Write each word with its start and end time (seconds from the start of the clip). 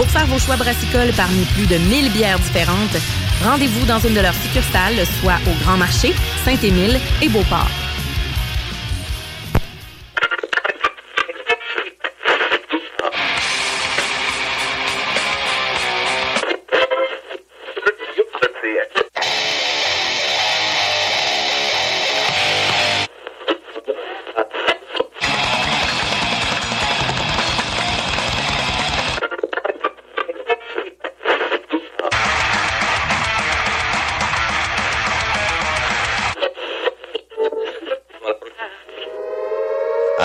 Pour 0.00 0.08
faire 0.08 0.26
vos 0.28 0.38
choix 0.38 0.56
brassicoles 0.56 1.12
parmi 1.14 1.44
plus 1.44 1.66
de 1.66 1.76
1000 1.76 2.10
bières 2.10 2.38
différentes, 2.38 2.96
rendez-vous 3.44 3.84
dans 3.84 3.98
une 3.98 4.14
de 4.14 4.20
leurs 4.20 4.32
succursales, 4.32 5.04
soit 5.20 5.36
au 5.46 5.52
Grand 5.62 5.76
Marché, 5.76 6.14
Saint-Émile 6.42 6.98
et 7.20 7.28
Beauport. 7.28 7.89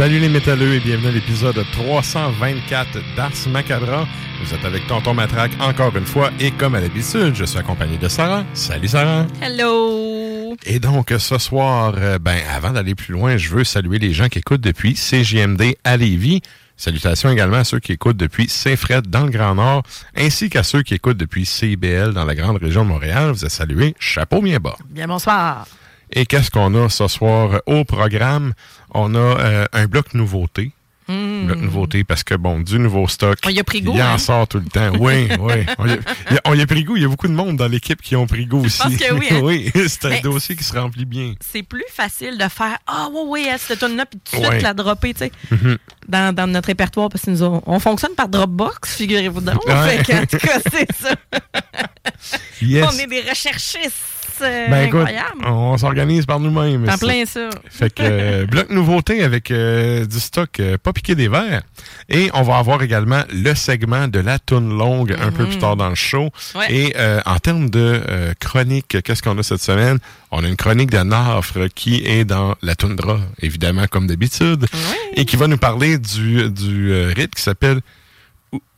Salut 0.00 0.18
les 0.18 0.30
métalleux 0.30 0.76
et 0.76 0.80
bienvenue 0.80 1.08
à 1.08 1.10
l'épisode 1.10 1.62
324 1.72 2.88
d'Ars 3.16 3.32
Macabra. 3.50 4.08
Vous 4.42 4.54
êtes 4.54 4.64
avec 4.64 4.86
Tonton 4.86 5.12
Matraque 5.12 5.52
encore 5.60 5.94
une 5.94 6.06
fois 6.06 6.30
et 6.40 6.52
comme 6.52 6.74
à 6.74 6.80
l'habitude, 6.80 7.34
je 7.34 7.44
suis 7.44 7.58
accompagné 7.58 7.98
de 7.98 8.08
Sarah. 8.08 8.42
Salut 8.54 8.88
Sarah. 8.88 9.26
Hello! 9.42 10.56
Et 10.64 10.78
donc 10.78 11.12
ce 11.18 11.36
soir, 11.36 11.92
euh, 11.98 12.18
ben 12.18 12.38
avant 12.50 12.70
d'aller 12.70 12.94
plus 12.94 13.12
loin, 13.12 13.36
je 13.36 13.50
veux 13.50 13.62
saluer 13.62 13.98
les 13.98 14.14
gens 14.14 14.28
qui 14.28 14.38
écoutent 14.38 14.62
depuis 14.62 14.94
CJMD 14.94 15.76
à 15.84 15.98
Lévis. 15.98 16.40
Salutations 16.78 17.28
également 17.28 17.58
à 17.58 17.64
ceux 17.64 17.78
qui 17.78 17.92
écoutent 17.92 18.16
depuis 18.16 18.48
Saint-Fred 18.48 19.06
dans 19.06 19.26
le 19.26 19.30
Grand 19.30 19.56
Nord, 19.56 19.82
ainsi 20.16 20.48
qu'à 20.48 20.62
ceux 20.62 20.82
qui 20.82 20.94
écoutent 20.94 21.18
depuis 21.18 21.44
CIBL 21.44 22.14
dans 22.14 22.24
la 22.24 22.34
grande 22.34 22.56
région 22.56 22.84
de 22.84 22.88
Montréal. 22.88 23.32
Vous 23.32 23.44
êtes 23.44 23.50
salués. 23.50 23.94
Chapeau 23.98 24.40
bien 24.40 24.60
bas. 24.60 24.78
Bien 24.88 25.06
bonsoir. 25.06 25.66
Et 26.12 26.26
qu'est-ce 26.26 26.50
qu'on 26.50 26.74
a 26.74 26.88
ce 26.88 27.06
soir 27.06 27.60
au 27.66 27.84
programme? 27.84 28.52
On 28.92 29.14
a 29.14 29.18
euh, 29.18 29.64
un 29.72 29.86
bloc 29.86 30.14
nouveauté. 30.14 30.72
Mm. 31.08 31.46
Bloc 31.46 31.58
nouveauté 31.58 32.04
parce 32.04 32.22
que, 32.22 32.34
bon, 32.34 32.60
du 32.60 32.78
nouveau 32.78 33.08
stock. 33.08 33.36
On 33.44 33.48
y 33.48 33.58
a 33.58 33.64
pris 33.64 33.82
goût, 33.82 33.94
Il 33.96 34.02
en 34.02 34.12
hein? 34.12 34.18
sort 34.18 34.46
tout 34.46 34.58
le 34.58 34.66
temps. 34.66 34.92
Oui, 35.00 35.28
oui. 35.40 35.66
On 35.78 35.86
y, 35.88 35.92
a, 35.94 35.98
on 36.44 36.54
y 36.54 36.64
pris 36.66 36.84
goût. 36.84 36.96
Il 36.96 37.02
y 37.02 37.04
a 37.04 37.08
beaucoup 37.08 37.26
de 37.26 37.32
monde 37.32 37.56
dans 37.56 37.66
l'équipe 37.66 38.00
qui 38.00 38.14
ont 38.14 38.28
pris 38.28 38.46
goût 38.46 38.64
aussi. 38.64 38.78
pense 38.80 38.96
que 38.96 39.12
oui, 39.14 39.26
hein? 39.32 39.40
oui, 39.42 39.72
c'est 39.88 40.04
un 40.04 40.10
Mais- 40.10 40.20
dossier 40.20 40.54
qui 40.54 40.62
se 40.62 40.72
remplit 40.78 41.04
bien. 41.06 41.34
C'est 41.40 41.64
plus 41.64 41.82
facile 41.92 42.38
de 42.38 42.48
faire 42.48 42.78
Ah, 42.86 43.08
oui, 43.12 43.20
oui, 43.26 43.48
elle, 43.50 43.58
cette 43.58 43.80
tune 43.80 43.96
là 43.96 44.06
puis 44.06 44.20
tout 44.20 44.40
de 44.40 44.46
suite 44.46 44.62
la 44.62 44.72
dropper, 44.72 45.12
tu 45.14 45.18
sais, 45.24 45.32
Mhm. 45.50 45.78
dans, 46.06 46.32
dans 46.32 46.46
notre 46.46 46.68
répertoire, 46.68 47.08
parce 47.08 47.24
que 47.24 47.30
nous 47.32 47.42
on, 47.42 47.60
on 47.66 47.80
fonctionne 47.80 48.14
par 48.14 48.28
Dropbox, 48.28 48.94
figurez-vous 48.96 49.40
donc. 49.40 49.64
Ouais. 49.66 49.98
En 50.14 50.26
tout 50.26 50.38
cas, 50.38 50.58
c'est 50.70 50.92
ça. 50.96 51.14
Yes. 52.62 52.86
On 52.88 52.98
est 52.98 53.06
des 53.06 53.22
recherchistes 53.22 54.19
euh, 54.42 54.68
Ben 54.68 54.86
écoute, 54.88 55.06
on 55.46 55.76
s'organise 55.78 56.26
par 56.26 56.40
nous-mêmes. 56.40 56.88
En 56.88 56.98
plein 56.98 57.24
ça. 57.24 57.50
Fait 57.68 57.92
que 57.92 58.02
euh, 58.04 58.46
bloc 58.46 58.70
nouveauté 58.70 59.22
avec 59.22 59.50
euh, 59.50 60.04
du 60.06 60.18
stock 60.20 60.60
euh, 60.60 60.76
pas 60.78 60.92
piqué 60.92 61.14
des 61.14 61.28
verres. 61.28 61.62
Et 62.08 62.30
on 62.34 62.42
va 62.42 62.56
avoir 62.58 62.82
également 62.82 63.22
le 63.32 63.54
segment 63.54 64.08
de 64.08 64.18
la 64.20 64.38
toune 64.38 64.76
longue 64.76 65.16
un 65.20 65.30
peu 65.32 65.46
plus 65.46 65.58
tard 65.58 65.76
dans 65.76 65.88
le 65.88 65.94
show. 65.94 66.30
Ouais. 66.54 66.72
Et 66.72 66.94
en 67.26 67.38
termes 67.38 67.70
de 67.70 68.02
chronique, 68.40 68.96
qu'est-ce 69.02 69.22
qu'on 69.22 69.38
a 69.38 69.42
cette 69.42 69.62
semaine? 69.62 69.98
On 70.30 70.44
a 70.44 70.48
une 70.48 70.56
chronique 70.56 70.90
de 70.90 70.98
Nafre 70.98 71.68
qui 71.74 72.04
est 72.06 72.24
dans 72.24 72.54
la 72.62 72.74
toundra, 72.76 73.18
évidemment, 73.40 73.86
comme 73.90 74.06
d'habitude. 74.06 74.66
Et 75.14 75.24
qui 75.24 75.36
va 75.36 75.46
nous 75.46 75.58
parler 75.58 75.98
du, 75.98 76.50
du 76.50 76.92
rythme 76.92 77.34
qui 77.34 77.42
s'appelle 77.42 77.80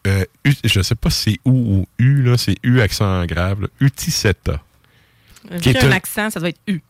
euh, 0.06 0.24
U- 0.44 0.54
je 0.64 0.82
sais 0.82 0.94
pas 0.94 1.10
si 1.10 1.32
c'est 1.32 1.38
ou 1.44 1.52
ou 1.80 1.86
U, 1.98 2.22
là, 2.24 2.36
c'est 2.36 2.56
U 2.64 2.80
accent 2.80 3.24
grave, 3.26 3.62
là, 3.62 3.68
Utiseta. 3.80 4.60
Qui 5.60 5.70
est 5.70 5.84
un 5.84 5.92
accent, 5.92 6.30
ça 6.30 6.40
doit 6.40 6.48
être 6.50 6.60
U. 6.66 6.80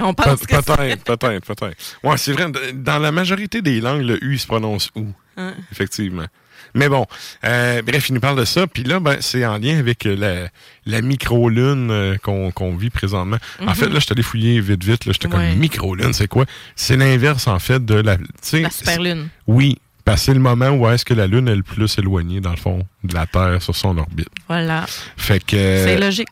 On 0.00 0.14
Pe- 0.14 0.22
pense 0.22 0.40
que 0.46 0.54
c'est- 0.54 0.62
Peut-être, 0.76 1.04
peut-être, 1.04 1.44
peut-être. 1.54 1.76
Ouais, 2.04 2.16
c'est 2.16 2.32
vrai. 2.32 2.46
Dans 2.72 2.98
la 2.98 3.10
majorité 3.10 3.62
des 3.62 3.80
langues, 3.80 4.02
le 4.02 4.22
U 4.24 4.38
se 4.38 4.46
prononce 4.46 4.90
ou. 4.94 5.06
Hein. 5.36 5.54
Effectivement. 5.72 6.26
Mais 6.74 6.88
bon, 6.88 7.04
euh, 7.44 7.82
bref, 7.82 8.08
il 8.08 8.14
nous 8.14 8.20
parle 8.20 8.38
de 8.38 8.44
ça. 8.44 8.66
Puis 8.66 8.84
là, 8.84 9.00
ben, 9.00 9.16
c'est 9.20 9.44
en 9.44 9.58
lien 9.58 9.78
avec 9.78 10.04
la, 10.04 10.48
la 10.86 11.00
micro-lune 11.02 11.90
euh, 11.90 12.16
qu'on 12.18 12.76
vit 12.76 12.90
présentement. 12.90 13.38
En 13.66 13.74
fait, 13.74 13.88
là, 13.88 13.98
je 13.98 14.06
allé 14.10 14.22
fouiller 14.22 14.60
vite, 14.60 14.84
vite. 14.84 15.04
là, 15.04 15.12
J'étais. 15.12 15.26
Ouais. 15.26 15.50
comme 15.50 15.58
micro-lune, 15.58 16.12
c'est 16.12 16.28
quoi? 16.28 16.44
C'est 16.76 16.96
l'inverse, 16.96 17.46
en 17.48 17.58
fait, 17.58 17.84
de 17.84 17.94
la... 17.96 18.16
La 18.52 18.70
super 18.70 19.00
lune. 19.02 19.28
Oui, 19.46 19.78
parce 20.04 20.20
que 20.20 20.26
c'est 20.26 20.34
le 20.34 20.40
moment 20.40 20.70
où 20.70 20.88
est-ce 20.88 21.04
que 21.04 21.14
la 21.14 21.26
Lune 21.26 21.48
est 21.48 21.56
le 21.56 21.62
plus 21.62 21.98
éloignée, 21.98 22.40
dans 22.40 22.50
le 22.52 22.56
fond, 22.56 22.86
de 23.04 23.14
la 23.14 23.26
Terre 23.26 23.60
sur 23.60 23.74
son 23.76 23.98
orbite. 23.98 24.28
Voilà. 24.48 24.84
Fait 25.16 25.44
que... 25.44 25.56
C'est 25.56 25.98
logique. 25.98 26.28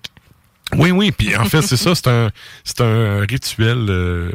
Oui, 0.77 0.91
oui, 0.91 1.13
puis 1.13 1.37
en 1.37 1.45
fait, 1.45 1.63
c'est 1.63 1.77
ça, 1.77 1.95
c'est 1.95 2.09
un, 2.09 2.31
c'est 2.65 2.81
un 2.81 3.21
rituel 3.21 3.87
euh, 3.89 4.33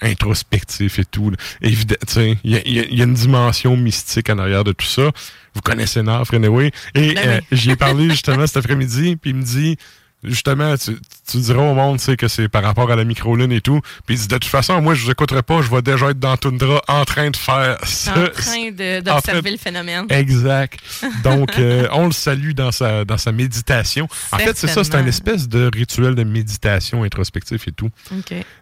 introspectif 0.00 0.98
et 0.98 1.04
tout. 1.04 1.32
Évidemment, 1.60 1.98
tu 2.06 2.12
sais, 2.12 2.38
il 2.44 2.56
y 2.56 2.70
y 2.70 2.96
y 2.96 3.00
a 3.00 3.04
une 3.04 3.14
dimension 3.14 3.76
mystique 3.76 4.30
en 4.30 4.38
arrière 4.38 4.64
de 4.64 4.72
tout 4.72 4.86
ça. 4.86 5.10
Vous 5.54 5.60
connaissez 5.60 6.02
Nafre, 6.02 6.34
anyway. 6.34 6.70
Et 6.94 7.14
Ben 7.14 7.28
euh, 7.28 7.40
j'y 7.52 7.70
ai 7.72 7.76
parlé 7.76 8.10
justement 8.10 8.46
cet 8.46 8.58
après-midi, 8.58 9.16
puis 9.16 9.30
il 9.30 9.36
me 9.36 9.42
dit, 9.42 9.76
justement, 10.24 10.76
tu, 10.76 10.96
tu 11.30 11.36
diras 11.38 11.62
au 11.62 11.74
monde, 11.74 11.98
tu 11.98 12.04
sais, 12.04 12.16
que 12.16 12.28
c'est 12.28 12.48
par 12.48 12.62
rapport 12.62 12.90
à 12.90 12.96
la 12.96 13.04
micro-lune 13.04 13.52
et 13.52 13.60
tout. 13.60 13.80
Puis 14.06 14.16
de 14.16 14.26
toute 14.26 14.44
façon, 14.44 14.80
moi, 14.80 14.94
je 14.94 15.04
vous 15.04 15.10
écouterai 15.10 15.42
pas, 15.42 15.62
je 15.62 15.70
vais 15.70 15.82
déjà 15.82 16.10
être 16.10 16.18
dans 16.18 16.36
Tundra 16.36 16.82
en 16.88 17.04
train 17.04 17.30
de 17.30 17.36
faire 17.36 17.78
ça. 17.84 18.12
En 18.22 18.28
train 18.28 18.70
de- 18.70 19.00
d'observer 19.00 19.50
le 19.50 19.56
phénomène. 19.58 20.06
Exact. 20.10 20.78
Donc, 21.24 21.58
euh, 21.58 21.88
on 21.92 22.06
le 22.06 22.12
salue 22.12 22.52
dans 22.52 22.72
sa, 22.72 23.04
dans 23.04 23.18
sa 23.18 23.32
méditation. 23.32 24.08
En 24.32 24.38
fait, 24.38 24.56
c'est 24.56 24.68
ça, 24.68 24.84
c'est 24.84 24.94
un 24.94 25.06
espèce 25.06 25.48
de 25.48 25.70
rituel 25.72 26.14
de 26.14 26.24
méditation 26.24 27.02
introspectif 27.04 27.68
et 27.68 27.72
tout. 27.72 27.90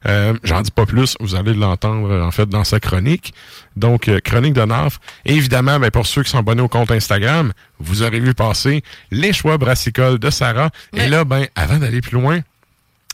Euh, 0.07 0.35
J'en 0.45 0.62
dis 0.62 0.71
pas 0.71 0.87
plus, 0.87 1.17
vous 1.21 1.35
allez 1.35 1.55
l'entendre 1.55 2.21
en 2.23 2.31
fait 2.31 2.49
dans 2.49 2.65
sa 2.65 2.81
chronique. 2.81 3.35
Donc, 3.77 4.09
euh, 4.09 4.21
chronique 4.21 4.55
de 4.55 4.63
Naf. 4.63 4.99
Et 5.25 5.35
évidemment, 5.35 5.79
ben, 5.79 5.91
pour 5.91 6.07
ceux 6.07 6.23
qui 6.23 6.31
sont 6.31 6.39
abonnés 6.39 6.63
au 6.63 6.69
compte 6.69 6.91
Instagram, 6.91 7.53
vous 7.79 8.03
aurez 8.03 8.21
vu 8.21 8.35
passer 8.35 8.83
les 9.11 9.33
choix 9.33 9.59
brassicoles 9.59 10.19
de 10.19 10.31
Sarah. 10.31 10.71
Et 10.95 11.09
là, 11.09 11.25
ben, 11.25 11.47
avant 11.55 11.79
d'aller 11.79 12.01
plus 12.01 12.19
loin, 12.21 12.41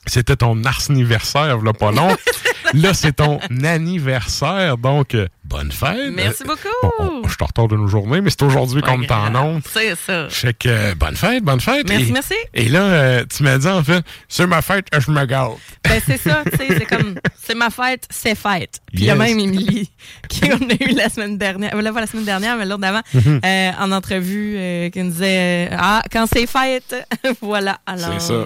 c'était 0.07 0.37
ton 0.37 0.63
anniversaire, 0.65 1.59
là, 1.59 1.73
pas 1.73 1.93
long. 1.93 2.17
là, 2.75 2.95
c'est 2.95 3.17
ton 3.17 3.39
anniversaire. 3.65 4.79
Donc, 4.79 5.15
euh, 5.15 5.27
bonne 5.49 5.71
fête. 5.73 6.13
Merci 6.13 6.43
Euh, 6.43 6.47
beaucoup. 6.47 6.69
bon, 6.83 7.21
on- 7.25 7.29
je 7.29 7.37
te 7.37 7.45
retourne 7.45 7.69
de 7.69 7.77
nos 7.77 7.87
journées, 7.87 8.21
mais 8.21 8.31
c'est 8.31 8.43
aujourd'hui 8.43 8.83
qu'on 8.83 8.99
me 8.99 9.07
t'en. 9.07 9.61
C'est 9.73 9.95
ça. 9.97 10.29
Fait 10.29 10.53
que, 10.55 10.69
euh, 10.69 10.95
bonne 10.95 11.17
fête, 11.17 11.43
bonne 11.45 11.61
fête. 11.61 11.89
Merci, 11.89 12.09
et, 12.09 12.13
merci. 12.13 12.35
Et 12.55 12.69
là, 12.69 12.83
euh, 12.83 13.25
tu 13.35 13.43
m'as 13.43 13.59
dit, 13.59 13.69
en 13.69 13.83
fait, 13.85 14.05
c'est 14.29 14.47
ma 14.47 14.63
fête, 14.63 14.87
je 14.99 15.11
me 15.11 15.25
gâte. 15.25 15.51
Ben, 15.85 16.01
c'est 16.05 16.19
ça, 16.19 16.43
tu 16.51 16.57
sais, 16.57 16.67
c'est 16.79 16.85
comme, 16.87 17.15
c'est 17.43 17.55
ma 17.55 17.71
fête, 17.71 18.07
c'est 18.11 18.35
fête. 18.35 18.81
Puis 18.93 19.03
il 19.03 19.05
y 19.05 19.11
a 19.11 19.15
même 19.15 19.39
Émilie, 19.39 19.91
qui 20.29 20.45
on 20.45 20.69
a 20.69 20.75
eu 20.91 20.95
la 20.95 21.09
semaine 21.09 21.39
dernière, 21.39 21.75
euh, 21.75 21.83
là, 21.83 21.93
pas 21.93 22.01
la 22.01 22.07
semaine 22.07 22.25
dernière, 22.25 22.57
mais 22.57 22.65
l'autre 22.67 22.81
d'avant, 22.81 23.03
Mhm. 23.15 23.41
euh, 23.45 23.71
en 23.81 23.93
entrevue, 23.93 24.59
qui 24.93 25.03
nous 25.03 25.11
disait, 25.11 25.69
ah, 25.73 26.03
quand 26.13 26.27
c'est 26.27 26.47
fête, 26.47 26.95
voilà. 27.41 27.79
Alors, 27.87 28.21
C'est 28.21 28.29
ça. 28.29 28.45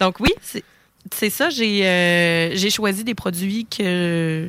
donc 0.00 0.20
oui, 0.20 0.30
c'est 1.12 1.30
ça, 1.30 1.48
j'ai 1.50 2.50
j'ai 2.54 2.70
choisi 2.70 3.04
des 3.04 3.14
produits 3.14 3.66
que 3.66 4.48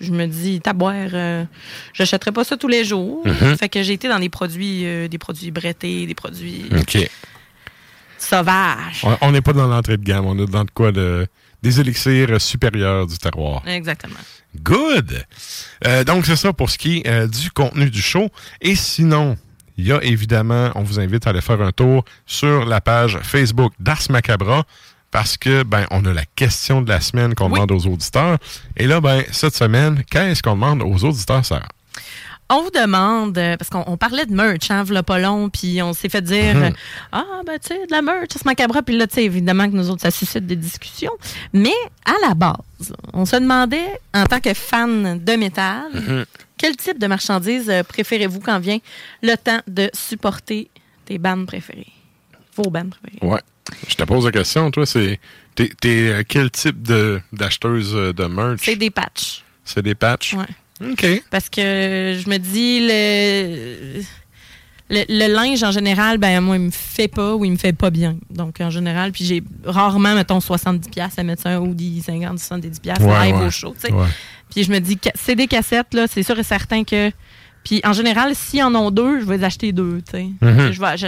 je 0.00 0.10
me 0.12 0.26
dis, 0.26 0.60
taboire, 0.60 0.94
euh, 1.12 1.44
j'achèterais 1.92 2.32
pas 2.32 2.44
ça 2.44 2.56
tous 2.56 2.68
les 2.68 2.84
jours. 2.84 3.26
Mhm. 3.26 3.56
Fait 3.56 3.68
que 3.68 3.82
j'ai 3.82 3.94
été 3.94 4.08
dans 4.08 4.18
des 4.20 4.28
produits, 4.28 4.86
euh, 4.86 5.08
des 5.08 5.18
produits 5.18 5.50
brettés, 5.50 6.06
des 6.06 6.14
produits 6.14 6.64
sauvages. 8.18 9.00
On- 9.04 9.16
On 9.22 9.32
n'est 9.32 9.40
pas 9.40 9.52
dans 9.52 9.66
l'entrée 9.66 9.96
de 9.96 10.04
gamme, 10.04 10.26
on 10.26 10.38
est 10.38 10.46
dans 10.50 10.64
de 10.64 10.70
quoi 10.70 10.92
de, 10.92 11.26
des 11.62 11.80
élixirs 11.80 12.40
supérieurs 12.40 13.06
du 13.06 13.16
terroir. 13.18 13.62
Exactement. 13.66 14.14
Good! 14.62 15.24
Euh, 15.86 16.04
donc, 16.04 16.26
c'est 16.26 16.36
ça 16.36 16.52
pour 16.52 16.70
ce 16.70 16.78
qui 16.78 16.98
est 16.98 17.08
euh, 17.08 17.26
du 17.26 17.50
contenu 17.50 17.90
du 17.90 18.00
show. 18.02 18.28
Et 18.60 18.74
sinon, 18.74 19.36
il 19.76 19.86
y 19.86 19.92
a 19.92 20.02
évidemment, 20.02 20.70
on 20.74 20.82
vous 20.82 20.98
invite 20.98 21.26
à 21.26 21.30
aller 21.30 21.40
faire 21.40 21.60
un 21.60 21.70
tour 21.70 22.04
sur 22.26 22.64
la 22.64 22.80
page 22.80 23.18
Facebook 23.22 23.72
d'Ars 23.78 24.02
Macabra 24.10 24.64
parce 25.10 25.36
que, 25.36 25.62
ben, 25.62 25.86
on 25.90 26.04
a 26.04 26.12
la 26.12 26.24
question 26.36 26.82
de 26.82 26.88
la 26.90 27.00
semaine 27.00 27.34
qu'on 27.34 27.46
Oui. 27.46 27.54
demande 27.54 27.72
aux 27.72 27.86
auditeurs. 27.86 28.38
Et 28.76 28.86
là, 28.86 29.00
ben, 29.00 29.22
cette 29.32 29.54
semaine, 29.56 30.02
qu'est-ce 30.10 30.42
qu'on 30.42 30.52
demande 30.54 30.82
aux 30.82 31.04
auditeurs, 31.04 31.44
Sarah? 31.44 31.68
On 32.50 32.62
vous 32.62 32.70
demande, 32.70 33.36
euh, 33.36 33.58
parce 33.58 33.68
qu'on 33.68 33.84
on 33.86 33.98
parlait 33.98 34.24
de 34.24 34.32
merch, 34.34 34.70
hein, 34.70 34.82
v'là 34.82 35.02
pas 35.02 35.18
long, 35.18 35.50
puis 35.50 35.82
on 35.82 35.92
s'est 35.92 36.08
fait 36.08 36.22
dire, 36.22 36.54
Mhm. 36.54 36.62
euh, 36.62 36.70
ah, 37.12 37.24
ben, 37.46 37.58
tu 37.58 37.68
sais, 37.68 37.86
de 37.86 37.92
la 37.92 38.00
merch, 38.00 38.28
c'est 38.32 38.44
macabre, 38.46 38.80
puis 38.82 38.96
là, 38.96 39.06
tu 39.06 39.16
sais, 39.16 39.24
évidemment 39.24 39.68
que 39.70 39.74
nous 39.76 39.90
autres, 39.90 40.00
ça 40.00 40.10
suscite 40.10 40.46
des 40.46 40.56
discussions. 40.56 41.12
Mais 41.52 41.74
à 42.06 42.14
la 42.26 42.34
base, 42.34 42.94
on 43.12 43.26
se 43.26 43.36
demandait, 43.36 44.00
en 44.14 44.24
tant 44.24 44.40
que 44.40 44.54
fan 44.54 45.22
de 45.22 45.32
métal, 45.34 45.90
Mhm. 45.92 46.24
quel 46.56 46.74
type 46.76 46.98
de 46.98 47.06
marchandises 47.06 47.68
euh, 47.68 47.82
préférez-vous 47.82 48.40
quand 48.40 48.58
vient 48.60 48.78
le 49.22 49.34
temps 49.36 49.60
de 49.66 49.90
supporter 49.92 50.70
tes 51.04 51.18
bandes 51.18 51.46
préférées? 51.46 51.92
Vos 52.56 52.70
bandes 52.70 52.94
préférées. 53.02 53.30
Ouais. 53.30 53.40
Je 53.88 53.94
te 53.94 54.02
pose 54.04 54.24
la 54.24 54.32
question, 54.32 54.70
toi, 54.70 54.86
c'est. 54.86 55.20
T'es 55.54 55.70
t'es, 55.80 56.08
euh, 56.08 56.22
quel 56.26 56.50
type 56.50 56.82
de- 56.82 57.20
d'acheteuse 57.32 57.92
euh, 57.94 58.12
de 58.12 58.24
merch? 58.24 58.60
C'est 58.62 58.76
des 58.76 58.90
patchs. 58.90 59.42
C'est 59.64 59.82
des 59.82 59.94
patchs? 59.94 60.34
Ouais. 60.34 60.90
OK. 60.92 61.22
Parce 61.30 61.48
que 61.48 61.60
je 62.22 62.30
me 62.30 62.38
dis, 62.38 62.80
le, 62.86 64.00
le, 64.90 65.04
le 65.08 65.34
linge 65.34 65.62
en 65.64 65.72
général, 65.72 66.18
ben 66.18 66.40
moi, 66.40 66.56
il 66.56 66.62
me 66.62 66.70
fait 66.70 67.08
pas 67.08 67.34
ou 67.34 67.44
il 67.44 67.50
me 67.52 67.56
fait 67.56 67.72
pas 67.72 67.90
bien. 67.90 68.16
Donc, 68.30 68.60
en 68.60 68.70
général, 68.70 69.12
puis 69.12 69.24
j'ai 69.24 69.42
rarement, 69.64 70.14
mettons, 70.14 70.38
70$ 70.38 70.88
piastres 70.90 71.18
à 71.18 71.22
mettre 71.24 71.42
sur 71.42 71.50
un 71.50 71.58
hoodie, 71.58 72.00
50, 72.06 72.38
70$ 72.38 72.80
piastres 72.80 73.04
Ouais, 73.04 73.32
ouais. 73.32 73.46
au 73.46 73.50
show, 73.50 73.74
tu 73.80 73.88
sais. 73.88 73.92
Ouais. 73.92 74.06
Puis 74.54 74.64
je 74.64 74.70
me 74.70 74.78
dis, 74.78 74.98
c'est 75.14 75.34
des 75.34 75.46
cassettes, 75.48 75.92
là, 75.92 76.06
c'est 76.08 76.22
sûr 76.22 76.38
et 76.38 76.42
certain 76.44 76.84
que. 76.84 77.10
Puis 77.64 77.80
en 77.84 77.92
général, 77.92 78.34
s'ils 78.34 78.62
en 78.62 78.74
ont 78.76 78.90
deux, 78.90 79.20
je 79.20 79.24
vais 79.26 79.36
les 79.38 79.44
acheter 79.44 79.72
deux, 79.72 80.00
tu 80.08 80.12
sais. 80.12 80.26
Mhm. 80.40 80.70
Je 80.72 80.80
vais- 80.80 80.96
je- 80.96 81.06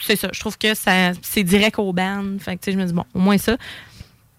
C'est 0.00 0.16
ça, 0.16 0.28
je 0.32 0.40
trouve 0.40 0.56
que 0.58 0.74
ça 0.74 1.12
c'est 1.22 1.42
direct 1.44 1.78
au 1.78 1.92
band. 1.92 2.24
Fait 2.38 2.56
que, 2.56 2.62
tu 2.62 2.66
sais, 2.66 2.72
je 2.72 2.78
me 2.78 2.84
dis, 2.86 2.92
bon, 2.92 3.04
au 3.14 3.18
moins 3.20 3.38
ça. 3.38 3.56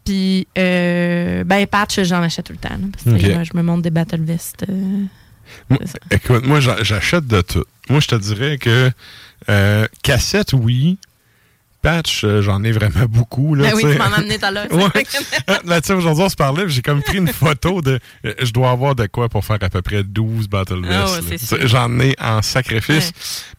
Puis, 0.03 0.47
euh, 0.57 1.43
ben, 1.43 1.67
patch, 1.67 2.01
j'en 2.01 2.21
achète 2.23 2.45
tout 2.47 2.53
le 2.53 2.57
temps. 2.59 2.69
là, 2.69 2.87
parce 2.91 3.03
que, 3.03 3.27
moi, 3.33 3.43
je 3.43 3.51
me 3.55 3.61
monte 3.61 3.83
des 3.83 3.91
battle 3.91 4.21
vests. 4.21 4.65
euh, 4.69 5.03
Moi, 5.69 5.79
écoute, 6.09 6.45
moi, 6.45 6.59
j'a- 6.59 6.81
j'achète 6.83 7.27
de 7.27 7.41
tout. 7.41 7.65
Moi, 7.89 7.99
je 7.99 8.07
te 8.07 8.15
dirais 8.15 8.57
que 8.57 8.89
euh, 9.49 9.87
cassette, 10.01 10.53
oui. 10.53 10.97
Patch, 11.81 12.23
euh, 12.23 12.41
j'en 12.41 12.63
ai 12.63 12.71
vraiment 12.71 13.05
beaucoup. 13.09 13.55
Là, 13.55 13.69
Ben 13.71 13.75
oui, 13.75 13.83
tu 13.91 13.97
m'en 13.97 14.05
as 14.05 14.17
amené 14.17 14.37
tout 14.37 14.45
à 14.45 14.51
l'heure. 14.51 14.71
Ouais. 14.71 15.03
Là, 15.65 15.81
tu 15.81 15.87
sais, 15.87 15.93
aujourd'hui, 15.93 16.23
on 16.23 16.29
se 16.29 16.35
parlait, 16.35 16.67
j'ai 16.69 16.81
comme 16.81 17.01
pris 17.01 17.17
une 17.17 17.27
photo 17.33 17.81
de. 17.81 17.99
euh, 18.25 18.33
Je 18.41 18.51
dois 18.51 18.71
avoir 18.71 18.95
de 18.95 19.07
quoi 19.07 19.29
pour 19.29 19.43
faire 19.45 19.57
à 19.61 19.69
peu 19.69 19.81
près 19.81 20.03
12 20.03 20.47
Battle 20.47 20.81
Vests. 20.85 20.93
Ah 20.93 21.11
ouais, 21.31 21.37
sûr. 21.37 21.47
sais, 21.59 21.67
J'en 21.67 21.99
ai 21.99 22.15
en 22.21 22.41
sacrifice. 22.41 23.11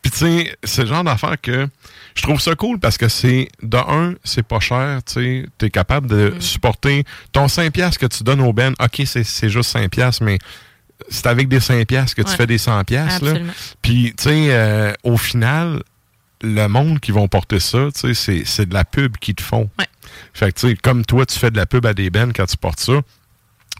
Puis, 0.02 0.10
tu 0.12 0.18
sais, 0.18 0.56
c'est 0.64 0.82
le 0.82 0.88
genre 0.88 1.04
d'affaire 1.04 1.40
que 1.40 1.66
je 2.14 2.22
trouve 2.22 2.40
ça 2.40 2.54
cool 2.54 2.78
parce 2.78 2.98
que 2.98 3.08
c'est, 3.08 3.48
de 3.62 3.76
un, 3.76 4.14
c'est 4.24 4.42
pas 4.46 4.60
cher. 4.60 5.00
Tu 5.04 5.12
sais, 5.14 5.46
t'es 5.58 5.70
capable 5.70 6.08
de 6.08 6.32
Mm. 6.36 6.40
supporter 6.40 7.04
ton 7.32 7.46
5$ 7.48 7.70
piastres 7.70 7.98
que 7.98 8.06
tu 8.06 8.22
donnes 8.22 8.40
au 8.40 8.52
Ben. 8.52 8.74
OK, 8.80 9.02
c'est 9.06 9.24
c'est 9.24 9.48
juste 9.48 9.74
5$, 9.74 9.88
piastres, 9.88 10.22
mais 10.22 10.38
c'est 11.08 11.26
avec 11.26 11.48
des 11.48 11.58
5$ 11.60 11.84
piastres 11.86 12.14
que 12.14 12.22
tu 12.22 12.30
Ouais. 12.30 12.36
fais 12.36 12.46
des 12.46 12.58
100$. 12.58 12.84
piastres, 12.84 13.24
là. 13.24 13.32
Puis, 13.82 14.14
tu 14.16 14.24
sais, 14.24 14.46
euh, 14.50 14.92
au 15.02 15.16
final, 15.16 15.82
le 16.42 16.66
monde 16.68 17.00
qui 17.00 17.12
vont 17.12 17.28
porter 17.28 17.60
ça, 17.60 17.88
c'est- 17.94 18.66
de 18.66 18.74
la 18.74 18.84
pub 18.84 19.16
qu'ils 19.18 19.34
te 19.34 19.42
font. 19.42 19.70
Ouais. 19.78 19.86
Fait 20.34 20.52
que, 20.52 20.60
tu 20.60 20.68
sais, 20.68 20.76
comme 20.76 21.04
toi, 21.04 21.24
tu 21.26 21.38
fais 21.38 21.50
de 21.50 21.56
la 21.56 21.66
pub 21.66 21.86
à 21.86 21.94
des 21.94 22.10
bennes 22.10 22.32
quand 22.32 22.46
tu 22.46 22.56
portes 22.56 22.80
ça. 22.80 23.00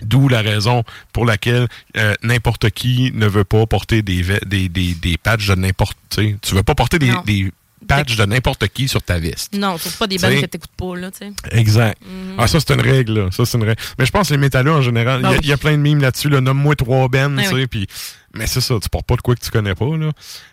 D'où 0.01 0.29
la 0.29 0.41
raison 0.41 0.83
pour 1.13 1.27
laquelle 1.27 1.69
euh, 1.97 2.15
n'importe 2.23 2.71
qui 2.71 3.13
ne 3.15 3.27
veut 3.27 3.45
pas 3.45 3.67
porter 3.67 4.03
des, 4.03 4.25
des, 4.47 4.69
des, 4.69 4.95
des 4.95 5.17
patchs 5.19 5.47
de 5.47 5.55
n'importe... 5.55 5.97
Tu 6.11 6.55
veux 6.55 6.63
pas 6.63 6.75
porter 6.75 6.99
des, 6.99 7.13
des 7.27 7.53
de 7.83 8.25
n'importe 8.25 8.67
qui 8.69 8.89
sur 8.89 9.03
ta 9.03 9.19
veste. 9.19 9.55
Non, 9.55 9.77
c'est 9.79 9.97
pas 9.99 10.07
des 10.07 10.17
bandes 10.19 10.41
que 10.41 10.47
t'écoutes 10.47 10.71
pas, 10.77 10.97
là, 10.97 11.11
tu 11.11 11.19
sais. 11.19 11.33
Exact. 11.51 11.99
Mhm. 12.05 12.37
Ah, 12.39 12.47
ça, 12.47 12.59
c'est 12.61 12.73
une 12.75 12.81
règle, 12.81 13.13
là. 13.25 13.29
Ça, 13.33 13.45
c'est 13.45 13.59
une 13.59 13.65
règle. 13.65 13.81
Mais 13.99 14.07
je 14.07 14.11
pense 14.13 14.29
que 14.29 14.35
les 14.35 14.39
métalleux, 14.39 14.73
en 14.73 14.83
général, 14.83 15.21
il 15.21 15.25
y 15.25 15.27
a- 15.27 15.31
Ah 15.37 15.39
il 15.43 15.49
y, 15.49 15.53
a 15.53 15.57
plein 15.57 15.73
de 15.73 15.77
mimes 15.83 16.01
là-dessus, 16.01 16.29
là. 16.29 16.41
Nomme-moi 16.41 16.75
trois 16.77 17.09
bennes, 17.09 17.41
tu 17.43 17.49
sais, 17.61 17.67
puis... 17.67 17.87
Mais 18.35 18.47
c'est 18.47 18.61
ça, 18.61 18.75
tu 18.81 18.89
portes 18.89 19.07
pas 19.07 19.17
de 19.17 19.21
quoi 19.21 19.35
que 19.35 19.41
tu 19.41 19.51
connais 19.51 19.75
pas, 19.75 19.97
là. 19.97 20.11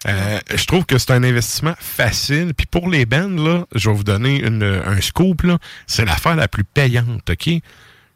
Euh, 0.08 0.40
je 0.54 0.66
trouve 0.66 0.86
que 0.86 0.98
c'est 0.98 1.12
un 1.12 1.24
investissement 1.24 1.76
facile. 1.80 2.54
Puis 2.54 2.66
pour 2.66 2.90
les 2.90 3.06
bands, 3.06 3.30
là, 3.30 3.66
je 3.74 3.90
vais 3.90 3.96
vous 3.96 4.04
donner 4.04 4.42
une, 4.46 4.64
un 4.64 5.02
scoop. 5.02 5.44
C'est 5.88 6.06
l'affaire 6.06 6.36
la 6.36 6.48
plus 6.48 6.64
payante, 6.64 7.30
OK? 7.30 7.50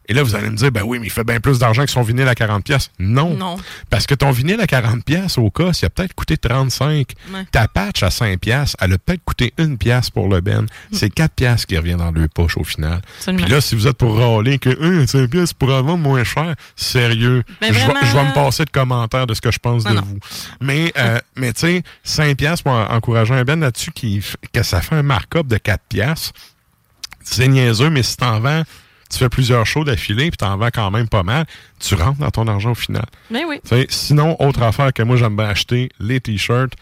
Et 0.06 0.12
là, 0.12 0.22
vous 0.22 0.34
allez 0.36 0.50
me 0.50 0.56
dire, 0.56 0.70
ben 0.70 0.82
oui, 0.84 0.98
mais 0.98 1.06
il 1.06 1.10
fait 1.10 1.24
bien 1.24 1.40
plus 1.40 1.58
d'argent 1.58 1.82
que 1.84 1.90
son 1.90 2.02
vinyle 2.02 2.28
à 2.28 2.34
40$. 2.34 2.60
pièces. 2.62 2.90
Non. 2.98 3.34
Non. 3.34 3.56
Parce 3.88 4.06
que 4.06 4.14
ton 4.14 4.32
vinyle 4.32 4.60
à 4.60 4.66
40$, 4.66 5.02
pièces 5.02 5.38
au 5.38 5.50
cas, 5.50 5.70
il 5.80 5.84
a 5.86 5.90
peut-être 5.90 6.12
coûté 6.14 6.36
35$. 6.36 7.06
Ouais. 7.32 7.46
Ta 7.50 7.68
patch 7.68 8.02
à 8.02 8.08
5$, 8.08 8.36
pièces, 8.36 8.76
elle 8.80 8.92
a 8.92 8.98
peut-être 8.98 9.24
coûté 9.24 9.54
une 9.56 9.78
pièce 9.78 10.10
pour 10.10 10.28
le 10.28 10.40
Ben. 10.42 10.66
C'est 10.92 11.12
4$ 11.14 11.28
pièces 11.34 11.64
qui 11.64 11.76
revient 11.78 11.96
dans 11.96 12.10
le 12.10 12.28
poche 12.28 12.58
au 12.58 12.64
final. 12.64 13.00
Puis 13.24 13.46
là, 13.46 13.60
si 13.62 13.74
vous 13.74 13.86
êtes 13.86 13.96
pour 13.96 14.16
râler 14.18 14.58
que 14.58 14.68
hein, 14.70 15.04
5$ 15.06 15.28
pièces 15.28 15.52
pour 15.54 15.68
vendre 15.68 15.96
moins 15.96 16.22
cher, 16.24 16.54
sérieux, 16.76 17.42
Mais 17.62 17.68
je 17.68 17.72
vais- 17.72 17.80
vraiment, 17.84 18.00
je 18.02 18.12
vais 18.12 18.24
me 18.24 18.34
passer 18.34 18.64
de 18.66 18.70
commentaires 18.70 19.26
de 19.26 19.32
ce 19.34 19.40
que 19.40 19.50
je 19.50 19.58
pense 19.58 19.84
Non, 19.84 19.90
de 19.92 19.96
non. 19.96 20.02
vous. 20.02 20.18
Mais, 20.60 20.92
euh, 20.98 21.18
mais 21.36 21.52
tu 21.54 21.60
sais, 21.60 21.82
5$ 22.04 22.34
pièces 22.34 22.60
pour 22.62 22.72
en- 22.72 22.90
encourager 22.90 23.32
un 23.32 23.44
Ben 23.44 23.58
là-dessus 23.60 23.90
qui 23.92 24.22
que 24.52 24.62
ça 24.62 24.82
fait 24.82 24.96
un 24.96 25.02
markup 25.02 25.46
de 25.46 25.56
4$, 25.56 25.78
pièces, 25.88 26.32
c'est 27.22 27.48
niaiseux, 27.48 27.88
mais 27.90 28.02
si 28.02 28.16
t'en 28.18 28.38
vends, 28.40 28.62
tu 29.10 29.18
fais 29.18 29.28
plusieurs 29.28 29.66
shows 29.66 29.84
d'affilée, 29.84 30.30
puis 30.30 30.36
t'en 30.38 30.56
vends 30.56 30.70
quand 30.72 30.90
même 30.90 31.08
pas 31.08 31.22
mal, 31.22 31.46
tu 31.80 31.94
rentres 31.94 32.18
dans 32.18 32.30
ton 32.30 32.46
argent 32.48 32.72
au 32.72 32.74
final. 32.74 33.06
Mais 33.30 33.44
oui. 33.44 33.60
Tu 33.62 33.70
sais, 33.70 33.86
sinon, 33.88 34.36
autre 34.40 34.62
affaire 34.62 34.92
que 34.92 35.02
moi, 35.02 35.16
j'aime 35.16 35.36
bien 35.36 35.46
acheter, 35.46 35.90
les 35.98 36.20
t-shirts. 36.20 36.74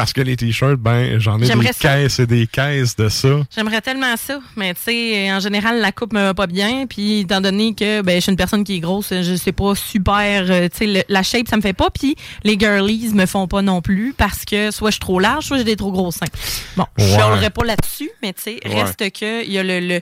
Parce 0.00 0.14
que 0.14 0.22
les 0.22 0.34
t-shirts, 0.34 0.78
ben, 0.80 1.18
j'en 1.20 1.36
ai 1.42 1.46
des 1.54 1.72
ça. 1.74 1.78
caisses 1.78 2.20
et 2.20 2.26
des 2.26 2.46
caisses 2.46 2.96
de 2.96 3.10
ça. 3.10 3.28
J'aimerais 3.54 3.82
tellement 3.82 4.16
ça, 4.16 4.40
mais 4.56 4.72
tu 4.72 4.80
sais, 4.84 5.30
en 5.30 5.40
général, 5.40 5.78
la 5.82 5.92
coupe 5.92 6.14
me 6.14 6.20
va 6.22 6.32
pas 6.32 6.46
bien. 6.46 6.86
Puis, 6.86 7.18
étant 7.20 7.42
donné 7.42 7.74
que 7.74 8.00
ben, 8.00 8.14
je 8.14 8.20
suis 8.20 8.30
une 8.32 8.38
personne 8.38 8.64
qui 8.64 8.76
est 8.76 8.80
grosse, 8.80 9.08
je 9.12 9.34
sais 9.36 9.52
pas 9.52 9.74
super. 9.74 10.46
euh, 10.48 10.68
tu 10.74 10.90
sais, 10.90 11.04
la 11.06 11.22
shape, 11.22 11.48
ça 11.48 11.56
me 11.58 11.60
fait 11.60 11.74
pas. 11.74 11.90
Puis, 11.90 12.16
les 12.44 12.58
girlies 12.58 13.10
me 13.12 13.26
font 13.26 13.46
pas 13.46 13.60
non 13.60 13.82
plus 13.82 14.14
parce 14.16 14.46
que 14.46 14.70
soit 14.70 14.88
je 14.88 14.94
suis 14.94 15.00
trop 15.00 15.20
large, 15.20 15.44
soit 15.44 15.58
j'ai 15.58 15.64
des 15.64 15.76
trop 15.76 15.92
gros 15.92 16.10
seins. 16.10 16.24
Bon, 16.78 16.86
je 16.96 17.04
chialerai 17.04 17.50
pas 17.50 17.66
là-dessus, 17.66 18.10
mais 18.22 18.32
tu 18.32 18.40
sais, 18.40 18.60
Ouais. 18.64 18.82
reste 18.82 19.10
que 19.12 19.44
il 19.44 19.52
y, 19.52 19.58
a 19.58 19.62
le, 19.62 19.80
le- 19.80 20.00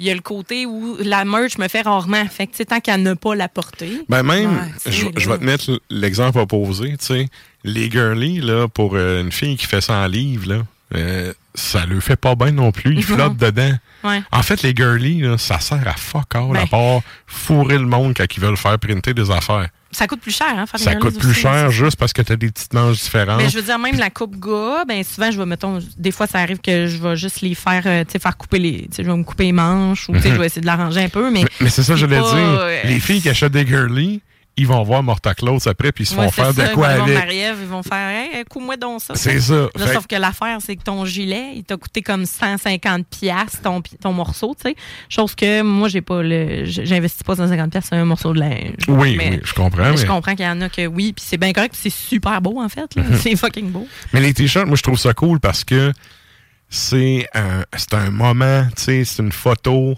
y 0.00 0.10
a 0.10 0.14
le 0.14 0.22
côté 0.22 0.66
où 0.66 0.96
la 1.04 1.24
merch 1.24 1.56
me 1.58 1.68
fait 1.68 1.82
rarement. 1.82 2.24
Fait 2.28 2.48
que, 2.48 2.50
tu 2.50 2.56
sais, 2.56 2.64
tant 2.64 2.80
qu'à 2.80 2.96
ne 2.96 3.14
pas 3.14 3.36
la 3.36 3.48
porter. 3.48 4.00
Ben 4.08 4.24
même, 4.24 4.50
Ouais, 4.56 4.90
je, 4.92 5.06
je 5.16 5.28
vais 5.30 5.38
te 5.38 5.44
mettre 5.44 5.80
l'exemple 5.88 6.40
opposé, 6.40 6.96
tu 6.98 7.06
sais. 7.06 7.28
Les 7.66 7.90
girlies, 7.90 8.40
là, 8.40 8.68
pour 8.68 8.92
euh, 8.94 9.20
une 9.22 9.32
fille 9.32 9.56
qui 9.56 9.66
fait 9.66 9.80
100 9.80 10.06
livres, 10.06 10.48
là, 10.48 10.62
euh, 10.94 11.32
ça 11.54 11.84
le 11.84 11.98
fait 12.00 12.16
pas 12.16 12.34
bien 12.36 12.52
non 12.52 12.70
plus. 12.72 12.94
Ils 12.94 12.98
Non. 13.10 13.16
flottent 13.16 13.36
dedans. 13.36 13.72
Ouais. 14.04 14.22
En 14.30 14.42
fait, 14.42 14.62
les 14.62 14.72
girlies, 14.74 15.20
là, 15.20 15.36
ça 15.36 15.58
sert 15.60 15.86
à 15.86 15.94
fuck 15.94 16.34
all, 16.34 16.52
Ben. 16.52 16.60
à 16.62 16.66
part 16.66 17.00
fourrer 17.26 17.76
le 17.78 17.86
monde 17.86 18.14
quand 18.16 18.24
ils 18.36 18.40
veulent 18.40 18.56
faire 18.56 18.78
printer 18.78 19.12
des 19.12 19.30
affaires. 19.30 19.68
Ça 19.90 20.06
coûte 20.06 20.20
plus 20.20 20.36
cher, 20.36 20.48
hein, 20.50 20.66
faire 20.66 20.78
des 20.78 20.84
Ça 20.84 20.94
coûte 20.96 21.18
plus 21.18 21.32
cher 21.32 21.70
juste 21.70 21.96
parce 21.96 22.12
que 22.12 22.20
tu 22.20 22.30
as 22.30 22.36
des 22.36 22.50
petites 22.50 22.74
manches 22.74 22.98
différentes. 23.02 23.40
Mais 23.40 23.48
je 23.48 23.56
veux 23.56 23.62
dire, 23.62 23.78
même 23.78 23.96
la 23.96 24.10
coupe 24.10 24.36
gars, 24.38 24.84
ben 24.86 25.02
souvent, 25.02 25.30
je 25.30 25.38
vais, 25.38 25.46
mettons, 25.46 25.78
des 25.96 26.10
fois, 26.12 26.26
ça 26.26 26.38
arrive 26.38 26.58
que 26.60 26.86
je 26.86 26.98
vais 26.98 27.16
juste 27.16 27.40
les 27.40 27.54
faire, 27.54 27.82
euh, 27.86 28.04
tu 28.04 28.12
sais, 28.12 28.18
faire 28.18 28.36
couper 28.36 28.58
les. 28.58 28.88
Je 28.96 29.02
vais 29.02 29.16
me 29.16 29.24
couper 29.24 29.44
les 29.44 29.52
manches 29.52 30.08
ou, 30.08 30.12
tu 30.12 30.20
sais, 30.20 30.30
je 30.30 30.34
vais 30.34 30.46
essayer 30.46 30.60
de 30.60 30.66
l'arranger 30.66 31.04
un 31.04 31.08
peu, 31.08 31.30
mais. 31.30 31.42
Mais, 31.44 31.48
mais 31.62 31.70
c'est 31.70 31.82
ça, 31.82 31.96
je 31.96 32.04
voulais 32.04 32.18
dire. 32.20 32.26
euh, 32.34 32.82
Les 32.84 33.00
filles 33.00 33.22
qui 33.22 33.30
achètent 33.30 33.52
des 33.52 33.66
girlies, 33.66 34.20
ils 34.58 34.66
vont 34.66 34.82
voir 34.84 35.02
Morta 35.02 35.34
Close 35.34 35.66
après, 35.66 35.92
puis 35.92 36.04
ils 36.04 36.06
se 36.06 36.14
font 36.14 36.30
faire 36.30 36.52
ça, 36.54 36.68
de 36.68 36.74
quoi 36.74 36.88
ils 36.94 37.00
avec. 37.12 37.32
Ils 37.32 37.66
vont 37.66 37.82
faire, 37.82 38.08
hey, 38.08 38.44
coupe-moi 38.48 38.76
donc 38.76 39.02
ça. 39.02 39.14
C'est 39.14 39.38
ça. 39.40 39.68
Là, 39.76 39.86
Fait- 39.86 39.94
sauf 39.94 40.06
que 40.06 40.16
l'affaire, 40.16 40.58
c'est 40.60 40.76
que 40.76 40.82
ton 40.82 41.04
gilet, 41.04 41.52
il 41.56 41.64
t'a 41.64 41.76
coûté 41.76 42.00
comme 42.02 42.24
150 42.24 43.06
pièces 43.06 43.60
ton, 43.62 43.82
ton 44.00 44.12
morceau, 44.12 44.54
tu 44.60 44.70
sais. 44.70 44.76
Chose 45.08 45.34
que 45.34 45.62
moi, 45.62 45.88
j'ai 45.88 46.00
pas 46.00 46.22
le, 46.22 46.64
j'investis 46.64 47.22
pas 47.22 47.36
150 47.36 47.70
pièces 47.70 47.86
sur 47.86 47.96
un 47.96 48.04
morceau 48.04 48.32
de 48.32 48.40
linge. 48.40 48.72
Oui, 48.88 49.16
Mais- 49.16 49.30
oui, 49.32 49.40
je 49.44 49.52
comprends. 49.52 49.90
mais 49.90 49.96
Je 49.96 50.06
comprends 50.06 50.34
qu'il 50.34 50.46
y 50.46 50.48
en 50.48 50.60
a 50.62 50.68
que 50.68 50.86
oui, 50.86 51.12
puis 51.12 51.24
c'est 51.26 51.36
bien 51.38 51.52
correct, 51.52 51.72
puis 51.72 51.90
c'est 51.90 51.96
super 52.08 52.40
beau 52.40 52.60
en 52.60 52.68
fait. 52.68 52.96
Mhm. 52.96 53.18
C'est 53.20 53.36
fucking 53.36 53.70
beau. 53.70 53.86
mais 54.12 54.20
les 54.20 54.32
t-shirts, 54.32 54.66
moi, 54.66 54.76
je 54.76 54.82
trouve 54.82 54.98
ça 54.98 55.12
cool 55.12 55.38
parce 55.40 55.64
que 55.64 55.92
c'est 56.68 57.26
un, 57.34 57.64
c'est 57.76 57.94
un 57.94 58.10
moment, 58.10 58.64
tu 58.76 58.82
sais, 58.82 59.04
c'est 59.04 59.22
une 59.22 59.32
photo. 59.32 59.94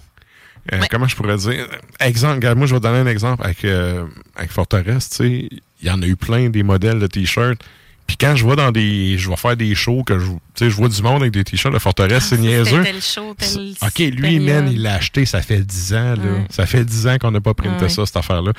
Euh, 0.73 0.81
Ouais. 0.81 0.87
Comment 0.91 1.09
je 1.09 1.17
pourrais 1.17 1.37
dire? 1.37 1.67
Exemple, 2.01 2.35
regarde, 2.37 2.59
moi, 2.59 2.67
je 2.67 2.75
vais 2.75 2.81
donner 2.81 2.99
un 2.99 3.07
exemple 3.07 3.43
avec, 3.45 3.65
euh, 3.65 4.05
avec 4.37 4.51
Forteresse, 4.51 5.11
tu 5.11 5.17
sais. 5.17 5.49
Il 5.81 5.87
y 5.87 5.91
en 5.91 6.03
a 6.03 6.07
eu 6.07 6.17
plein 6.17 6.49
des 6.51 6.63
modèles 6.63 6.99
de 6.99 7.07
t-shirts. 7.07 7.61
Puis 8.07 8.17
quand 8.17 8.35
je 8.37 8.43
vois 8.43 8.57
dans 8.57 8.73
des. 8.73 9.19
Je 9.19 9.29
vais 9.29 9.37
faire 9.37 9.57
des 9.57 9.75
shows 9.75 10.03
que 10.03 10.19
je. 10.19 10.25
Tu 10.27 10.33
sais, 10.55 10.71
je 10.71 10.75
vois 10.77 10.89
du 10.89 11.03
monde 11.03 11.21
avec 11.23 11.33
des 11.33 11.45
t-shirts 11.45 11.73
de 11.75 11.79
Forteresse, 11.79 12.25
c'est 12.25 12.35
Ah, 12.37 12.39
ça, 12.39 12.43
niaiseux. 12.43 12.83
tel 12.83 13.03
show, 13.03 13.35
tel 13.39 13.75
OK, 13.83 13.99
lui, 14.17 14.41
man, 14.41 14.69
il 14.73 14.83
l'a 14.83 14.95
acheté, 14.95 15.27
ça 15.27 15.43
fait 15.43 15.61
10 15.61 15.95
ans, 15.95 16.15
là. 16.15 16.17
Ouais. 16.17 16.47
Ça 16.51 16.65
fait 16.67 16.85
10 16.85 17.07
ans 17.07 17.19
qu'on 17.19 17.31
n'a 17.31 17.41
pas 17.43 17.55
printé 17.55 17.83
Ouais. 17.85 17.89
ça, 17.91 18.07
cette 18.07 18.17
affaire-là. 18.17 18.53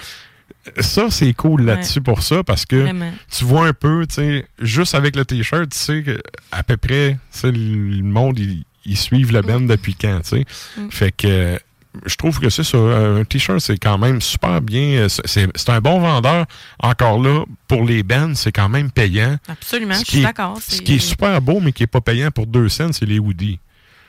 Ça, 0.79 1.07
c'est 1.09 1.33
cool 1.33 1.63
là-dessus 1.63 2.01
pour 2.01 2.21
ça, 2.21 2.43
parce 2.43 2.65
que 2.65 2.75
Vraiment. 2.75 3.11
tu 3.35 3.43
vois 3.43 3.67
un 3.67 3.73
peu, 3.73 4.05
tu 4.07 4.15
sais, 4.15 4.45
juste 4.61 4.93
avec 4.93 5.15
le 5.15 5.25
t-shirt, 5.25 5.69
tu 5.71 5.77
sais 5.77 6.03
à 6.51 6.61
peu 6.63 6.77
près, 6.77 7.17
tu 7.33 7.39
sais, 7.39 7.51
le 7.51 8.03
monde, 8.03 8.37
ils 8.39 8.63
ils 8.85 8.97
suivent 8.97 9.31
le 9.33 9.41
band 9.41 9.59
depuis 9.61 9.93
quand, 9.93 10.21
tu 10.21 10.29
sais. 10.29 10.45
Mm. 10.77 10.89
Fait 10.89 11.11
que 11.11 11.27
euh, 11.27 11.57
je 12.05 12.15
trouve 12.15 12.39
que 12.39 12.49
c'est 12.49 12.63
ça. 12.63 12.77
Un 12.77 13.23
t-shirt, 13.23 13.59
c'est 13.59 13.77
quand 13.77 13.97
même 13.97 14.21
super 14.21 14.61
bien. 14.61 15.07
euh, 15.07 15.07
C'est 15.25 15.69
un 15.69 15.81
bon 15.81 15.99
vendeur. 15.99 16.45
Encore 16.81 17.21
là, 17.21 17.43
pour 17.67 17.83
les 17.83 18.03
bands, 18.03 18.35
c'est 18.35 18.51
quand 18.51 18.69
même 18.69 18.91
payant. 18.91 19.37
Absolument, 19.47 19.95
Ce 19.95 20.05
je 20.05 20.11
suis 20.11 20.21
d'accord. 20.21 20.57
Ce 20.61 20.81
qui 20.81 20.95
est 20.95 20.99
super 20.99 21.41
beau, 21.41 21.59
mais 21.59 21.71
qui 21.71 21.83
est 21.83 21.87
pas 21.87 22.01
payant 22.01 22.29
pour 22.31 22.45
deux 22.47 22.69
cents, 22.69 22.91
c'est 22.93 23.05
les 23.05 23.19
hoodies. 23.19 23.59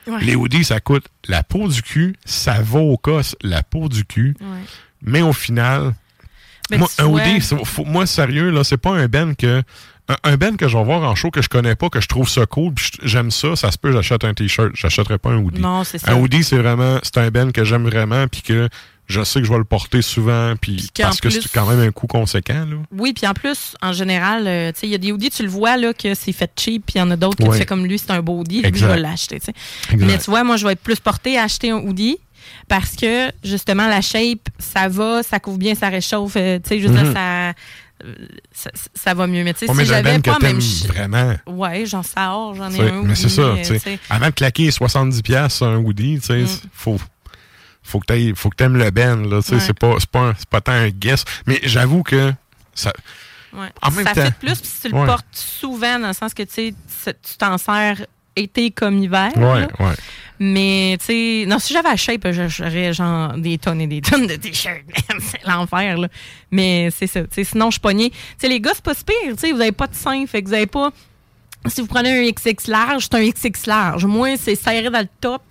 Ouais. 0.07 0.21
Les 0.21 0.35
hoodies, 0.35 0.63
ça 0.63 0.79
coûte 0.79 1.05
la 1.27 1.43
peau 1.43 1.67
du 1.67 1.81
cul, 1.81 2.15
ça 2.25 2.61
va 2.61 2.79
au 2.79 2.97
cosse 2.97 3.35
la 3.43 3.61
peau 3.63 3.87
du 3.87 4.03
cul, 4.05 4.35
Ouais. 4.41 4.57
mais 5.03 5.21
au 5.21 5.31
final, 5.33 5.93
Mais 6.71 6.77
moi, 6.77 6.87
tu 6.95 7.01
un 7.03 7.05
hoodie, 7.05 7.39
faut- 7.65 7.85
moi, 7.85 8.05
sérieux, 8.07 8.49
là, 8.49 8.63
c'est 8.63 8.77
pas 8.77 8.91
un 8.91 9.07
ben 9.07 9.35
que. 9.35 9.61
Un, 10.23 10.31
un 10.31 10.37
ben 10.37 10.57
que 10.57 10.67
je 10.67 10.77
vais 10.77 10.83
voir 10.83 11.03
en 11.03 11.15
show 11.15 11.31
que 11.31 11.41
je 11.41 11.49
connais 11.49 11.75
pas, 11.75 11.89
que 11.89 12.01
je 12.01 12.07
trouve 12.07 12.27
ça 12.29 12.45
cool, 12.45 12.73
j'aime 13.03 13.31
ça, 13.31 13.55
ça 13.55 13.71
se 13.71 13.77
peut, 13.77 13.91
j'achète 13.91 14.23
un 14.23 14.33
t-shirt. 14.33 14.71
J'achèterais 14.73 15.17
pas 15.17 15.29
un 15.31 15.37
hoodie. 15.37 15.61
Non, 15.61 15.83
c'est 15.83 15.97
ça. 15.97 16.11
Un 16.11 16.15
hoodie, 16.19 16.43
c'est 16.43 16.57
vraiment. 16.57 16.99
C'est 17.03 17.17
un 17.17 17.29
ben 17.29 17.51
que 17.51 17.63
j'aime 17.63 17.83
vraiment, 17.85 18.27
puis 18.27 18.41
que 18.41 18.67
je 19.07 19.23
sais 19.23 19.41
que 19.41 19.45
je 19.47 19.51
vais 19.51 19.57
le 19.57 19.65
porter 19.65 20.01
souvent, 20.01 20.53
puis 20.59 20.89
parce 20.99 21.19
que 21.19 21.29
c'est 21.29 21.51
quand 21.51 21.65
même 21.69 21.79
un 21.81 21.91
coût 21.91 22.07
conséquent, 22.07 22.65
là. 22.65 22.77
Oui, 22.97 23.11
puis 23.13 23.27
en 23.27 23.33
plus, 23.33 23.75
en 23.81 23.91
général, 23.91 24.47
euh, 24.47 24.71
tu 24.71 24.79
sais, 24.81 24.87
il 24.87 24.91
y 24.91 24.95
a 24.95 24.97
des 24.97 25.11
hoodies, 25.11 25.29
tu 25.31 25.43
le 25.43 25.49
vois, 25.49 25.75
là, 25.75 25.93
que 25.93 26.13
c'est 26.13 26.31
fait 26.31 26.49
cheap, 26.57 26.85
puis 26.85 26.95
il 26.95 26.99
y 26.99 27.01
en 27.01 27.11
a 27.11 27.17
d'autres 27.17 27.37
que 27.37 27.43
Ouais. 27.43 27.49
tu 27.51 27.57
fais 27.57 27.65
comme 27.65 27.85
lui, 27.85 27.99
c'est 27.99 28.11
un 28.11 28.21
beau 28.21 28.39
hoodie, 28.39 28.61
lui, 28.61 28.71
je 28.73 28.85
vais 28.85 28.97
l'acheter, 28.99 29.39
tu 29.39 29.47
sais. 29.47 29.53
Exact. 29.93 30.07
Mais 30.07 30.17
tu 30.17 30.29
vois, 30.29 30.43
moi, 30.45 30.55
je 30.55 30.65
vais 30.65 30.73
être 30.73 30.81
plus 30.81 30.99
portée 31.01 31.37
à 31.37 31.43
acheter 31.43 31.71
un 31.71 31.77
hoodie 31.79 32.17
parce 32.69 32.95
que, 32.95 33.31
justement, 33.43 33.87
la 33.87 33.99
shape, 34.01 34.47
ça 34.59 34.87
va, 34.87 35.23
ça 35.23 35.39
couvre 35.39 35.57
bien, 35.57 35.75
ça 35.75 35.89
réchauffe, 35.89 36.33
euh, 36.37 36.59
tu 36.63 36.69
sais, 36.69 36.79
juste 36.79 36.93
là, 36.93 37.03
Mhm. 37.03 37.13
ça, 37.13 37.53
ça, 38.51 38.69
ça 38.93 39.13
va 39.13 39.27
mieux. 39.27 39.43
Mais 39.43 39.53
tu 39.53 39.65
sais, 39.65 39.73
si 39.73 39.85
j'avais 39.85 40.19
pas 40.19 40.35
que 40.35 40.43
même... 40.43 40.59
vraiment. 40.87 41.35
Ouais, 41.47 41.85
j'en 41.85 42.03
sors, 42.03 42.55
j'en 42.55 42.69
ai 42.69 42.73
T'sais, 42.73 42.89
un 42.91 43.03
mais 43.03 43.15
c'est 43.15 43.29
ça, 43.29 43.55
tu 43.63 43.79
sais. 43.79 43.99
Avant 44.09 44.27
de 44.27 44.31
claquer 44.31 44.69
70$ 44.69 45.21
piastres 45.21 45.57
sur 45.57 45.67
un 45.67 45.77
hoodie, 45.77 46.19
tu 46.19 46.27
sais, 46.27 46.41
Mm. 46.43 46.47
faut, 46.73 46.97
faut 47.83 47.99
que 47.99 48.33
faut 48.35 48.49
que 48.49 48.55
t'aimes 48.55 48.77
le 48.77 48.89
ben, 48.91 49.27
là, 49.29 49.41
tu 49.41 49.49
sais, 49.49 49.55
Ouais. 49.55 49.59
c'est 49.61 49.77
pas, 49.77 49.95
pas, 50.11 50.33
pas 50.49 50.61
tant 50.61 50.71
un 50.73 50.89
guess. 50.89 51.23
Mais 51.47 51.59
j'avoue 51.63 52.03
que 52.03 52.31
ça, 52.73 52.91
Ouais. 53.53 53.67
En 53.81 53.91
même 53.91 54.05
ça 54.05 54.13
temps- 54.13 54.21
fait 54.23 54.33
plus, 54.39 54.59
puis 54.61 54.69
si 54.69 54.81
tu 54.83 54.89
le 54.93 54.99
Ouais. 54.99 55.05
portes 55.05 55.25
souvent, 55.33 55.99
dans 55.99 56.07
le 56.07 56.13
sens 56.13 56.33
que, 56.33 56.43
tu 56.43 56.53
sais, 56.53 56.73
c'est- 56.87 57.21
tu 57.21 57.35
t'en 57.37 57.57
sers 57.57 58.05
été 58.37 58.71
comme 58.71 58.97
hiver. 59.03 59.31
ouais, 59.35 59.67
ouais. 59.85 59.93
Mais, 60.43 60.97
tu 60.99 61.05
sais, 61.05 61.45
non, 61.47 61.59
si 61.59 61.71
j'avais 61.71 61.89
la 61.89 61.95
shape, 61.95 62.27
j'aurais 62.31 62.93
genre 62.93 63.33
des 63.37 63.59
tonnes 63.59 63.79
et 63.79 63.85
des 63.85 64.01
tonnes 64.01 64.25
de 64.25 64.37
t-shirts. 64.37 64.81
c'est 65.19 65.45
l'enfer, 65.45 65.99
là. 65.99 66.07
Mais 66.49 66.89
c'est 66.89 67.05
ça. 67.05 67.19
Sinon, 67.43 67.69
je 67.69 67.79
pognée. 67.79 68.09
Tu 68.09 68.17
sais, 68.39 68.47
les 68.47 68.59
gars, 68.59 68.71
c'est 68.73 68.83
pas 68.83 68.95
si 68.95 69.03
pire. 69.03 69.35
Tu 69.35 69.37
sais, 69.37 69.51
vous 69.51 69.61
avez 69.61 69.71
pas 69.71 69.85
de 69.85 69.93
sein, 69.93 70.25
fait 70.25 70.41
que 70.41 70.47
vous 70.47 70.55
avez 70.55 70.65
pas. 70.65 70.89
Si 71.67 71.81
vous 71.81 71.85
prenez 71.85 72.27
un 72.27 72.31
XX 72.31 72.69
large, 72.69 73.03
c'est 73.03 73.13
un 73.13 73.29
XX 73.29 73.67
large. 73.67 74.05
Moi, 74.05 74.35
c'est 74.35 74.55
serré 74.55 74.89
dans 74.89 75.01
le 75.01 75.07
top. 75.21 75.43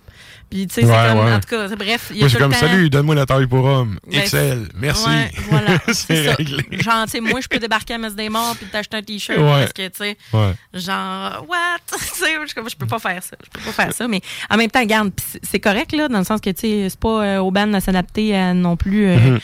Puis, 0.51 0.67
tu 0.67 0.73
sais, 0.75 0.83
Ouais, 0.85 0.93
c'est 0.93 1.09
comme. 1.15 1.25
ouais. 1.25 1.31
En 1.33 1.39
tout 1.39 1.47
cas, 1.49 1.67
bref, 1.75 2.11
y 2.13 2.17
a 2.17 2.19
Moi, 2.19 2.29
c'est 2.29 2.37
comme, 2.37 2.51
temps- 2.51 2.59
salut, 2.59 2.89
donne-moi 2.89 3.15
la 3.15 3.25
taille 3.25 3.47
pour 3.47 3.63
homme. 3.65 3.97
Ben, 4.05 4.21
XL, 4.21 4.67
merci. 4.75 5.07
Ouais, 5.09 5.31
voilà. 5.49 5.77
c'est 5.93 6.33
réglé. 6.33 6.65
Genre, 6.71 7.05
tu 7.05 7.11
sais, 7.11 7.19
moi, 7.21 7.39
je 7.41 7.47
peux 7.47 7.57
débarquer 7.57 7.93
à 7.93 7.97
Messe 7.97 8.15
des 8.15 8.27
Morts 8.29 8.55
puis 8.57 8.67
t'acheter 8.67 8.97
un 8.97 9.01
t-shirt 9.01 9.39
Ouais. 9.39 9.45
parce 9.61 9.73
que, 9.73 9.87
tu 9.87 9.91
sais, 9.97 10.17
Ouais. 10.33 10.53
genre, 10.73 11.45
what? 11.47 11.57
tu 11.97 12.05
sais, 12.05 12.35
je, 12.47 12.53
comme, 12.53 12.69
je 12.69 12.75
peux 12.75 12.85
pas 12.85 12.99
faire 12.99 13.23
ça. 13.23 13.37
Je 13.43 13.49
peux 13.49 13.65
pas 13.65 13.71
faire 13.85 13.93
ça. 13.93 14.07
Mais 14.07 14.21
en 14.49 14.57
même 14.57 14.69
temps, 14.69 14.81
regarde, 14.81 15.11
pis 15.11 15.23
c'est- 15.41 15.59
correct, 15.61 15.93
là, 15.93 16.09
dans 16.09 16.19
le 16.19 16.25
sens 16.25 16.41
que, 16.41 16.49
tu 16.49 16.61
sais, 16.61 16.87
c'est 16.89 16.99
pas 16.99 17.23
euh, 17.23 17.37
au 17.39 17.49
ban 17.51 17.71
à 17.73 17.79
s'adapter 17.79 18.35
à 18.35 18.53
non 18.53 18.75
plus 18.75 19.05
euh, 19.07 19.17
Mhm. 19.17 19.39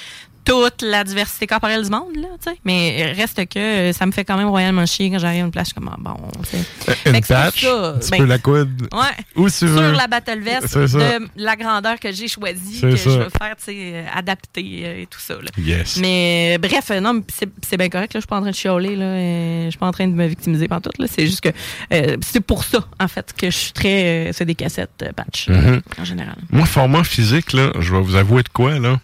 Toute 0.47 0.81
la 0.81 1.03
diversité 1.03 1.45
corporelle 1.47 1.83
du 1.83 1.89
monde, 1.89 2.15
là, 2.15 2.27
tu 2.43 2.49
sais. 2.51 2.57
Mais 2.63 3.13
reste 3.17 3.45
que 3.47 3.59
euh, 3.59 3.93
ça 3.93 4.05
me 4.05 4.11
fait 4.11 4.23
quand 4.25 4.37
même 4.37 4.47
royalement 4.47 4.85
chier 4.85 5.09
quand 5.11 5.19
j'arrive 5.19 5.43
à 5.43 5.45
une 5.59 5.65
suis 5.65 5.73
comme, 5.73 5.89
ah, 5.91 5.97
bon, 5.99 6.15
tu 6.49 6.57
sais. 6.57 6.57
Une 7.05 7.13
c'est 7.15 7.21
pour 7.21 7.27
patch, 7.27 7.61
ça, 7.63 7.95
tu 8.01 8.09
ben, 8.11 8.17
peux 8.19 8.25
la 8.25 8.37
coudre 8.39 8.87
Ouais. 8.93 9.23
où 9.35 9.49
tu 9.49 9.65
veux. 9.65 9.77
Sur 9.89 9.91
la 9.97 10.07
battle 10.07 10.39
vest 10.39 10.67
C'est 10.67 10.87
ça. 10.87 10.97
de 11.19 11.27
la 11.35 11.55
grandeur 11.55 11.99
que 11.99 12.11
j'ai 12.11 12.27
choisie, 12.27 12.81
que 12.81 12.95
ça. 12.95 13.09
je 13.09 13.17
veux 13.19 13.29
faire, 13.29 13.55
tu 13.57 13.65
sais, 13.65 13.75
euh, 13.93 14.03
adapter 14.13 14.81
euh, 14.83 15.01
et 15.01 15.07
tout 15.07 15.19
ça, 15.19 15.33
là. 15.35 15.49
Yes. 15.57 15.97
Mais 15.97 16.55
euh, 16.55 16.57
bref, 16.67 16.91
euh, 16.91 16.99
non, 16.99 17.21
c'est 17.67 17.77
bien 17.77 17.89
correct. 17.89 18.13
Là, 18.13 18.19
je 18.19 18.21
suis 18.21 18.27
pas 18.27 18.37
en 18.37 18.41
train 18.41 18.51
de 18.51 18.55
chialer. 18.55 18.95
Là, 18.95 19.05
euh, 19.05 19.65
je 19.65 19.69
suis 19.71 19.79
pas 19.79 19.87
en 19.87 19.91
train 19.91 20.07
de 20.07 20.13
me 20.13 20.25
victimiser 20.27 20.67
par 20.67 20.81
tout. 20.81 20.91
C'est 21.09 21.25
juste 21.25 21.41
que 21.41 21.49
euh, 21.93 22.17
c'est 22.21 22.41
pour 22.41 22.63
ça, 22.63 22.79
en 22.99 23.07
fait, 23.07 23.33
que 23.37 23.49
je 23.51 23.57
suis 23.57 23.71
très. 23.73 24.29
euh, 24.29 24.31
c'est 24.33 24.45
des 24.45 24.55
cassettes 24.55 25.03
euh, 25.03 25.11
patch, 25.11 25.47
euh, 25.49 25.53
Mhm. 25.57 25.81
en 25.99 26.05
général. 26.05 26.35
Moi, 26.51 26.65
format 26.65 27.03
physique, 27.03 27.53
là, 27.53 27.71
je 27.79 27.93
vais 27.93 28.01
vous 28.01 28.15
avouer 28.15 28.43
de 28.43 28.49
quoi, 28.49 28.79
là. 28.79 28.99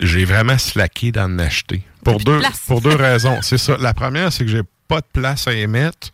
J'ai 0.00 0.24
vraiment 0.24 0.58
slacké 0.58 1.12
d'en 1.12 1.38
acheter. 1.38 1.82
Pour 2.04 2.18
de 2.18 2.24
deux, 2.24 2.40
pour 2.66 2.80
deux 2.80 2.94
raisons. 2.94 3.38
C'est 3.42 3.58
ça. 3.58 3.76
La 3.78 3.94
première, 3.94 4.32
c'est 4.32 4.44
que 4.44 4.50
j'ai 4.50 4.62
pas 4.86 5.00
de 5.00 5.06
place 5.12 5.48
à 5.48 5.52
émettre. 5.52 6.10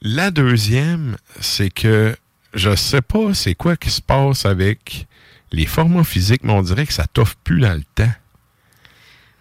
La 0.00 0.30
deuxième, 0.30 1.16
c'est 1.40 1.70
que 1.70 2.16
je 2.54 2.74
sais 2.74 3.02
pas 3.02 3.34
c'est 3.34 3.54
quoi 3.54 3.76
qui 3.76 3.90
se 3.90 4.00
passe 4.00 4.46
avec 4.46 5.06
les 5.52 5.66
formats 5.66 6.04
physiques, 6.04 6.42
mais 6.44 6.52
on 6.52 6.62
dirait 6.62 6.86
que 6.86 6.92
ça 6.92 7.06
t'offre 7.06 7.36
plus 7.44 7.60
dans 7.60 7.74
le 7.74 7.84
temps. 7.94 8.12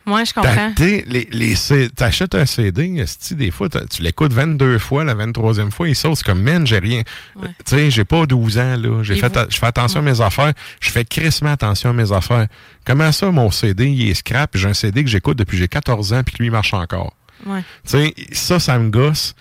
Moi, 0.05 0.23
je 0.23 0.33
comprends. 0.33 0.73
les, 0.79 1.27
les 1.31 1.89
T'achètes 1.95 2.35
un 2.35 2.45
CD, 2.45 3.05
des 3.31 3.51
fois, 3.51 3.69
tu 3.69 4.01
l'écoutes 4.01 4.33
22 4.33 4.79
fois, 4.79 5.03
la 5.03 5.13
23e 5.13 5.71
fois, 5.71 5.87
il 5.87 5.95
saute 5.95 6.17
c'est 6.17 6.25
comme, 6.25 6.41
man, 6.41 6.65
j'ai 6.65 6.79
rien. 6.79 7.03
Ouais. 7.35 7.49
Tu 7.65 7.75
sais, 7.75 7.91
j'ai 7.91 8.03
pas 8.03 8.25
12 8.25 8.57
ans, 8.57 8.75
là. 8.77 9.03
Je 9.03 9.13
fais 9.13 9.65
attention 9.65 9.99
à 9.99 10.03
mes 10.03 10.21
affaires. 10.21 10.53
Je 10.79 10.89
fais 10.89 11.05
crissement 11.05 11.51
attention 11.51 11.91
à 11.91 11.93
mes 11.93 12.11
affaires. 12.11 12.47
Comment 12.85 13.11
ça, 13.11 13.29
mon 13.31 13.51
CD, 13.51 13.87
il 13.87 14.09
est 14.09 14.13
scrap, 14.15 14.57
j'ai 14.57 14.67
un 14.69 14.73
CD 14.73 15.03
que 15.03 15.09
j'écoute 15.09 15.37
depuis 15.37 15.57
j'ai 15.57 15.67
14 15.67 16.13
ans, 16.13 16.23
puis 16.23 16.35
lui, 16.39 16.47
il 16.47 16.51
marche 16.51 16.73
encore. 16.73 17.13
Ouais. 17.45 17.63
Tu 17.85 17.91
sais, 17.91 18.13
ça, 18.31 18.59
ça 18.59 18.79
me 18.79 18.89
gosse. 18.89 19.35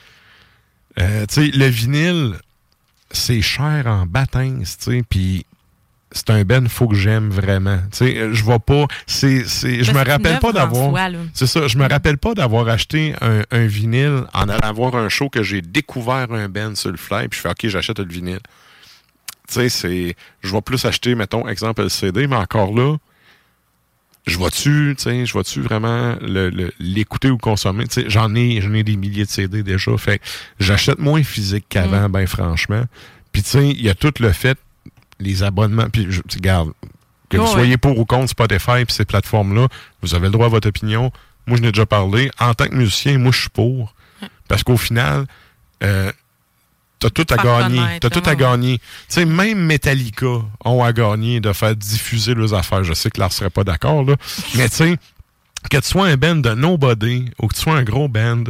Euh, 0.98 1.24
tu 1.26 1.46
sais, 1.46 1.56
le 1.56 1.66
vinyle, 1.66 2.34
c'est 3.10 3.40
cher 3.40 3.84
en 3.86 4.06
baptême, 4.06 4.60
tu 4.60 4.66
sais, 4.78 5.02
puis 5.08 5.46
c'est 6.12 6.30
un 6.30 6.42
ben, 6.44 6.68
faut 6.68 6.88
que 6.88 6.94
j'aime 6.96 7.28
vraiment. 7.30 7.78
Tu 7.92 7.98
sais, 7.98 8.32
je 8.34 8.42
vois 8.42 8.58
pas, 8.58 8.86
c'est, 9.06 9.44
c'est, 9.46 9.84
je 9.84 9.92
me 9.92 9.98
rappelle 9.98 10.38
pas 10.40 10.48
d'avoir. 10.52 10.90
C'est 11.34 11.46
ça, 11.46 11.66
je 11.68 11.78
me 11.78 11.88
rappelle 11.88 12.18
pas 12.18 12.34
d'avoir 12.34 12.68
acheté 12.68 13.14
un, 13.20 13.42
un 13.50 13.66
vinyle 13.66 14.24
en 14.34 14.48
allant 14.48 14.72
voir 14.72 14.96
un 14.96 15.08
show 15.08 15.28
que 15.28 15.42
j'ai 15.42 15.62
découvert 15.62 16.32
un 16.32 16.48
ben 16.48 16.74
sur 16.74 16.90
le 16.90 16.96
fly, 16.96 17.28
puis 17.28 17.36
je 17.38 17.42
fais 17.42 17.50
OK, 17.50 17.68
j'achète 17.68 17.98
le 18.00 18.06
vinyle. 18.12 18.40
Tu 19.48 19.54
sais, 19.54 19.68
c'est. 19.68 20.16
Je 20.42 20.52
vais 20.52 20.60
plus 20.62 20.84
acheter, 20.84 21.14
mettons, 21.14 21.46
exemple, 21.48 21.82
le 21.82 21.88
CD, 21.88 22.26
mais 22.26 22.36
encore 22.36 22.72
là, 22.74 22.96
je 24.26 24.36
vois-tu, 24.36 24.94
tu 24.98 25.02
sais, 25.04 25.26
je 25.26 25.32
vois-tu 25.32 25.60
vraiment 25.60 26.14
le- 26.20 26.50
le- 26.50 26.72
l'écouter 26.78 27.30
ou 27.30 27.38
consommer? 27.38 27.86
Tu 27.86 28.02
sais, 28.02 28.10
j'en 28.10 28.34
ai, 28.34 28.60
j'en 28.60 28.72
ai 28.74 28.82
des 28.84 28.96
milliers 28.96 29.24
de 29.24 29.30
CD 29.30 29.62
déjà. 29.62 29.96
Fait 29.96 30.18
que 30.18 30.24
j'achète 30.60 30.98
moins 30.98 31.22
physique 31.22 31.64
qu'avant, 31.68 32.08
ben 32.08 32.26
franchement. 32.26 32.84
Puis 33.32 33.42
tu 33.42 33.50
sais, 33.50 33.68
il 33.70 33.80
y 33.80 33.88
a 33.88 33.94
tout 33.94 34.12
le 34.20 34.32
fait, 34.32 34.58
les 35.20 35.42
abonnements. 35.42 35.88
Puis 35.90 36.06
je 36.10 36.20
tu 36.28 36.38
garde, 36.40 36.72
que 37.28 37.36
vous 37.36 37.44
Ouais. 37.44 37.50
soyez 37.52 37.76
pour 37.76 37.98
ou 37.98 38.04
contre 38.04 38.30
Spotify 38.30 38.84
puis 38.84 38.92
ces 38.94 39.04
plateformes-là, 39.04 39.68
vous 40.02 40.14
avez 40.14 40.26
le 40.26 40.32
droit 40.32 40.46
à 40.46 40.48
votre 40.50 40.68
opinion. 40.68 41.12
Moi, 41.46 41.56
je 41.56 41.62
n'ai 41.62 41.72
déjà 41.72 41.86
parlé. 41.86 42.30
En 42.38 42.54
tant 42.54 42.66
que 42.66 42.74
musicien, 42.74 43.18
moi, 43.18 43.32
je 43.32 43.40
suis 43.42 43.48
pour. 43.50 43.94
Parce 44.48 44.62
qu'au 44.64 44.76
final, 44.76 45.26
euh, 45.82 46.10
t'as 46.98 47.10
tout 47.10 47.26
à 47.30 47.36
gagner. 47.36 47.80
T'as 48.00 48.10
tout 48.10 48.22
à 48.28 48.34
gagner. 48.34 48.78
Tu 48.78 48.84
sais, 49.08 49.24
même 49.24 49.58
Metallica 49.64 50.26
ont 50.64 50.82
à 50.84 50.92
gagner 50.92 51.40
de 51.40 51.52
faire 51.52 51.74
diffuser 51.76 52.34
leurs 52.34 52.52
affaires. 52.54 52.84
Je 52.84 52.92
sais 52.94 53.10
que 53.10 53.20
Lars 53.20 53.32
serait 53.32 53.50
pas 53.50 53.64
d'accord, 53.64 54.04
là. 54.04 54.16
Mais 54.56 54.68
tu 54.68 54.76
sais, 54.76 54.96
que 55.70 55.76
tu 55.78 55.88
sois 55.88 56.06
un 56.08 56.16
band 56.16 56.36
de 56.36 56.50
nobody 56.54 57.26
ou 57.38 57.46
que 57.48 57.54
tu 57.54 57.60
sois 57.62 57.76
un 57.76 57.82
gros 57.84 58.08
band, 58.08 58.44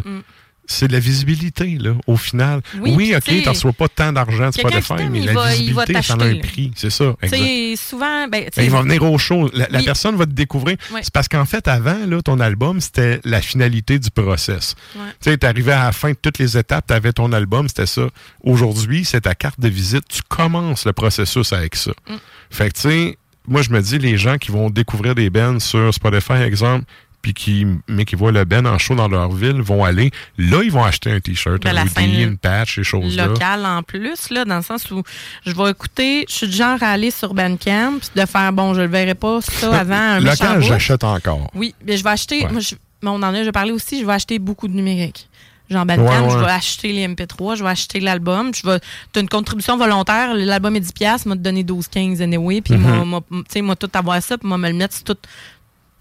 c'est 0.70 0.88
de 0.88 0.92
la 0.92 1.00
visibilité, 1.00 1.76
là, 1.78 1.94
au 2.06 2.16
final. 2.16 2.60
Oui, 2.80 3.12
OK, 3.16 3.24
tu 3.24 3.42
tu 3.42 3.48
reçois 3.48 3.72
pas 3.72 3.88
tant 3.88 4.12
d'argent 4.12 4.48
de 4.48 4.54
Spotify, 4.54 5.08
mais 5.10 5.20
la 5.20 5.32
va- 5.32 5.50
visibilité, 5.50 6.00
ça 6.02 6.14
a 6.14 6.24
un 6.24 6.38
prix. 6.38 6.70
C'est 6.76 6.90
ça, 6.90 7.16
Tu 7.20 7.26
exact. 7.26 7.76
souvent, 7.76 8.28
ben, 8.28 8.44
tu 8.44 8.50
Ben, 8.56 8.64
il 8.64 8.70
va 8.70 8.82
venir 8.82 9.02
au 9.02 9.18
show. 9.18 9.50
La, 9.52 9.82
personne 9.82 10.16
va 10.16 10.26
te 10.26 10.32
découvrir. 10.32 10.76
C'est 11.02 11.12
parce 11.12 11.28
qu'en 11.28 11.44
fait, 11.44 11.66
avant, 11.66 12.06
là, 12.06 12.22
ton 12.22 12.38
album, 12.40 12.80
c'était 12.80 13.20
la 13.24 13.40
finalité 13.40 13.98
du 13.98 14.10
process. 14.10 14.74
Tu 14.94 15.00
sais, 15.20 15.38
t'arrivais 15.38 15.72
à 15.72 15.84
la 15.86 15.92
fin 15.92 16.10
de 16.10 16.16
toutes 16.20 16.38
les 16.38 16.56
étapes, 16.56 16.86
t'avais 16.86 17.12
ton 17.12 17.32
album, 17.32 17.68
c'était 17.68 17.86
ça. 17.86 18.08
Aujourd'hui, 18.42 19.04
c'est 19.04 19.22
ta 19.22 19.34
carte 19.34 19.60
de 19.60 19.68
visite. 19.68 20.04
Tu 20.08 20.22
commences 20.28 20.84
le 20.84 20.92
processus 20.92 21.52
avec 21.52 21.74
ça. 21.74 21.92
Mm. 22.08 22.14
Fait 22.50 22.68
que, 22.70 22.74
tu 22.74 22.80
sais, 22.80 23.18
moi, 23.48 23.62
je 23.62 23.70
me 23.70 23.80
dis, 23.80 23.98
les 23.98 24.16
gens 24.16 24.38
qui 24.38 24.52
vont 24.52 24.70
découvrir 24.70 25.14
des 25.14 25.30
bands 25.30 25.58
sur 25.58 25.92
Spotify, 25.92 26.34
exemple, 26.34 26.84
puis 27.22 27.34
qui, 27.34 27.66
mais 27.88 28.04
qui 28.04 28.16
voient 28.16 28.32
le 28.32 28.44
band 28.44 28.64
en 28.64 28.78
show 28.78 28.94
dans 28.94 29.08
leur 29.08 29.30
ville, 29.32 29.60
vont 29.60 29.84
aller, 29.84 30.10
là, 30.38 30.62
ils 30.62 30.72
vont 30.72 30.82
acheter 30.84 31.12
un 31.12 31.20
t-shirt, 31.20 31.64
un 31.66 31.82
hoodie, 31.86 32.22
une 32.22 32.38
patch, 32.38 32.76
ces 32.76 32.84
choses-là. 32.84 33.26
local 33.26 33.66
en 33.66 33.82
plus, 33.82 34.30
là, 34.30 34.44
dans 34.44 34.56
le 34.56 34.62
sens 34.62 34.90
où 34.90 35.02
je 35.44 35.52
vais 35.54 35.70
écouter, 35.70 36.24
je 36.28 36.34
suis 36.34 36.46
du 36.48 36.56
genre 36.56 36.82
à 36.82 36.88
aller 36.90 37.10
sur 37.10 37.34
Bandcamp, 37.34 37.98
de 38.16 38.24
faire, 38.26 38.52
bon, 38.52 38.74
je 38.74 38.80
le 38.82 38.86
verrai 38.88 39.14
pas 39.14 39.40
ça 39.42 39.74
avant 39.80 39.94
un 39.94 40.20
Local, 40.20 40.62
j'achète 40.62 41.04
encore. 41.04 41.50
Oui, 41.54 41.74
mais 41.86 41.96
je 41.96 42.04
vais 42.04 42.10
acheter, 42.10 42.44
Ouais. 42.44 42.52
moi, 42.52 42.60
je- 42.60 42.74
mais 43.02 43.10
on 43.10 43.14
en 43.14 43.22
a 43.22 43.32
déjà 43.32 43.52
parlé 43.52 43.72
aussi, 43.72 44.00
je 44.00 44.06
vais 44.06 44.12
acheter 44.12 44.38
beaucoup 44.38 44.68
de 44.68 44.74
numérique. 44.74 45.26
Genre 45.70 45.86
Bandcamp, 45.86 46.02
Ouais, 46.04 46.20
ouais. 46.26 46.30
je 46.30 46.38
vais 46.44 46.50
acheter 46.50 46.92
les 46.92 47.06
MP3, 47.06 47.54
je 47.56 47.62
vais 47.62 47.70
acheter 47.70 48.00
l'album, 48.00 48.50
je 48.52 48.66
vais 48.66 48.80
t'as 49.12 49.20
une 49.20 49.28
contribution 49.28 49.76
volontaire, 49.76 50.34
l'album 50.34 50.74
est 50.74 50.80
10 50.80 50.92
pièces, 50.92 51.26
m'a 51.26 51.36
donné 51.36 51.62
12 51.62 51.86
15 51.86 52.20
anyway, 52.20 52.60
puis 52.60 52.74
Mhm. 52.74 52.80
moi 53.04 53.04
moi 53.04 53.20
tu 53.30 53.36
sais 53.50 53.62
moi 53.62 53.76
tout 53.76 53.88
avoir 53.94 54.20
ça, 54.20 54.36
puis 54.36 54.48
moi 54.48 54.58
me 54.58 54.66
le 54.68 54.74
mettre 54.74 54.94
sur 54.96 55.04
tout 55.04 55.16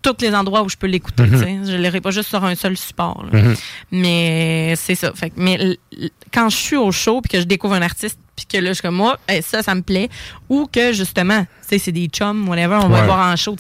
tous 0.02 0.16
les 0.22 0.34
endroits 0.34 0.64
où 0.64 0.70
je 0.70 0.78
peux 0.78 0.88
l'écouter, 0.88 1.24
Mhm. 1.24 1.66
Je 1.70 1.76
l'aurai 1.76 2.00
pas 2.02 2.12
juste 2.12 2.30
sur 2.30 2.44
un 2.44 2.56
seul 2.56 2.78
support. 2.78 3.26
là. 3.32 3.40
Mais 3.92 4.74
c'est 4.78 4.96
ça. 4.96 5.12
Fait 5.14 5.32
mais 5.36 5.78
quand 6.34 6.50
je 6.50 6.56
suis 6.58 6.78
au 6.78 6.92
show 6.92 7.22
puis 7.22 7.30
que 7.30 7.40
je 7.40 7.46
découvre 7.46 7.74
un 7.76 7.82
artiste 7.82 8.18
puis 8.36 8.46
que 8.46 8.58
là 8.58 8.70
je 8.70 8.74
suis 8.76 8.82
comme 8.84 8.96
moi, 8.96 9.20
ça 9.42 9.62
ça 9.64 9.76
me 9.76 9.82
plaît 9.82 10.10
ou 10.48 10.68
que 10.72 10.94
justement, 10.94 11.42
tu 11.44 11.48
sais 11.68 11.80
c'est 11.80 11.92
des 11.92 12.08
chums 12.08 12.48
whatever, 12.48 12.80
on 12.84 12.88
va 12.90 13.00
Ouais. 13.02 13.06
voir 13.06 13.32
en 13.32 13.36
show, 13.36 13.56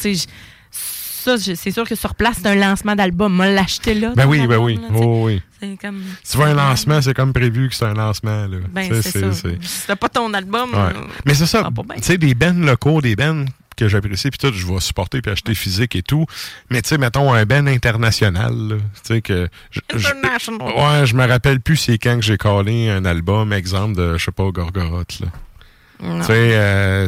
Ça, 1.22 1.38
c'est 1.38 1.72
sûr 1.72 1.84
que 1.88 1.96
sur 1.96 2.16
place, 2.16 2.38
c'est 2.42 2.48
un 2.48 2.56
lancement 2.56 2.96
d'album. 2.96 3.34
Moi, 3.34 3.48
l'acheter 3.50 3.94
là. 3.94 4.14
Ben 4.16 4.26
oui, 4.26 4.48
ben 4.48 4.58
oui. 4.58 4.76
là. 4.76 4.88
Oh, 4.96 5.26
oui. 5.26 5.42
Comme. 5.82 6.02
Tu 6.28 6.38
vois 6.38 6.48
un 6.48 6.54
lancement, 6.54 7.02
c'est 7.02 7.14
comme 7.14 7.34
prévu 7.34 7.68
que 7.68 7.76
c'est 7.76 7.84
un 7.86 7.94
lancement. 7.94 8.48
Là. 8.48 8.58
Ben, 8.72 8.90
c'est 9.02 9.20
ça. 9.20 9.34
c'est- 9.34 9.58
Si 9.62 9.96
pas 9.98 10.08
ton 10.08 10.34
album. 10.34 10.70
Ouais. 10.72 10.78
euh, 10.80 10.94
Mais 11.26 11.34
c'est 11.34 11.46
ça, 11.46 11.70
tu 11.98 12.04
sais, 12.04 12.18
des 12.18 12.34
bands 12.34 12.54
locaux, 12.66 13.02
des 13.02 13.18
bands 13.18 13.44
que 13.80 13.88
j'apprécie, 13.88 14.30
puis 14.30 14.38
tout, 14.38 14.54
je 14.54 14.66
vais 14.68 14.80
supporter 14.80 15.22
puis 15.22 15.32
acheter 15.32 15.56
physique 15.56 15.96
et 15.96 16.02
tout. 16.04 16.26
Mais 16.70 16.82
tu 16.82 16.90
sais, 16.90 16.98
mettons 16.98 17.34
un 17.34 17.46
band 17.46 17.66
international, 17.68 18.78
tu 18.78 19.00
sais 19.04 19.22
que... 19.22 19.48
je- 19.72 19.80
ouais, 20.76 21.06
je 21.06 21.16
me 21.16 21.26
rappelle 21.28 21.60
plus 21.62 21.78
c'est 21.78 21.98
quand 21.98 22.16
que 22.18 22.22
j'ai 22.26 22.38
collé 22.38 22.90
un 22.90 23.06
album, 23.06 23.54
exemple 23.54 23.96
de, 23.96 24.18
je 24.18 24.26
sais 24.26 24.32
pas, 24.32 24.50
Gorgoroth, 24.52 25.20
là. 25.22 25.28
Tu 26.22 26.24
sais, 26.28 26.34
euh, 26.54 27.08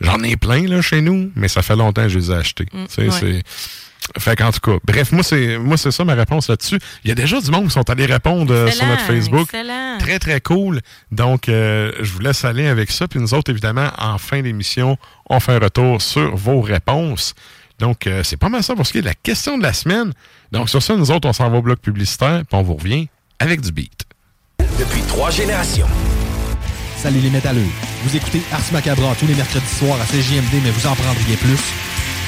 j'en 0.00 0.22
ai 0.22 0.36
plein, 0.36 0.66
là, 0.68 0.80
chez 0.82 1.00
nous, 1.00 1.30
mais 1.34 1.48
ça 1.48 1.62
fait 1.62 1.76
longtemps 1.76 2.02
que 2.02 2.08
je 2.08 2.18
les 2.18 2.30
ai 2.30 2.34
achetés. 2.34 2.66
tu 2.66 2.78
sais, 2.88 3.02
ouais. 3.08 3.10
c'est... 3.10 3.42
Fait 4.18 4.36
qu'en 4.36 4.50
tout 4.50 4.60
cas, 4.60 4.78
bref, 4.84 5.12
moi, 5.12 5.22
c'est 5.22 5.58
moi 5.58 5.76
c'est 5.76 5.90
ça 5.90 6.04
ma 6.04 6.14
réponse 6.14 6.48
là-dessus. 6.48 6.78
Il 7.04 7.08
y 7.08 7.12
a 7.12 7.14
déjà 7.14 7.40
du 7.40 7.50
monde 7.50 7.64
qui 7.66 7.70
sont 7.72 7.88
allés 7.88 8.06
répondre 8.06 8.52
euh, 8.52 8.70
sur 8.70 8.86
notre 8.86 9.02
Facebook. 9.02 9.42
Excellent. 9.42 9.98
Très, 9.98 10.18
très 10.18 10.40
cool. 10.40 10.80
Donc, 11.10 11.48
euh, 11.48 11.92
je 12.00 12.12
vous 12.12 12.20
laisse 12.20 12.44
aller 12.44 12.66
avec 12.66 12.90
ça. 12.90 13.08
Puis 13.08 13.20
nous 13.20 13.34
autres, 13.34 13.50
évidemment, 13.50 13.88
en 13.98 14.18
fin 14.18 14.42
d'émission, 14.42 14.96
on 15.28 15.40
fait 15.40 15.52
un 15.52 15.58
retour 15.58 16.02
sur 16.02 16.34
vos 16.36 16.60
réponses. 16.60 17.34
Donc, 17.78 18.06
euh, 18.06 18.22
c'est 18.22 18.36
pas 18.36 18.48
mal 18.48 18.62
ça 18.62 18.74
pour 18.74 18.86
ce 18.86 18.92
qui 18.92 18.98
est 18.98 19.02
de 19.02 19.06
la 19.06 19.14
question 19.14 19.58
de 19.58 19.62
la 19.62 19.72
semaine. 19.72 20.12
Donc, 20.52 20.68
sur 20.68 20.82
ça, 20.82 20.96
nous 20.96 21.10
autres, 21.10 21.28
on 21.28 21.32
s'en 21.32 21.50
va 21.50 21.58
au 21.58 21.62
bloc 21.62 21.80
publicitaire, 21.80 22.42
puis 22.48 22.58
on 22.58 22.62
vous 22.62 22.74
revient 22.74 23.08
avec 23.38 23.60
du 23.60 23.72
beat. 23.72 24.04
Depuis 24.78 25.00
trois 25.08 25.30
générations. 25.30 25.88
Salut 26.96 27.18
les 27.18 27.30
métalleux. 27.30 27.66
Vous 28.04 28.16
écoutez 28.16 28.40
Ars 28.52 28.60
Macabra 28.72 29.14
tous 29.18 29.26
les 29.26 29.34
mercredis 29.34 29.66
soirs 29.66 30.00
à 30.00 30.04
CJMD, 30.04 30.62
mais 30.62 30.70
vous 30.70 30.86
en 30.86 30.94
prendriez 30.94 31.36
plus. 31.36 31.58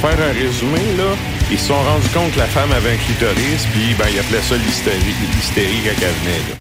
Faire 0.00 0.18
un 0.18 0.32
résumé, 0.32 0.78
là, 0.96 1.14
ils 1.50 1.58
se 1.58 1.66
sont 1.66 1.74
rendus 1.74 2.08
compte 2.14 2.32
que 2.32 2.38
la 2.38 2.46
femme 2.46 2.72
avait 2.72 2.92
un 2.92 2.96
clitoris, 2.96 3.66
puis 3.70 3.94
ben, 3.98 4.06
ils 4.10 4.18
appelaient 4.18 4.40
ça 4.40 4.56
l'hystérie, 4.56 5.14
l'hystérie 5.36 5.80
quand 5.84 6.06
elle 6.06 6.14
venait. 6.24 6.56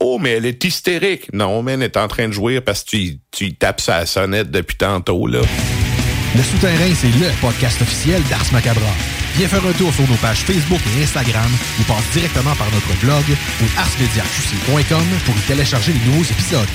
Oh, 0.00 0.18
mais 0.20 0.32
elle 0.32 0.44
est 0.44 0.62
hystérique. 0.62 1.32
Non, 1.32 1.62
mais 1.62 1.72
elle 1.72 1.82
est 1.82 1.96
en 1.96 2.08
train 2.08 2.28
de 2.28 2.32
jouer 2.32 2.60
parce 2.60 2.84
que 2.84 2.90
tu, 2.90 3.18
tu 3.30 3.54
tapes 3.54 3.80
sa 3.80 4.04
sonnette 4.04 4.50
depuis 4.50 4.76
tantôt, 4.76 5.26
là. 5.26 5.40
Le 6.36 6.42
Souterrain, 6.42 6.92
c'est 6.94 7.08
le 7.08 7.30
podcast 7.40 7.80
officiel 7.80 8.22
d'Ars 8.24 8.52
Macabra. 8.52 8.92
Viens 9.36 9.48
faire 9.48 9.64
un 9.66 9.72
tour 9.72 9.92
sur 9.94 10.06
nos 10.06 10.16
pages 10.16 10.40
Facebook 10.40 10.80
et 10.94 11.02
Instagram 11.04 11.50
ou 11.80 11.84
passe 11.84 12.04
directement 12.12 12.54
par 12.56 12.70
notre 12.70 13.00
blog 13.00 13.24
ou 13.62 13.64
arsmediaqc.com 13.78 15.04
pour 15.24 15.34
y 15.36 15.40
télécharger 15.46 15.92
les 15.94 16.10
nouveaux 16.10 16.24
épisodes. 16.24 16.68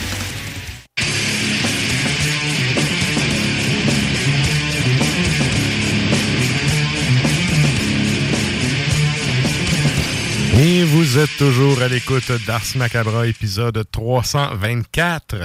Et 10.60 10.84
vous 10.84 11.20
êtes 11.20 11.38
toujours 11.38 11.82
à 11.82 11.88
l'écoute 11.88 12.32
d'Ars 12.48 12.63
Macabra, 12.76 13.28
épisode 13.28 13.84
324. 13.91 15.36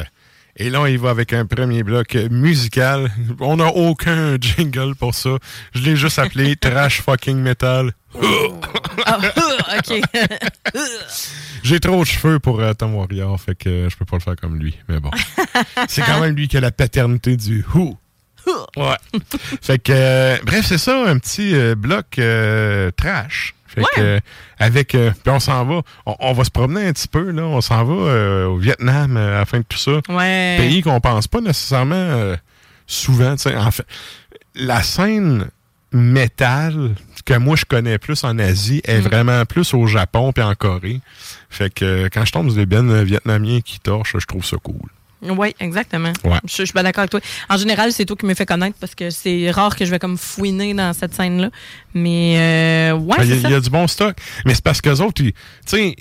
Et 0.56 0.70
là, 0.70 0.80
on 0.80 0.86
y 0.86 0.96
va 0.96 1.10
avec 1.10 1.32
un 1.32 1.44
premier 1.44 1.82
bloc 1.82 2.14
musical. 2.30 3.10
On 3.40 3.56
n'a 3.56 3.66
aucun 3.66 4.36
jingle 4.40 4.94
pour 4.94 5.14
ça. 5.14 5.36
Je 5.74 5.82
l'ai 5.82 5.96
juste 5.96 6.18
appelé 6.18 6.56
Trash 6.60 7.02
Fucking 7.02 7.38
Metal. 7.38 7.92
Ah, 9.04 9.18
OK. 9.78 10.00
J'ai 11.62 11.80
trop 11.80 12.00
de 12.00 12.04
cheveux 12.04 12.38
pour 12.38 12.60
euh, 12.60 12.72
Tom 12.74 12.94
Warrior, 12.94 13.40
fait 13.40 13.54
que 13.54 13.68
euh, 13.68 13.90
je 13.90 13.96
peux 13.96 14.04
pas 14.04 14.16
le 14.16 14.22
faire 14.22 14.36
comme 14.36 14.56
lui. 14.56 14.78
Mais 14.88 15.00
bon. 15.00 15.10
c'est 15.88 16.02
quand 16.02 16.20
même 16.20 16.36
lui 16.36 16.46
qui 16.46 16.56
a 16.56 16.60
la 16.60 16.70
paternité 16.70 17.36
du 17.36 17.64
Who. 17.74 17.96
Ouais. 18.76 18.96
fait 19.60 19.78
que, 19.78 19.92
euh, 19.92 20.36
bref, 20.44 20.66
c'est 20.66 20.78
ça, 20.78 21.08
un 21.08 21.18
petit 21.18 21.54
euh, 21.54 21.74
bloc 21.74 22.20
trash. 22.96 23.54
Fait 23.74 23.80
Ouais. 23.80 23.86
que, 23.96 24.20
avec, 24.58 24.94
euh, 24.94 25.10
puis 25.22 25.32
on 25.32 25.40
s'en 25.40 25.64
va, 25.64 25.82
on, 26.06 26.16
on 26.20 26.32
va 26.32 26.44
se 26.44 26.50
promener 26.50 26.86
un 26.88 26.92
petit 26.92 27.08
peu, 27.08 27.30
là. 27.30 27.42
On 27.42 27.60
s'en 27.60 27.84
va 27.84 27.94
euh, 27.94 28.46
au 28.46 28.56
Vietnam 28.58 29.16
euh, 29.16 29.36
à 29.36 29.38
la 29.40 29.44
fin 29.46 29.58
de 29.60 29.64
tout 29.68 29.78
ça. 29.78 30.00
Ouais. 30.08 30.56
Pays 30.58 30.82
qu'on 30.82 31.00
pense 31.00 31.26
pas 31.28 31.40
nécessairement 31.40 31.94
euh, 31.94 32.36
souvent, 32.86 33.34
tu 33.36 33.42
sais. 33.42 33.56
En 33.56 33.70
fait, 33.70 33.86
la 34.54 34.82
scène 34.82 35.48
métal 35.92 36.90
que 37.24 37.34
moi 37.34 37.54
je 37.56 37.64
connais 37.64 37.98
plus 37.98 38.24
en 38.24 38.38
Asie 38.38 38.80
est 38.84 38.98
Mm. 39.00 39.02
vraiment 39.02 39.44
plus 39.44 39.74
au 39.74 39.86
Japon 39.86 40.32
puis 40.32 40.42
en 40.42 40.54
Corée. 40.54 41.00
Fait 41.50 41.72
que 41.72 42.08
quand 42.12 42.24
je 42.24 42.32
tombe 42.32 42.48
sur 42.48 42.56
des 42.56 42.66
bennes 42.66 43.02
vietnamiens 43.04 43.60
qui 43.60 43.78
torchent, 43.78 44.16
je 44.18 44.26
trouve 44.26 44.44
ça 44.44 44.56
cool. 44.62 44.88
Oui, 45.22 45.54
exactement. 45.60 46.12
Ouais. 46.24 46.38
Je, 46.44 46.56
je 46.56 46.64
suis 46.64 46.72
pas 46.72 46.82
d'accord 46.82 47.02
avec 47.02 47.10
toi. 47.10 47.20
En 47.48 47.56
général, 47.56 47.92
c'est 47.92 48.04
toi 48.04 48.16
qui 48.16 48.26
me 48.26 48.34
fait 48.34 48.46
connaître 48.46 48.76
parce 48.80 48.94
que 48.94 49.10
c'est 49.10 49.50
rare 49.50 49.76
que 49.76 49.84
je 49.84 49.90
vais 49.90 49.98
comme 49.98 50.18
fouiner 50.18 50.74
dans 50.74 50.92
cette 50.92 51.14
scène-là. 51.14 51.50
Mais 51.94 52.90
euh, 52.92 52.96
ouais, 52.96 53.16
Il 53.20 53.34
y, 53.34 53.40
il 53.42 53.50
y 53.50 53.54
a 53.54 53.60
du 53.60 53.70
bon 53.70 53.86
stock. 53.86 54.16
Mais 54.44 54.54
c'est 54.54 54.64
parce 54.64 54.80
que 54.80 54.90
autres, 54.90 55.22
tu 55.22 55.32
sais, 55.64 55.94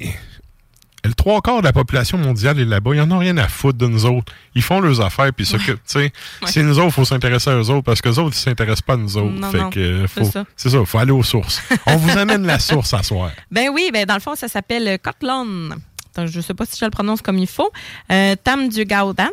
le 1.03 1.13
trois 1.13 1.41
quarts 1.41 1.61
de 1.61 1.65
la 1.65 1.73
population 1.73 2.17
mondiale 2.17 2.59
est 2.59 2.65
là-bas. 2.65 2.91
Ils 2.93 3.01
en 3.01 3.11
ont 3.11 3.17
rien 3.17 3.37
à 3.37 3.47
foutre 3.47 3.77
de 3.77 3.87
nous 3.87 4.05
autres. 4.05 4.31
Ils 4.55 4.61
font 4.61 4.79
leurs 4.79 5.01
affaires 5.01 5.33
puis 5.33 5.45
ils 5.45 5.47
s'occupent. 5.47 5.83
Tu 5.87 5.99
sais, 5.99 6.13
c'est 6.45 6.63
nous 6.63 6.77
autres, 6.77 6.87
il 6.89 6.93
faut 6.93 7.05
s'intéresser 7.05 7.49
à 7.49 7.55
eux 7.55 7.69
autres 7.69 7.83
parce 7.83 8.01
que 8.01 8.09
les 8.09 8.19
autres, 8.19 8.35
ils 8.35 8.39
s'intéressent 8.39 8.81
pas 8.83 8.93
à 8.93 8.97
nous 8.97 9.17
autres. 9.17 9.31
Non, 9.39 9.51
fait 9.51 9.57
non, 9.57 9.69
que, 9.69 10.05
c'est 10.07 10.23
faut, 10.23 10.29
ça. 10.31 10.45
c'est 10.55 10.69
ça, 10.69 10.85
faut 10.85 10.97
aller 10.99 11.11
aux 11.11 11.23
sources. 11.23 11.61
On 11.87 11.95
vous 11.97 12.17
amène 12.17 12.45
la 12.45 12.59
source 12.59 12.93
à 12.93 13.01
soir. 13.03 13.31
Ben 13.49 13.69
oui, 13.73 13.89
ben 13.91 14.05
dans 14.05 14.13
le 14.15 14.19
fond, 14.19 14.35
ça 14.35 14.47
s'appelle 14.47 14.99
Cotlon. 14.99 15.69
Je 16.17 16.37
ne 16.37 16.41
sais 16.41 16.53
pas 16.53 16.65
si 16.65 16.77
je 16.79 16.85
le 16.85 16.91
prononce 16.91 17.21
comme 17.21 17.37
il 17.37 17.47
faut. 17.47 17.71
Euh, 18.11 18.35
Tam 18.43 18.69
du 18.69 18.85
Gaudan, 18.85 19.29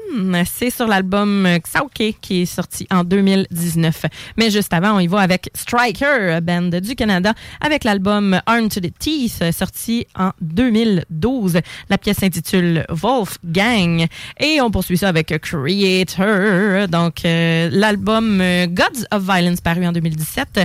c'est 0.46 0.70
sur 0.70 0.86
l'album 0.86 1.46
Xauke 1.58 2.16
qui 2.20 2.42
est 2.42 2.46
sorti 2.46 2.86
en 2.90 3.04
2019. 3.04 4.06
Mais 4.36 4.50
juste 4.50 4.72
avant, 4.72 4.92
on 4.96 5.00
y 5.00 5.06
va 5.06 5.20
avec 5.20 5.50
Striker, 5.54 6.38
band 6.42 6.80
du 6.80 6.94
Canada, 6.94 7.34
avec 7.60 7.84
l'album 7.84 8.40
Arm 8.46 8.68
to 8.68 8.80
the 8.80 8.92
Teeth, 8.98 9.44
sorti 9.52 10.06
en 10.16 10.30
2012. 10.40 11.58
La 11.88 11.98
pièce 11.98 12.18
s'intitule 12.18 12.84
Wolfgang. 12.88 14.06
Et 14.38 14.60
on 14.60 14.70
poursuit 14.70 14.98
ça 14.98 15.08
avec 15.08 15.36
Creator. 15.40 16.88
Donc, 16.88 17.24
euh, 17.24 17.68
l'album 17.72 18.42
Gods 18.68 19.04
of 19.10 19.22
Violence 19.22 19.60
paru 19.60 19.86
en 19.86 19.92
2017. 19.92 20.60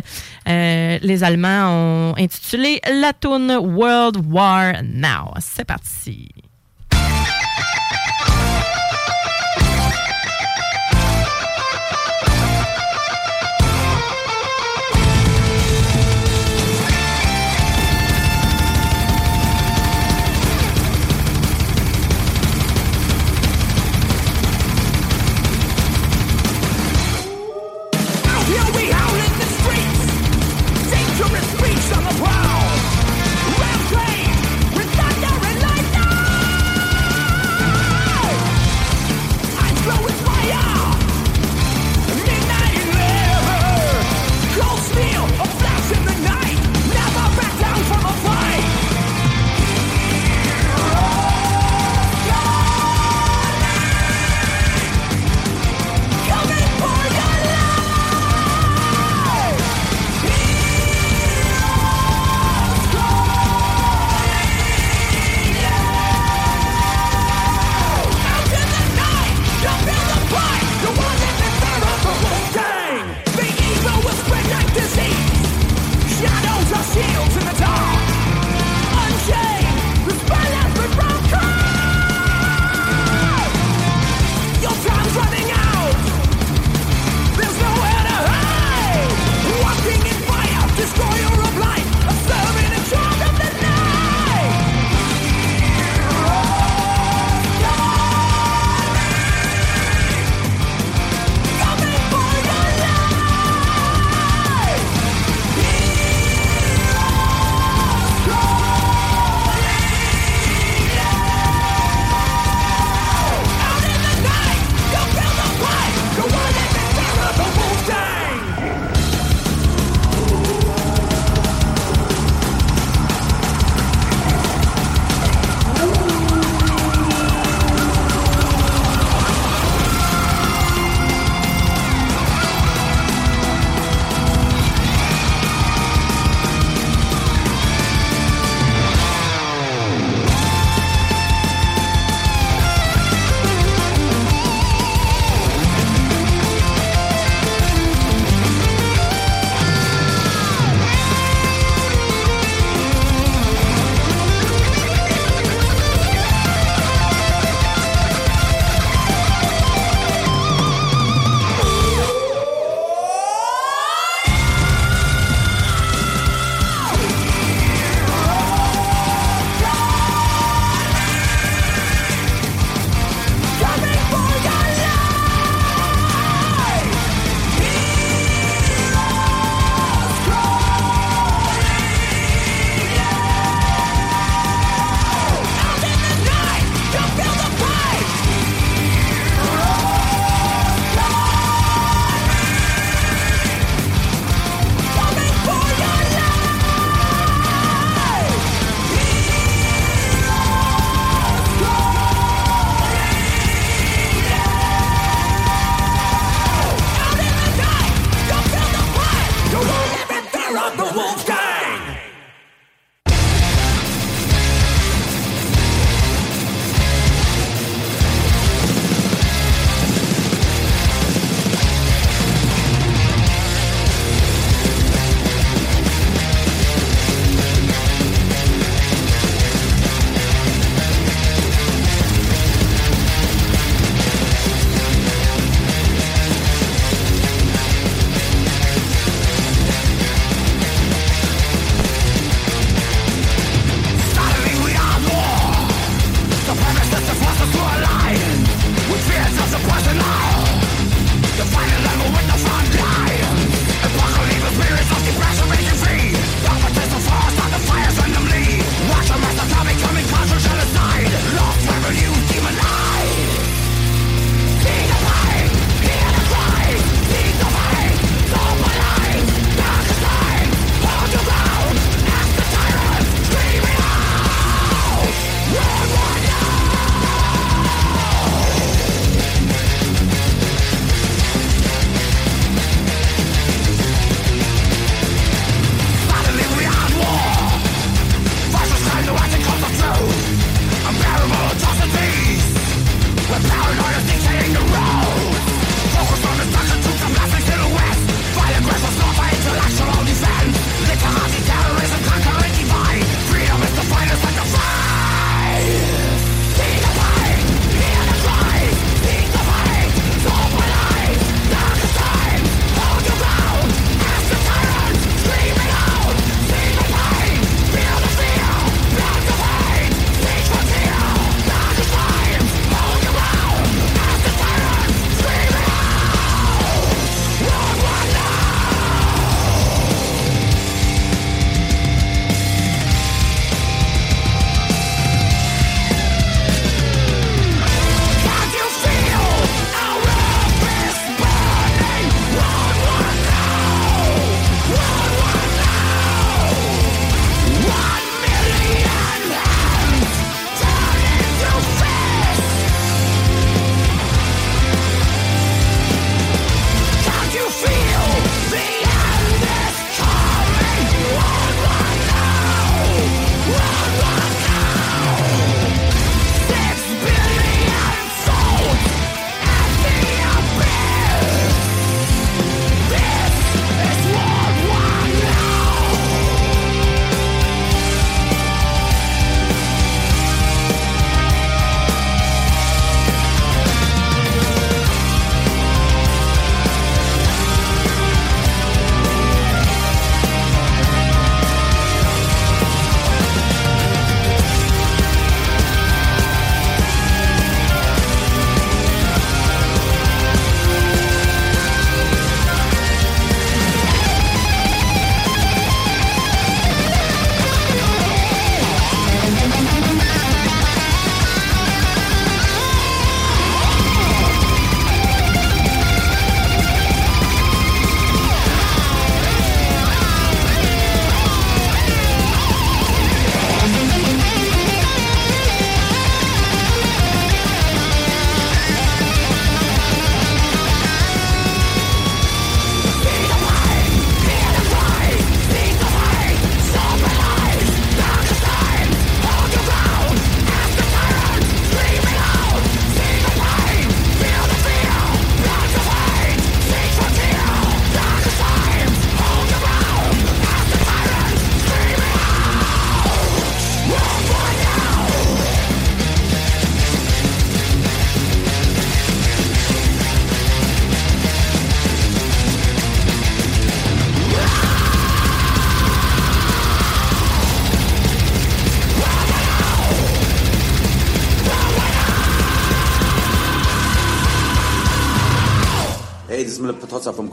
Euh, 0.47 0.99
les 1.01 1.23
Allemands 1.23 1.69
ont 1.69 2.15
intitulé 2.17 2.81
la 3.01 3.13
tune 3.13 3.51
World 3.59 4.17
War 4.29 4.73
Now. 4.83 5.33
C'est 5.39 5.65
parti. 5.65 6.02
sí 6.03 6.29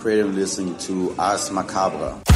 thoughts 0.00 0.06
are 0.06 0.24
from 0.24 0.34
creating 0.34 0.34
listening 0.34 0.78
to 0.78 1.14
Ars 1.18 1.50
Macabre. 1.50 2.29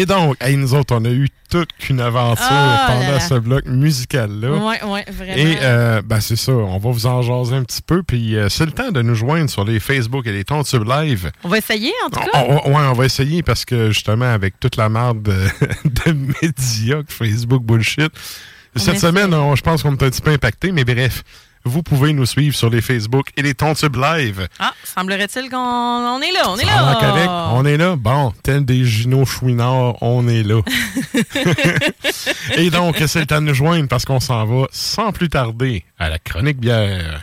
Et 0.00 0.06
donc, 0.06 0.34
hey, 0.40 0.56
nous 0.56 0.72
autres, 0.72 0.96
on 0.96 1.04
a 1.04 1.10
eu 1.10 1.28
toute 1.50 1.68
une 1.90 2.00
aventure 2.00 2.46
Ah 2.48 2.86
pendant 2.88 3.10
là. 3.12 3.20
ce 3.20 3.34
bloc 3.34 3.66
musical-là. 3.66 4.50
Ouais, 4.52 4.82
ouais, 4.82 5.04
vraiment. 5.12 5.36
Et 5.36 5.58
euh, 5.60 6.00
ben, 6.02 6.20
c'est 6.20 6.36
ça, 6.36 6.52
on 6.52 6.78
va 6.78 6.90
vous 6.90 7.04
en 7.04 7.20
jaser 7.20 7.54
un 7.56 7.64
petit 7.64 7.82
peu. 7.82 8.02
Puis 8.02 8.34
euh, 8.34 8.48
c'est 8.48 8.64
le 8.64 8.72
temps 8.72 8.92
de 8.92 9.02
nous 9.02 9.14
joindre 9.14 9.50
sur 9.50 9.62
les 9.62 9.78
Facebook 9.78 10.26
et 10.26 10.32
les 10.32 10.44
Tontubes 10.44 10.88
Live. 10.88 11.30
On 11.44 11.50
va 11.50 11.58
essayer, 11.58 11.92
en 12.06 12.08
tout 12.08 12.18
cas. 12.18 12.44
ouais, 12.46 12.60
on 12.64 12.92
va 12.94 13.04
essayer 13.04 13.42
parce 13.42 13.66
que 13.66 13.90
justement, 13.90 14.32
avec 14.32 14.58
toute 14.58 14.76
la 14.78 14.88
merde 14.88 15.20
de, 15.22 15.36
de 15.84 17.04
Facebook 17.08 17.62
bullshit, 17.62 18.10
cette 18.74 18.94
essaie. 18.94 19.08
semaine, 19.08 19.34
je 19.54 19.60
pense 19.60 19.82
qu'on 19.82 19.90
est 19.90 20.02
un 20.02 20.08
petit 20.08 20.22
peu 20.22 20.30
impacté, 20.30 20.72
mais 20.72 20.84
bref, 20.84 21.24
vous 21.64 21.82
pouvez 21.82 22.12
nous 22.12 22.26
suivre 22.26 22.56
sur 22.56 22.70
les 22.70 22.80
Facebook 22.80 23.28
et 23.36 23.42
les 23.42 23.54
Tontubes 23.54 23.96
Live. 23.96 24.48
Ah, 24.58 24.72
semblerait-il 24.84 25.50
qu'on 25.50 25.56
on 25.58 26.20
est 26.20 26.32
là, 26.32 26.42
on 26.48 26.56
est 26.56 26.64
là. 26.64 26.96
correct. 27.00 27.30
On 27.52 27.64
est 27.64 27.76
là. 27.76 27.96
Bon, 27.96 28.32
tel 28.42 28.64
des 28.64 28.84
Gino 28.84 29.24
Chouinard, 29.24 30.02
on 30.02 30.26
est 30.28 30.42
là. 30.42 30.60
Et 32.56 32.70
donc, 32.70 32.96
c'est 33.06 33.20
le 33.20 33.26
temps 33.26 33.40
de 33.40 33.46
nous 33.46 33.54
joindre 33.54 33.88
parce 33.88 34.04
qu'on 34.04 34.20
s'en 34.20 34.44
va 34.46 34.66
sans 34.72 35.12
plus 35.12 35.28
tarder 35.28 35.84
à 35.98 36.08
la 36.08 36.18
chronique 36.18 36.58
bière. 36.58 37.22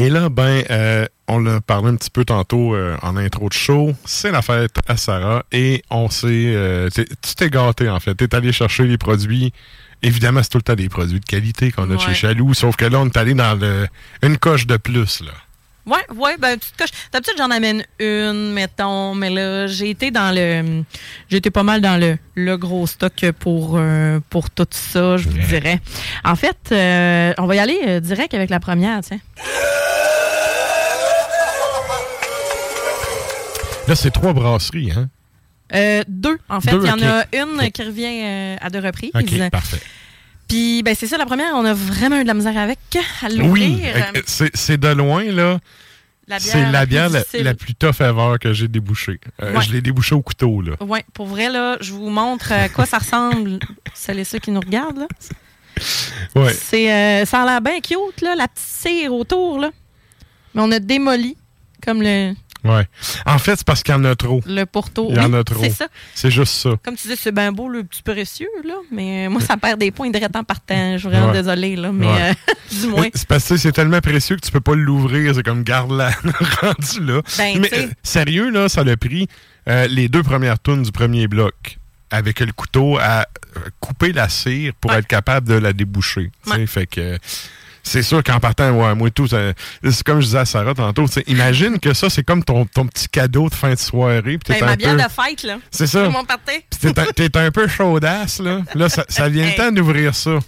Et 0.00 0.08
là, 0.08 0.28
ben, 0.30 0.62
euh, 0.70 1.06
on 1.28 1.38
l'a 1.40 1.60
parlé 1.60 1.88
un 1.90 1.96
petit 1.96 2.10
peu 2.10 2.24
tantôt 2.24 2.74
euh, 2.74 2.96
en 3.02 3.16
intro 3.16 3.48
de 3.48 3.52
show. 3.54 3.94
C'est 4.06 4.30
la 4.30 4.40
fête 4.40 4.74
à 4.88 4.96
Sarah 4.96 5.44
et 5.52 5.82
on 5.90 6.08
s'est. 6.08 6.26
euh, 6.54 6.88
tu 6.90 7.34
t'es 7.36 7.50
gâté, 7.50 7.88
en 7.90 8.00
fait. 8.00 8.14
T'es 8.14 8.34
allé 8.34 8.50
chercher 8.52 8.84
les 8.86 8.96
produits. 8.96 9.52
Évidemment, 10.02 10.42
c'est 10.42 10.48
tout 10.48 10.58
le 10.58 10.62
temps 10.62 10.74
des 10.74 10.88
produits 10.88 11.20
de 11.20 11.24
qualité 11.26 11.70
qu'on 11.70 11.82
a 11.82 11.86
de 11.88 11.92
Ouais. 11.96 11.98
chez 11.98 12.14
Chaloux, 12.14 12.54
sauf 12.54 12.76
que 12.76 12.86
là, 12.86 12.98
on 13.00 13.06
est 13.06 13.16
allé 13.18 13.34
dans 13.34 13.54
le, 13.58 13.86
une 14.22 14.38
coche 14.38 14.66
de 14.66 14.78
plus, 14.78 15.20
là. 15.20 15.32
Ouais, 15.90 16.16
ouais, 16.16 16.36
ben, 16.38 16.56
petite 16.56 16.76
coche. 16.76 16.90
D'habitude, 17.12 17.34
j'en 17.36 17.50
amène 17.50 17.84
une, 17.98 18.52
mettons, 18.52 19.14
mais 19.16 19.28
là, 19.28 19.66
j'ai 19.66 19.90
été 19.90 20.12
dans 20.12 20.32
le. 20.32 20.84
J'ai 21.28 21.38
été 21.38 21.50
pas 21.50 21.64
mal 21.64 21.80
dans 21.80 22.00
le, 22.00 22.16
le 22.36 22.56
gros 22.56 22.86
stock 22.86 23.24
pour, 23.40 23.76
euh, 23.76 24.20
pour 24.30 24.50
tout 24.50 24.68
ça, 24.70 25.16
je 25.16 25.28
vous 25.28 25.38
dirais. 25.48 25.80
En 26.24 26.36
fait, 26.36 26.56
euh, 26.70 27.32
on 27.38 27.46
va 27.46 27.56
y 27.56 27.58
aller 27.58 27.80
euh, 27.88 27.98
direct 27.98 28.34
avec 28.34 28.50
la 28.50 28.60
première, 28.60 29.00
tiens. 29.00 29.18
Là, 33.88 33.96
c'est 33.96 34.12
trois 34.12 34.32
brasseries, 34.32 34.92
hein? 34.92 35.08
Euh, 35.74 36.04
deux, 36.06 36.38
en 36.48 36.60
fait. 36.60 36.70
Deux, 36.70 36.82
Il 36.84 36.88
y 36.88 36.92
en 36.92 37.02
a 37.02 37.24
une 37.32 37.70
qui 37.72 37.82
revient 37.82 38.56
à 38.60 38.70
deux 38.70 38.80
reprises. 38.80 39.10
OK, 39.14 39.50
parfait. 39.50 39.80
Puis, 40.50 40.82
ben, 40.82 40.94
c'est 40.98 41.06
ça, 41.06 41.16
la 41.16 41.26
première, 41.26 41.54
on 41.54 41.64
a 41.64 41.72
vraiment 41.74 42.16
eu 42.18 42.22
de 42.22 42.26
la 42.28 42.34
misère 42.34 42.56
avec 42.58 42.78
à 43.22 43.28
Oui, 43.28 43.36
l'ouvrir. 43.38 43.78
euh, 44.14 44.20
c'est 44.54 44.78
de 44.78 44.88
loin, 44.88 45.24
là. 45.24 45.58
La 46.28 46.38
bière 46.38 46.52
C'est 46.52 46.70
la 46.70 46.80
plus 46.80 46.88
bière 46.90 47.08
la, 47.08 47.18
difficile. 47.20 47.42
la 47.44 47.54
plus 47.54 47.74
tough 47.74 48.00
ever 48.00 48.34
que 48.40 48.52
j'ai 48.52 48.68
débouchée. 48.68 49.18
Euh, 49.42 49.54
Ouais. 49.54 49.62
Je 49.62 49.72
l'ai 49.72 49.80
débouchée 49.80 50.14
au 50.14 50.22
couteau, 50.22 50.60
là. 50.60 50.72
Oui, 50.80 51.00
pour 51.14 51.26
vrai, 51.26 51.48
là, 51.48 51.76
je 51.80 51.92
vous 51.92 52.08
montre 52.10 52.52
à 52.52 52.68
quoi 52.68 52.86
ça 52.86 52.98
ressemble, 52.98 53.58
celles 53.94 54.18
et 54.20 54.24
ceux 54.24 54.38
qui 54.38 54.50
nous 54.52 54.60
regardent. 54.60 54.98
Là. 54.98 55.08
Ouais. 56.36 56.52
C'est, 56.52 56.92
euh, 56.92 57.24
ça 57.24 57.42
a 57.42 57.46
l'air 57.46 57.60
bien 57.60 57.80
cute, 57.80 58.20
là, 58.22 58.34
la 58.36 58.46
petite 58.48 58.66
cire 58.66 59.12
autour. 59.14 59.58
Là. 59.58 59.70
Mais 60.54 60.62
on 60.62 60.70
a 60.72 60.78
démoli 60.78 61.36
comme 61.84 62.02
le, 62.02 62.34
Ouais. 62.64 62.86
En 63.26 63.38
fait, 63.38 63.56
c'est 63.56 63.66
parce 63.66 63.82
qu'il 63.82 63.94
y 63.94 63.96
en 63.96 64.04
a 64.04 64.14
trop. 64.14 64.40
le 64.46 64.64
porto. 64.64 65.06
Il 65.10 65.16
y 65.16 65.20
en 65.20 65.32
a 65.32 65.42
trop. 65.44 65.62
C'est 65.62 65.70
ça. 65.70 65.88
C'est 66.14 66.30
juste 66.30 66.52
ça. 66.54 66.70
Comme 66.84 66.96
tu 66.96 67.08
dis, 67.08 67.16
c'est 67.16 67.32
bien 67.32 67.52
beau, 67.52 67.68
le 67.68 67.84
petit 67.84 68.02
précieux, 68.02 68.48
là. 68.64 68.74
Mais 68.92 69.26
euh, 69.26 69.30
moi, 69.30 69.40
ça 69.40 69.56
perd 69.56 69.78
des 69.80 69.90
points 69.90 70.10
directement 70.10 70.44
par 70.44 70.60
temps. 70.60 70.92
Je 70.94 70.98
suis 70.98 71.08
vraiment 71.08 71.28
Ouais. 71.28 71.32
désolée, 71.42 71.76
là. 71.76 71.90
Mais 71.92 72.06
Ouais. 72.06 72.30
euh, 72.30 72.54
du 72.80 72.86
moins. 72.88 73.08
C'est 73.14 73.26
parce 73.28 73.48
que 73.48 73.56
c'est 73.56 73.72
tellement 73.72 74.00
précieux 74.00 74.36
que 74.36 74.42
tu 74.44 74.50
peux 74.52 74.60
pas 74.60 74.74
l'ouvrir. 74.74 75.34
C'est 75.34 75.42
comme 75.42 75.62
garde-la 75.62 76.10
rendu 76.60 77.00
là. 77.04 77.22
Ben, 77.38 77.58
Mais 77.60 77.70
euh, 77.72 77.86
sérieux, 78.02 78.50
là, 78.50 78.68
ça 78.68 78.84
l'a 78.84 78.96
pris 78.96 79.26
euh, 79.68 79.86
les 79.88 80.08
deux 80.08 80.22
premières 80.22 80.60
tunes 80.60 80.82
du 80.82 80.92
premier 80.92 81.28
bloc 81.28 81.78
avec 82.10 82.40
le 82.40 82.50
couteau 82.52 82.98
à 82.98 83.26
couper 83.78 84.12
la 84.12 84.28
cire 84.28 84.72
pour 84.80 84.92
être 84.92 85.06
capable 85.06 85.46
de 85.48 85.54
la 85.54 85.72
déboucher. 85.72 86.30
Fait 86.66 86.86
que. 86.86 87.18
C'est 87.82 88.02
sûr 88.02 88.22
qu'en 88.22 88.38
partant, 88.40 88.70
ouais, 88.72 88.94
moi 88.94 89.10
tout, 89.10 89.26
ça- 89.26 89.52
c'est 89.82 90.02
comme 90.02 90.20
je 90.20 90.26
disais 90.26 90.38
à 90.38 90.44
Sarah 90.44 90.74
tantôt, 90.74 91.06
imagine 91.26 91.78
que 91.78 91.94
ça, 91.94 92.10
c'est 92.10 92.22
comme 92.24 92.44
ton, 92.44 92.64
ton 92.66 92.86
petit 92.86 93.08
cadeau 93.08 93.48
de 93.48 93.54
fin 93.54 93.72
de 93.74 93.78
soirée. 93.78 94.38
Ben, 94.48 94.64
ma 94.64 94.76
bière 94.76 94.96
peu- 94.96 95.02
de 95.02 95.08
fête, 95.08 95.42
là. 95.44 95.58
C'est 95.70 95.86
ça. 95.86 96.08
Tout 96.08 96.92
t'es 96.92 96.98
un, 97.00 97.04
t'es 97.06 97.36
un 97.38 97.50
peu 97.50 97.66
chaudasse, 97.68 98.40
là. 98.40 98.60
Là, 98.74 98.88
ça, 98.88 99.04
ça 99.08 99.28
vient 99.28 99.46
le 99.46 99.54
temps 99.56 99.72
d'ouvrir 99.72 100.14
ça. 100.14 100.38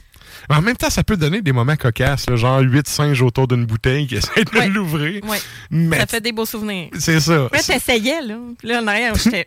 Mais 0.51 0.57
en 0.57 0.61
même 0.63 0.77
temps, 0.77 0.91
ça 0.91 1.05
peut 1.05 1.17
donner 1.17 1.41
des 1.41 1.53
moments 1.53 1.77
cocasses, 1.77 2.29
là, 2.29 2.35
genre 2.37 2.59
8 2.61 2.89
singes 2.89 3.23
autour 3.23 3.47
d'une 3.47 3.65
bouteille 3.65 4.09
qui 4.09 4.17
essaient 4.17 4.45
de 4.45 4.69
l'ouvrir. 4.75 5.23
Ouais. 5.25 5.39
Mais 5.71 5.99
Ça 6.01 6.07
fait 6.07 6.21
des 6.21 6.33
beaux 6.33 6.47
souvenirs. 6.47 6.89
c'est 6.99 7.21
ça. 7.21 7.49
Là, 7.53 7.63
t'essayais, 7.65 8.23
là. 8.23 8.37
Puis 8.59 8.69
là, 8.69 8.81
en 8.83 8.87
arrière, 8.89 9.15
j'étais. 9.15 9.47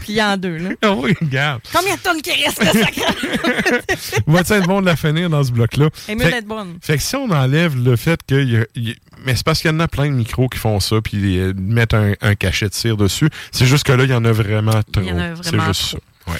Plié 0.00 0.22
en 0.22 0.36
deux. 0.36 0.56
Là. 0.58 0.70
Oui, 0.96 1.14
regarde. 1.20 1.60
Combien 1.72 1.94
de 1.96 2.00
tonnes 2.00 2.22
qui 2.22 2.30
reste 2.30 2.62
sacré? 2.62 3.02
Va-t-il 4.26 4.56
être 4.60 4.66
bon 4.66 4.80
de 4.80 4.86
la 4.86 4.96
finir 4.96 5.28
dans 5.30 5.42
ce 5.44 5.52
bloc-là? 5.52 5.88
Et 6.08 6.14
mieux 6.14 6.24
Fait- 6.24 6.30
d'être 6.32 6.46
bonne. 6.46 6.78
Fait 6.80 6.96
que 6.96 7.02
si 7.02 7.16
on 7.16 7.30
enlève 7.30 7.76
le 7.76 7.96
fait 7.96 8.20
que. 8.26 8.34
y 8.42 8.56
a- 8.58 8.66
y 8.74 8.90
a- 8.92 8.94
mais 9.24 9.34
c'est 9.36 9.44
parce 9.44 9.60
qu'il 9.60 9.70
y 9.70 9.74
en 9.74 9.80
a 9.80 9.88
plein 9.88 10.06
de 10.06 10.14
micros 10.14 10.48
qui 10.48 10.58
font 10.58 10.80
ça, 10.80 10.96
puis 11.02 11.38
euh, 11.38 11.52
mettent 11.56 11.94
un, 11.94 12.12
un 12.20 12.34
cachet 12.34 12.68
de 12.68 12.74
cire 12.74 12.96
dessus. 12.96 13.28
C'est 13.52 13.66
juste 13.66 13.84
que 13.86 13.92
là, 13.92 14.04
il 14.04 14.10
y 14.10 14.14
en 14.14 14.24
a 14.24 14.32
vraiment 14.32 14.82
trop. 14.92 15.02
Il 15.02 15.06
y 15.08 15.12
en 15.12 15.18
a 15.18 15.34
C'est 15.42 15.50
vraiment 15.56 15.66
juste 15.72 15.88
trop. 15.90 15.98
ça. 16.26 16.32
Ouais. 16.32 16.38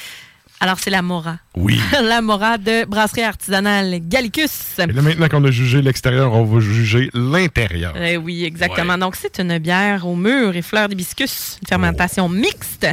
Alors, 0.64 0.78
c'est 0.80 0.88
la 0.88 1.02
Mora. 1.02 1.36
Oui. 1.58 1.78
la 2.02 2.22
Mora 2.22 2.56
de 2.56 2.86
brasserie 2.86 3.22
artisanale 3.22 3.98
Gallicus. 4.00 4.78
Et 4.78 4.86
là, 4.86 5.02
maintenant 5.02 5.28
qu'on 5.28 5.44
a 5.44 5.50
jugé 5.50 5.82
l'extérieur, 5.82 6.32
on 6.32 6.44
va 6.44 6.58
juger 6.58 7.10
l'intérieur. 7.12 7.92
Eh 8.00 8.16
oui, 8.16 8.44
exactement. 8.46 8.96
Donc, 8.96 9.14
c'est 9.14 9.38
une 9.40 9.58
bière 9.58 10.06
au 10.06 10.16
mûr 10.16 10.56
et 10.56 10.62
fleurs 10.62 10.88
d'hibiscus, 10.88 11.58
une 11.60 11.68
fermentation 11.68 12.30
mixte. 12.30 12.86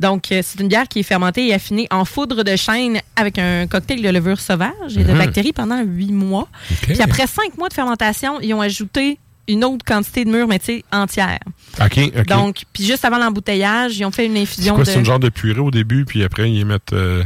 Donc, 0.00 0.32
euh, 0.32 0.40
c'est 0.42 0.58
une 0.60 0.66
bière 0.66 0.88
qui 0.88 0.98
est 0.98 1.04
fermentée 1.04 1.46
et 1.46 1.54
affinée 1.54 1.86
en 1.92 2.04
foudre 2.04 2.42
de 2.42 2.56
chêne 2.56 3.00
avec 3.14 3.38
un 3.38 3.68
cocktail 3.68 4.02
de 4.02 4.08
levure 4.08 4.40
sauvage 4.40 4.96
et 4.96 5.04
de 5.04 5.12
Mhm. 5.12 5.18
bactéries 5.18 5.52
pendant 5.52 5.80
huit 5.80 6.10
mois. 6.10 6.48
Puis 6.82 7.00
après 7.02 7.28
cinq 7.28 7.56
mois 7.56 7.68
de 7.68 7.74
fermentation, 7.74 8.40
ils 8.40 8.52
ont 8.52 8.60
ajouté 8.60 9.20
une 9.48 9.64
autre 9.64 9.84
quantité 9.84 10.24
de 10.24 10.30
mûr, 10.30 10.46
mais 10.46 10.58
tu 10.58 10.66
sais, 10.66 10.84
entière. 10.92 11.40
OK, 11.80 11.98
OK. 11.98 12.26
Donc, 12.26 12.62
puis 12.72 12.84
juste 12.84 13.04
avant 13.04 13.18
l'embouteillage, 13.18 13.98
ils 13.98 14.04
ont 14.04 14.10
fait 14.10 14.26
une 14.26 14.34
c'est 14.34 14.42
infusion 14.42 14.74
quoi, 14.74 14.84
de... 14.84 14.88
c'est 14.88 14.98
une 14.98 15.04
genre 15.04 15.18
de 15.18 15.28
purée 15.28 15.60
au 15.60 15.70
début, 15.70 16.04
puis 16.04 16.22
après, 16.22 16.50
ils 16.50 16.64
mettent 16.64 16.92
euh, 16.92 17.22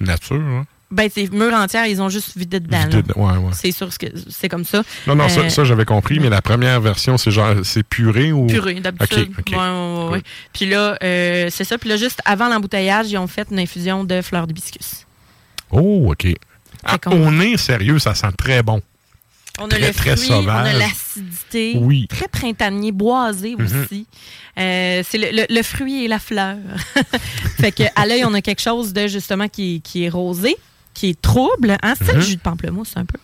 nature, 0.00 0.36
hein? 0.36 0.66
Ben, 0.90 1.10
c'est 1.12 1.30
mûr 1.30 1.52
entière, 1.52 1.84
ils 1.86 2.00
ont 2.00 2.08
juste 2.08 2.34
vidé 2.36 2.60
dedans. 2.60 2.80
Vidé 2.84 2.96
là. 2.96 3.02
dedans, 3.02 3.26
ouais, 3.26 3.36
ouais. 3.36 3.52
C'est 3.52 3.72
sûr 3.72 3.90
que 3.98 4.06
c'est 4.30 4.48
comme 4.48 4.64
ça. 4.64 4.82
Non, 5.06 5.14
non, 5.14 5.28
ça, 5.28 5.40
Euh, 5.40 5.48
ça, 5.50 5.64
j'avais 5.64 5.84
compris, 5.84 6.18
mais 6.18 6.30
la 6.30 6.40
première 6.40 6.80
version, 6.80 7.18
c'est 7.18 7.30
genre, 7.30 7.56
c'est 7.62 7.82
purée 7.82 8.32
ou? 8.32 8.46
Purée, 8.46 8.80
d'habitude. 8.80 9.30
OK, 9.38 9.40
OK. 9.40 9.52
Ouais, 9.52 9.58
ouais, 9.58 10.04
ouais, 10.04 10.12
ouais. 10.12 10.22
Puis 10.54 10.64
là, 10.64 10.96
euh, 11.02 11.48
c'est 11.50 11.64
ça. 11.64 11.76
Puis 11.76 11.90
là, 11.90 11.98
juste 11.98 12.22
avant 12.24 12.48
l'embouteillage, 12.48 13.10
ils 13.10 13.18
ont 13.18 13.26
fait 13.26 13.48
une 13.50 13.58
infusion 13.58 14.04
de 14.04 14.22
fleurs 14.22 14.46
d'hibiscus. 14.46 15.04
Oh, 15.70 16.10
OK. 16.10 16.26
Ah, 16.84 16.96
au 17.10 17.30
nez, 17.30 17.58
sérieux, 17.58 17.98
ça 17.98 18.14
sent 18.14 18.32
très 18.38 18.62
bon. 18.62 18.80
On 19.60 19.66
a 19.66 19.68
Très, 19.70 19.88
le 19.88 19.92
très 19.94 20.16
fruit, 20.16 20.30
on 20.32 20.46
a 20.48 20.72
l'acidité. 20.72 21.74
Oui. 21.80 22.06
Très 22.08 22.28
printanier, 22.28 22.92
boisé 22.92 23.56
Mhm. 23.58 23.64
aussi. 23.84 24.06
Euh, 24.58 25.02
c'est 25.08 25.18
le, 25.18 25.28
le- 25.32 25.46
le 25.54 25.62
fruit 25.62 26.04
et 26.04 26.08
la 26.08 26.18
fleur. 26.18 26.56
fait 27.60 27.72
que 27.72 27.82
à 27.96 28.06
l'œil, 28.06 28.24
on 28.24 28.34
a 28.34 28.40
quelque 28.40 28.60
chose 28.62 28.92
de 28.92 29.06
justement 29.08 29.48
qui, 29.48 29.80
qui 29.82 30.04
est 30.04 30.08
rosé, 30.08 30.56
qui 30.94 31.08
est 31.10 31.20
trouble. 31.20 31.76
Hein? 31.82 31.94
C'est 31.98 32.12
Mhm. 32.12 32.16
le 32.16 32.20
jus 32.20 32.36
de 32.36 32.40
pamplemousse 32.40 32.92
un 32.96 33.04
peu. 33.04 33.18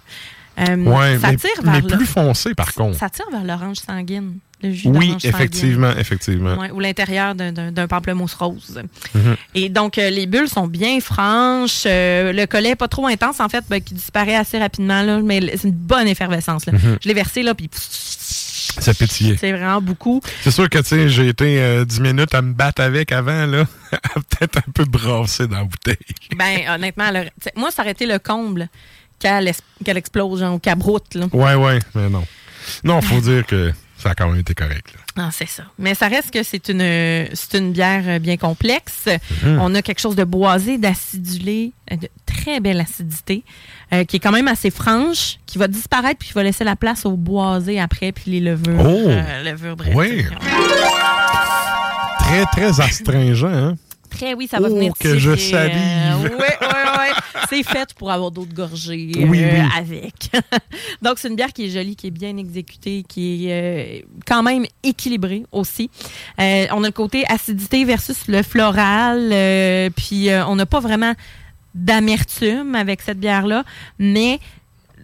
Euh, 0.59 0.77
Ouais, 0.77 1.19
ça 1.19 1.31
mais, 1.33 1.37
tire 1.37 1.51
vers 1.63 1.73
mais 1.73 1.83
plus 1.83 2.07
foncé, 2.07 2.55
par 2.55 2.73
contre. 2.75 2.99
Ça 2.99 3.09
tire 3.11 3.27
vers 3.31 3.45
l'orange 3.45 3.79
sanguine. 3.79 4.39
Le 4.63 4.71
jus 4.73 4.89
Oui, 4.89 4.93
d'orange 5.09 5.23
sanguine. 5.23 5.31
effectivement, 5.35 5.91
effectivement. 5.99 6.55
Ouais, 6.57 6.71
ou 6.71 6.81
l'intérieur 6.81 7.35
d'un- 7.35 7.87
pamplemousse 7.89 8.35
rose. 8.35 8.81
Mhm. 9.15 9.37
Et 9.55 9.69
donc, 9.69 9.99
euh, 9.99 10.11
les 10.11 10.27
bulles 10.27 10.49
sont 10.49 10.67
bien 10.69 11.01
franches. 11.01 11.83
euh, 11.87 12.33
le 12.33 12.47
collet 12.47 12.71
n'est 12.71 12.77
pas 12.77 12.89
trop 12.89 13.07
intense, 13.09 13.41
en 13.41 13.49
fait, 13.49 13.65
ben, 13.69 13.81
qui 13.81 13.95
disparaît 13.95 14.37
assez 14.37 14.59
rapidement, 14.59 15.03
là, 15.03 15.21
mais 15.21 15.41
c'est 15.57 15.69
une 15.69 15.75
bonne 15.75 16.07
effervescence. 16.09 16.67
là. 16.67 16.73
Mhm. 16.75 16.99
Je 17.03 17.09
l'ai 17.09 17.15
versé, 17.15 17.43
là, 17.43 17.55
puis 17.55 17.69
Ça 17.75 18.95
pétillait. 18.95 19.37
c'est 19.39 19.53
vraiment 19.53 19.81
beaucoup. 19.81 20.21
C'est 20.43 20.51
sûr 20.51 20.69
que, 20.71 20.79
tu 20.79 20.85
sais, 20.85 21.09
j'ai 21.09 21.29
été 21.29 21.61
euh, 21.61 21.85
10 21.85 22.01
minutes 22.01 22.35
à 22.35 22.43
me 22.43 22.53
battre 22.53 22.81
avec 22.83 23.13
avant, 23.13 23.47
là. 23.47 23.65
Peut-être 24.15 24.59
un 24.59 24.73
peu 24.73 24.85
brassé 24.85 25.47
dans 25.47 25.59
la 25.59 25.65
bouteille. 25.65 25.97
Ben, 26.37 26.61
honnêtement, 26.75 27.11
moi, 27.57 27.71
ça 27.71 27.83
aurait 27.83 27.93
été 27.93 28.07
le 28.07 28.19
comble 28.19 28.69
qu'elle 29.85 29.97
explose, 29.97 30.41
genre, 30.41 30.55
ou 30.55 30.59
qu'elle 30.59 30.77
broute. 30.77 31.15
Là. 31.15 31.27
Ouais, 31.33 31.55
ouais, 31.55 31.79
mais 31.95 32.09
non. 32.09 32.25
Non, 32.83 33.01
faut 33.03 33.21
dire 33.21 33.45
que 33.47 33.73
ça 33.99 34.11
a 34.11 34.15
quand 34.15 34.29
même 34.29 34.41
été 34.41 34.55
correct, 34.55 34.93
là. 34.95 35.01
Ah, 35.17 35.31
c'est 35.33 35.49
ça. 35.49 35.63
Mais 35.79 35.95
ça 35.95 36.09
reste 36.09 36.33
que 36.33 36.43
c'est 36.43 36.69
une, 36.69 36.81
c'est 37.35 37.57
une 37.57 37.73
bière 37.73 38.03
euh, 38.07 38.19
bien 38.19 38.37
complexe. 38.37 39.07
Mhm. 39.45 39.59
On 39.61 39.73
a 39.77 39.81
quelque 39.81 40.01
chose 40.01 40.17
de 40.17 40.25
boisé, 40.25 40.77
d'acidulé, 40.77 41.73
euh, 41.93 41.97
de 41.97 42.09
très 42.27 42.59
belle 42.59 42.81
acidité, 42.81 43.45
euh, 43.93 44.05
qui 44.05 44.17
est 44.17 44.19
quand 44.19 44.33
même 44.33 44.49
assez 44.49 44.73
franche, 44.73 45.39
qui 45.47 45.57
va 45.59 45.69
disparaître 45.69 46.19
puis 46.19 46.29
qui 46.29 46.35
va 46.35 46.43
laisser 46.43 46.65
la 46.65 46.75
place 46.75 47.07
au 47.07 47.13
boisé 47.13 47.79
après, 47.79 48.11
puis 48.11 48.33
les 48.33 48.41
levures. 48.41 48.81
Oh! 48.81 49.09
euh, 49.09 49.43
levures. 49.45 49.77
Oui. 49.95 50.25
Très, 52.19 52.45
très 52.47 52.81
astringent, 52.81 53.45
hein? 53.45 53.77
Très, 54.17 54.35
oui, 54.35 54.47
ça 54.49 54.59
va 54.61 54.69
Oh, 54.71 54.75
venir 54.75 54.93
que 54.99 55.19
je 55.19 55.33
tirer, 55.33 55.61
euh, 55.73 56.13
salive. 56.13 56.31
ouais, 56.33 56.39
ouais, 56.39 56.99
ouais. 56.99 57.13
C'est 57.51 57.63
fait 57.63 57.93
pour 57.95 58.11
avoir 58.11 58.31
d'autres 58.31 58.55
gorgées 58.55 59.11
euh, 59.17 59.27
Oui, 59.27 59.43
oui. 59.45 59.61
avec. 59.77 60.31
Donc, 61.03 61.19
c'est 61.19 61.29
une 61.29 61.37
bière 61.37 61.53
qui 61.53 61.67
est 61.67 61.71
jolie, 61.71 61.95
qui 61.97 62.07
est 62.07 62.11
bien 62.11 62.37
exécutée, 62.37 63.05
qui 63.09 63.49
est 63.49 63.53
euh, 63.53 64.07
quand 64.27 64.43
même 64.43 64.65
équilibrée 64.83 65.45
aussi. 65.53 65.91
Euh, 66.41 66.67
on 66.73 66.83
a 66.85 66.87
le 66.87 66.93
côté 66.93 67.25
acidité 67.29 67.85
versus 67.85 68.27
le 68.29 68.43
floral, 68.43 69.31
euh, 69.33 69.91
puis 69.95 70.31
euh, 70.31 70.47
on 70.47 70.57
n'a 70.57 70.67
pas 70.67 70.81
vraiment 70.81 71.13
d'amertume 71.75 72.75
avec 72.75 73.03
cette 73.03 73.19
bière-là, 73.19 73.65
mais 73.99 74.39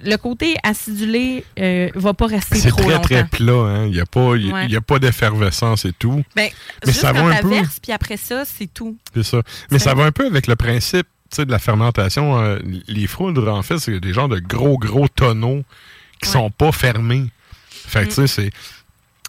le 0.02 0.16
côté 0.16 0.56
acidulé 0.62 1.44
euh, 1.58 1.90
va 1.94 2.14
pas 2.14 2.26
rester 2.26 2.56
C'est 2.58 2.68
trop 2.70 2.80
très, 2.82 2.88
longtemps. 2.92 3.02
très 3.02 3.24
plat, 3.26 3.52
hein? 3.52 3.86
Il 3.86 3.92
n'y 3.92 4.00
a 4.00 4.06
pas, 4.06 4.36
y 4.36 4.50
a- 4.50 4.54
Ouais. 4.54 4.64
il 4.66 4.72
y 4.72 4.76
a 4.76 4.80
pas 4.80 4.98
d'effervescence 4.98 5.84
et 5.84 5.92
tout. 5.92 6.24
Ben, 6.34 6.48
Mais 6.86 6.92
juste 6.92 7.00
ça 7.02 7.12
va 7.12 7.20
un 7.22 7.40
peu. 7.40 7.48
verse, 7.48 7.78
puis 7.80 7.92
après 7.92 8.16
ça, 8.16 8.44
c'est 8.44 8.72
tout. 8.72 8.96
C'est 9.14 9.22
ça. 9.24 9.42
Mais 9.70 9.78
ça 9.78 9.94
va 9.94 10.04
un 10.04 10.12
peu 10.12 10.26
avec 10.26 10.46
le 10.46 10.56
principe 10.56 11.06
de 11.38 11.50
la 11.50 11.58
fermentation. 11.58 12.40
euh, 12.40 12.58
les 12.88 13.06
foudres, 13.06 13.48
en 13.52 13.62
fait, 13.62 13.78
c'est 13.78 14.00
des 14.00 14.12
genres 14.12 14.28
de 14.28 14.38
gros, 14.40 14.78
gros 14.78 15.08
tonneaux 15.08 15.62
qui 16.22 16.28
sont 16.28 16.50
pas 16.50 16.72
fermés. 16.72 17.26
Fait 17.70 18.02
que, 18.04 18.08
tu 18.08 18.14
sais, 18.14 18.26
c'est. 18.26 18.50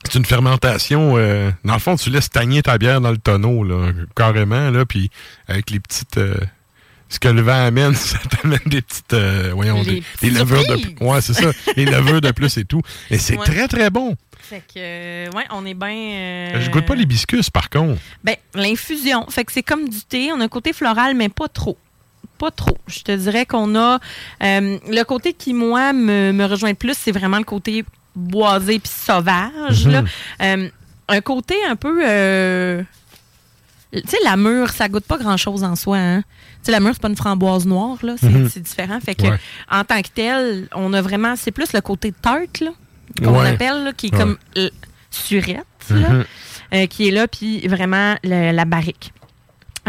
C'est 0.10 0.18
une 0.18 0.26
fermentation. 0.26 1.16
euh, 1.18 1.52
dans 1.64 1.74
le 1.74 1.80
fond, 1.80 1.96
tu 1.96 2.10
laisses 2.10 2.26
stagner 2.26 2.64
ta 2.64 2.80
bière 2.80 3.02
dans 3.02 3.12
le 3.12 3.20
tonneau, 3.20 3.64
là, 3.64 3.92
carrément, 4.16 4.72
là, 4.72 4.84
puis 4.84 5.12
avec 5.48 5.70
les 5.70 5.80
petites. 5.80 6.18
Ce 7.12 7.20
que 7.20 7.28
le 7.28 7.42
vent 7.42 7.66
amène, 7.68 7.94
ça 7.96 8.18
t'amène 8.30 8.60
des 8.66 8.82
petites. 8.82 9.14
euh, 9.14 9.52
voyons, 9.54 9.82
Les 9.84 10.00
des, 10.00 10.04
des 10.22 10.30
levures 10.32 10.66
de 10.68 10.76
plus. 10.82 10.96
Ouais, 11.06 11.22
c'est 11.22 11.34
ça. 11.34 11.52
les 11.76 11.86
levures 11.86 12.22
de 12.22 12.32
plus 12.32 12.58
et 12.58 12.66
tout. 12.66 12.82
Et 13.10 13.18
c'est 13.18 13.38
Ouais. 13.38 13.46
très, 13.46 13.68
très 13.68 13.90
bon. 13.90 14.16
Fait 14.40 14.60
que, 14.62 14.78
euh, 14.78 15.30
ouais, 15.36 15.46
on 15.52 15.66
est 15.66 15.74
bien. 15.74 15.90
euh, 15.90 16.62
Je 16.62 16.70
goûte 16.72 16.86
pas 16.86 16.96
l'hibiscus, 16.96 17.50
par 17.50 17.70
contre. 17.70 18.00
Ben, 18.24 18.36
l'infusion. 18.56 19.26
Fait 19.30 19.46
que 19.46 19.52
c'est 19.52 19.64
comme 19.64 19.88
du 19.88 20.02
thé. 20.02 20.32
On 20.34 20.40
a 20.42 20.46
un 20.46 20.48
côté 20.50 20.74
floral, 20.74 21.16
mais 21.16 21.30
pas 21.30 21.48
trop. 21.48 21.78
Pas 22.38 22.52
trop. 22.52 22.78
Je 22.88 23.02
te 23.02 23.12
dirais 23.16 23.46
qu'on 23.46 23.76
a. 23.76 24.00
euh, 24.44 24.78
le 24.90 25.04
côté 25.04 25.34
qui, 25.34 25.54
moi, 25.54 25.94
me, 25.94 26.32
me 26.34 26.46
rejoint 26.46 26.70
le 26.70 26.76
plus, 26.76 26.98
c'est 26.98 27.12
vraiment 27.12 27.38
le 27.38 27.44
côté 27.44 27.86
boisé 28.16 28.80
puis 28.80 28.92
sauvage. 28.94 29.86
Mhm. 29.86 29.92
là. 30.40 30.56
Un 31.08 31.22
côté 31.22 31.56
un 31.70 31.76
peu. 31.76 32.02
Tu 33.94 34.02
sais, 34.08 34.18
la 34.24 34.38
mûre, 34.38 34.70
ça 34.70 34.88
goûte 34.90 35.06
pas 35.06 35.18
grand-chose 35.18 35.64
en 35.64 35.76
soi. 35.76 35.98
Hein? 35.98 36.22
Tu 36.22 36.66
sais, 36.68 36.72
la 36.72 36.80
mûre, 36.80 36.92
c'est 36.94 37.02
pas 37.02 37.10
une 37.10 37.16
framboise 37.18 37.66
noire, 37.66 37.98
là. 38.04 38.16
C'est 38.20 38.30
Mhm. 38.30 38.48
différent. 38.48 39.00
Fait 39.00 39.16
que, 39.16 39.24
Ouais. 39.24 39.40
en 39.70 39.84
tant 39.84 40.02
que 40.02 40.08
tel, 40.14 40.68
on 40.74 40.94
a 40.94 41.02
vraiment. 41.02 41.36
C'est 41.36 41.52
plus 41.52 41.74
le 41.74 41.82
côté 41.82 42.12
tarte, 42.12 42.60
là, 42.62 42.72
qu'on 43.24 43.40
Ouais. 43.40 43.50
appelle, 43.50 43.84
là, 43.84 43.94
qui 43.94 44.08
est 44.08 44.14
Ouais. 44.14 44.20
comme 44.20 44.38
euh, 44.58 44.70
surette, 45.10 45.66
là, 45.90 46.10
Mhm. 46.10 46.26
euh, 46.74 46.86
qui 46.88 47.08
est 47.08 47.12
là, 47.12 47.28
puis 47.28 47.68
vraiment 47.68 48.16
le- 48.24 48.52
la 48.52 48.66
barrique. 48.66 49.12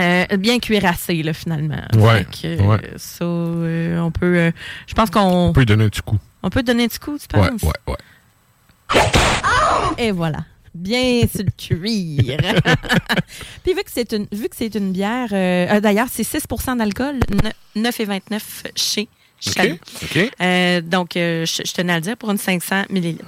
Euh, 0.01 0.25
bien 0.39 0.59
cuirassée, 0.59 1.23
là, 1.23 1.35
finalement. 1.35 1.83
Ouais, 1.95 2.25
Fait 2.33 2.57
que, 2.57 2.63
ouais. 2.63 2.81
ça, 2.97 3.25
euh, 3.25 4.01
on 4.01 4.11
peut. 4.11 4.37
euh, 4.37 4.51
je 4.87 4.95
pense 4.95 5.11
qu'on. 5.11 5.49
On 5.49 5.53
peut 5.53 5.61
lui 5.61 5.67
donner 5.67 5.85
un 5.85 5.89
petit 5.91 6.01
coup. 6.03 6.19
On 6.43 6.49
peut 6.51 6.63
donner 6.63 6.85
un 6.85 6.89
petit 6.89 6.99
coup, 6.99 7.19
tu 7.19 7.39
Ouais, 7.39 7.49
penses? 7.51 7.63
ouais, 7.63 7.71
ouais. 7.89 9.03
Et 9.99 10.11
voilà. 10.11 10.39
Bien 10.75 11.21
sur 11.29 11.45
le 11.45 11.51
cuir. 11.57 12.37
Puis 13.65 13.75
vu 13.75 13.83
que 13.85 13.91
c'est 13.93 14.13
une, 14.13 14.27
vu 14.33 14.49
que 14.49 14.57
c'est 14.57 14.75
une 14.75 14.93
bière, 14.93 15.29
euh, 15.33 15.67
euh, 15.77 15.81
d'ailleurs, 15.81 16.09
c'est 16.11 16.23
6% 16.23 16.79
d'alcool, 16.79 17.17
ne- 17.77 17.83
9,29 17.91 18.41
chez 18.75 19.09
Chalut. 19.39 19.79
OK. 20.03 20.31
Euh, 20.41 20.81
donc, 20.81 21.17
euh, 21.17 21.45
je, 21.45 21.63
je 21.67 21.73
tenais 21.73 21.93
à 21.93 21.97
le 21.97 22.03
dire 22.03 22.17
pour 22.17 22.31
une 22.31 22.39
500 22.39 22.85
millilitres. 22.91 23.25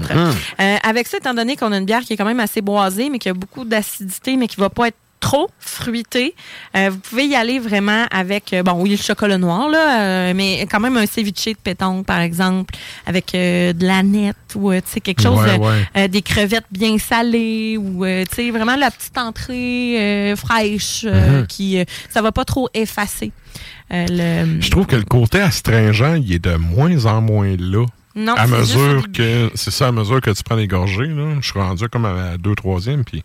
Euh, 0.61 0.76
avec 0.84 1.09
ça, 1.09 1.16
étant 1.18 1.34
donné 1.34 1.57
qu'on 1.57 1.72
a 1.72 1.76
une 1.78 1.84
bière 1.86 2.03
qui 2.03 2.12
est 2.12 2.16
quand 2.16 2.24
même 2.24 2.38
assez 2.40 2.61
boisée, 2.61 3.11
mais 3.11 3.18
qui 3.18 3.28
a 3.28 3.34
beaucoup 3.34 3.64
d'acidité, 3.64 4.36
mais 4.36 4.47
qui 4.47 4.57
va 4.57 4.70
pas 4.70 4.88
être 4.88 4.97
trop 5.24 5.48
fruitée, 5.58 6.34
euh, 6.76 6.90
vous 6.90 6.98
pouvez 6.98 7.24
y 7.26 7.34
aller 7.34 7.58
vraiment 7.58 8.04
avec, 8.10 8.52
euh, 8.52 8.62
bon, 8.62 8.72
oui, 8.82 8.90
le 8.90 8.96
chocolat 8.98 9.38
noir, 9.38 9.70
là, 9.70 10.00
euh, 10.02 10.32
mais 10.36 10.66
quand 10.70 10.80
même 10.80 10.98
un 10.98 11.06
ceviche 11.06 11.46
de 11.46 11.56
pétanque, 11.62 12.04
par 12.04 12.20
exemple, 12.20 12.74
avec 13.06 13.34
euh, 13.34 13.72
de 13.72 13.86
la 13.86 14.02
nette 14.02 14.36
ou, 14.54 14.70
tu 14.74 14.80
sais, 14.86 15.00
quelque 15.00 15.22
chose, 15.22 15.38
Ouais, 15.38 15.58
ouais. 15.94 16.08
des 16.08 16.20
crevettes 16.20 16.66
bien 16.70 16.98
salées 16.98 17.78
ou, 17.78 18.04
tu 18.04 18.34
sais, 18.36 18.50
vraiment 18.50 18.76
la 18.76 18.90
petite 18.90 19.16
entrée 19.16 20.34
fraîche 20.36 21.04
euh, 21.06 21.40
Mhm. 21.40 21.46
qui, 21.46 21.78
ça 22.10 22.20
va 22.20 22.30
pas 22.32 22.44
trop 22.44 22.68
effacer. 22.74 23.32
le, 23.90 24.60
Je 24.60 24.70
trouve 24.70 24.86
que 24.86 24.96
le 24.96 25.04
côté 25.04 25.40
astringent, 25.40 26.16
il 26.22 26.34
est 26.34 26.38
de 26.44 26.56
moins 26.56 27.06
en 27.06 27.20
moins 27.22 27.56
là. 27.58 27.86
Non, 28.16 28.34
à 28.34 28.46
juste 28.46 28.58
mesure 28.76 29.04
que 29.12 29.50
c'est 29.56 29.72
ça 29.72 29.88
à 29.88 29.92
mesure 29.92 30.20
que 30.20 30.30
tu 30.30 30.42
prends 30.44 30.54
les 30.54 30.68
gorgées 30.68 31.08
là, 31.08 31.34
je 31.40 31.50
suis 31.50 31.58
rendu 31.58 31.88
comme 31.88 32.04
à 32.04 32.12
la 32.12 32.36
deux 32.38 32.54
troisième 32.54 33.02
puis 33.04 33.24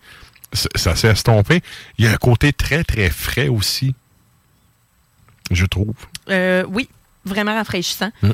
ça 0.54 0.96
s'est 0.96 1.10
estompé. 1.10 1.62
Il 1.98 2.06
y 2.06 2.08
a 2.08 2.12
un 2.12 2.18
côté 2.18 2.54
très 2.54 2.84
très 2.84 3.10
frais 3.10 3.48
aussi, 3.48 3.94
je 5.52 5.66
trouve. 5.66 5.94
Euh, 6.30 6.64
oui. 6.70 6.90
vraiment 7.26 7.54
rafraîchissant. 7.54 8.12
Mm. 8.22 8.32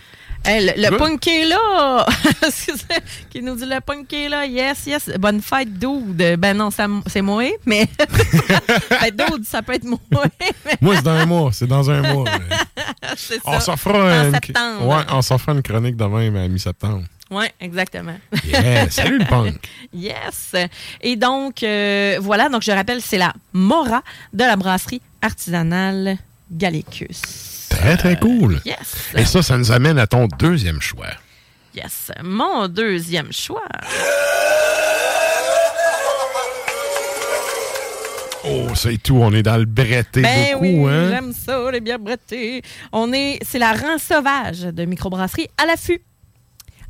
Hey, 0.47 0.63
le 0.63 0.89
le 0.91 0.97
punk 0.97 1.25
est 1.27 1.45
là! 1.45 2.05
Qui 3.31 3.41
nous 3.41 3.55
dit 3.55 3.65
le 3.65 3.81
punk 3.81 4.13
est 4.13 4.29
là? 4.29 4.45
Yes, 4.45 4.85
yes. 4.85 5.09
Bonne 5.17 5.41
fête, 5.41 5.73
dude. 5.73 6.35
Ben 6.37 6.55
non, 6.55 6.69
c'est 6.71 7.21
moi, 7.23 7.43
mais. 7.65 7.87
ben, 7.97 9.11
dude, 9.11 9.43
ça 9.45 9.63
peut 9.63 9.73
être 9.73 9.85
moi. 9.85 9.99
mais 10.11 10.77
Moi, 10.81 10.95
c'est 10.97 11.01
dans 11.03 11.09
un 11.11 11.25
mois. 11.25 11.49
C'est 11.51 11.65
dans 11.67 11.89
un 11.89 12.13
mois. 12.13 12.25
mais- 12.47 13.37
On 13.45 13.59
s'en 13.59 13.75
fera 13.75 13.97
une... 13.97 14.35
Ouais, 14.87 15.21
fera 15.39 15.53
une 15.53 15.63
chronique 15.63 15.97
demain, 15.97 16.29
mais 16.29 16.41
à 16.41 16.47
mi-septembre. 16.47 17.05
Oui, 17.31 17.45
exactement. 17.59 18.17
Yeah, 18.45 18.89
salut 18.89 19.17
le 19.19 19.25
punk. 19.25 19.55
Yes. 19.93 20.55
Et 21.01 21.15
donc, 21.15 21.63
euh, 21.63 22.17
voilà, 22.21 22.49
donc 22.49 22.61
je 22.61 22.71
rappelle, 22.71 23.01
c'est 23.01 23.17
la 23.17 23.33
Mora 23.53 24.03
de 24.33 24.43
la 24.43 24.55
brasserie 24.55 25.01
artisanale 25.21 26.17
Gallicus. 26.51 27.67
Très, 27.69 27.97
très 27.97 28.17
cool. 28.19 28.61
Yes. 28.65 28.95
Et 29.15 29.25
ça, 29.25 29.41
ça 29.41 29.57
nous 29.57 29.71
amène 29.71 29.97
à 29.97 30.05
ton 30.07 30.27
deuxième 30.39 30.81
choix. 30.81 31.07
Yes. 31.75 32.11
Mon 32.23 32.67
deuxième 32.67 33.31
choix. 33.33 33.63
Oh, 38.47 38.67
c'est 38.75 39.01
tout. 39.01 39.17
On 39.17 39.33
est 39.33 39.41
dans 39.41 39.57
le 39.57 39.65
bretté 39.65 40.21
Ben 40.21 40.53
beaucoup, 40.53 40.65
oui, 40.65 40.85
hein? 40.87 41.09
j'aime 41.09 41.33
ça, 41.33 41.71
les 41.71 41.79
bières 41.81 41.97
brettées. 41.99 42.61
On 42.91 43.11
est, 43.11 43.39
c'est 43.43 43.57
la 43.57 43.73
rang 43.73 43.97
sauvage 43.97 44.59
de 44.61 44.85
microbrasserie 44.85 45.47
à 45.61 45.65
l'affût. 45.65 46.01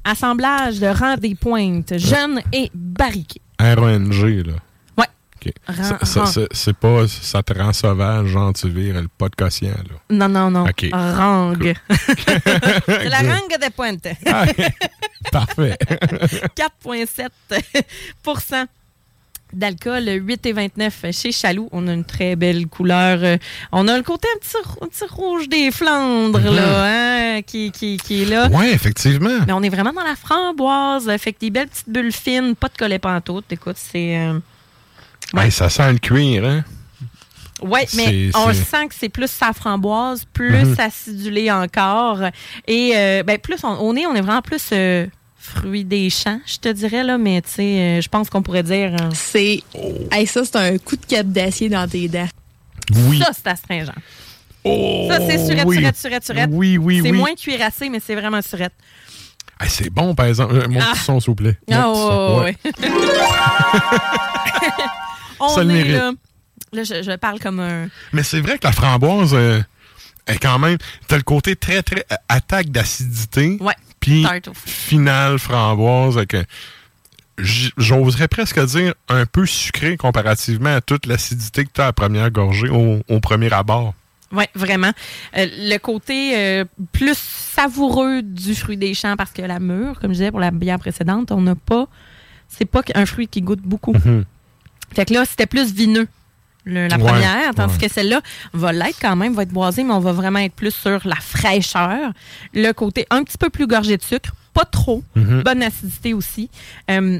Assemblage 0.05 0.79
de 0.79 0.87
rangs 0.87 1.17
des 1.17 1.35
pointes, 1.35 1.97
jeunes 1.97 2.39
et 2.53 2.69
barriqués. 2.73 3.41
RNG, 3.59 4.43
là. 4.45 4.53
Ouais. 4.97 5.05
OK. 5.35 5.51
Rang- 5.67 5.83
Ça- 5.83 6.05
ça- 6.05 6.19
rang. 6.21 6.25
ça- 6.27 6.41
C'est 6.51 6.77
pas 6.77 7.07
ça 7.07 7.41
te 7.43 7.53
rend 7.57 7.73
sauvage, 7.73 8.27
genre 8.27 8.53
tu 8.53 8.69
vires 8.69 9.01
le 9.01 9.07
pas 9.07 9.27
de 9.29 9.35
quotient, 9.35 9.69
là. 9.71 9.95
Non, 10.11 10.29
non, 10.29 10.51
non. 10.51 10.65
OK. 10.69 10.87
Rangue. 10.93 11.73
c'est 12.85 13.09
la 13.09 13.17
rangue 13.19 13.57
des 13.59 13.69
pointes. 13.71 14.07
Ah, 14.27 14.45
Parfait. 15.31 15.75
4,7 16.55 17.29
d'alcool, 19.55 20.03
8,29 20.03 21.11
chez 21.13 21.31
Chaloux. 21.31 21.69
On 21.71 21.87
a 21.87 21.93
une 21.93 22.03
très 22.05 22.35
belle 22.35 22.67
couleur. 22.67 23.19
Euh, 23.23 23.37
On 23.71 23.87
a 23.87 23.97
le 23.97 24.03
côté 24.03 24.27
un 24.35 24.39
petit, 24.39 24.57
un 24.81 24.87
petit 24.87 25.05
rouge 25.09 25.49
des 25.49 25.71
Flandres, 25.71 26.39
là, 26.39 27.35
hein, 27.37 27.41
qui, 27.41 27.71
qui, 27.71 27.97
qui 27.97 28.23
est 28.23 28.25
là. 28.25 28.47
Ouais, 28.49 28.71
effectivement. 28.71 29.39
Mais 29.47 29.53
on 29.53 29.63
est 29.63 29.69
vraiment 29.69 29.93
dans 29.93 30.03
la 30.03 30.15
framboise. 30.15 31.09
Fait 31.17 31.33
que 31.33 31.39
des 31.39 31.49
belles 31.49 31.67
petites 31.67 31.89
bulles 31.89 32.11
fines, 32.11 32.55
pas 32.55 32.67
de 32.67 32.77
collet 32.77 32.99
pantoute. 32.99 33.45
Écoute, 33.51 33.77
c'est... 33.77 34.17
euh, 34.17 34.39
Hey, 35.35 35.51
ça 35.51 35.69
sent 35.69 35.91
le 35.91 35.97
cuir, 35.97 36.45
hein? 36.45 36.63
Ouais, 37.61 37.87
mais 37.95 38.29
on 38.35 38.51
sent 38.53 38.87
que 38.89 38.93
c'est 38.95 39.09
plus 39.09 39.31
sa 39.31 39.53
framboise, 39.53 40.25
plus 40.33 40.65
Mhm. 40.65 40.75
acidulé 40.77 41.49
encore. 41.51 42.19
Et 42.67 42.91
euh, 42.95 43.23
ben, 43.23 43.37
plus 43.39 43.63
on, 43.63 43.73
au 43.79 43.93
nez, 43.93 44.05
on 44.05 44.13
est 44.13 44.21
vraiment 44.21 44.41
plus 44.41 44.61
euh, 44.73 45.07
fruit 45.45 45.83
des 45.85 46.09
champs, 46.09 46.39
je 46.45 46.57
te 46.57 46.69
dirais, 46.69 47.03
là, 47.03 47.17
mais 47.17 47.41
tu 47.41 47.49
sais, 47.49 47.79
euh, 47.79 48.01
je 48.01 48.09
pense 48.09 48.29
qu'on 48.29 48.41
pourrait 48.41 48.63
dire. 48.63 48.93
euh, 48.99 49.09
C'est. 49.13 49.61
Hey, 50.11 50.25
ça, 50.27 50.43
c'est 50.45 50.55
un 50.57 50.77
coup 50.77 50.95
de 50.95 51.05
cap 51.05 51.27
d'acier 51.27 51.69
dans 51.69 51.87
tes 51.87 52.07
dents. 52.07 52.27
Oui. 53.07 53.19
Ça, 53.19 53.31
c'est 53.33 53.47
astringent. 53.47 53.91
Oh, 54.63 55.07
ça, 55.09 55.19
c'est 55.19 55.45
surette, 55.45 55.65
oui. 55.65 55.77
surette, 55.77 55.97
surette, 55.97 56.25
surette. 56.25 56.49
Oui, 56.51 56.77
oui, 56.77 57.01
C'est 57.03 57.11
oui. 57.11 57.17
moins 57.17 57.35
cuirassé, 57.35 57.89
mais 57.89 57.99
c'est 58.03 58.15
vraiment 58.15 58.41
surette. 58.41 58.73
Hey, 59.59 59.69
c'est 59.69 59.89
bon, 59.89 60.15
par 60.15 60.25
exemple. 60.25 60.55
Euh, 60.55 60.67
Mon 60.67 60.79
Ah. 60.81 60.91
petit 60.93 61.03
son, 61.03 61.19
s'il 61.19 61.27
vous 61.31 61.35
plaît. 61.35 61.57
Mon 61.69 61.75
Ah, 61.77 61.93
son, 61.93 62.39
ouais, 62.43 62.57
ouais. 62.65 62.89
on 65.39 65.49
Ça 65.49 65.63
le 65.63 65.71
est 65.71 65.73
mérite. 65.73 65.91
là. 65.93 66.11
Là, 66.73 66.83
je, 66.83 67.03
je 67.03 67.15
parle 67.15 67.39
comme 67.39 67.59
un. 67.59 67.87
Mais 68.11 68.23
c'est 68.23 68.41
vrai 68.41 68.57
que 68.57 68.65
la 68.67 68.73
framboise 68.73 69.33
euh, 69.33 69.61
est 70.27 70.37
quand 70.39 70.59
même. 70.59 70.77
T'as 71.07 71.17
le 71.17 71.23
côté 71.23 71.55
très, 71.55 71.81
très 71.83 72.05
euh, 72.11 72.15
attaque 72.27 72.69
d'acidité. 72.69 73.57
Ouais. 73.61 73.75
Puis 74.05 74.23
finale 74.65 75.39
framboise 75.39 76.17
avec. 76.17 76.33
un- 76.35 76.43
j- 77.37 77.71
J'oserais 77.77 78.27
presque 78.27 78.59
dire 78.65 78.93
un 79.09 79.25
peu 79.25 79.45
sucré 79.45 79.97
comparativement 79.97 80.75
à 80.75 80.81
toute 80.81 81.05
l'acidité 81.05 81.65
que 81.65 81.69
tu 81.73 81.81
as 81.81 81.85
à 81.85 81.87
la 81.87 81.93
première 81.93 82.31
gorgée, 82.31 82.69
au, 82.69 83.01
au 83.09 83.19
premier 83.19 83.51
abord. 83.51 83.93
Oui, 84.31 84.45
vraiment. 84.55 84.91
Euh, 85.37 85.45
le 85.57 85.77
côté 85.77 86.37
euh, 86.37 86.65
plus 86.91 87.17
savoureux 87.17 88.21
du 88.21 88.55
fruit 88.55 88.77
des 88.77 88.93
champs, 88.93 89.15
parce 89.15 89.31
que 89.31 89.41
la 89.41 89.59
mûre, 89.59 89.99
comme 89.99 90.11
je 90.11 90.17
disais 90.17 90.31
pour 90.31 90.39
la 90.39 90.51
bière 90.51 90.79
précédente, 90.79 91.31
on 91.31 91.41
n'a 91.41 91.55
pas. 91.55 91.87
C'est 92.47 92.65
pas 92.65 92.81
un 92.95 93.05
fruit 93.05 93.27
qui 93.27 93.41
goûte 93.41 93.61
beaucoup. 93.61 93.93
Mhm. 93.93 94.23
Fait 94.93 95.05
que 95.05 95.13
là, 95.13 95.25
c'était 95.25 95.45
plus 95.47 95.73
vineux. 95.73 96.07
Le- 96.65 96.87
la 96.87 96.97
Ouais, 96.97 97.03
première, 97.03 97.55
tandis 97.55 97.75
ouais. 97.79 97.87
que 97.87 97.93
celle-là 97.93 98.21
va 98.53 98.71
l'être 98.73 98.97
quand 99.01 99.15
même, 99.15 99.33
va 99.33 99.43
être 99.43 99.49
boisée, 99.49 99.83
mais 99.83 99.93
on 99.93 99.99
va 99.99 100.11
vraiment 100.11 100.39
être 100.39 100.53
plus 100.55 100.73
sur 100.75 100.99
la 101.07 101.15
fraîcheur. 101.15 102.11
Le 102.53 102.71
côté 102.73 103.05
un 103.09 103.23
petit 103.23 103.37
peu 103.37 103.49
plus 103.49 103.67
gorgé 103.67 103.95
de 103.97 104.03
sucre, 104.03 104.31
pas 104.53 104.65
trop, 104.65 105.03
Mhm. 105.15 105.43
bonne 105.43 105.63
acidité 105.63 106.13
aussi. 106.13 106.49
Euh, 106.89 107.19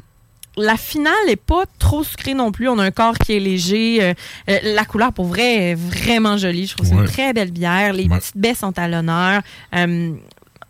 la 0.57 0.77
finale 0.77 1.13
n'est 1.27 1.35
pas 1.35 1.63
trop 1.79 2.03
sucrée 2.03 2.33
non 2.33 2.51
plus. 2.53 2.69
On 2.69 2.79
a 2.79 2.83
un 2.85 2.91
corps 2.91 3.17
qui 3.17 3.33
est 3.33 3.39
léger. 3.41 4.01
Euh, 4.01 4.13
euh, 4.49 4.57
la 4.63 4.85
couleur, 4.85 5.11
pour 5.11 5.25
vrai, 5.25 5.71
est 5.71 5.75
vraiment 5.75 6.37
jolie. 6.37 6.65
Je 6.65 6.75
trouve 6.75 6.89
que 6.89 6.95
c'est 6.95 7.01
une 7.01 7.07
très 7.09 7.33
belle 7.33 7.51
bière. 7.51 7.91
Les 7.91 8.07
petites 8.07 8.37
baies 8.37 8.53
sont 8.55 8.77
à 8.79 8.87
l'honneur. 8.87 9.41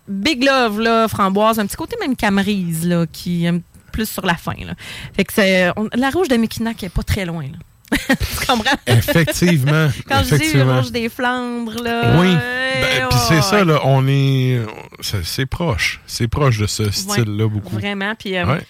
Big 0.08 0.44
Love, 0.44 0.82
là, 0.82 1.08
framboise. 1.08 1.60
Un 1.60 1.66
petit 1.66 1.76
côté 1.78 1.96
même 2.00 2.16
camerise, 2.16 2.88
là, 2.88 3.06
qui 3.12 3.46
est 3.46 3.54
plus 3.92 4.08
sur 4.10 4.26
la 4.26 4.36
fin. 4.36 4.54
Là. 4.66 4.74
Fait 5.16 5.24
que 5.24 5.34
c'est, 5.34 5.72
la 5.96 6.10
rouge 6.10 6.28
de 6.28 6.36
Mekinac 6.38 6.84
est 6.84 6.90
pas 6.90 7.04
très 7.04 7.26
loin. 7.26 7.44
Là. 7.44 7.58
tu 8.08 8.46
comprends? 8.48 8.78
Effectivement. 8.88 9.90
Quand 10.08 10.20
je 10.24 10.30
dis 10.30 10.36
effectivement. 10.36 10.78
rouge 10.82 10.92
des 10.92 11.10
Flandres, 11.10 11.82
là. 11.84 12.20
Oui. 12.20 12.36
Ben, 12.36 13.08
Puis 13.10 13.20
c'est 13.28 13.42
ça, 13.42 13.64
là, 13.64 13.80
on 13.84 14.08
est. 14.08 14.62
C'est 15.02 15.46
proche. 15.46 16.02
C'est 16.06 16.28
proche 16.28 16.58
de 16.60 16.68
ce 16.68 16.90
style-là, 16.92 17.48
beaucoup. 17.48 17.76
Vraiment. 17.76 18.14
Puis, 18.16 18.36
euh, 18.38 18.46
Ouais. 18.46 18.62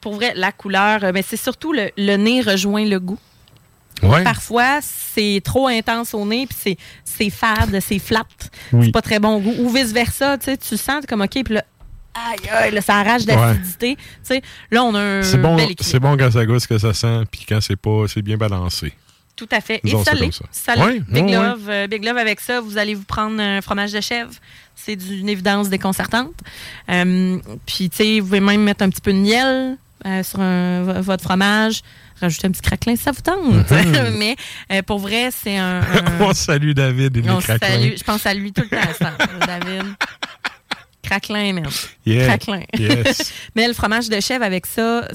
pour 0.00 0.14
vrai, 0.14 0.32
la 0.36 0.52
couleur, 0.52 1.04
euh, 1.04 1.12
ben, 1.12 1.22
c'est 1.26 1.36
surtout 1.36 1.72
le, 1.72 1.90
le 1.96 2.16
nez 2.16 2.40
rejoint 2.42 2.84
le 2.84 2.98
goût. 3.00 3.18
Ouais. 4.02 4.24
Parfois, 4.24 4.78
c'est 4.82 5.42
trop 5.44 5.66
intense 5.68 6.14
au 6.14 6.24
nez, 6.24 6.46
puis 6.46 6.56
c'est, 6.58 6.76
c'est 7.04 7.28
fade, 7.28 7.78
c'est 7.80 7.98
flat. 7.98 8.24
Oui. 8.72 8.86
C'est 8.86 8.92
pas 8.92 9.02
très 9.02 9.18
bon 9.18 9.38
goût. 9.40 9.54
Ou 9.58 9.68
vice-versa, 9.68 10.38
tu 10.38 10.46
sais, 10.46 10.56
tu 10.56 10.76
sens 10.78 11.04
comme, 11.06 11.20
OK, 11.20 11.42
puis 11.44 11.54
là, 11.54 11.64
aïe, 12.14 12.48
aïe, 12.50 12.70
là, 12.72 12.80
ça 12.80 12.96
arrache 12.98 13.24
d'acidité. 13.24 13.96
Tu 13.96 14.02
sais, 14.22 14.42
là, 14.70 14.82
on 14.84 14.94
a 14.94 15.00
un 15.00 15.22
C'est 15.22 15.38
bon, 15.38 15.56
c'est 15.80 16.00
bon 16.00 16.16
quand 16.16 16.30
ça 16.30 16.44
goûte 16.46 16.60
ce 16.60 16.68
que 16.68 16.78
ça 16.78 16.92
sent, 16.94 17.22
puis 17.30 17.44
quand 17.48 17.60
c'est 17.60 17.76
pas, 17.76 18.04
c'est 18.08 18.22
bien 18.22 18.36
balancé. 18.36 18.92
Tout 19.36 19.48
à 19.52 19.60
fait. 19.62 19.80
Nous 19.84 19.98
Et 20.00 20.04
salé. 20.04 20.30
Salé. 20.50 20.82
Ouais, 20.82 21.00
Big, 21.08 21.24
ouais, 21.24 21.32
Love, 21.32 21.66
euh, 21.70 21.86
Big 21.86 22.04
Love 22.04 22.18
avec 22.18 22.40
ça, 22.40 22.60
vous 22.60 22.76
allez 22.76 22.94
vous 22.94 23.04
prendre 23.04 23.40
un 23.40 23.62
fromage 23.62 23.92
de 23.92 24.00
chèvre. 24.02 24.30
C'est 24.74 24.96
d'une 24.96 25.28
évidence 25.30 25.70
déconcertante. 25.70 26.34
Euh, 26.90 27.38
puis, 27.64 27.88
tu 27.88 27.96
sais, 27.96 28.20
vous 28.20 28.26
pouvez 28.26 28.40
même 28.40 28.62
mettre 28.62 28.82
un 28.84 28.90
petit 28.90 29.00
peu 29.00 29.12
de 29.12 29.18
miel 29.18 29.78
euh, 30.06 30.22
sur 30.22 30.40
un- 30.40 31.00
votre 31.00 31.22
fromage. 31.22 31.80
Rajouter 32.20 32.48
un 32.48 32.50
petit 32.50 32.60
craquelin, 32.60 32.96
ça 32.96 33.12
vous 33.12 33.22
tente. 33.22 33.70
Mhm. 33.70 34.14
Mais 34.18 34.36
euh, 34.72 34.82
pour 34.82 34.98
vrai, 34.98 35.30
c'est 35.32 35.56
un. 35.56 35.80
un- 35.80 36.20
on 36.20 36.34
salue 36.34 36.72
David 36.72 37.16
et 37.16 37.22
les 37.22 37.30
on 37.30 37.38
craquelins. 37.38 37.66
salue. 37.68 37.92
Je 37.96 38.04
pense 38.04 38.26
à 38.26 38.34
lui 38.34 38.52
tout 38.52 38.62
le 38.62 38.68
temps, 38.68 38.92
ça, 38.98 39.12
David. 39.46 39.84
Craquelin, 41.10 41.52
même. 41.52 41.66
Yeah. 42.06 42.26
Craquelin. 42.28 42.62
Yes. 42.78 43.32
Mais 43.56 43.66
le 43.66 43.74
fromage 43.74 44.08
de 44.08 44.20
chèvre 44.20 44.44
avec 44.44 44.64
ça, 44.66 45.08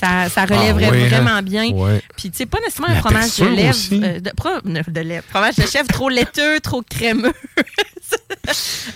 ça, 0.00 0.28
ça 0.30 0.44
relèverait 0.46 0.86
Ah 0.88 0.90
ouais, 0.90 1.08
vraiment 1.08 1.30
hein? 1.30 1.42
bien. 1.42 1.68
Ouais. 1.70 2.00
Puis, 2.16 2.30
tu 2.30 2.38
sais, 2.38 2.46
pas 2.46 2.58
nécessairement 2.60 2.94
un 2.94 3.00
fromage 3.00 3.20
de 3.20 3.26
texture 3.26 3.50
lèvre. 3.50 3.68
aussi. 3.70 4.00
euh, 4.02 4.18
de, 4.20 4.30
pro- 4.34 4.60
de 4.64 5.00
lèvre. 5.00 5.24
Fromage 5.28 5.56
de 5.56 5.66
chèvre 5.66 5.88
trop 5.88 6.08
laiteux, 6.08 6.58
trop 6.60 6.82
crémeux. 6.82 7.32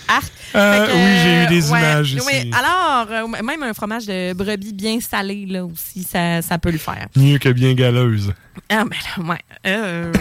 Arc. 0.07 0.25
Ah, 0.53 0.85
que, 0.87 0.93
oui, 0.93 1.17
j'ai 1.23 1.43
eu 1.43 1.47
des 1.61 1.71
ouais, 1.71 1.79
images 1.79 2.11
ici. 2.13 2.21
oui. 2.25 2.51
Alors, 2.53 3.07
euh, 3.11 3.41
même 3.43 3.63
un 3.63 3.73
fromage 3.73 4.05
de 4.05 4.33
brebis 4.33 4.73
bien 4.73 4.99
salé, 4.99 5.45
là 5.45 5.63
aussi, 5.65 6.03
ça, 6.03 6.41
ça 6.41 6.57
peut 6.57 6.71
le 6.71 6.77
faire. 6.77 7.07
Mieux 7.15 7.37
que 7.37 7.49
bien 7.49 7.73
galeuse. 7.73 8.33
Ah, 8.69 8.83
ben 8.83 8.97
là, 9.17 9.23
ouais. 9.29 9.39
Euh, 9.67 10.11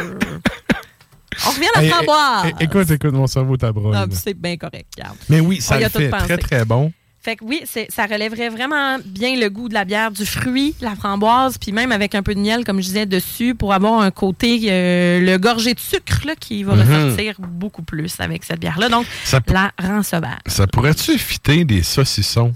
On 1.46 1.50
revient 1.50 1.66
à 1.74 1.82
la 1.82 1.88
framboise. 1.90 2.52
écoute, 2.60 2.90
écoute, 2.90 3.12
mon 3.12 3.26
cerveau 3.26 3.56
t'abroge. 3.56 3.96
Ah, 3.98 4.06
c'est 4.10 4.34
bien 4.34 4.56
correct, 4.56 4.86
regarde. 4.96 5.16
Mais 5.28 5.40
oui, 5.40 5.60
ça 5.60 5.78
le 5.78 5.88
fait 5.88 6.08
très, 6.10 6.38
très 6.38 6.64
bon. 6.64 6.92
Fait 7.20 7.34
que 7.34 7.44
oui, 7.44 7.60
ça 7.88 8.06
relèverait 8.06 8.50
vraiment 8.50 8.98
bien 9.04 9.34
le 9.36 9.48
goût 9.50 9.68
de 9.68 9.74
la 9.74 9.84
bière, 9.84 10.12
du 10.12 10.24
fruit, 10.24 10.76
la 10.80 10.94
framboise, 10.94 11.58
puis 11.58 11.72
même 11.72 11.90
avec 11.90 12.14
un 12.14 12.22
peu 12.22 12.36
de 12.36 12.38
miel, 12.38 12.64
comme 12.64 12.78
je 12.80 12.86
disais, 12.86 13.04
dessus, 13.04 13.56
pour 13.56 13.72
avoir 13.74 14.00
un 14.00 14.12
côté, 14.12 14.60
euh, 14.70 15.18
le 15.20 15.36
gorgé 15.36 15.74
de 15.74 15.80
sucre 15.80 16.20
là, 16.24 16.36
qui 16.38 16.62
va 16.62 16.76
Mhm. 16.76 16.82
ressortir 16.82 17.34
beaucoup 17.40 17.82
plus 17.82 18.14
avec 18.20 18.44
cette 18.44 18.60
bière-là. 18.60 18.88
Donc, 18.88 19.06
Ça 19.24 19.40
la 19.48 19.72
rend 19.82 20.04
sauvage. 20.04 20.38
Ça 20.46 20.68
pourrait-tu 20.68 21.18
fitter 21.18 21.64
des 21.64 21.82
saucissons? 21.82 22.54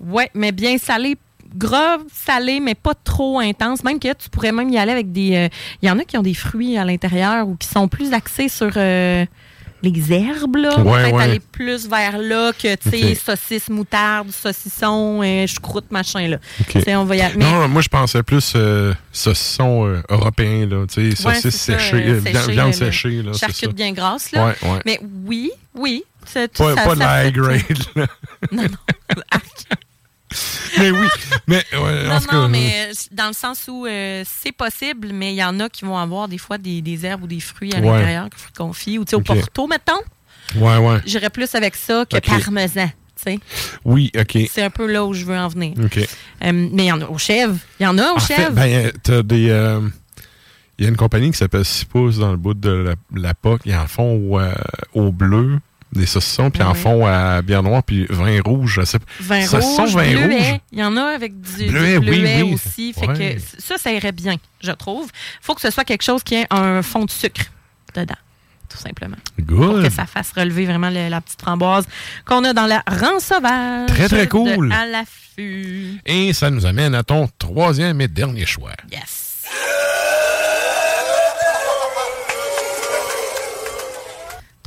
Ouais, 0.00 0.30
mais 0.34 0.52
bien 0.52 0.78
salé, 0.78 1.16
gras, 1.54 1.98
salé, 2.12 2.60
mais 2.60 2.74
pas 2.74 2.94
trop 2.94 3.38
intense. 3.40 3.82
Même 3.84 3.98
que 3.98 4.12
tu 4.14 4.28
pourrais 4.30 4.52
même 4.52 4.68
y 4.70 4.78
aller 4.78 4.92
avec 4.92 5.12
des. 5.12 5.34
euh, 5.36 5.48
Il 5.82 5.88
y 5.88 5.90
en 5.90 5.98
a 5.98 6.04
qui 6.04 6.16
ont 6.18 6.22
des 6.22 6.34
fruits 6.34 6.76
à 6.76 6.84
l'intérieur 6.84 7.46
ou 7.48 7.56
qui 7.56 7.68
sont 7.68 7.88
plus 7.88 8.12
axés 8.12 8.48
sur. 8.48 8.70
euh, 8.76 9.24
les 9.82 10.12
herbes, 10.12 10.56
là. 10.56 10.78
Ouais, 10.80 11.04
Peut-être 11.04 11.14
ouais. 11.14 11.22
aller 11.24 11.40
plus 11.40 11.88
vers 11.88 12.18
là 12.18 12.52
que, 12.52 12.74
tu 12.74 12.90
sais, 12.90 13.14
saucisse, 13.14 13.70
moutarde, 13.70 14.30
saucisson, 14.30 15.22
euh, 15.24 15.46
choucroute, 15.46 15.90
machin, 15.90 16.28
là. 16.28 16.36
Ok. 16.60 16.66
Tu 16.72 16.80
sais, 16.82 16.96
on 16.96 17.04
va 17.06 17.16
y 17.16 17.22
aller. 17.22 17.36
Mais- 17.38 17.44
Non, 17.50 17.66
moi, 17.66 17.80
je 17.80 17.88
pensais 17.88 18.22
plus 18.22 18.52
euh, 18.56 18.92
saucisson 19.10 19.86
euh, 19.86 20.02
européen, 20.10 20.66
là. 20.66 20.84
Tu 20.86 21.12
sais, 21.16 21.26
Ouais, 21.26 21.34
saucisse 21.34 21.56
ça, 21.62 21.78
séchée, 21.78 21.96
euh, 22.08 22.20
euh, 22.26 22.50
viande- 22.50 22.74
séchée, 22.74 23.22
là. 23.22 23.32
Charcute 23.32 23.72
bien 23.74 23.92
grasse, 23.92 24.32
là. 24.32 24.48
Ouais, 24.48 24.68
ouais. 24.68 24.80
Mais 24.84 25.00
oui, 25.24 25.50
oui. 25.74 26.04
c'est- 26.26 26.58
Pas, 26.58 26.74
ça- 26.74 26.82
pas 26.84 26.94
de 26.94 27.00
la 27.00 27.30
grade, 27.30 27.62
là. 27.96 28.06
Non, 28.52 28.62
non. 28.64 28.68
mais 30.78 30.90
oui. 30.90 31.06
Mais, 31.46 31.64
ouais, 31.72 32.04
Non, 32.08 32.14
en 32.14 32.20
tout 32.20 32.26
cas, 32.26 32.36
non, 32.36 32.48
mais 32.48 32.90
dans 33.12 33.26
le 33.28 33.32
sens 33.32 33.64
où 33.68 33.86
euh, 33.86 34.22
c'est 34.26 34.52
possible, 34.52 35.10
mais 35.12 35.32
il 35.32 35.36
y 35.36 35.44
en 35.44 35.58
a 35.60 35.68
qui 35.68 35.84
vont 35.84 35.96
avoir 35.98 36.28
des 36.28 36.38
fois 36.38 36.58
des, 36.58 36.80
des 36.82 37.04
herbes 37.04 37.24
ou 37.24 37.26
des 37.26 37.40
fruits 37.40 37.74
à 37.74 37.80
Ouais. 37.80 37.86
l'intérieur, 37.86 38.28
fruits 38.36 38.52
confits, 38.56 38.98
ou 38.98 39.04
tu 39.04 39.10
sais, 39.10 39.16
au 39.16 39.20
porto, 39.20 39.66
mettons. 39.66 40.00
Ouais, 40.56 40.76
ouais. 40.78 40.98
J'irais 41.06 41.30
plus 41.30 41.54
avec 41.54 41.74
ça 41.76 42.04
que 42.08 42.16
Ok. 42.16 42.26
parmesan. 42.42 42.86
tu 43.16 43.32
sais. 43.32 43.38
Oui, 43.84 44.10
OK. 44.18 44.38
C'est 44.50 44.62
un 44.62 44.70
peu 44.70 44.90
là 44.90 45.04
où 45.04 45.12
je 45.14 45.24
veux 45.24 45.36
en 45.36 45.48
venir. 45.48 45.74
OK. 45.82 45.98
Euh, 45.98 46.04
mais 46.52 46.84
il 46.84 46.86
y 46.86 46.92
en 46.92 47.00
a 47.00 47.06
au 47.06 47.18
chèvre. 47.18 47.56
Il 47.78 47.82
y 47.84 47.86
en 47.86 47.98
a 47.98 48.12
au 48.12 48.16
En 48.16 48.18
chèvre. 48.18 48.52
ben, 48.52 48.86
euh, 48.86 48.90
t'as 49.02 49.22
des. 49.22 49.48
euh, 49.50 49.80
Il 50.78 50.84
y 50.84 50.86
a 50.86 50.90
une 50.90 50.96
compagnie 50.96 51.30
qui 51.30 51.36
s'appelle 51.38 51.64
6 51.64 51.84
pouces 51.84 52.18
dans 52.18 52.30
le 52.30 52.36
bout 52.38 52.54
de 52.54 52.70
la, 52.70 52.94
la 53.14 53.34
POC. 53.34 53.60
Ils 53.66 53.74
en 53.76 53.86
font 53.86 54.14
au, 54.16 54.38
euh, 54.40 54.54
au 54.94 55.12
bleu, 55.12 55.58
des 55.92 56.06
saucissons, 56.06 56.50
puis 56.50 56.62
en 56.62 56.72
Ouais. 56.72 56.78
font 56.78 57.06
à 57.06 57.42
bière 57.42 57.62
noire, 57.62 57.82
puis 57.82 58.06
vin 58.10 58.40
rouge. 58.44 58.82
Sais 58.84 58.98
pas. 58.98 59.04
Vin 59.20 59.42
Saucisson, 59.46 59.82
rouge, 59.82 59.94
vin 59.94 60.10
bleuet. 60.12 60.50
rouge. 60.52 60.60
Il 60.72 60.78
y 60.78 60.84
en 60.84 60.96
a 60.96 61.02
avec 61.04 61.40
du 61.40 61.56
du 61.64 61.70
Bleuet, 61.70 61.96
oui, 61.98 62.22
oui. 62.42 62.52
aussi. 62.54 62.92
Fait 62.92 63.06
Ouais. 63.08 63.36
que 63.36 63.62
ça, 63.62 63.76
ça 63.78 63.90
irait 63.92 64.12
bien, 64.12 64.36
je 64.62 64.70
trouve. 64.72 65.08
faut 65.40 65.54
que 65.54 65.60
ce 65.60 65.70
soit 65.70 65.84
quelque 65.84 66.02
chose 66.04 66.22
qui 66.22 66.34
ait 66.36 66.46
un 66.50 66.82
fond 66.82 67.04
de 67.04 67.10
sucre 67.10 67.42
dedans, 67.94 68.14
tout 68.68 68.78
simplement. 68.78 69.16
Pour 69.36 69.44
Good. 69.56 69.82
que 69.84 69.90
ça 69.90 70.06
fasse 70.06 70.32
relever 70.36 70.64
vraiment 70.66 70.90
le- 70.90 71.08
la 71.08 71.20
petite 71.20 71.40
framboise 71.40 71.86
qu'on 72.24 72.44
a 72.44 72.52
dans 72.52 72.66
la 72.66 72.82
rang 72.88 73.18
sauvage. 73.18 73.88
Très, 73.88 74.08
très 74.08 74.26
de 74.26 74.30
cool. 74.30 74.72
à 74.72 74.86
l'affût. 74.86 76.00
Et 76.06 76.32
ça 76.32 76.50
nous 76.50 76.66
amène 76.66 76.94
à 76.94 77.02
ton 77.02 77.28
troisième 77.38 78.00
et 78.00 78.08
dernier 78.08 78.46
choix. 78.46 78.72
Yes. 78.92 79.44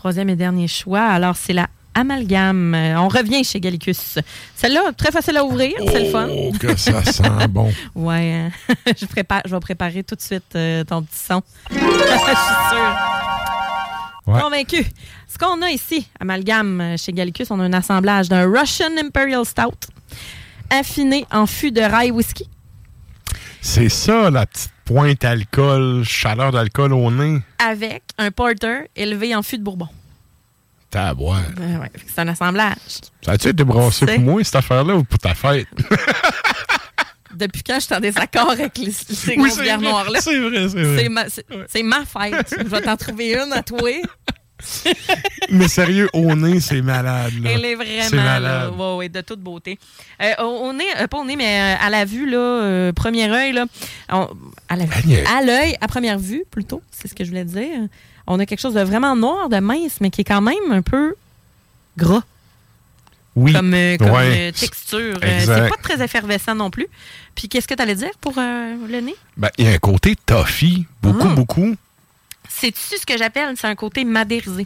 Troisième 0.04 0.28
et 0.28 0.36
dernier 0.36 0.68
choix. 0.68 1.00
Alors, 1.06 1.38
c'est 1.38 1.54
la 1.54 1.70
amalgame. 1.94 2.76
Euh, 2.76 3.00
On 3.00 3.08
revient 3.08 3.42
chez 3.46 3.62
Gallicus. 3.62 4.20
Celle-là, 4.54 4.92
très 4.98 5.14
facile 5.14 5.38
à 5.38 5.46
ouvrir. 5.46 5.72
c'est 5.78 6.04
le 6.04 6.10
fun. 6.10 6.28
Oh, 6.30 6.52
que 6.60 6.76
ça 6.76 7.02
sent 7.06 7.24
bon. 7.50 7.72
Ouais. 7.96 8.34
hein. 8.34 8.52
je, 9.00 9.06
prépare, 9.06 9.44
je 9.46 9.56
vais 9.56 9.60
préparer 9.62 10.04
tout 10.04 10.16
de 10.16 10.20
suite 10.20 10.58
euh, 10.58 10.84
ton 10.84 11.04
petit 11.04 11.18
son. 11.18 11.42
je 11.72 11.78
suis 11.78 11.86
sûre. 11.86 12.98
Ouais. 14.28 14.42
Convaincu. 14.42 14.86
Ce 15.26 15.38
qu'on 15.38 15.62
a 15.62 15.70
ici, 15.70 16.06
amalgame 16.20 16.82
euh, 16.82 16.98
chez 16.98 17.14
Gallicus, 17.14 17.50
on 17.50 17.62
a 17.62 17.64
un 17.64 17.72
assemblage 17.72 18.28
d'un 18.28 18.44
Russian 18.44 18.92
Imperial 19.02 19.46
Stout 19.46 19.88
affiné 20.70 21.26
en 21.32 21.46
fût 21.46 21.72
de 21.72 21.80
rye 21.80 22.12
whisky. 22.12 22.50
C'est 23.62 23.88
ça, 23.88 24.30
la 24.30 24.46
petite 24.46 24.73
pointe 24.94 25.26
alcool, 25.26 26.04
chaleur 26.06 26.52
d'alcool 26.52 26.94
au 26.94 27.10
nez. 27.10 27.42
avec 27.58 28.04
un 28.20 28.30
porter 28.30 28.88
élevé 28.96 29.36
en 29.36 29.42
fût 29.42 29.58
de 29.58 29.64
bourbon. 29.64 29.88
Ouais, 30.94 31.42
fait 31.92 32.00
que 32.00 32.12
c'est 32.14 32.22
un 32.22 32.28
assemblage. 32.28 32.78
Ça 33.26 33.32
a-tu 33.32 33.48
été 33.48 33.64
brassé 33.64 34.06
pour 34.06 34.20
moi, 34.20 34.44
cette 34.44 34.58
affaire-là, 34.58 34.96
ou 34.96 35.04
pour 35.04 35.18
ta 35.18 35.34
fête? 35.34 35.68
Depuis 37.34 37.64
quand 37.64 37.74
je 37.80 37.86
suis 37.86 37.96
en 37.96 38.00
désaccord 38.00 38.52
avec 38.52 38.78
les, 38.78 38.92
ces 38.92 39.32
Oui, 39.32 39.38
grosses 39.38 39.54
c'est 39.56 39.64
bières 39.64 39.80
vrai, 39.80 39.90
noires-là? 39.90 40.22
c'est 40.22 40.40
vrai, 40.40 40.70
c'est 40.70 40.84
vrai. 40.84 41.66
C'est 41.68 41.82
ma, 41.82 41.98
ma 42.00 42.06
fête. 42.06 42.56
Je 42.60 42.68
vais 42.68 42.82
t'en 42.82 42.96
trouver 42.96 43.34
une 43.34 43.52
à 43.54 43.64
toi. 43.64 43.80
Mais 45.50 45.68
sérieux, 45.68 46.10
au 46.14 46.36
nez, 46.36 46.60
c'est 46.60 46.82
malade. 46.82 47.34
Là. 47.42 47.50
Elle 47.52 47.66
est 47.66 47.76
vraiment 47.76 48.10
là, 48.24 48.40
malade. 48.40 48.74
ouais, 48.78 48.96
ouais, 48.96 49.10
de 49.10 49.22
toute 49.22 49.40
beauté. 49.42 49.78
Euh, 50.22 50.44
au, 50.44 50.74
nez, 50.74 50.84
euh, 51.00 51.08
pas 51.08 51.18
au 51.20 51.26
nez, 51.26 51.36
mais 51.36 51.76
euh, 51.76 51.86
à 51.86 51.90
la 51.90 52.06
vue, 52.06 52.30
là, 52.30 52.38
euh, 52.38 52.92
premier 52.94 53.30
œil, 53.32 53.52
là, 53.54 53.66
on- 54.10 54.30
à 54.70 54.76
la- 54.76 54.86
Agnès. 54.96 55.28
à 55.30 55.42
l'œil, 55.44 55.76
à 55.82 55.88
première 55.88 56.20
vue, 56.20 56.44
plutôt, 56.52 56.82
c'est 56.92 57.08
ce 57.08 57.14
que 57.14 57.24
je 57.24 57.30
voulais 57.30 57.46
dire. 57.46 57.88
On 58.28 58.40
a 58.40 58.46
quelque 58.46 58.62
chose 58.62 58.74
de 58.76 58.82
vraiment 58.82 59.16
noir, 59.16 59.50
de 59.50 59.60
mince, 59.60 59.98
mais 60.02 60.10
qui 60.10 60.22
est 60.22 60.26
quand 60.26 60.42
même 60.42 60.72
un 60.72 60.82
peu 60.82 61.16
gras 61.98 62.24
Oui. 63.36 63.52
comme, 63.52 63.76
comme, 64.00 64.12
Ouais. 64.12 64.52
texture. 64.54 65.18
C'est 65.22 65.46
pas 65.70 65.78
très 65.82 66.02
effervescent 66.04 66.56
non 66.56 66.70
plus. 66.70 66.88
Puis 67.36 67.50
qu'est-ce 67.50 67.68
que 67.68 67.74
tu 67.74 67.82
allais 67.82 67.96
dire 67.96 68.12
pour 68.22 68.34
le 68.38 69.00
nez? 69.02 69.16
Ben, 69.38 69.50
il 69.58 69.66
y 69.66 69.68
a 69.68 69.72
un 69.72 69.78
côté 69.80 70.16
toffee, 70.26 70.86
beaucoup, 71.02 71.28
Mm. 71.30 71.36
beaucoup. 71.36 71.76
C'est-tu 72.56 72.98
ce 73.00 73.06
que 73.06 73.18
j'appelle, 73.18 73.56
c'est 73.58 73.68
un 73.68 73.76
côté 73.76 74.06
madérisé. 74.06 74.66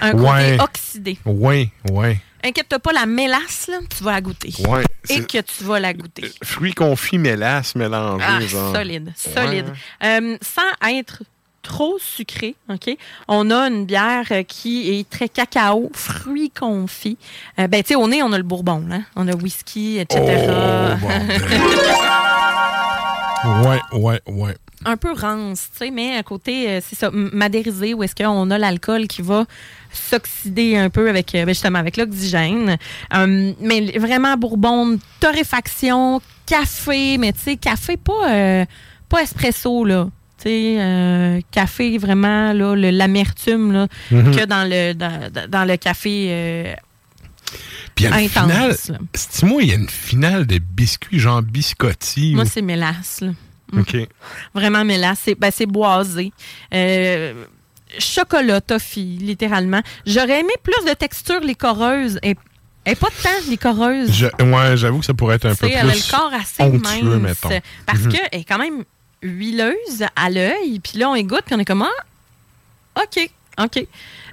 Un 0.00 0.12
côté 0.12 0.24
Ouais. 0.24 0.60
oxydé. 0.60 1.18
Oui, 1.26 1.70
oui. 1.90 2.16
Inquiète-toi 2.42 2.78
pas, 2.78 2.92
la 2.92 3.06
mélasse, 3.06 3.68
là, 3.68 3.78
tu 3.96 4.04
vas 4.04 4.12
la 4.12 4.20
goûter. 4.20 4.52
Ouais, 4.68 4.84
Et 5.08 5.24
que 5.24 5.38
tu 5.40 5.64
vas 5.64 5.80
la 5.80 5.92
goûter. 5.94 6.30
Fruits 6.42 6.74
confits, 6.74 7.16
mélasse 7.18 7.74
mélangés. 7.74 8.24
Ah, 8.26 8.40
genre. 8.40 8.74
solide, 8.74 9.12
Ouais. 9.26 9.32
solide. 9.32 9.72
Euh, 10.02 10.36
sans 10.42 10.88
être 10.90 11.22
trop 11.62 11.96
sucré, 11.98 12.54
OK? 12.70 12.94
On 13.28 13.50
a 13.50 13.68
une 13.68 13.86
bière 13.86 14.26
euh, 14.30 14.42
qui 14.42 14.98
est 14.98 15.08
très 15.08 15.30
cacao, 15.30 15.90
fruits 15.94 16.50
confits. 16.50 17.16
Euh, 17.58 17.66
ben, 17.66 17.82
tu 17.82 17.88
sais, 17.88 17.94
au 17.94 18.06
nez, 18.06 18.22
on 18.22 18.32
a 18.32 18.36
le 18.36 18.42
bourbon, 18.44 18.84
hein? 18.92 19.02
On 19.16 19.26
a 19.26 19.32
whisky, 19.34 19.98
etc. 19.98 20.20
Oh, 20.50 21.08
Ouais, 23.66 23.80
ouais, 23.92 24.20
ouais. 24.26 24.56
Un 24.84 24.96
peu 24.96 25.12
rance, 25.12 25.68
tu 25.72 25.78
sais, 25.78 25.90
mais 25.90 26.16
à 26.16 26.22
côté, 26.22 26.68
euh, 26.68 26.80
c'est 26.86 26.96
ça, 26.96 27.10
madérisé, 27.12 27.94
où 27.94 28.02
est-ce 28.02 28.14
qu'on 28.14 28.50
a 28.50 28.58
l'alcool 28.58 29.06
qui 29.06 29.22
va 29.22 29.46
s'oxyder 29.92 30.76
un 30.76 30.90
peu 30.90 31.08
avec, 31.08 31.34
euh, 31.34 31.44
ben, 31.44 31.52
justement, 31.54 31.78
avec 31.78 31.96
l'oxygène. 31.96 32.76
Euh, 33.14 33.52
mais 33.60 33.96
vraiment 33.98 34.36
bourbon, 34.36 34.98
torréfaction, 35.20 36.20
café, 36.46 37.16
mais 37.18 37.32
tu 37.32 37.40
sais, 37.40 37.56
café 37.56 37.96
pas, 37.96 38.30
euh, 38.32 38.64
pas 39.08 39.22
espresso, 39.22 39.84
là. 39.84 40.08
Tu 40.38 40.44
sais, 40.50 40.76
euh, 40.80 41.40
café 41.50 41.96
vraiment, 41.98 42.52
là, 42.52 42.74
l'amertume, 42.76 43.72
là, 43.72 43.86
Mhm. 44.10 44.36
que 44.36 44.44
dans 44.44 44.68
le, 44.68 44.92
dans, 45.46 45.64
le 45.66 45.76
café 45.76 46.74
Puis 47.94 48.04
il 48.06 48.10
y 48.10 48.12
a 48.12 48.20
une 48.20 48.26
intense. 48.26 48.42
finale. 48.50 48.76
C'est-moi, 49.14 49.62
il 49.62 49.68
y 49.68 49.72
a 49.72 49.76
une 49.76 49.88
finale 49.88 50.46
de 50.46 50.58
biscuits, 50.58 51.20
genre 51.20 51.40
biscotti. 51.42 52.34
Moi, 52.34 52.44
ou- 52.44 52.48
c'est 52.52 52.62
mélasse, 52.62 53.20
là. 53.20 53.30
Mm. 53.74 53.80
OK. 53.80 54.08
Vraiment 54.54 54.84
mélasse. 54.84 55.20
C'est 55.24 55.34
ben, 55.34 55.50
c'est 55.52 55.66
boisé. 55.66 56.32
Euh, 56.72 57.44
chocolat, 57.98 58.60
toffee, 58.60 59.18
littéralement. 59.20 59.80
J'aurais 60.06 60.40
aimé 60.40 60.52
plus 60.62 60.84
de 60.88 60.94
texture 60.94 61.40
licoreuse. 61.40 62.18
Et, 62.22 62.34
et 62.86 62.94
pas 62.94 63.08
tant 63.22 63.30
licoreuse. 63.48 64.12
Je- 64.12 64.44
ouais, 64.44 64.76
j'avoue 64.76 64.98
que 65.00 65.04
ça 65.06 65.14
pourrait 65.14 65.36
être 65.36 65.46
un 65.46 65.54
peu 65.54 65.66
plus 65.68 65.74
elle 65.76 65.90
a 65.90 65.94
le 65.94 66.10
corps 66.10 66.32
assez 66.34 66.62
onctueux, 66.62 67.18
mince. 67.18 67.42
mettons. 67.44 67.60
Parce 67.86 68.00
Mhm. 68.00 68.12
qu'elle 68.12 68.28
est 68.40 68.44
quand 68.44 68.58
même 68.58 68.84
huileuse 69.22 70.04
à 70.16 70.28
l'œil. 70.30 70.80
Puis 70.80 70.98
là, 70.98 71.08
on 71.10 71.14
égoutte, 71.14 71.42
puis 71.46 71.54
on 71.54 71.58
est 71.58 71.64
comme, 71.64 71.82
ah, 71.82 73.00
OK, 73.02 73.30
OK. 73.62 73.76
Elle 73.76 73.86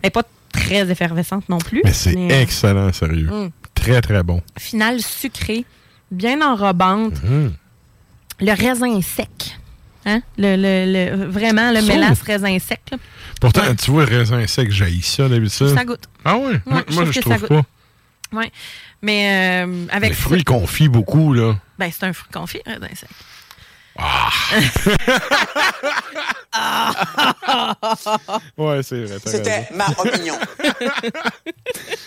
n'est 0.03 0.09
pas 0.09 0.23
très 0.51 0.89
effervescente 0.91 1.47
non 1.49 1.59
plus. 1.59 1.81
Mais 1.85 1.93
c'est 1.93 2.15
euh, 2.17 2.41
excellent, 2.41 2.91
sérieux. 2.91 3.29
Mm. 3.31 3.51
Très, 3.73 4.01
très 4.01 4.21
bon. 4.21 4.41
Finale 4.59 5.01
sucrée, 5.01 5.65
bien 6.11 6.41
enrobante. 6.41 7.23
Mhm. 7.23 7.53
Le 8.41 8.51
raisin 8.53 9.01
sec. 9.01 9.57
Hein? 10.05 10.21
Le, 10.37 10.55
le- 10.55 10.91
le- 11.15 11.25
vraiment, 11.27 11.71
le 11.71 11.81
mélasse 11.83 12.21
raisin 12.23 12.57
sec. 12.59 12.81
là. 12.91 12.97
Pourtant, 13.39 13.61
Ouais. 13.61 13.75
tu 13.75 13.91
vois, 13.91 14.05
raisin 14.05 14.45
sec, 14.47 14.71
j'haïs 14.71 15.01
ça 15.03 15.27
d'habitude. 15.29 15.75
Ça 15.75 15.85
goûte. 15.85 16.05
Ah 16.25 16.37
ouais? 16.37 16.59
moi, 16.65 16.83
je 16.87 16.93
moi, 16.95 17.03
trouve 17.03 17.13
je 17.13 17.19
pas. 17.21 17.37
goûte. 17.37 17.65
Ouais. 18.33 18.51
Mais 19.03 19.63
euh, 19.65 19.85
avec 19.91 20.09
Les 20.09 20.15
fruits 20.15 20.43
confits 20.43 20.87
beaucoup, 20.87 21.33
là. 21.33 21.55
Ben, 21.77 21.91
c'est 21.91 22.05
un 22.05 22.13
fruit 22.13 22.31
confit, 22.33 22.61
raisin 22.65 22.87
sec. 22.95 23.09
Ouais, 28.57 28.81
c'est 28.83 29.03
vrai. 29.03 29.17
C'était 29.25 29.67
ma 29.73 29.87
opinion. 29.97 30.35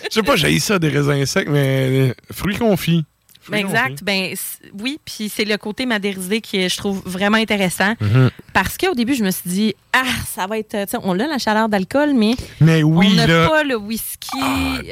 Je 0.05 0.11
sais 0.11 0.23
pas, 0.23 0.37
j'haïs 0.37 0.61
ça 0.61 0.79
des 0.79 0.89
raisins 0.89 1.25
secs, 1.27 1.49
mais 1.49 2.11
euh, 2.11 2.15
fruits 2.33 2.57
confits. 2.57 3.05
Ben, 3.51 3.59
exact. 3.59 4.03
Ben, 4.03 4.35
oui, 4.81 4.99
puis 5.05 5.29
c'est 5.29 5.45
le 5.45 5.57
côté 5.57 5.87
madérisé 5.87 6.41
qui 6.41 6.59
est, 6.59 6.69
je 6.69 6.77
trouve, 6.77 7.03
vraiment 7.05 7.37
intéressant. 7.37 7.95
Mhm. 8.01 8.31
Parce 8.53 8.79
qu'au 8.79 8.95
début, 8.95 9.15
je 9.15 9.25
me 9.25 9.31
suis 9.31 9.49
dit, 9.51 9.75
ah, 9.93 10.03
ça 10.27 10.47
va 10.47 10.59
être. 10.59 10.77
On 11.03 11.19
a 11.21 11.27
la 11.27 11.39
chaleur 11.39 11.69
d'alcool, 11.69 12.13
mais 12.15 12.35
Mais 12.61 12.83
oui, 12.83 13.09
on 13.13 13.15
n'a 13.17 13.27
là, 13.27 13.49
pas 13.49 13.63
le 13.65 13.77
whisky 13.77 14.29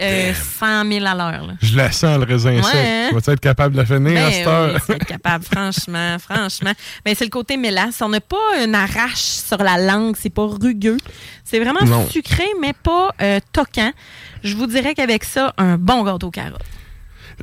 euh, 0.01 0.33
100 0.35 0.89
000 0.91 1.07
à 1.07 1.15
l'heure. 1.15 1.49
je 1.63 1.77
la 1.77 1.91
sens, 1.93 2.19
le 2.19 2.25
raisin 2.25 2.57
Ouais, 2.57 2.63
sec. 2.63 2.75
hein? 2.77 3.07
Tu 3.11 3.15
vas 3.15 3.33
être 3.33 3.41
capable 3.41 3.75
de 3.75 3.81
la 3.81 3.87
finir 3.87 4.11
à 4.25 4.29
Ben 4.29 4.33
cette 4.33 4.47
heure? 4.47 4.81
oui, 4.89 4.95
être 4.97 5.07
capable, 5.07 5.45
franchement, 5.51 6.17
franchement. 6.19 6.73
Ben, 7.05 7.15
c'est 7.17 7.25
le 7.25 7.31
côté 7.31 7.57
mélasse. 7.57 8.01
On 8.03 8.09
n'a 8.11 8.21
pas 8.21 8.37
une 8.65 8.75
arrache 8.75 9.17
sur 9.23 9.59
la 9.59 9.79
langue, 9.79 10.15
c'est 10.19 10.31
pas 10.35 10.47
rugueux. 10.47 10.99
C'est 11.45 11.59
vraiment 11.59 11.85
Non. 11.85 12.09
sucré, 12.09 12.45
mais 12.61 12.73
pas 12.73 13.15
euh, 13.21 13.41
toquant. 13.53 13.93
Je 14.45 14.57
vous 14.57 14.67
dirais 14.67 14.95
qu'avec 14.95 15.25
ça, 15.25 15.53
un 15.59 15.77
bon 15.79 16.03
gâteau 16.05 16.31
carotte. 16.31 16.61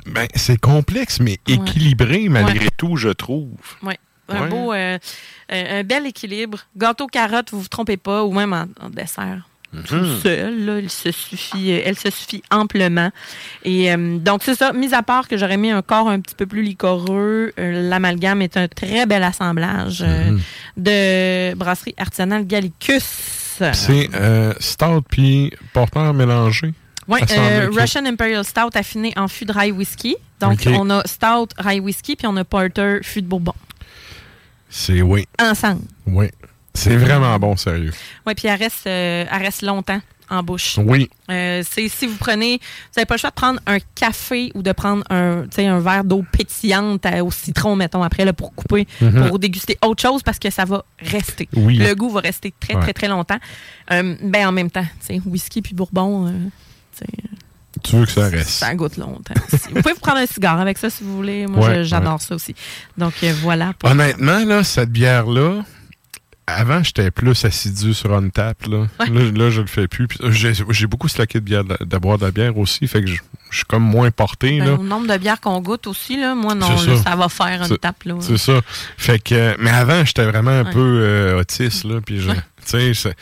Ben, 0.06 0.28
c'est 0.36 0.60
complexe, 0.60 1.20
mais 1.20 1.40
Ouais. 1.48 1.56
équilibré 1.56 2.30
malgré 2.30 2.66
Ouais. 2.66 2.72
tout, 2.78 2.96
je 2.98 3.10
trouve. 3.10 3.50
Oui. 3.84 3.94
Un 4.32 4.44
Ouais. 4.44 4.48
beau, 4.50 4.74
euh, 4.74 4.98
euh, 5.52 5.80
un 5.80 5.84
bel 5.84 6.06
équilibre. 6.06 6.60
Gâteau 6.78 7.08
carotte, 7.08 7.50
vous 7.52 7.62
vous 7.62 7.68
trompez 7.68 7.98
pas, 7.98 8.24
ou 8.24 8.32
même 8.32 8.54
en, 8.54 8.66
en 8.80 8.90
dessert. 8.90 9.48
tout 9.88 9.96
Mhm. 9.98 10.20
seul. 10.24 10.66
là. 10.66 10.78
Elle, 10.80 10.90
se 10.90 11.12
suffit, 11.12 11.72
euh, 11.74 11.82
elle 11.86 11.96
se 11.98 12.10
suffit 12.10 12.42
amplement. 12.50 13.12
Et 13.64 13.92
euh, 13.94 14.18
donc, 14.18 14.42
c'est 14.44 14.56
ça. 14.56 14.74
Mis 14.74 14.96
à 14.96 15.04
part 15.04 15.28
que 15.28 15.38
j'aurais 15.38 15.58
mis 15.58 15.70
un 15.70 15.84
corps 15.84 16.10
un 16.10 16.20
petit 16.22 16.34
peu 16.34 16.48
plus 16.48 16.64
liquoreux, 16.64 17.54
euh, 17.60 17.88
l'amalgame 17.88 18.42
est 18.42 18.58
un 18.58 18.68
très 18.68 19.06
bel 19.06 19.22
assemblage 19.24 20.02
Mhm. 20.02 20.40
de 20.78 21.54
brasserie 21.54 21.94
artisanale 21.98 22.48
Gallicus. 22.48 23.04
C'est 23.74 24.10
stout 24.60 25.04
puis 25.08 25.54
porteur 25.74 26.14
mélangé. 26.16 26.74
Oui, 27.10 27.20
ok. 27.22 27.74
Russian 27.76 28.06
Imperial 28.06 28.46
Stout 28.46 28.70
affiné 28.76 29.14
en 29.18 29.28
fût 29.28 29.46
de 29.46 29.52
rye 29.52 29.72
whisky. 29.72 30.16
Donc, 30.40 30.60
on 30.68 30.90
a 30.90 31.02
Stout, 31.06 31.48
rye 31.58 31.80
whisky, 31.80 32.16
puis 32.16 32.28
on 32.28 32.38
a 32.38 32.44
Porter, 32.44 33.00
fût 33.02 33.22
de 33.22 33.28
bourbon. 33.28 33.54
C'est 34.70 35.02
oui. 35.02 35.28
Ensemble. 35.42 35.82
Oui. 36.06 36.28
C'est 36.74 36.96
vraiment 36.96 37.38
bon, 37.40 37.58
sérieux. 37.58 37.92
Oui, 38.26 38.36
puis 38.36 38.48
elle 38.48 38.60
reste, 38.60 38.86
euh, 38.88 39.26
elle 39.30 39.42
reste 39.42 39.64
longtemps 39.64 40.00
en 40.30 40.44
bouche. 40.44 40.78
Oui. 40.78 41.10
Euh, 41.32 41.64
c'est 41.68 41.90
si 41.90 42.06
vous 42.06 42.16
prenez, 42.18 42.58
vous 42.60 42.94
n'avez 42.96 43.08
pas 43.08 43.16
le 43.16 43.20
choix 43.20 43.32
de 43.32 43.36
prendre 43.36 43.60
un 43.66 43.80
café 43.96 44.52
ou 44.54 44.62
de 44.62 44.72
prendre 44.72 45.04
un, 45.10 45.46
un 45.58 45.80
verre 45.80 46.04
d'eau 46.04 46.24
pétillante 46.32 47.04
euh, 47.08 47.24
au 47.24 47.32
citron, 47.32 47.76
mettons, 47.76 48.04
après, 48.04 48.26
là, 48.26 48.32
pour 48.34 48.54
couper, 48.54 48.88
Mhm. 49.02 49.28
pour 49.28 49.40
déguster 49.40 49.78
autre 49.84 50.02
chose 50.04 50.22
parce 50.22 50.38
que 50.38 50.52
ça 50.52 50.66
va 50.66 50.86
rester. 51.00 51.50
Oui. 51.56 51.78
Le 51.78 51.96
goût 51.96 52.12
va 52.12 52.22
rester 52.22 52.54
très, 52.60 52.76
Ouais. 52.76 52.82
très, 52.82 52.94
très 52.94 53.08
longtemps. 53.08 53.40
Euh, 53.92 54.16
ben, 54.22 54.48
en 54.48 54.52
même 54.52 54.70
temps, 54.70 54.86
tu 55.06 55.16
sais, 55.16 55.22
whisky 55.26 55.64
puis 55.64 55.74
bourbon, 55.74 56.28
euh, 56.28 56.32
tu 57.84 57.96
veux 57.96 58.06
que 58.06 58.12
ça 58.12 58.28
reste? 58.28 58.50
ça 58.50 58.74
goûte 58.76 58.98
longtemps. 58.98 59.34
aussi. 59.54 59.68
vous 59.74 59.82
pouvez 59.82 59.94
vous 59.94 60.00
prendre 60.00 60.18
un 60.18 60.26
cigare 60.26 60.60
avec 60.60 60.78
ça 60.78 60.90
si 60.90 61.04
vous 61.04 61.16
voulez. 61.16 61.48
Moi, 61.48 61.68
Ouais, 61.68 61.84
j'adore 61.86 62.14
ouais. 62.16 62.20
ça 62.20 62.36
aussi. 62.36 62.54
Donc, 62.98 63.14
euh, 63.24 63.34
voilà. 63.42 63.74
pour- 63.78 63.90
Honnêtement, 63.90 64.44
là, 64.46 64.64
cette 64.64 64.92
bière-là, 64.92 65.62
avant, 66.48 66.84
j'étais 66.84 67.12
plus 67.12 67.46
assidu 67.46 67.94
sur 67.94 68.12
une 68.18 68.32
tap. 68.32 68.66
Là, 68.66 68.88
là, 69.00 69.08
là, 69.32 69.50
je 69.52 69.62
le 69.62 69.68
fais 69.68 69.88
plus. 69.88 70.08
Euh, 70.22 70.32
J'ai 70.32 70.88
beaucoup 70.88 71.08
slacké 71.08 71.40
de, 71.40 71.46
bière, 71.46 71.64
de, 71.64 71.78
de 71.80 71.98
boire 72.00 72.18
de 72.18 72.26
la 72.26 72.32
bière 72.32 72.58
aussi, 72.58 72.88
fait 72.88 73.02
que 73.02 73.08
je, 73.08 73.18
je 73.52 73.58
suis 73.58 73.66
comme 73.66 73.84
moins 73.84 74.10
porté. 74.10 74.58
Ben, 74.60 74.66
là. 74.66 74.74
au 74.74 74.84
nombre 74.84 75.08
de 75.08 75.18
bières 75.18 75.40
qu'on 75.40 75.62
goûte 75.62 75.86
aussi, 75.86 76.20
là, 76.20 76.34
moi, 76.34 76.56
non, 76.56 76.68
là, 76.70 76.78
ça. 76.98 77.04
ça. 77.12 77.16
va 77.16 77.30
faire 77.30 77.62
une 77.70 77.78
tape. 77.78 78.04
C'est 78.22 78.38
ça. 78.40 78.62
Fait 78.98 79.20
que, 79.20 79.56
mais 79.62 79.70
avant, 79.70 80.04
j'étais 80.04 80.26
vraiment 80.26 80.50
un 80.52 80.64
Ouais. 80.66 80.72
peu 80.74 80.80
euh, 81.04 81.40
autiste, 81.40 81.84
là, 81.84 82.02
puis 82.04 82.20
je, 82.20 82.32
tu 82.32 82.94
sais, 82.96 83.14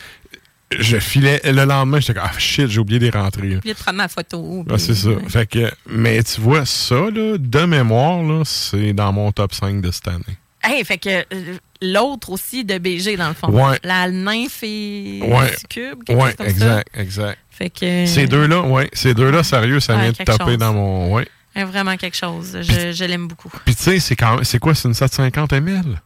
je, 0.76 0.98
filais, 0.98 1.40
le 1.44 1.64
lendemain, 1.64 2.00
j'étais 2.00 2.14
comme, 2.14 2.28
ah 2.30 2.38
shit, 2.38 2.68
j'ai 2.68 2.78
oublié 2.80 2.98
des 2.98 3.10
rentrées. 3.10 3.48
là. 3.48 3.56
Oublié 3.58 3.74
de 3.74 3.78
prendre 3.78 3.96
ma 3.98 4.08
photo. 4.08 4.64
Ah, 4.70 4.78
c'est 4.78 4.94
ça. 4.94 5.10
Fait 5.28 5.46
que, 5.46 5.70
mais 5.88 6.22
tu 6.22 6.40
vois, 6.40 6.66
ça, 6.66 6.94
là, 7.10 7.38
de 7.38 7.64
mémoire, 7.64 8.22
là, 8.22 8.42
c'est 8.44 8.92
dans 8.92 9.12
mon 9.12 9.32
top 9.32 9.54
5 9.54 9.80
de 9.80 9.90
cette 9.90 10.08
année. 10.08 10.24
Hey, 10.62 10.84
fait 10.84 10.98
que 10.98 11.08
euh, 11.32 11.56
l'autre 11.80 12.30
aussi 12.30 12.64
de 12.64 12.78
BG, 12.78 13.16
dans 13.16 13.28
le 13.28 13.34
fond. 13.34 13.48
Ouais. 13.50 13.78
La 13.84 14.10
nymphe 14.10 14.62
et 14.62 15.20
Ouais. 15.22 15.54
cube, 15.70 16.02
quelque 16.04 16.18
Ouais, 16.18 16.26
chose 16.30 16.36
comme 16.36 16.46
exact, 16.46 16.88
exact. 16.94 17.38
Fait 17.50 17.70
que. 17.70 18.06
Ces 18.06 18.26
deux-là, 18.26 18.62
ouais, 18.62 18.90
ces 18.92 19.14
deux-là, 19.14 19.42
sérieux, 19.44 19.80
ça 19.80 19.96
vient 19.96 20.10
de 20.10 20.16
taper 20.16 20.44
chose. 20.44 20.58
dans 20.58 20.72
mon, 20.74 21.14
ouais. 21.14 21.26
vraiment 21.64 21.96
quelque 21.96 22.16
chose. 22.16 22.58
Je, 22.60 22.92
je 22.92 23.04
l'aime 23.04 23.28
beaucoup. 23.28 23.50
Puis 23.64 23.74
tu 23.74 23.82
sais, 23.84 24.00
c'est 24.00 24.16
quand 24.16 24.38
c'est 24.44 24.58
quoi, 24.58 24.74
c'est 24.74 24.88
une 24.88 24.94
750 24.94 25.52
ml? 25.54 26.00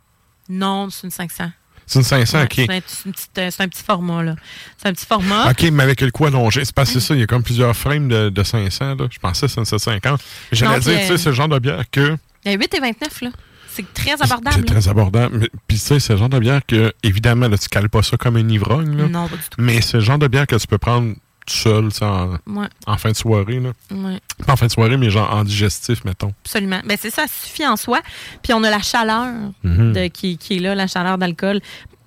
Non, 0.48 0.88
c'est 0.90 1.06
une 1.06 1.10
500. 1.10 1.50
C'est 1.92 1.98
une 1.98 2.04
500, 2.04 2.38
Ouais, 2.38 2.44
ok. 2.44 2.52
C'est 2.56 2.70
un, 2.70 3.42
euh, 3.46 3.50
c'est 3.50 3.62
un 3.62 3.68
petit 3.68 3.82
format, 3.82 4.22
là. 4.22 4.36
C'est 4.78 4.88
un 4.88 4.92
petit 4.92 5.06
format. 5.06 5.50
Ok, 5.50 5.62
mais 5.72 5.82
avec 5.82 6.00
le 6.00 6.10
quoi 6.10 6.28
allongé? 6.28 6.64
C'est 6.64 6.84
c'est 6.84 7.00
ça, 7.00 7.14
il 7.14 7.20
y 7.20 7.22
a 7.22 7.26
comme 7.26 7.42
plusieurs 7.42 7.76
frames 7.76 8.08
de, 8.08 8.28
de 8.30 8.42
500, 8.42 8.94
là. 8.94 9.06
Je 9.10 9.18
pensais 9.18 9.46
que 9.46 9.52
c'est 9.52 9.60
une 9.60 9.66
750. 9.66 10.20
J'allais 10.52 10.80
dire, 10.80 10.92
tu 11.00 11.06
sais, 11.06 11.12
euh, 11.12 11.16
c'est 11.16 11.28
le 11.30 11.34
genre 11.34 11.48
de 11.48 11.58
bière 11.58 11.84
que. 11.90 12.16
Il 12.44 12.50
y 12.52 12.54
a 12.54 12.58
8 12.58 12.74
et 12.74 12.80
29, 12.80 13.20
là. 13.22 13.30
C'est 13.74 13.94
très 13.94 14.12
abordable. 14.22 14.56
C'est 14.56 14.64
très 14.66 14.88
abordable. 14.88 15.38
Mais- 15.38 15.48
Puis 15.66 15.78
tu 15.78 15.84
sais, 15.84 16.00
c'est 16.00 16.12
le 16.12 16.18
genre 16.18 16.28
de 16.28 16.38
bière 16.38 16.60
que, 16.66 16.92
évidemment, 17.02 17.48
là, 17.48 17.56
tu 17.56 17.68
cales 17.68 17.88
pas 17.88 18.02
ça 18.02 18.16
comme 18.16 18.36
une 18.36 18.50
ivrogne, 18.50 18.96
là. 18.96 19.08
Non, 19.08 19.28
pas 19.28 19.36
du 19.36 19.42
tout. 19.42 19.56
Mais 19.58 19.80
c'est 19.80 19.98
le 19.98 20.02
genre 20.02 20.18
de 20.18 20.28
bière 20.28 20.46
que 20.46 20.56
tu 20.56 20.66
peux 20.66 20.78
prendre 20.78 21.14
tout 21.46 21.54
seul, 21.54 21.88
tu 21.88 21.98
sais, 21.98 22.04
en, 22.04 22.32
Ouais. 22.46 22.66
en 22.86 22.96
fin 22.98 23.10
de 23.10 23.16
soirée, 23.16 23.60
là. 23.60 23.70
Ouais. 23.90 24.18
Pas 24.46 24.52
en 24.52 24.56
fin 24.56 24.66
de 24.66 24.70
soirée, 24.72 24.96
mais 24.96 25.10
genre 25.10 25.32
en 25.34 25.44
digestif, 25.44 26.04
mettons. 26.04 26.32
Absolument. 26.44 26.80
Ben, 26.84 26.96
c'est 27.00 27.10
ça, 27.10 27.26
ça 27.26 27.32
suffit 27.46 27.66
en 27.66 27.76
soi. 27.76 28.00
Puis 28.42 28.52
on 28.52 28.62
a 28.64 28.70
la 28.70 28.80
chaleur 28.80 29.28
Mhm. 29.64 29.92
de- 29.92 30.06
qui, 30.08 30.38
qui 30.38 30.56
est 30.56 30.60
là, 30.60 30.74
la 30.74 30.86
chaleur 30.86 31.18
d'alcool, 31.18 31.60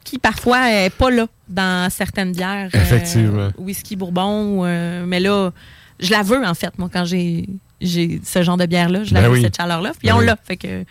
qui 0.04 0.20
parfois 0.20 0.66
n'est 0.70 0.90
pas 0.90 1.10
là 1.12 1.28
dans 1.50 1.90
certaines 1.90 2.32
bières. 2.32 2.70
euh, 2.74 2.78
Effectivement. 2.82 3.50
whisky 3.58 3.96
bourbon. 3.96 4.60
ou, 4.60 4.66
euh, 4.66 5.04
mais 5.06 5.20
là, 5.20 5.52
je 6.00 6.12
la 6.12 6.22
veux, 6.24 6.46
en 6.46 6.54
fait, 6.54 6.78
moi, 6.78 6.90
quand 6.92 7.06
j'ai 7.06 7.48
j'ai 7.82 8.22
ce 8.24 8.42
genre 8.42 8.56
de 8.56 8.66
bière-là. 8.66 9.04
Je 9.04 9.14
la 9.14 9.22
Ben 9.22 9.28
veux, 9.28 9.34
oui. 9.34 9.42
cette 9.42 9.58
chaleur-là. 9.58 9.92
Puis 10.00 10.08
Ben 10.08 10.16
on 10.16 10.20
oui. 10.20 10.26
l'a. 10.26 10.38
Fait 10.42 10.56
que 10.56 10.86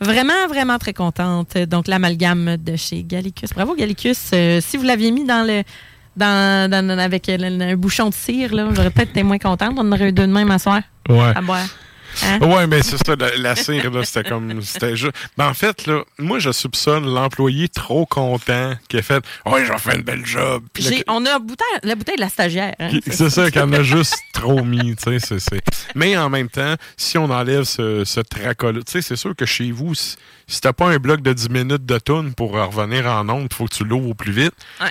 vraiment, 0.00 0.46
vraiment 0.48 0.78
très 0.78 0.92
contente. 0.94 1.58
Donc, 1.58 1.88
l'amalgame 1.88 2.56
de 2.56 2.76
chez 2.76 3.02
Gallicus. 3.02 3.50
Bravo, 3.52 3.74
Gallicus. 3.74 4.30
Euh, 4.32 4.60
si 4.60 4.76
vous 4.76 4.84
l'aviez 4.84 5.10
mis 5.10 5.24
dans 5.24 5.44
le. 5.44 5.64
Dans, 6.16 6.70
dans- 6.70 6.98
avec 6.98 7.28
un 7.28 7.76
bouchon 7.76 8.08
de 8.10 8.14
cire, 8.14 8.54
là, 8.54 8.68
j'aurais 8.72 8.90
peut-être 8.90 9.10
été 9.10 9.22
moins 9.22 9.38
contente. 9.38 9.74
On 9.76 9.80
en 9.80 9.92
aurait 9.92 10.08
eu 10.08 10.12
deux 10.12 10.26
de 10.26 10.32
même 10.32 10.50
à 10.50 10.58
soir 10.58 10.80
Ouais. 11.08 11.32
à 11.34 11.40
boire. 11.40 11.64
Hein? 12.24 12.40
Ouais, 12.40 12.66
mais 12.66 12.82
c'est 12.82 12.96
ça, 12.98 13.14
la, 13.16 13.36
la 13.36 13.54
cire, 13.54 13.88
là, 13.92 14.02
c'était 14.04 14.28
comme. 14.28 14.60
C'était 14.62 14.96
juste. 14.96 15.12
Ben, 15.38 15.48
en 15.48 15.54
fait, 15.54 15.86
là, 15.86 16.02
moi, 16.18 16.40
je 16.40 16.50
soupçonne 16.50 17.04
l'employé 17.06 17.68
trop 17.68 18.04
content 18.04 18.74
qui 18.88 18.98
a 18.98 19.02
fait 19.02 19.24
Ouais, 19.46 19.64
j'en 19.64 19.78
fais 19.78 19.94
une 19.94 20.02
belle 20.02 20.26
job. 20.26 20.64
Là, 20.76 20.84
J'ai- 20.90 21.04
on 21.06 21.24
a 21.24 21.38
bouteille, 21.38 21.66
la 21.84 21.94
bouteille 21.94 22.16
de 22.16 22.20
la 22.22 22.28
stagiaire. 22.28 22.74
hein, 22.80 22.88
Qui- 22.90 23.02
C'est 23.12 23.30
ça, 23.30 23.48
qu'on 23.52 23.72
a 23.72 23.84
juste 23.84 24.16
trop 24.32 24.64
mis, 24.64 24.96
tu 24.96 25.04
sais, 25.04 25.18
c'est- 25.20 25.38
c'est- 25.38 25.62
Mais 25.94 26.16
en 26.16 26.28
même 26.28 26.48
temps, 26.48 26.74
si 26.96 27.16
on 27.16 27.30
enlève 27.30 27.62
ce, 27.62 28.04
ce 28.04 28.20
sais, 28.88 29.02
c'est 29.02 29.16
sûr 29.16 29.36
que 29.36 29.46
chez 29.46 29.70
vous, 29.70 29.94
si, 29.94 30.16
si 30.48 30.60
t'as 30.60 30.72
pas 30.72 30.88
un 30.88 30.96
bloc 30.98 31.22
de 31.22 31.32
10 31.32 31.48
minutes 31.48 31.86
de 31.86 31.98
tune 32.00 32.34
pour 32.34 32.50
revenir 32.52 33.06
en 33.06 33.28
onde, 33.28 33.46
il 33.52 33.54
faut 33.54 33.66
que 33.66 33.74
tu 33.76 33.84
l'ouvres 33.84 34.10
au 34.10 34.14
plus 34.14 34.32
vite. 34.32 34.52
Ouais. 34.80 34.90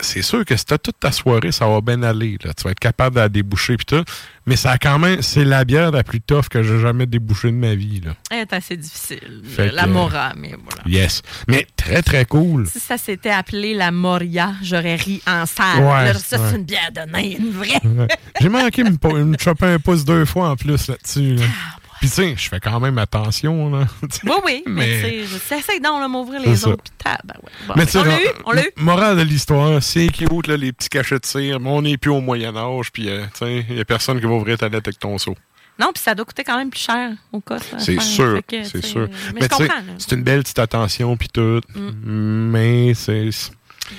C'est 0.00 0.22
sûr 0.22 0.44
que 0.44 0.56
si 0.56 0.64
t'as 0.66 0.76
toute 0.76 0.98
ta 0.98 1.12
soirée, 1.12 1.52
ça 1.52 1.68
va 1.68 1.80
bien 1.80 2.02
aller, 2.02 2.36
là. 2.44 2.52
Tu 2.52 2.64
vas 2.64 2.70
être 2.72 2.80
capable 2.80 3.14
de 3.16 3.20
la 3.20 3.28
déboucher 3.28 3.76
pis 3.76 3.86
tout. 3.86 4.04
Mais 4.44 4.56
ça 4.56 4.72
a 4.72 4.78
quand 4.78 4.98
même, 4.98 5.22
c'est 5.22 5.44
la 5.44 5.64
bière 5.64 5.92
la 5.92 6.02
plus 6.02 6.20
tough 6.20 6.48
que 6.50 6.62
j'ai 6.62 6.80
jamais 6.80 7.06
débouchée 7.06 7.48
de 7.50 7.56
ma 7.56 7.74
vie, 7.74 8.00
là. 8.04 8.14
Elle 8.30 8.40
est 8.40 8.52
assez 8.52 8.76
difficile. 8.76 9.42
Fait 9.44 9.70
la 9.70 9.84
que- 9.84 9.88
Mora, 9.90 10.32
mais 10.36 10.54
voilà. 10.62 10.82
Yes. 10.86 11.22
Mais 11.48 11.66
très, 11.76 12.02
très 12.02 12.24
cool. 12.24 12.66
Si 12.66 12.80
ça 12.80 12.98
s'était 12.98 13.30
appelé 13.30 13.72
la 13.72 13.90
Moria, 13.92 14.52
j'aurais 14.62 14.96
ri 14.96 15.22
en 15.26 15.46
salle. 15.46 15.78
Ouais, 15.78 16.12
Là, 16.12 16.14
ça, 16.14 16.38
ouais. 16.40 16.48
c'est 16.50 16.56
une 16.56 16.64
bière 16.64 16.90
de 16.92 17.10
nain, 17.10 17.36
une 17.38 17.52
vraie. 17.52 17.80
Ouais. 17.84 18.08
J'ai 18.40 18.48
manqué 18.48 18.82
de 18.82 18.90
me, 18.90 19.24
me 19.24 19.38
choper 19.38 19.66
un 19.66 19.78
pouce 19.78 20.04
deux 20.04 20.24
fois 20.24 20.50
en 20.50 20.56
plus 20.56 20.88
là-dessus. 20.88 21.36
là. 21.36 21.44
Ah, 21.46 21.78
Puis 22.04 22.10
tu 22.10 22.16
sais, 22.16 22.34
je 22.36 22.48
fais 22.50 22.60
quand 22.60 22.80
même 22.80 22.98
attention, 22.98 23.70
là. 23.70 23.86
Oui, 24.24 24.32
oui, 24.44 24.62
mais, 24.66 25.00
Mais- 25.02 25.20
j'essaie 25.24 25.80
donc 25.80 26.02
de 26.02 26.06
m'ouvrir 26.08 26.40
C'est 26.44 26.50
les 26.50 26.66
autres. 26.66 26.84
Ben 27.02 27.16
ouais. 27.42 27.50
Bon, 27.66 27.74
Mais 27.76 27.86
tu 27.86 27.92
sais, 27.92 27.98
on 27.98 28.04
l'a 28.04 28.20
eu, 28.22 28.26
on 28.44 28.50
l'a 28.52 28.62
eu. 28.66 28.70
Morale 28.76 29.16
de 29.16 29.22
l'histoire, 29.22 29.82
c'est 29.82 30.06
cute, 30.08 30.46
là, 30.46 30.58
les 30.58 30.72
petits 30.72 30.90
cachets 30.90 31.18
de 31.18 31.24
cire, 31.24 31.60
mais 31.60 31.70
on 31.70 31.80
n'est 31.80 31.96
plus 31.96 32.10
au 32.10 32.20
Moyen-Âge, 32.20 32.92
puis 32.92 33.08
euh, 33.08 33.22
tu 33.32 33.38
sais, 33.38 33.64
il 33.70 33.76
n'y 33.76 33.80
a 33.80 33.86
personne 33.86 34.20
qui 34.20 34.26
va 34.26 34.32
ouvrir 34.32 34.58
ta 34.58 34.68
lettre 34.68 34.88
avec 34.88 34.98
ton 34.98 35.16
seau. 35.16 35.34
Non, 35.78 35.92
puis 35.94 36.02
ça 36.02 36.14
doit 36.14 36.26
coûter 36.26 36.44
quand 36.44 36.58
même 36.58 36.68
plus 36.70 36.80
cher 36.82 37.12
au 37.32 37.40
cas. 37.40 37.56
C'est 37.78 37.98
sûr, 38.00 38.40
que, 38.46 38.62
c'est 38.64 38.84
sûr. 38.84 39.08
Mais, 39.34 39.40
là. 39.48 39.56
c'est 39.96 40.12
une 40.12 40.22
belle 40.22 40.42
petite 40.42 40.58
attention, 40.58 41.16
puis 41.16 41.28
tout, 41.32 41.60
Mm. 41.74 42.50
mais 42.50 42.92
c'est... 42.94 43.30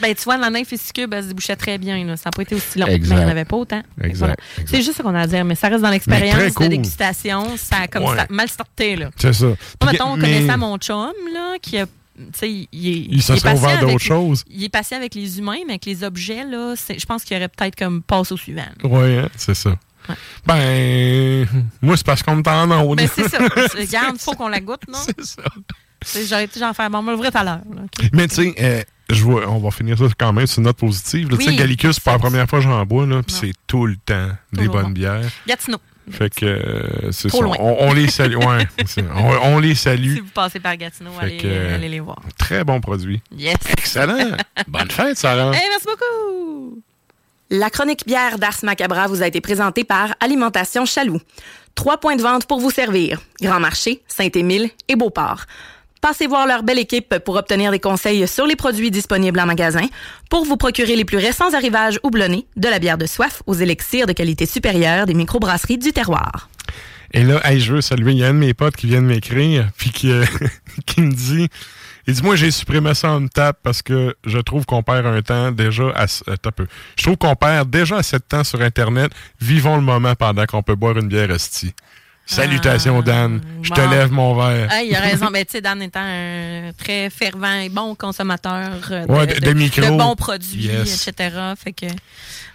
Ben, 0.01 0.15
tu 0.15 0.23
vois, 0.23 0.37
la 0.37 0.49
nymphe 0.49 0.73
cube, 0.93 1.13
elle 1.13 1.23
se 1.23 1.27
débouchait 1.29 1.55
très 1.55 1.77
bien. 1.77 2.03
Là. 2.05 2.17
Ça 2.17 2.23
n'a 2.27 2.31
pas 2.31 2.41
été 2.41 2.55
aussi 2.55 2.79
long. 2.79 2.87
Exact. 2.87 3.09
Mais 3.15 3.21
il 3.21 3.23
n'y 3.23 3.25
en 3.25 3.31
avait 3.31 3.45
pas 3.45 3.57
autant. 3.57 3.81
Exact, 4.01 4.17
voilà. 4.17 4.35
C'est 4.65 4.81
juste 4.81 4.97
ce 4.97 5.01
qu'on 5.03 5.13
a 5.15 5.21
à 5.21 5.27
dire, 5.27 5.45
mais 5.45 5.55
ça 5.55 5.67
reste 5.69 5.81
dans 5.81 5.89
Mais 5.89 5.95
l'expérience 5.95 6.35
très 6.35 6.49
de 6.49 6.53
cool. 6.53 6.69
dégustation. 6.69 7.57
Ça 7.57 7.77
a 7.83 7.87
comme 7.87 8.03
Ouais. 8.03 8.15
ça- 8.17 8.27
mal. 8.29 8.47
Là. 8.97 9.09
C'est 9.15 9.33
ça. 9.33 9.45
Moi, 9.45 9.55
mettons, 9.91 10.05
on 10.05 10.17
mais- 10.17 10.21
connaissait 10.23 10.57
mon 10.57 10.77
chum, 10.77 11.11
là, 11.33 11.55
qui 11.61 11.77
a. 11.77 11.85
Tu 11.85 12.23
sais, 12.33 12.49
il, 12.51 12.67
est- 12.87 13.07
Il 13.11 13.21
se 13.21 13.33
est 13.33 13.37
serait 13.37 13.51
patient 13.51 13.63
ouvert 13.65 13.79
d'autres 13.81 13.89
avec- 13.91 13.99
choses. 14.07 14.43
Il 14.49 14.63
est 14.63 14.69
patient 14.69 14.97
avec 14.97 15.13
les 15.15 15.37
humains, 15.37 15.57
mais 15.67 15.73
avec 15.73 15.85
les 15.85 16.03
objets, 16.03 16.45
là, 16.45 16.73
je 16.75 17.05
pense 17.05 17.23
qu'il 17.25 17.35
aurait 17.35 17.49
peut-être 17.49 17.75
comme 17.75 18.01
passe 18.01 18.31
au 18.31 18.37
suivant. 18.37 18.63
Ouais, 18.85 19.17
hein, 19.19 19.29
c'est 19.35 19.53
ça. 19.55 19.75
Ben, 20.45 21.47
moi, 21.81 21.97
c'est 21.97 22.05
parce 22.05 22.23
qu'on 22.23 22.35
me 22.37 22.41
tend 22.43 22.69
en 22.71 22.81
haut. 22.83 22.95
Ben, 22.95 23.09
c'est 23.13 23.27
ça. 23.27 23.37
Regarde, 23.77 24.15
il 24.15 24.19
faut 24.21 24.33
qu'on 24.33 24.47
la 24.47 24.61
goûte, 24.61 24.87
non? 24.87 24.99
C'est 25.05 25.25
ça. 25.25 25.43
J'aurais 26.29 26.45
été 26.45 26.59
genre 26.59 26.75
faire, 26.75 26.89
bon, 26.89 26.99
on 26.99 27.03
va 27.03 27.11
l'ouvrir 27.13 27.31
tout 27.31 27.37
à 27.39 27.43
l'heure. 27.43 27.61
là, 27.75 27.81
ok? 27.83 28.09
Mais 28.13 28.27
tu 28.27 28.35
sais, 28.35 28.55
euh, 28.59 28.83
je 29.09 29.23
vois, 29.23 29.47
on 29.49 29.59
va 29.59 29.71
finir 29.71 29.97
ça 29.97 30.05
quand 30.17 30.33
même 30.33 30.47
sur 30.47 30.59
une 30.59 30.65
note 30.65 30.77
positive. 30.77 31.29
là. 31.29 31.37
Tu 31.37 31.43
sais, 31.45 31.49
Oui, 31.51 31.55
Gallicus, 31.57 31.95
c'est 31.95 32.03
pas 32.03 32.13
la 32.13 32.19
première 32.19 32.47
fois 32.49 32.59
que 32.59 32.65
j'en 32.65 32.85
bois, 32.85 33.05
là, 33.05 33.21
puis 33.23 33.35
c'est 33.39 33.53
tout 33.67 33.85
le 33.85 33.95
temps 33.97 34.29
des 34.53 34.67
bonnes 34.67 34.83
bon. 34.85 34.89
bières. 34.89 35.29
Gatineau. 35.47 35.77
Fait 36.11 36.29
que 36.33 36.45
euh, 36.45 37.11
c'est 37.11 37.29
ça. 37.29 37.39
loin. 37.41 37.55
On, 37.59 37.77
on 37.89 37.93
les 37.93 38.07
salue. 38.09 38.35
Ouais, 38.35 38.67
c'est- 38.85 39.03
on, 39.15 39.55
on 39.55 39.59
les 39.59 39.73
salue. 39.73 40.13
Si 40.15 40.19
vous 40.19 40.29
passez 40.33 40.59
par 40.59 40.75
Gatineau, 40.77 41.09
Fait 41.19 41.25
allez, 41.25 41.37
que, 41.37 41.47
euh, 41.47 41.75
allez 41.75 41.89
les 41.89 41.99
voir. 41.99 42.21
Très 42.37 42.63
bon 42.63 42.79
produit. 42.79 43.21
Yes. 43.35 43.57
Excellent. 43.71 44.37
Bonne 44.67 44.91
fête, 44.91 45.17
Sarah. 45.17 45.51
Hey, 45.55 45.63
merci 45.69 45.85
beaucoup. 45.87 46.81
La 47.49 47.69
chronique 47.71 48.05
bière 48.05 48.37
d'Ars 48.39 48.57
Macabra 48.63 49.07
vous 49.07 49.21
a 49.23 49.27
été 49.27 49.41
présentée 49.41 49.83
par 49.83 50.13
Alimentation 50.19 50.85
Chaloux. 50.85 51.19
Trois 51.75 51.99
points 51.99 52.15
de 52.15 52.21
vente 52.21 52.45
pour 52.47 52.59
vous 52.59 52.71
servir. 52.71 53.19
Grand 53.41 53.59
Marché, 53.59 54.01
Saint-Émile 54.07 54.69
et 54.87 54.95
Beauport. 54.95 55.45
Passez 56.05 56.27
voir 56.27 56.45
leur 56.45 56.61
belle 56.61 56.77
équipe 56.77 57.17
pour 57.25 57.35
obtenir 57.35 57.71
des 57.71 57.79
conseils 57.79 58.27
sur 58.27 58.45
les 58.45 58.55
produits 58.55 58.91
disponibles 58.91 59.39
en 59.39 59.47
magasin, 59.47 59.87
pour 60.29 60.45
vous 60.45 60.55
procurer 60.55 60.95
les 60.95 61.03
plus 61.03 61.17
récents 61.17 61.51
arrivages 61.55 61.99
houblonnés, 62.03 62.45
de 62.57 62.67
la 62.69 62.77
bière 62.77 62.99
de 62.99 63.07
soif 63.07 63.41
aux 63.47 63.55
élixirs 63.55 64.05
de 64.05 64.13
qualité 64.13 64.45
supérieure 64.45 65.07
des 65.07 65.15
microbrasseries 65.15 65.79
du 65.79 65.93
terroir. 65.93 66.47
Et 67.11 67.23
là, 67.23 67.41
je 67.57 67.73
veux 67.73 67.81
saluer, 67.81 68.11
il 68.11 68.19
y 68.19 68.23
a 68.23 68.27
un 68.27 68.35
de 68.35 68.37
mes 68.37 68.53
potes 68.53 68.75
qui 68.75 68.85
vient 68.85 69.01
de 69.01 69.07
m'écrire, 69.07 69.67
puis 69.79 69.89
qui, 69.89 70.11
euh, 70.11 70.23
me 70.99 71.11
dit 71.11 71.47
Il 72.05 72.13
dit, 72.13 72.21
moi, 72.21 72.35
j'ai 72.35 72.51
supprimé 72.51 72.93
ça 72.93 73.09
en 73.09 73.25
tape 73.27 73.57
parce 73.63 73.81
que 73.81 74.15
je 74.27 74.37
trouve 74.37 74.67
qu'on 74.67 74.83
perd 74.83 75.07
un 75.07 75.23
temps 75.23 75.51
déjà 75.51 75.89
à... 75.95 76.03
s- 76.03 76.23
attends. 76.27 76.51
Je 76.99 77.03
trouve 77.03 77.17
qu'on 77.17 77.35
perd 77.35 77.67
déjà 77.71 77.97
assez 77.97 78.17
de 78.17 78.23
temps 78.29 78.43
sur 78.43 78.61
Internet. 78.61 79.11
Vivons 79.41 79.75
le 79.75 79.81
moment 79.81 80.13
pendant 80.13 80.45
qu'on 80.45 80.61
peut 80.61 80.75
boire 80.75 80.97
une 80.99 81.07
bière 81.07 81.31
esti. 81.31 81.73
Salutations, 82.25 83.01
Dan. 83.01 83.41
Je 83.61 83.69
te 83.69 83.79
bon. 83.81 83.89
lève 83.89 84.11
mon 84.11 84.35
verre. 84.35 84.67
Ah, 84.71 84.81
il 84.83 84.95
a 84.95 84.99
raison. 84.99 85.27
Ben, 85.31 85.45
tu 85.45 85.51
sais, 85.53 85.61
Dan 85.61 85.81
étant 85.81 85.99
un 86.01 86.71
très 86.77 87.09
fervent 87.09 87.59
et 87.61 87.69
bon 87.69 87.93
consommateur 87.95 88.69
euh, 88.91 89.05
Ouais, 89.07 89.27
de- 89.27 89.39
de 89.45 89.53
micros. 89.53 89.85
de 89.85 89.97
bons 89.97 90.15
produits, 90.15 90.65
Yes. 90.65 91.07
etc. 91.07 91.35
Fait 91.61 91.73
que, 91.73 91.85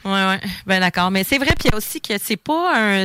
ouais, 0.05 0.11
ouais. 0.11 0.40
Ben, 0.66 0.80
d'accord. 0.80 1.11
Mais 1.11 1.24
c'est 1.24 1.38
vrai, 1.38 1.55
puis 1.59 1.70
aussi 1.74 2.01
que 2.01 2.14
c'est 2.22 2.36
pas 2.36 2.72
un. 2.76 3.05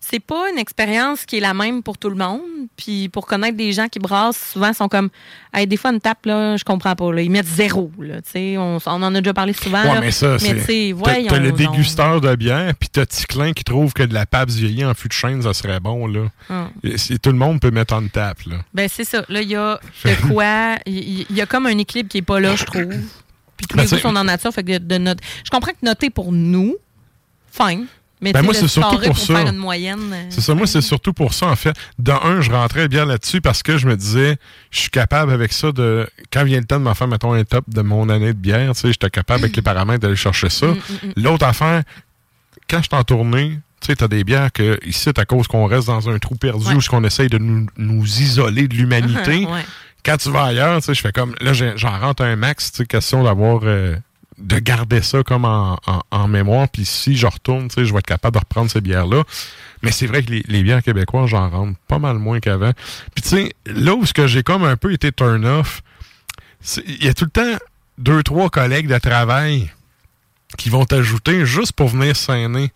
C'est 0.00 0.20
pas 0.20 0.48
une 0.50 0.58
expérience 0.58 1.26
qui 1.26 1.36
est 1.36 1.40
la 1.40 1.52
même 1.52 1.82
pour 1.82 1.98
tout 1.98 2.08
le 2.08 2.14
monde. 2.14 2.40
Puis 2.76 3.08
pour 3.10 3.26
connaître 3.26 3.56
des 3.56 3.72
gens 3.72 3.88
qui 3.88 3.98
brassent, 3.98 4.52
souvent 4.52 4.72
sont 4.72 4.88
comme, 4.88 5.10
hey, 5.52 5.66
des 5.66 5.76
fois 5.76 5.90
une 5.92 6.00
tape 6.00 6.24
là, 6.24 6.56
je 6.56 6.62
comprends 6.64 6.94
pas. 6.94 7.12
Là. 7.12 7.20
Ils 7.20 7.30
mettent 7.30 7.48
zéro. 7.48 7.90
Là, 7.98 8.22
Tu 8.22 8.30
sais, 8.30 8.56
on, 8.56 8.78
on 8.86 8.90
en 9.02 9.14
a 9.14 9.20
déjà 9.20 9.34
parlé 9.34 9.52
souvent. 9.52 9.82
Ouais, 9.82 9.94
là. 9.94 10.00
mais 10.00 10.12
ça, 10.12 10.38
c'est. 10.38 10.94
T'as 11.28 11.38
le 11.40 11.52
dégusteur 11.52 12.20
de 12.20 12.34
bière, 12.36 12.72
puis 12.78 12.88
t'as 12.88 13.04
Ticlin 13.06 13.52
qui 13.52 13.64
trouve 13.64 13.92
que 13.92 14.04
de 14.04 14.14
la 14.14 14.24
Pabst 14.24 14.56
vieillie 14.56 14.84
en 14.84 14.94
fût 14.94 15.08
de 15.08 15.12
chêne, 15.12 15.42
ça 15.42 15.52
serait 15.52 15.80
bon, 15.80 16.06
là. 16.06 16.28
Hum. 16.48 16.70
Et 16.84 16.96
c'est- 16.96 17.18
tout 17.18 17.30
le 17.30 17.36
monde 17.38 17.60
peut 17.60 17.72
mettre 17.72 17.92
en 17.94 18.06
tape, 18.06 18.42
là. 18.46 18.56
Ben, 18.72 18.88
c'est 18.90 19.04
ça. 19.04 19.24
Là, 19.28 19.42
il 19.42 19.48
y 19.50 19.56
a 19.56 19.78
de 20.04 20.28
quoi. 20.32 20.76
Il 20.86 21.26
il 21.28 21.36
y, 21.36 21.40
a 21.42 21.46
comme 21.46 21.66
un 21.66 21.76
équilibre 21.76 22.08
qui 22.08 22.18
est 22.18 22.22
pas 22.22 22.38
là, 22.40 22.54
je 22.54 22.64
trouve. 22.64 22.94
Puis 23.58 23.66
tous 23.66 23.76
Ben, 23.76 23.82
les 23.82 23.88
goûts 23.90 23.96
c'est- 23.96 24.00
sont 24.02 24.16
en 24.16 24.24
nature. 24.24 24.50
Fait 24.52 24.64
que 24.64 24.78
de 24.78 24.96
note... 24.98 25.18
Je 25.44 25.50
comprends 25.50 25.72
que 25.72 25.84
noter 25.84 26.08
pour 26.08 26.32
nous, 26.32 26.76
fine. 27.52 27.86
Mais 28.20 28.32
Ben, 28.32 28.42
moi, 28.42 28.52
c'est 28.52 28.66
surtout 28.66 28.96
pour 28.98 29.06
pour 29.06 29.18
ça. 29.18 29.36
faire 29.36 29.46
une 29.46 29.58
moyenne. 29.58 30.10
euh, 30.12 30.24
C'est 30.30 30.40
ça, 30.40 30.52
moi, 30.52 30.66
c'est 30.66 30.80
surtout 30.80 31.12
pour 31.12 31.32
ça, 31.34 31.46
en 31.46 31.54
fait. 31.54 31.76
De 32.00 32.10
un, 32.10 32.40
je 32.40 32.50
rentrais 32.50 32.88
bien 32.88 33.04
là-dessus 33.04 33.40
parce 33.40 33.62
que 33.62 33.78
je 33.78 33.86
me 33.86 33.96
disais, 33.96 34.38
je 34.72 34.80
suis 34.80 34.90
capable 34.90 35.30
avec 35.32 35.52
ça 35.52 35.70
de. 35.70 36.08
Quand 36.32 36.42
vient 36.42 36.58
le 36.58 36.64
temps 36.64 36.80
de 36.80 36.84
m'en 36.84 36.94
faire, 36.94 37.06
mettons, 37.06 37.32
un 37.32 37.44
top 37.44 37.64
de 37.68 37.80
mon 37.80 38.08
année 38.08 38.32
de 38.32 38.38
bière, 38.38 38.72
tu 38.74 38.80
sais, 38.80 38.88
j'étais 38.88 39.08
capable 39.08 39.44
avec 39.44 39.54
les 39.54 39.62
paramètres 39.62 40.00
d'aller 40.00 40.16
chercher 40.16 40.48
ça. 40.48 40.66
Mm, 40.66 40.76
L'autre 41.16 41.46
affaire, 41.46 41.84
quand 42.68 42.78
je 42.78 42.88
suis 42.88 42.96
en 42.96 43.04
tournée, 43.04 43.60
tu 43.80 43.86
sais, 43.86 43.94
t'as 43.94 44.08
des 44.08 44.24
bières 44.24 44.50
que, 44.52 44.80
ici, 44.84 45.10
à 45.16 45.24
cause 45.24 45.46
qu'on 45.46 45.66
reste 45.66 45.86
dans 45.86 46.08
un 46.10 46.18
trou 46.18 46.34
perdu 46.34 46.74
où 46.74 46.80
qu'on 46.90 47.04
essaye 47.04 47.28
de 47.28 47.38
nous, 47.38 47.66
nous 47.76 48.04
isoler 48.04 48.66
de 48.66 48.74
l'humanité. 48.74 49.46
Ouais. 49.48 49.64
Quand 50.04 50.16
tu 50.16 50.30
vas 50.30 50.44
ailleurs, 50.44 50.80
je 50.86 50.92
fais 50.94 51.12
comme. 51.12 51.34
Là, 51.40 51.52
j'en 51.52 51.98
rentre 52.00 52.22
un 52.22 52.36
max, 52.36 52.70
question 52.88 53.24
d'avoir. 53.24 53.60
euh, 53.64 53.96
de 54.38 54.60
garder 54.60 55.02
ça 55.02 55.24
comme 55.24 55.44
en, 55.44 55.80
en- 56.12 56.28
mémoire. 56.28 56.68
Puis 56.68 56.84
si 56.84 57.16
je 57.16 57.26
retourne, 57.26 57.68
je 57.76 57.80
vais 57.92 57.98
être 57.98 58.06
capable 58.06 58.34
de 58.34 58.38
reprendre 58.38 58.70
ces 58.70 58.80
bières-là. 58.80 59.24
Mais 59.82 59.90
c'est 59.90 60.06
vrai 60.06 60.22
que 60.22 60.30
les, 60.30 60.44
les 60.46 60.62
bières 60.62 60.80
québécoises, 60.84 61.30
j'en 61.30 61.50
rentre 61.50 61.76
pas 61.88 61.98
mal 61.98 62.18
moins 62.18 62.38
qu'avant. 62.38 62.70
Puis 63.16 63.22
tu 63.22 63.28
sais, 63.30 63.52
là 63.66 63.94
où 63.96 64.06
ce 64.06 64.12
que 64.12 64.28
j'ai 64.28 64.44
comme 64.44 64.62
un 64.62 64.76
peu 64.76 64.92
été 64.92 65.10
turn-off, 65.10 65.82
il 66.86 67.04
y 67.04 67.08
a 67.08 67.14
tout 67.14 67.24
le 67.24 67.30
temps 67.32 67.58
deux, 67.98 68.22
trois 68.22 68.48
collègues 68.48 68.86
de 68.86 68.98
travail 68.98 69.72
qui 70.56 70.70
vont 70.70 70.84
t'ajouter 70.84 71.44
juste 71.44 71.72
pour 71.72 71.88
venir 71.88 72.14
s'aîner. 72.16 72.70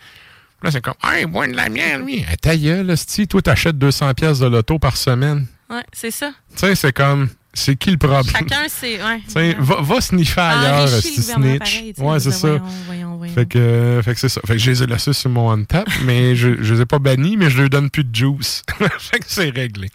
Là, 0.65 0.73
c'est 0.73 0.81
comme, 0.81 0.95
hey, 1.05 1.27
bois 1.27 1.47
de 1.47 1.55
la 1.55 1.69
bière, 1.69 2.01
lui. 2.01 2.25
Ta 2.41 2.57
gueule, 2.57 2.91
esti, 2.91 3.29
toi, 3.29 3.41
t'achètes 3.41 3.79
200 3.79 4.15
pièces 4.15 4.41
de 4.41 4.47
loto 4.47 4.81
par 4.81 4.97
semaine. 4.97 5.47
Ouais, 5.73 5.83
c'est 5.93 6.11
ça. 6.11 6.33
Tu 6.55 6.59
sais, 6.59 6.75
c'est 6.75 6.93
comme, 6.93 7.29
c'est 7.55 7.77
qui 7.77 7.91
le 7.91 7.97
problème? 7.97 8.25
Chacun, 8.25 8.63
c'est. 8.69 8.99
Ouais. 9.03 9.55
Va, 9.59 9.77
va 9.81 10.01
sniffer 10.01 10.41
ailleurs, 10.41 10.85
esti, 10.95 11.17
le 11.17 11.23
gouvernement 11.23 11.65
snitch. 11.65 11.99
ouais, 11.99 12.21
c'est 12.21 12.31
ça. 12.31 12.49
voyons, 12.49 12.63
voyons, 12.87 13.17
voyons. 13.17 13.35
Fait 13.35 13.47
que, 13.47 13.59
euh, 13.59 14.03
fait 14.03 14.15
que 14.15 14.21
c'est 14.21 14.29
ça. 14.29 14.41
Fait 14.47 14.55
que 14.55 14.59
je 14.59 14.71
les 14.71 14.83
ai 14.83 14.87
laissés 14.87 15.13
sur 15.13 15.31
mon 15.31 15.51
on-tap, 15.51 15.89
mais 16.05 16.35
je, 16.37 16.63
je 16.63 16.75
les 16.75 16.81
ai 16.83 16.87
pas 16.87 16.99
bannis, 16.99 17.37
mais 17.37 17.51
je 17.51 17.61
leur 17.61 17.71
donne 17.71 17.91
plus 17.91 18.05
de 18.05 18.15
juice. 18.15 18.63
fait 18.99 19.19
que 19.19 19.25
c'est 19.27 19.51
réglé. 19.51 19.89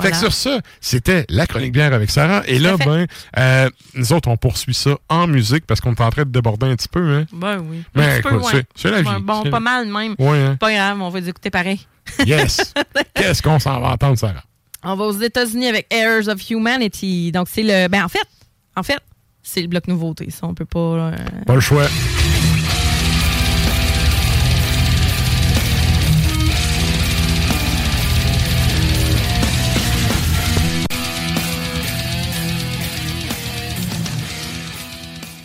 Fait 0.00 0.10
que 0.10 0.16
sur 0.16 0.32
ça, 0.32 0.60
c'était 0.80 1.24
la 1.28 1.46
chronique 1.46 1.72
bière 1.72 1.92
avec 1.92 2.10
Sarah. 2.10 2.42
Et 2.46 2.58
là, 2.58 2.76
ben, 2.76 3.06
euh, 3.38 3.70
nous 3.94 4.12
autres, 4.12 4.28
on 4.28 4.36
poursuit 4.36 4.74
ça 4.74 4.96
en 5.08 5.28
musique 5.28 5.66
parce 5.66 5.80
qu'on 5.80 5.94
est 5.94 6.00
en 6.00 6.10
train 6.10 6.24
de 6.24 6.30
déborder 6.30 6.66
un 6.66 6.74
petit 6.74 6.88
peu, 6.88 7.14
hein. 7.14 7.26
Ben 7.32 7.58
oui. 7.60 7.84
Mais 7.94 8.20
ouais. 8.24 8.64
c'est- 8.74 8.90
la 8.90 9.02
vie. 9.02 9.08
Ouais, 9.08 9.20
Bon, 9.20 9.44
pas 9.48 9.60
mal 9.60 9.86
même. 9.86 10.16
Ouais, 10.18 10.38
hein. 10.42 10.56
Pas 10.56 10.72
grave, 10.72 11.00
on 11.00 11.10
va 11.10 11.20
les 11.20 11.28
écouter 11.28 11.50
pareil. 11.50 11.86
Yes! 12.26 12.72
Qu'est-ce 13.14 13.40
qu'on 13.42 13.60
s'en 13.60 13.78
va 13.80 13.90
entendre, 13.90 14.18
Sarah? 14.18 14.42
On 14.84 14.94
va 14.94 15.04
aux 15.04 15.12
États-Unis 15.18 15.66
avec 15.68 15.86
Heirs 15.92 16.28
of 16.28 16.50
Humanity. 16.50 17.32
Donc, 17.32 17.48
c'est 17.50 17.62
le. 17.62 17.88
Ben, 17.88 18.04
en 18.04 18.08
fait, 18.08 18.26
en 18.76 18.82
fait, 18.82 18.98
c'est 19.42 19.60
le 19.60 19.66
bloc 19.68 19.88
nouveauté. 19.88 20.30
Ça, 20.30 20.46
on 20.46 20.54
peut 20.54 20.64
pas. 20.66 20.78
euh, 20.78 21.16
Pas 21.46 21.54
le 21.54 21.60
choix. 21.60 21.86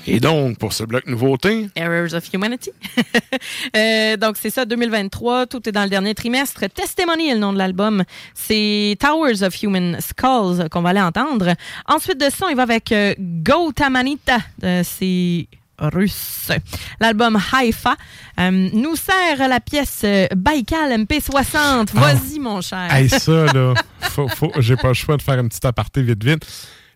Et 0.06 0.20
donc, 0.20 0.58
pour 0.58 0.74
ce 0.74 0.84
bloc 0.84 1.08
nouveauté, 1.08 1.68
Errors 1.76 2.14
of 2.14 2.34
Humanity. 2.34 2.72
Euh, 3.76 4.18
donc, 4.18 4.38
c'est 4.39 4.49
ça, 4.49 4.66
2023. 4.66 5.47
Tout 5.47 5.68
est 5.68 5.72
dans 5.72 5.84
le 5.84 5.89
dernier 5.89 6.14
trimestre. 6.14 6.66
Testimony 6.74 7.30
est 7.30 7.34
le 7.34 7.39
nom 7.39 7.51
de 7.51 7.58
l'album. 7.58 8.04
C'est 8.36 8.95
Towers 8.99 9.41
of 9.41 9.62
Human 9.64 9.97
Skulls 9.99 10.70
qu'on 10.70 10.82
va 10.82 10.89
aller 10.89 11.01
entendre. 11.01 11.54
Ensuite 11.88 12.20
de 12.20 12.30
ça, 12.30 12.47
il 12.49 12.56
va 12.56 12.64
avec 12.64 12.91
euh, 12.91 13.16
Gautamanita. 13.20 14.38
Euh, 14.64 14.84
c'est 14.84 15.47
russe. 15.80 16.51
L'album 16.99 17.38
Haifa 17.54 17.95
euh, 18.39 18.70
nous 18.74 18.95
sert 18.95 19.47
la 19.47 19.60
pièce 19.60 20.06
Baikal 20.36 20.91
MP60. 21.04 21.93
Vas-y, 21.93 22.39
mon 22.39 22.62
cher. 22.62 22.93
Hey, 22.93 23.10
ça, 23.10 23.45
là, 23.54 23.74
faut, 24.01 24.28
faut, 24.28 24.51
j'ai 24.60 24.76
pas 24.76 24.89
le 24.89 24.93
choix 24.93 25.18
de 25.18 25.22
faire 25.22 25.39
une 25.39 25.49
petite 25.49 25.66
aparté 25.66 26.01
vite, 26.04 26.24
vite. 26.24 26.45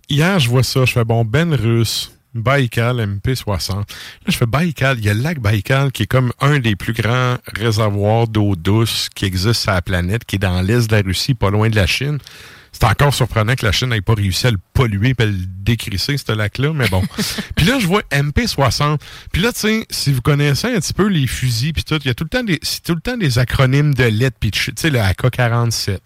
Hier, 0.09 0.39
je 0.39 0.49
vois 0.49 0.63
ça, 0.63 0.85
je 0.85 0.93
fais 0.93 1.03
bon, 1.03 1.25
Ben 1.25 1.53
Russe, 1.53 2.11
Baïkal, 2.33 2.97
MP60. 2.97 3.75
Là, 3.75 3.83
je 4.27 4.37
fais 4.37 4.45
Baïkal, 4.45 4.99
il 4.99 5.05
y 5.05 5.09
a 5.09 5.13
le 5.13 5.21
lac 5.21 5.39
Baïkal 5.39 5.91
qui 5.91 6.03
est 6.03 6.07
comme 6.07 6.31
un 6.39 6.59
des 6.59 6.75
plus 6.75 6.93
grands 6.93 7.37
réservoirs 7.55 8.27
d'eau 8.27 8.55
douce 8.55 9.09
qui 9.13 9.25
existe 9.25 9.61
sur 9.61 9.71
la 9.71 9.81
planète, 9.81 10.25
qui 10.25 10.35
est 10.35 10.39
dans 10.39 10.61
l'est 10.61 10.89
de 10.89 10.95
la 10.95 11.01
Russie, 11.01 11.33
pas 11.33 11.49
loin 11.49 11.69
de 11.69 11.75
la 11.75 11.87
Chine. 11.87 12.19
C'est 12.71 12.83
encore 12.83 13.13
surprenant 13.13 13.55
que 13.55 13.65
la 13.65 13.71
Chine 13.71 13.89
n'ait 13.89 14.01
pas 14.01 14.13
réussi 14.13 14.45
à 14.45 14.51
le 14.51 14.59
polluer 14.73 15.15
et 15.17 15.21
à 15.23 15.25
le 15.25 15.33
décrisser, 15.33 16.15
ce 16.17 16.31
lac-là, 16.31 16.73
mais 16.73 16.87
bon. 16.89 17.01
puis 17.55 17.65
là, 17.65 17.79
je 17.79 17.87
vois 17.87 18.03
MP60. 18.11 18.99
Puis 19.31 19.41
là, 19.41 19.51
tu 19.51 19.61
sais, 19.61 19.85
si 19.89 20.13
vous 20.13 20.21
connaissez 20.21 20.67
un 20.67 20.79
petit 20.79 20.93
peu 20.93 21.07
les 21.07 21.25
fusils 21.25 21.73
puis 21.73 21.83
tout, 21.83 21.97
il 22.03 22.07
y 22.07 22.09
a 22.09 22.13
tout 22.13 22.25
le 22.25 22.29
temps 22.29 22.43
des, 22.43 22.59
c'est 22.61 22.83
tout 22.83 22.93
le 22.93 23.01
temps 23.01 23.17
des 23.17 23.39
acronymes 23.39 23.93
de 23.93 24.03
lettres 24.03 24.37
puis. 24.39 24.51
Tu 24.51 24.73
sais, 24.75 24.89
le 24.89 24.99
AK-47. 24.99 25.97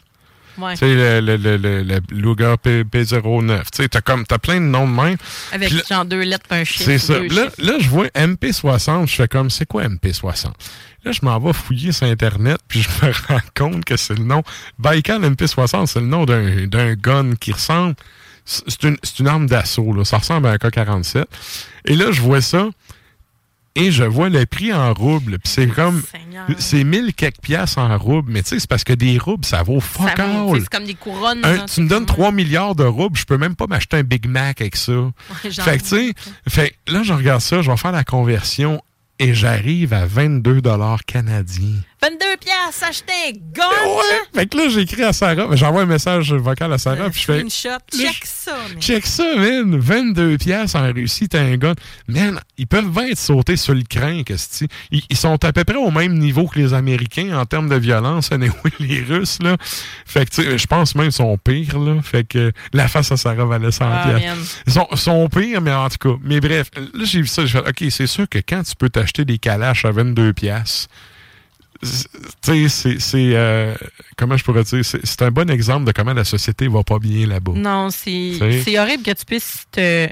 Ouais. 0.57 0.73
Tu 0.73 0.79
sais, 0.79 1.21
le, 1.21 1.37
le, 1.37 1.57
le, 1.57 1.83
le, 1.83 1.99
Luger 2.11 2.55
P, 2.61 2.83
P09. 2.83 3.61
Tu 3.63 3.67
sais, 3.73 3.89
t'as 3.89 4.01
comme, 4.01 4.25
t'as 4.25 4.37
plein 4.37 4.55
de 4.55 4.65
noms 4.65 4.87
de 4.87 4.93
même. 4.93 5.17
Avec 5.51 5.71
genre 5.87 6.05
deux 6.05 6.21
lettres 6.21 6.45
et 6.51 6.61
un 6.61 6.63
chiffre. 6.63 6.85
c'est 6.85 6.97
ça. 6.97 7.19
deux 7.19 7.27
Là, 7.27 7.49
là, 7.57 7.73
je 7.79 7.89
vois 7.89 8.07
MP60, 8.07 9.07
je 9.07 9.15
fais 9.15 9.27
comme, 9.27 9.49
c'est 9.49 9.65
quoi 9.65 9.83
MP60? 9.87 10.51
Là, 11.03 11.11
je 11.11 11.19
m'en 11.23 11.39
vais 11.39 11.53
fouiller 11.53 11.91
sur 11.91 12.05
Internet, 12.07 12.59
puis 12.67 12.81
je 12.83 13.05
me 13.05 13.11
rends 13.27 13.39
compte 13.55 13.85
que 13.85 13.97
c'est 13.97 14.17
le 14.17 14.23
nom. 14.23 14.43
Baikal 14.77 15.21
MP60, 15.21 15.87
c'est 15.87 15.99
le 15.99 16.05
nom 16.05 16.25
d'un 16.25 16.67
d'un 16.67 16.93
gun 16.93 17.35
qui 17.35 17.53
ressemble. 17.53 17.95
C'est 18.45 18.83
une, 18.83 18.97
c'est 19.03 19.19
une 19.19 19.27
arme 19.27 19.47
d'assaut, 19.47 19.93
là. 19.93 20.03
Ça 20.03 20.17
ressemble 20.17 20.47
à 20.47 20.51
un 20.51 20.55
K-47. 20.57 21.25
Et 21.85 21.95
là, 21.95 22.11
je 22.11 22.21
vois 22.21 22.41
ça, 22.41 22.69
et 23.75 23.91
je 23.91 24.03
vois 24.03 24.29
le 24.29 24.45
prix 24.45 24.73
en 24.73 24.93
roubles. 24.93 25.39
Puis 25.39 25.51
c'est 25.53 25.67
comme. 25.67 26.01
C'est 26.57 26.83
1000 26.83 27.13
quelques 27.13 27.39
piastres 27.41 27.77
en 27.79 27.97
roubles. 27.97 28.31
Mais 28.31 28.43
tu 28.43 28.49
sais, 28.49 28.59
c'est 28.59 28.69
parce 28.69 28.83
que 28.83 28.93
des 28.93 29.17
roubles, 29.17 29.45
ça 29.45 29.63
vaut 29.63 29.79
fuck 29.79 30.17
all. 30.19 30.59
C'est 30.61 30.69
comme 30.69 30.85
des 30.85 30.93
couronnes. 30.95 31.39
Un- 31.43 31.57
là, 31.57 31.65
tu 31.73 31.81
me 31.81 31.87
donnes 31.87 32.05
3 32.05 32.31
milliards 32.31 32.75
de 32.75 32.83
roubles, 32.83 33.17
je 33.17 33.25
peux 33.25 33.37
même 33.37 33.55
pas 33.55 33.67
m'acheter 33.67 33.97
un 33.97 34.03
Big 34.03 34.27
Mac 34.27 34.59
avec 34.61 34.75
ça. 34.75 34.93
fait 35.41 35.77
que, 35.77 35.83
tu 35.83 35.87
sais, 35.87 36.13
fait 36.47 36.75
là, 36.87 37.03
je 37.03 37.13
regarde 37.13 37.41
ça, 37.41 37.61
je 37.61 37.69
vais 37.71 37.77
faire 37.77 37.91
la 37.91 38.03
conversion 38.03 38.81
et 39.19 39.33
j'arrive 39.33 39.93
à 39.93 40.05
22 40.05 40.61
dollars 40.61 41.03
canadiens. 41.05 41.79
22 42.03 42.25
piastres, 42.37 42.83
acheter 42.89 43.13
un 43.27 43.31
gun! 43.53 43.63
Fait 44.33 44.47
que 44.47 44.57
là, 44.57 44.69
j'écris 44.69 45.03
à 45.03 45.13
Sarah, 45.13 45.47
j'envoie 45.55 45.83
un 45.83 45.85
message 45.85 46.33
vocal 46.33 46.73
à 46.73 46.79
Sarah, 46.79 47.09
puis 47.11 47.19
je 47.19 47.25
fais. 47.25 47.43
Check 47.47 48.25
ça. 48.25 48.53
man. 48.53 48.81
Check 48.81 49.05
ça, 49.05 49.35
man. 49.35 49.77
22 49.77 50.37
pièces 50.39 50.73
en 50.73 50.91
Russie, 50.91 51.29
t'as 51.29 51.41
un 51.41 51.57
gun. 51.57 51.73
Man, 52.07 52.39
ils 52.57 52.65
peuvent 52.65 52.89
bien 52.89 53.07
être 53.07 53.19
sautés 53.19 53.55
sur 53.55 53.75
le 53.75 53.83
crin, 53.87 54.23
qu'est-ce 54.23 54.65
que 54.65 54.71
ils, 54.89 55.03
ils 55.11 55.17
sont 55.17 55.43
à 55.45 55.53
peu 55.53 55.63
près 55.63 55.75
au 55.75 55.91
même 55.91 56.17
niveau 56.17 56.47
que 56.47 56.57
les 56.57 56.73
Américains 56.73 57.37
en 57.37 57.45
termes 57.45 57.69
de 57.69 57.75
violence, 57.75 58.31
anyway, 58.31 58.51
les 58.79 59.01
Russes, 59.03 59.37
là. 59.43 59.55
Fait 60.05 60.25
que, 60.25 60.31
tu 60.35 60.43
sais, 60.43 60.57
je 60.57 60.65
pense 60.65 60.95
même 60.95 61.05
qu'ils 61.05 61.11
sont 61.13 61.37
pires, 61.37 61.77
là. 61.77 62.01
Fait 62.01 62.23
que 62.23 62.51
la 62.73 62.87
face 62.87 63.11
à 63.11 63.17
Sarah 63.17 63.45
valait 63.45 63.71
100 63.71 63.85
Ah, 63.87 64.07
piastres. 64.17 64.57
Ils 64.65 64.73
sont, 64.73 64.87
sont 64.95 65.29
pires, 65.29 65.61
mais 65.61 65.71
en 65.73 65.87
tout 65.89 66.09
cas. 66.09 66.17
Mais 66.23 66.39
bref, 66.39 66.71
là, 66.75 67.03
j'ai 67.05 67.21
vu 67.21 67.27
ça, 67.27 67.45
j'ai 67.45 67.59
fait, 67.59 67.69
OK, 67.69 67.91
c'est 67.91 68.07
sûr 68.07 68.27
que 68.27 68.39
quand 68.39 68.63
tu 68.63 68.75
peux 68.75 68.89
t'acheter 68.89 69.23
des 69.23 69.37
calaches 69.37 69.85
à 69.85 69.91
22 69.91 70.33
pièces 70.33 70.87
tu 71.81 72.69
sais, 72.69 72.99
c'est, 72.99 73.35
euh, 73.35 73.73
comment 74.17 74.37
je 74.37 74.43
pourrais 74.43 74.63
dire, 74.63 74.83
c'est, 74.83 75.21
un 75.21 75.31
bon 75.31 75.49
exemple 75.49 75.85
de 75.85 75.91
comment 75.91 76.13
la 76.13 76.23
société 76.23 76.67
va 76.67 76.83
pas 76.83 76.99
bien 76.99 77.27
là-bas. 77.27 77.53
Non, 77.55 77.89
c'est 77.89 78.79
horrible 78.79 79.03
que 79.03 79.11
tu 79.11 79.25
puisses 79.25 79.65
te, 79.71 80.07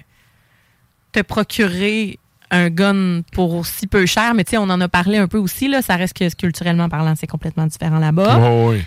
te 1.12 1.22
procurer 1.22 2.20
un 2.52 2.70
gun 2.70 3.22
pour 3.34 3.66
si 3.66 3.86
peu 3.86 4.06
cher, 4.06 4.34
mais 4.34 4.44
tu 4.44 4.52
sais, 4.52 4.58
on 4.58 4.64
en 4.64 4.82
a 4.82 4.88
parlé 4.88 5.18
un 5.18 5.28
peu 5.28 5.38
aussi, 5.38 5.68
là, 5.68 5.82
ça 5.82 5.96
reste 5.96 6.18
que 6.18 6.34
culturellement 6.36 6.90
parlant, 6.90 7.14
c'est 7.16 7.28
complètement 7.28 7.68
différent 7.68 8.00
là-bas. 8.00 8.40
Ouais. 8.40 8.84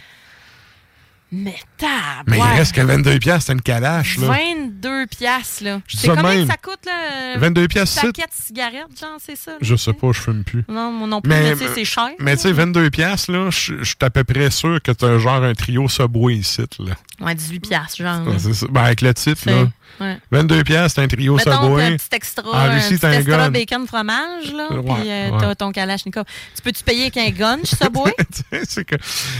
Mais 1.34 1.56
tabac! 1.78 2.24
Mais 2.26 2.36
il 2.36 2.42
reste 2.42 2.74
que 2.74 2.82
22 2.82 3.18
piastres, 3.18 3.46
c'est 3.46 3.52
une 3.54 3.62
calache, 3.62 4.18
là. 4.18 4.26
22 4.28 5.06
piastres, 5.06 5.64
là. 5.64 5.80
C'est 5.88 6.08
combien 6.08 6.22
même. 6.24 6.42
que 6.46 6.50
ça 6.52 6.58
coûte, 6.58 6.84
là? 6.84 7.38
22 7.38 7.68
piastres, 7.68 7.98
Un 7.98 8.00
c'est- 8.02 8.06
paquet 8.12 8.28
de 8.28 8.44
cigarettes, 8.44 9.00
genre, 9.00 9.16
c'est 9.24 9.36
ça? 9.36 9.52
là? 9.52 9.56
Je 9.62 9.74
sais 9.76 9.94
pas, 9.94 10.08
je 10.12 10.20
fume 10.20 10.44
plus. 10.44 10.62
Non, 10.68 10.92
moi 10.92 11.08
non 11.08 11.22
plus, 11.22 11.30
mais, 11.30 11.52
tu 11.52 11.58
sais, 11.60 11.68
c'est 11.74 11.84
cher. 11.86 12.10
Mais 12.18 12.36
tu 12.36 12.42
sais, 12.42 12.52
22 12.52 12.90
piastres, 12.90 13.32
là, 13.32 13.48
je 13.50 13.82
suis 13.82 13.96
à 14.02 14.10
peu 14.10 14.24
près 14.24 14.50
sûr 14.50 14.78
que 14.82 14.92
t'as 14.92 15.18
genre 15.18 15.42
un 15.42 15.54
trio 15.54 15.88
Subway 15.88 16.34
ici, 16.34 16.62
là. 16.78 16.92
Ouais, 17.20 17.34
18 17.34 17.60
piastres, 17.60 18.02
genre. 18.02 18.26
Ouais, 18.26 18.38
c'est 18.38 18.52
ça. 18.52 18.66
Ben, 18.70 18.82
avec 18.82 19.00
le 19.00 19.14
titre, 19.14 19.40
C'est- 19.44 19.50
là. 19.50 19.68
ouais. 20.00 20.18
22 20.30 20.64
piastres, 20.64 20.96
t'as 20.96 21.02
un 21.04 21.08
trio 21.08 21.36
Mettons 21.36 21.62
Subway. 21.62 21.84
un 21.84 21.96
petit 21.96 22.08
extra, 22.12 22.42
En 22.50 22.54
un 22.70 22.78
petit 22.80 22.98
t'as 22.98 23.08
un 23.08 23.12
extra 23.12 23.48
bacon 23.50 23.86
fromage, 23.86 24.52
là, 24.52 24.70
Ouais, 24.72 24.82
puis 25.00 25.10
euh, 25.10 25.30
t'as 25.40 25.54
ton 25.54 25.72
kalachnikov. 25.72 26.24
Tu 26.56 26.62
peux-tu 26.62 26.82
payer 26.82 27.02
avec 27.02 27.16
un 27.16 27.30
gun 27.30 27.58
chez 27.64 27.76
Subway? 27.82 28.12
Tu 28.18 28.58
c'est 28.68 28.86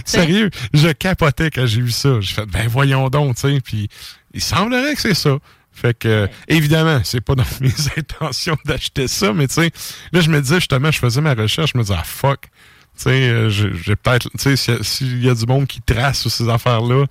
sérieux, 0.07 0.49
je 0.73 0.89
capotais 0.93 1.51
quand 1.51 1.67
j'ai 1.67 1.82
vu 1.83 1.91
ça. 1.91 2.21
J'ai 2.21 2.35
fait, 2.35 2.47
ben 2.47 2.67
voyons 2.69 3.09
donc, 3.11 3.37
tu 3.37 3.43
sais. 3.43 3.61
Puis 3.61 3.89
il 4.35 4.41
semblerait 4.43 4.95
que 4.95 5.01
c'est 5.01 5.15
ça. 5.15 5.37
Fait 5.75 5.97
que, 5.99 6.29
évidemment, 6.49 7.01
c'est 7.03 7.21
pas 7.23 7.35
dans 7.35 7.45
mes 7.61 7.73
intentions 7.97 8.57
d'acheter 8.67 9.09
ça, 9.09 9.33
mais 9.33 9.49
tu 9.49 9.55
sais, 9.55 9.71
là, 10.13 10.21
je 10.21 10.29
me 10.31 10.41
disais, 10.41 10.57
justement, 10.57 10.91
je 10.91 10.99
faisais 10.99 11.21
ma 11.23 11.33
recherche, 11.35 11.73
je 11.73 11.79
me 11.79 11.83
disais, 11.83 11.97
ah, 11.99 12.05
fuck. 12.05 12.43
Tu 12.95 13.05
sais, 13.05 13.11
euh, 13.31 13.49
j'ai 13.49 13.97
peut-être, 13.97 14.29
tu 14.39 14.55
sais, 14.57 14.79
s'il 14.83 15.25
y 15.25 15.31
a- 15.31 15.35
du 15.35 15.47
monde 15.47 15.67
qui 15.67 15.81
trace 15.81 16.21
sur 16.21 16.31
ces 16.31 16.47
affaires-là, 16.49 17.07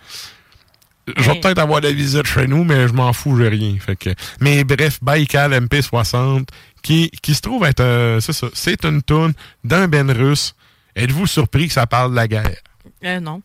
je 1.17 1.23
vais 1.23 1.39
peut-être 1.39 1.57
avoir 1.57 1.81
la 1.81 1.91
visite 1.91 2.27
chez 2.27 2.45
nous, 2.45 2.63
mais 2.63 2.87
je 2.87 2.93
m'en 2.93 3.11
fous, 3.13 3.35
j'ai 3.35 3.47
rien. 3.47 3.75
Fait 3.79 3.95
que, 3.95 4.11
mais 4.39 4.63
bref, 4.63 4.99
Baikal 5.01 5.51
MP60, 5.53 6.47
qui, 6.83 7.09
qui 7.23 7.33
se 7.33 7.41
trouve 7.41 7.65
être, 7.65 7.79
euh, 7.79 8.19
c'est 8.19 8.33
ça, 8.33 8.47
c'est 8.53 8.85
une 8.85 9.01
toune 9.01 9.33
d'un 9.63 9.87
Ben 9.87 10.09
russe. 10.11 10.53
Êtes-vous 10.95 11.25
surpris 11.25 11.67
que 11.67 11.73
ça 11.73 11.87
parle 11.87 12.11
de 12.11 12.15
la 12.17 12.27
guerre? 12.27 12.57
Euh, 13.03 13.19
non. 13.19 13.41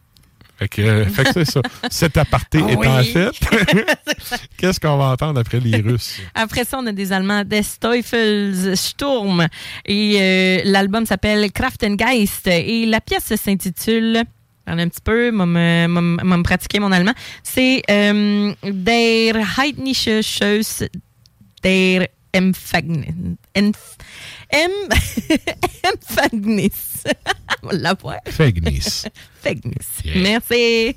Fait 0.58 0.68
que, 0.68 0.80
euh, 0.82 1.04
fait 1.06 1.24
que 1.24 1.32
c'est 1.34 1.44
ça. 1.44 1.60
Cet 1.90 2.16
aparté 2.16 2.60
Ah 2.66 2.72
étant 2.72 2.96
oui. 2.98 3.04
fait, 3.04 3.28
qu'est-ce 4.56 4.80
qu'on 4.80 4.96
va 4.96 5.06
entendre 5.10 5.38
après 5.40 5.60
les 5.60 5.82
Russes? 5.82 6.18
Après 6.34 6.64
ça, 6.64 6.78
on 6.80 6.86
a 6.86 6.92
des 6.92 7.12
Allemands 7.12 7.44
des 7.44 7.62
Teufelsturm. 7.78 9.46
Et 9.84 10.16
euh, 10.18 10.60
l'album 10.64 11.04
s'appelle 11.06 11.52
Kraftengeist. 11.52 12.46
Et 12.46 12.86
la 12.86 13.00
pièce 13.00 13.34
s'intitule. 13.36 14.22
Parle 14.64 14.80
un 14.80 14.88
petit 14.88 15.02
peu, 15.04 15.30
m'a 15.30 15.44
me 15.46 16.42
pratiquer 16.42 16.80
mon 16.80 16.90
allemand. 16.90 17.12
C'est 17.42 17.82
euh, 17.90 18.52
Der 18.64 19.36
heidnische 19.58 20.22
Schuss 20.22 20.82
der 21.62 22.08
Empfängnis. 22.36 23.38
Empf- 23.54 23.96
Em- 24.50 24.88
Empfängnis. 25.82 27.04
On 27.62 27.70
l'a 27.72 27.94
pas. 28.02 28.20
Fegnis. 28.26 29.06
Fegnis. 29.42 29.88
Yeah. 30.04 30.18
Merci. 30.22 30.96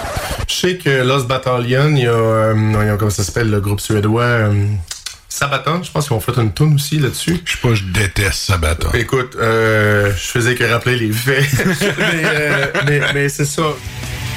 Je 0.51 0.55
sais 0.67 0.77
que 0.77 0.89
Lost 1.03 1.27
Battalion, 1.27 1.89
il 1.95 2.03
y 2.03 2.07
a, 2.07 2.11
euh, 2.11 2.53
il 2.81 2.85
y 2.85 2.89
a- 2.89 2.97
comment 2.97 3.09
ça 3.09 3.23
s'appelle, 3.23 3.49
le 3.49 3.61
groupe 3.61 3.79
suédois 3.79 4.23
euh, 4.23 4.65
Sabaton, 5.29 5.81
je 5.81 5.89
pense 5.91 6.07
qu'ils 6.09 6.17
ont 6.17 6.19
fait 6.19 6.35
une 6.37 6.53
tune 6.53 6.75
aussi 6.75 6.99
là-dessus. 6.99 7.39
Je 7.45 7.53
sais 7.53 7.57
pas, 7.61 7.73
je 7.73 7.83
déteste 7.85 8.33
Sabaton. 8.47 8.89
Écoute, 8.93 9.37
euh, 9.39 10.11
je 10.13 10.27
faisais 10.27 10.55
que 10.55 10.65
rappeler 10.65 10.97
les 10.97 11.11
faits. 11.13 11.45
mais 11.97 12.23
euh, 12.25 12.65
mais, 12.85 13.01
mais 13.13 13.29
c'est 13.29 13.45
ça. 13.45 13.63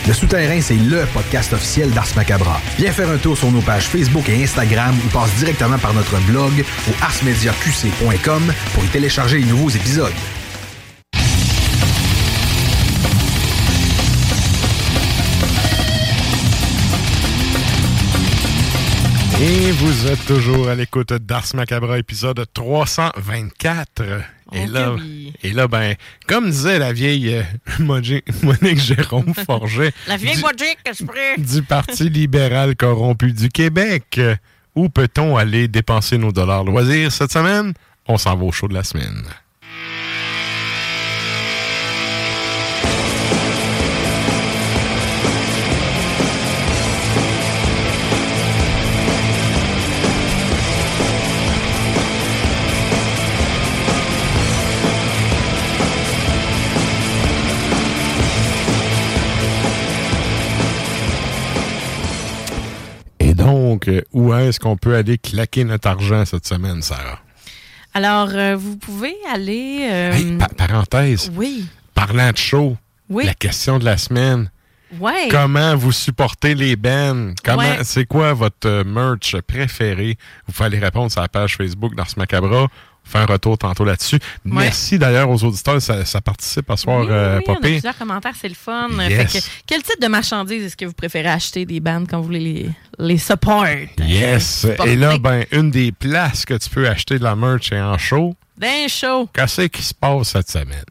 Le 0.07 0.13
Souterrain, 0.13 0.61
c'est 0.61 0.75
LE 0.75 1.05
podcast 1.13 1.53
officiel 1.53 1.91
d'Ars 1.91 2.07
Macabra. 2.15 2.61
Viens 2.79 2.93
faire 2.93 3.09
un 3.11 3.17
tour 3.17 3.37
sur 3.37 3.51
nos 3.51 3.63
pages 3.63 3.85
Facebook 3.87 4.29
et 4.29 4.45
Instagram 4.45 4.95
ou 5.05 5.09
passe 5.09 5.33
directement 5.39 5.79
par 5.79 5.95
notre 5.95 6.17
blog 6.29 6.53
au 6.89 6.93
arsmediaqc.com 7.03 8.53
pour 8.75 8.85
y 8.85 8.89
télécharger 8.89 9.39
les 9.39 9.47
nouveaux 9.47 9.71
épisodes. 9.71 10.13
Et 19.41 19.73
vous 19.73 20.07
êtes 20.07 20.25
toujours 20.27 20.69
à 20.69 20.75
l'écoute 20.75 21.13
d'Ars 21.13 21.45
Macabra, 21.55 21.99
épisode 21.99 22.45
324. 22.55 24.03
Et 24.53 24.67
là, 24.67 24.95
et 25.43 25.53
là, 25.53 25.67
ben, 25.67 25.97
comme 26.27 26.51
disait 26.51 26.79
la 26.79 26.93
vieille 26.93 27.35
euh, 27.35 27.43
Monique 27.81 28.25
Monique 28.43 28.79
Jérôme 28.79 29.35
Forget, 29.47 29.93
La 30.07 30.17
vieille 30.17 30.37
du, 30.37 30.43
Mojic, 30.43 30.79
que 30.85 30.93
je 30.93 31.05
ferais. 31.05 31.37
du 31.39 31.63
Parti 31.63 32.09
libéral 32.09 32.77
corrompu 32.77 33.33
du 33.33 33.49
Québec, 33.49 34.05
euh, 34.19 34.37
où 34.77 34.89
peut-on 34.89 35.37
aller 35.37 35.67
dépenser 35.67 36.19
nos 36.19 36.31
dollars 36.31 36.65
loisirs 36.65 37.11
cette 37.11 37.33
semaine? 37.33 37.73
On 38.07 38.17
s'en 38.17 38.37
va 38.37 38.45
au 38.45 38.53
show 38.53 38.69
de 38.69 38.75
la 38.75 38.85
semaine. 38.85 39.25
Donc, 63.75 63.89
euh, 63.89 64.03
où 64.13 64.33
est-ce 64.33 64.61
qu'on 64.61 64.77
peut 64.77 64.95
aller 64.95 65.19
claquer 65.19 65.65
notre 65.65 65.89
argent 65.89 66.25
cette 66.25 66.47
semaine, 66.47 66.81
Sarah? 66.81 67.19
Alors, 67.93 68.29
euh, 68.33 68.55
vous 68.57 68.77
pouvez 68.77 69.15
aller... 69.33 69.89
euh, 69.91 70.13
Hey, 70.13 70.37
pa- 70.39 70.49
parenthèse. 70.49 71.31
Oui. 71.35 71.67
Parlant 71.93 72.31
de 72.31 72.37
show, 72.37 72.77
Oui. 73.11 73.25
la 73.27 73.35
question 73.35 73.79
de 73.81 73.85
la 73.85 73.97
semaine. 73.97 74.51
Ouais. 75.01 75.27
Comment 75.29 75.75
vous 75.75 75.91
supportez 75.91 76.55
les 76.55 76.77
bands? 76.77 77.33
Comment, 77.45 77.59
Ouais. 77.59 77.79
c'est 77.83 78.05
quoi 78.05 78.33
votre 78.33 78.85
merch 78.85 79.35
préféré? 79.41 80.17
Vous 80.47 80.53
pouvez 80.53 80.67
aller 80.67 80.79
répondre 80.79 81.11
sur 81.11 81.21
la 81.21 81.29
page 81.29 81.57
Facebook 81.57 81.97
d'Ars 81.97 82.11
Macabra. 82.17 82.69
Fait 83.05 83.19
un 83.19 83.27
retour 83.27 83.59
tantôt 83.59 83.85
là-dessus. 83.85 84.19
Merci 84.45 84.99
d'ailleurs 84.99 85.29
aux 85.29 85.45
auditeurs, 85.45 85.81
ça, 85.81 86.05
ça 86.05 86.21
participe 86.21 86.71
à 86.71 86.77
soir, 86.77 87.01
Oui, 87.03 87.09
euh, 87.11 87.39
oui, 87.39 87.45
on 87.49 87.55
a 87.55 87.61
plusieurs 87.61 87.99
commentaires, 87.99 88.35
c'est 88.41 88.49
le 88.49 88.55
fun. 88.55 88.89
Yes. 88.99 89.33
Fait 89.33 89.39
que, 89.39 89.45
quel 89.67 89.83
type 89.83 90.01
de 90.01 90.09
marchandises 90.09 90.65
est-ce 90.65 90.77
que 90.77 90.87
vous 90.87 90.95
préférez 90.95 91.29
acheter 91.29 91.67
des 91.67 91.81
bandes 91.81 92.07
quand 92.09 92.19
vous 92.19 92.25
voulez 92.25 92.41
les, 92.41 92.71
les 92.99 93.19
support? 93.19 93.67
Yes. 93.99 94.67
Et 94.87 94.97
là, 94.97 95.19
ben, 95.19 95.45
une 95.53 95.71
des 95.71 95.93
places 95.93 96.45
que 96.45 96.55
tu 96.55 96.71
peux 96.71 96.89
acheter 96.89 97.19
de 97.19 97.25
la 97.25 97.37
merch 97.37 97.73
est 97.73 97.81
en 97.81 97.99
show. 97.99 98.35
D'un 98.57 98.89
show. 98.89 99.29
Qu'est-ce 99.33 99.63
qui 99.63 99.83
se 99.83 99.95
passe 99.95 100.29
cette 100.29 100.51
semaine? 100.51 100.85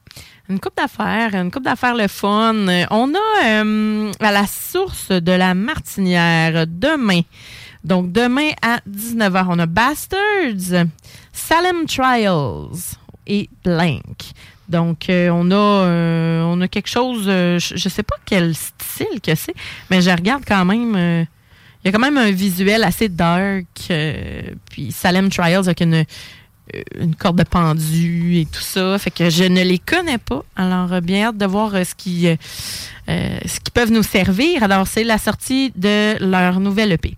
Une 0.49 0.59
coupe 0.59 0.75
d'affaires, 0.75 1.33
une 1.33 1.49
coupe 1.49 1.63
d'affaires 1.63 1.95
le 1.95 2.07
fun. 2.07 2.53
On 2.91 3.13
a 3.15 3.45
euh, 3.45 4.11
à 4.19 4.31
la 4.31 4.45
source 4.45 5.09
de 5.09 5.31
la 5.31 5.53
Martinière 5.53 6.67
demain. 6.67 7.21
Donc 7.83 8.11
demain 8.11 8.49
à 8.61 8.79
19h, 8.89 9.45
on 9.49 9.59
a 9.59 9.65
Bastards, 9.65 10.85
Salem 11.33 11.85
Trials 11.87 12.69
et 13.27 13.49
Blank. 13.65 14.31
Donc 14.69 15.09
euh, 15.09 15.29
on 15.29 15.51
a 15.51 15.55
euh, 15.55 16.43
on 16.43 16.61
a 16.61 16.67
quelque 16.69 16.87
chose, 16.89 17.25
euh, 17.27 17.59
je, 17.59 17.75
je 17.75 17.89
sais 17.89 18.03
pas 18.03 18.15
quel 18.25 18.55
style 18.55 19.19
que 19.21 19.35
c'est, 19.35 19.53
mais 19.89 20.01
je 20.01 20.09
regarde 20.09 20.43
quand 20.47 20.63
même. 20.63 20.95
il 20.95 21.85
y 21.85 21.89
a 21.89 21.91
quand 21.91 21.99
même 21.99 22.17
un 22.17 22.31
visuel 22.31 22.83
assez 22.83 23.09
dark. 23.09 23.65
puis 24.69 24.91
Salem 24.91 25.29
Trials 25.29 25.65
avec 25.65 25.81
une 25.81 26.05
une 26.97 27.13
corde 27.13 27.37
de 27.37 27.43
pendu 27.43 28.37
et 28.37 28.45
tout 28.45 28.61
ça. 28.61 28.97
Fait 28.97 29.11
que 29.11 29.29
je 29.29 29.43
ne 29.43 29.61
les 29.63 29.79
connais 29.79 30.17
pas. 30.17 30.43
Alors, 30.55 31.01
bien 31.01 31.27
hâte 31.27 31.37
de 31.37 31.45
voir 31.45 31.71
ce 31.85 31.93
qui, 31.93 32.25
ce 33.07 33.59
qu'ils 33.59 33.73
peuvent 33.73 33.91
nous 33.91 34.01
servir. 34.01 34.63
Alors, 34.63 34.87
c'est 34.87 35.03
la 35.03 35.17
sortie 35.17 35.73
de 35.75 36.15
leur 36.23 36.61
nouvelle 36.61 36.93
EP. 36.93 37.17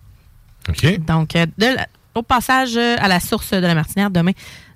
OK. 0.67 0.97
Donc, 1.05 1.29
de 1.33 1.75
la- 1.75 1.87
au 2.15 2.23
passage 2.23 2.75
euh, 2.77 2.95
à 2.99 3.07
la 3.07 3.19
source 3.19 3.51
de 3.51 3.57
la 3.57 3.75
Martinière, 3.75 4.09
demain, 4.09 4.31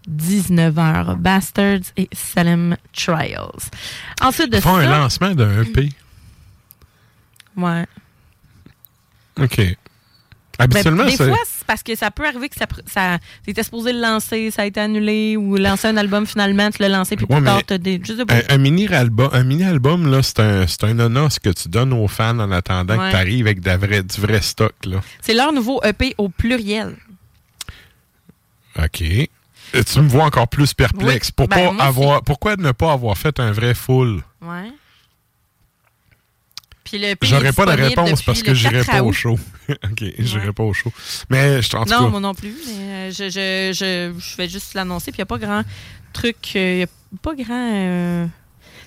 19h. 0.10 1.16
Bastards 1.18 1.91
et 1.98 2.10
Salem 2.14 2.76
Trials. 2.94 3.70
Ensuite 4.22 4.52
de 4.52 4.57
Ils 4.57 4.61
font 4.61 4.76
ça... 4.76 4.82
un 4.82 4.99
lancement 4.99 5.34
d'un 5.36 5.64
EP. 5.64 5.90
Ouais. 7.57 7.86
OK. 9.41 9.61
Habituellement, 10.61 11.06
Ben, 11.06 11.10
des 11.11 11.16
fois, 11.16 11.38
c'est 11.45 11.66
parce 11.66 11.84
que 11.84 11.95
ça 11.95 12.11
peut 12.11 12.28
arriver 12.28 12.49
que 12.49 12.57
ça, 12.57 12.66
ça 12.86 13.18
c'était 13.45 13.64
supposé 13.64 13.94
le 13.94 14.02
lancer, 14.02 14.52
ça 14.52 14.64
a 14.64 14.66
été 14.66 14.82
annulé, 14.82 15.38
ou 15.38 15.56
lancer 15.56 15.88
un 15.88 15.95
album 15.95 16.26
finalement, 16.26 16.70
tu 16.70 16.82
l'as 16.82 16.90
lancé, 16.90 17.16
puis 17.16 17.26
Ouais, 17.30 17.38
plus 17.38 17.45
tard, 17.45 17.80
des. 17.80 18.02
Un, 18.28 18.56
un 18.56 18.57
mini-album, 18.57 19.30
un 19.32 19.44
mini-album, 19.44 20.11
là, 20.11 20.22
c'est 20.22 20.41
un, 20.41 20.68
c'est 20.68 20.84
un 20.84 20.99
honneur 20.99 21.30
que 21.41 21.49
tu 21.52 21.70
donnes 21.70 21.94
aux 21.94 22.10
fans 22.10 22.38
en 22.40 22.52
attendant 22.52 22.98
Ouais. 22.98 23.06
que 23.06 23.11
tu 23.11 23.16
arrives 23.16 23.45
avec 23.48 23.61
de 23.61 23.70
la 23.70 23.78
vraie- 23.78 24.03
du 24.03 24.20
vrai 24.20 24.41
stock, 24.41 24.74
là. 24.86 24.98
C'est 25.22 25.34
leur 25.34 25.53
nouveau 25.53 25.82
EP 25.86 26.14
au 26.18 26.28
pluriel. 26.28 26.98
OK. 28.78 29.02
Et 29.02 29.84
tu 29.86 30.00
me 30.02 30.08
vois 30.08 30.24
encore 30.26 30.48
plus 30.48 30.74
perplexe. 30.74 31.28
Oui. 31.30 31.34
Pour 31.36 31.48
Ben, 31.48 31.56
pas 31.68 31.72
aussi. 31.72 31.82
avoir, 31.82 32.24
pourquoi 32.24 32.56
ne 32.56 32.72
pas 32.72 32.91
avoir 32.94 33.18
fait 33.18 33.40
un 33.40 33.52
vrai 33.52 33.74
full? 33.74 34.22
Ouais. 34.41 34.72
Puis 36.84 36.98
le 36.98 37.14
J'aurais 37.22 37.54
pas 37.54 37.66
de 37.68 37.72
disponible 37.76 38.00
réponse 38.02 38.24
parce 38.24 38.41
que 38.41 38.54
j'irai 38.56 38.80
4 38.84 38.91
pas 38.91 39.04
au 39.04 39.12
show. 39.14 39.38
OK, 39.70 40.04
j'irai 40.18 40.52
pas 40.54 40.64
au 40.64 40.74
show. 40.74 40.91
Mais 41.30 41.62
je 41.62 41.76
en 41.78 41.84
tout 41.84 41.91
Non, 41.91 42.00
cas, 42.06 42.08
moi 42.10 42.20
non 42.20 42.34
plus. 42.34 42.56
mais, 42.68 42.74
euh, 42.82 43.12
je, 43.12 43.26
je, 43.30 43.72
je, 43.74 44.20
je 44.20 44.38
vais 44.38 44.50
juste 44.50 44.74
l'annoncer. 44.74 45.12
Puis 45.12 45.18
il 45.18 45.22
n'y 45.22 45.24
a 45.24 45.26
pas 45.28 45.38
grand 45.38 45.64
truc. 46.14 46.38
euh, 46.56 46.74
Il 46.74 46.80
y 46.80 46.84
a 46.84 46.88
pas 47.22 47.36
grand. 47.36 47.72
euh, 47.76 48.26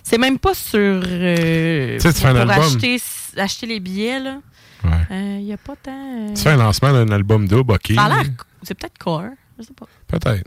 c'est 0.03 0.19
même 0.19 0.41
pas 0.41 0.55
sur. 0.55 0.81
euh, 1.07 1.95
Tu 1.97 2.01
sais, 2.01 2.13
tu 2.13 2.21
fais 2.21 2.27
un 2.29 2.35
album. 2.37 2.59
acheter, 2.59 3.01
acheter 3.37 3.67
les 3.69 3.79
billets, 3.79 4.19
là. 4.19 4.39
Ouais. 4.83 4.91
Euh, 5.13 5.37
Il 5.39 5.45
n'y 5.45 5.53
a 5.53 5.57
pas 5.59 5.77
tant. 5.81 5.93
euh, 6.29 6.35
tu 6.35 6.43
fais 6.43 6.51
un 6.51 6.57
lancement 6.57 6.93
d'un 6.93 7.09
album 7.11 7.47
double, 7.47 7.75
OK. 7.75 7.93
Ça 7.95 8.03
a 8.03 8.09
l'air. 8.09 8.33
C'est 8.65 8.75
peut-être 8.75 8.99
core. 8.99 9.27
Je 9.59 9.65
sais 9.65 9.75
pas. 9.75 9.87
Peut-être. 10.09 10.45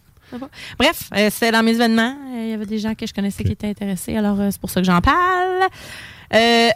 Bref, 0.80 1.10
euh, 1.15 1.30
c'est 1.32 1.52
dans 1.52 1.61
mes 1.64 1.73
événements. 1.76 2.15
Euh, 2.34 2.44
Il 2.45 2.49
y 2.49 2.53
avait 2.53 2.65
des 2.65 2.80
gens 2.80 2.95
que 2.95 3.06
je 3.06 3.14
connaissais 3.14 3.44
qui 3.44 3.52
étaient 3.52 3.69
intéressés. 3.69 4.15
Alors, 4.18 4.40
euh, 4.40 4.49
c'est 4.52 4.60
pour 4.60 4.69
ça 4.72 4.82
que 4.82 4.86
j'en 4.88 4.99
parle. 5.02 5.68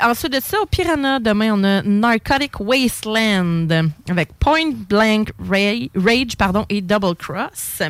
Ensuite 0.02 0.32
de 0.34 0.40
ça, 0.40 0.62
au 0.62 0.66
Piranha, 0.68 1.20
demain, 1.20 1.52
on 1.54 1.64
a 1.64 1.82
Narcotic 1.82 2.60
Wasteland 2.60 3.68
avec 4.08 4.30
Point 4.40 4.72
Blank 4.88 5.32
Ra- 5.40 5.88
Rage 5.96 6.38
pardon, 6.38 6.66
et 6.70 6.82
Double 6.82 7.16
Cross. 7.16 7.82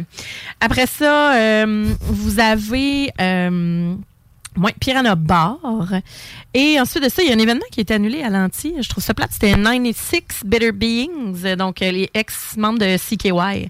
Après 0.62 0.88
ça, 0.88 1.66
vous 2.00 2.40
avez 2.40 3.12
Piranha 4.80 5.16
Bar. 5.16 5.60
Et 6.54 6.80
ensuite 6.80 7.04
de 7.04 7.10
ça, 7.10 7.22
il 7.22 7.28
y 7.30 7.32
a 7.32 7.36
un 7.36 7.40
événement 7.40 7.66
qui 7.72 7.82
est 7.82 7.92
annulé 7.92 8.24
à 8.24 8.30
l'anti. 8.30 8.74
Je 8.80 8.90
trouve 8.90 9.04
ça 9.04 9.14
plate. 9.14 9.32
C'était 9.34 9.52
96 9.52 10.44
Bitter 10.46 10.72
Beings, 10.72 11.56
donc 11.58 11.82
les 11.82 12.10
ex-membres 12.14 12.80
de 12.80 12.98
CKY. 12.98 13.70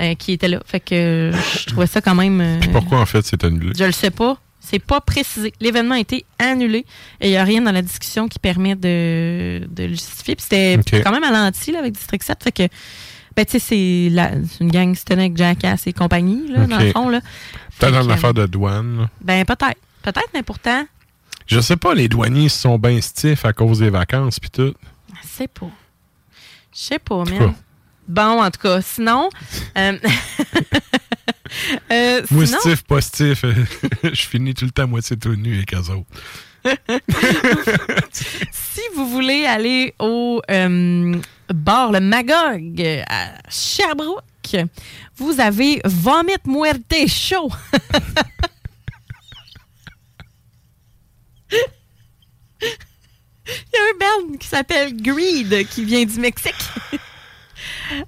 Euh, 0.00 0.14
qui 0.14 0.32
étaient 0.32 0.48
là. 0.48 0.60
Fait 0.66 0.80
que 0.80 0.94
euh, 0.94 1.32
je 1.32 1.66
trouvais 1.66 1.86
ça 1.86 2.00
quand 2.00 2.14
même. 2.14 2.40
euh, 2.40 2.58
Puis 2.60 2.70
pourquoi, 2.70 3.00
en 3.00 3.06
fait, 3.06 3.24
c'est 3.24 3.42
annulé? 3.44 3.72
je 3.76 3.84
le 3.84 3.92
sais 3.92 4.10
pas. 4.10 4.38
C'est 4.60 4.78
pas 4.78 5.00
précisé. 5.02 5.52
L'événement 5.60 5.94
a 5.94 5.98
été 5.98 6.24
annulé 6.38 6.86
et 7.20 7.28
il 7.28 7.30
n'y 7.30 7.36
a 7.36 7.44
rien 7.44 7.60
dans 7.60 7.70
la 7.72 7.82
discussion 7.82 8.28
qui 8.28 8.38
permet 8.38 8.74
de, 8.74 9.66
de 9.70 9.82
le 9.84 9.90
justifier. 9.90 10.36
Puis 10.36 10.46
c'était 10.48 11.02
quand 11.02 11.12
même 11.12 11.22
alanti 11.24 11.70
là, 11.70 11.80
avec 11.80 11.92
District 11.92 12.22
7. 12.22 12.42
Fait 12.44 12.52
que, 12.52 12.62
ben, 13.36 13.44
tu 13.44 13.52
sais, 13.52 13.58
c'est 13.58 14.60
une 14.64 14.70
gang 14.70 14.94
avec 15.10 15.36
Jackass 15.36 15.86
et 15.86 15.92
compagnie, 15.92 16.48
là, 16.48 16.66
dans 16.66 16.78
le 16.78 16.90
fond. 16.92 17.08
Là. 17.10 17.20
Peut-être 17.78 18.04
une 18.04 18.10
affaire 18.10 18.32
de 18.32 18.46
douane. 18.46 19.00
là. 19.02 19.10
Ben, 19.20 19.44
peut-être. 19.44 19.76
Peut-être, 20.02 20.28
mais 20.32 20.42
pourtant, 20.42 20.86
Je 21.46 21.60
sais 21.60 21.76
pas, 21.76 21.94
les 21.94 22.08
douaniers 22.08 22.48
sont 22.48 22.78
bien 22.78 22.98
stiffs 23.02 23.44
à 23.44 23.52
cause 23.52 23.80
des 23.80 23.90
vacances 23.90 24.40
puis 24.40 24.48
tout. 24.50 24.72
je 25.22 25.28
sais 25.28 25.48
pas. 25.48 25.68
Je 26.74 26.78
sais 26.78 26.98
pas, 26.98 27.22
cas. 27.24 27.54
Bon, 28.06 28.42
en 28.42 28.50
tout 28.50 28.60
cas, 28.60 28.80
sinon. 28.82 29.30
euh, 29.78 29.98
euh, 31.92 32.22
sinon- 32.26 32.58
stiff, 32.60 32.82
pas 32.84 33.00
stiff, 33.00 33.44
je 34.02 34.22
finis 34.26 34.54
tout 34.54 34.66
le 34.66 34.70
temps 34.70 34.86
moitié 34.86 35.16
tout 35.16 35.34
nu 35.34 35.64
eux 35.72 35.90
autres. 35.90 36.04
si 38.52 38.80
vous 38.94 39.06
voulez 39.08 39.44
aller 39.44 39.94
au 39.98 40.40
euh, 40.50 41.14
bar 41.52 41.92
Le 41.92 42.00
Magog 42.00 42.80
euh, 42.80 43.02
à 43.06 43.34
Sherbrooke, 43.50 44.22
vous 45.16 45.40
avez 45.40 45.82
Vomit 45.84 46.32
Muerte 46.46 47.06
Show. 47.06 47.50
Il 53.46 53.74
y 53.74 53.76
a 53.76 53.82
un 53.82 53.98
band 54.28 54.36
qui 54.38 54.48
s'appelle 54.48 54.96
Greed 54.96 55.68
qui 55.68 55.84
vient 55.84 56.04
du 56.04 56.18
Mexique. 56.18 56.54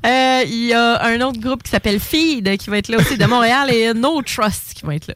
Euh, 0.05 0.43
Il 0.47 0.67
y 0.67 0.73
a 0.73 1.03
un 1.05 1.21
autre 1.21 1.41
groupe 1.41 1.63
qui 1.63 1.71
s'appelle 1.71 2.01
Feed 2.01 2.57
qui 2.59 2.71
va 2.71 2.79
être 2.79 2.89
là 2.89 2.99
aussi 2.99 3.17
de 3.17 3.25
Montréal 3.27 3.73
et 3.73 3.93
No 3.95 4.23
Trust 4.23 4.75
qui 4.75 4.85
vont 4.85 4.93
être 4.93 5.09
là. 5.09 5.15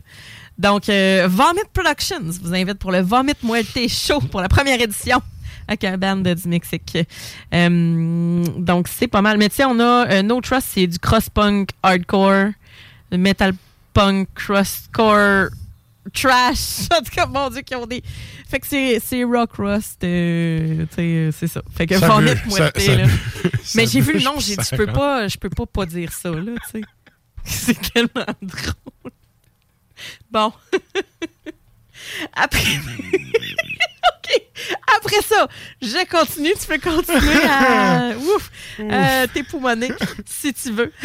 Donc, 0.58 0.88
euh, 0.88 1.26
Vomit 1.28 1.60
Productions 1.72 2.20
vous 2.22 2.54
invite 2.54 2.74
pour 2.74 2.92
le 2.92 3.00
Vomit 3.00 3.32
Muerte 3.42 3.88
Show 3.88 4.20
pour 4.20 4.40
la 4.40 4.48
première 4.48 4.80
édition 4.80 5.22
avec 5.66 5.84
un 5.84 5.96
band 5.96 6.16
du 6.16 6.48
Mexique. 6.48 6.98
Euh, 7.54 8.44
donc, 8.58 8.88
c'est 8.88 9.08
pas 9.08 9.22
mal. 9.22 9.38
Mais 9.38 9.48
tu 9.48 9.62
on 9.64 9.78
a 9.80 10.22
No 10.22 10.40
Trust, 10.40 10.68
c'est 10.74 10.86
du 10.86 10.98
cross-punk 10.98 11.70
hardcore, 11.82 12.50
metal 13.12 13.52
punk, 13.94 14.28
cross-core, 14.34 15.48
trash. 16.12 16.88
En 16.92 17.02
tout 17.02 17.10
cas, 17.12 17.26
mon 17.26 17.50
Dieu, 17.50 17.62
qui 17.62 17.74
ont 17.74 17.86
des. 17.86 18.02
Fait 18.48 18.58
que 18.60 18.66
c'est, 18.66 19.24
rock 19.24 19.52
rust, 19.58 20.02
euh, 20.04 20.84
tu 20.90 20.94
sais, 20.96 21.02
euh, 21.02 21.30
c'est 21.32 21.46
ça. 21.46 21.62
Fait 21.76 21.86
que 21.86 21.98
Ça 21.98 22.08
Vomit 22.08 22.30
Muerte, 22.46 22.78
ça- 22.80 22.84
ça 22.86 22.96
là. 22.96 23.04
veut- 23.06 23.50
Mais 23.76 23.86
ça 23.86 23.92
j'ai 23.92 24.00
vu 24.00 24.12
le 24.14 24.20
nom, 24.24 24.34
j'ai 24.40 24.56
dit, 24.56 24.64
je 24.70 24.76
peux 24.76 24.86
ça 24.86 24.92
pas, 24.92 25.28
je 25.28 25.36
peux 25.38 25.50
pas 25.50 25.66
pas 25.66 25.86
dire 25.86 26.12
ça, 26.12 26.30
là, 26.30 26.52
tu 26.72 26.80
sais. 26.80 26.84
C'est 27.44 27.92
tellement 27.92 28.26
drôle. 28.42 29.12
Bon. 30.30 30.52
Après. 32.32 32.60
OK. 34.08 34.42
Après 34.96 35.22
ça, 35.22 35.48
je 35.80 36.06
continue. 36.08 36.52
Tu 36.60 36.66
peux 36.66 36.78
continuer 36.78 37.44
à. 37.48 38.10
Ouf. 38.18 38.50
Euh, 38.80 39.26
T'époumoner 39.32 39.92
si 40.26 40.52
tu 40.52 40.72
veux. 40.72 40.92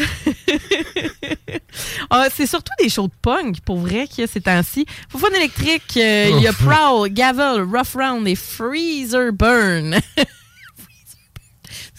Ah, 2.08 2.26
c'est 2.34 2.46
surtout 2.46 2.72
des 2.78 2.88
shows 2.88 3.08
de 3.08 3.12
punk, 3.20 3.60
pour 3.60 3.78
vrai, 3.78 4.06
qu'il 4.06 4.20
y 4.22 4.24
a 4.24 4.26
ces 4.26 4.40
temps-ci. 4.40 4.86
Fun 5.10 5.28
électrique, 5.36 5.96
euh, 5.96 6.30
il 6.30 6.40
y 6.40 6.46
a. 6.46 6.52
Prowl, 6.52 7.08
Gavel, 7.10 7.62
Rough 7.62 7.94
Round 7.94 8.26
et 8.26 8.34
Freezer 8.34 9.32
Burn. 9.32 9.98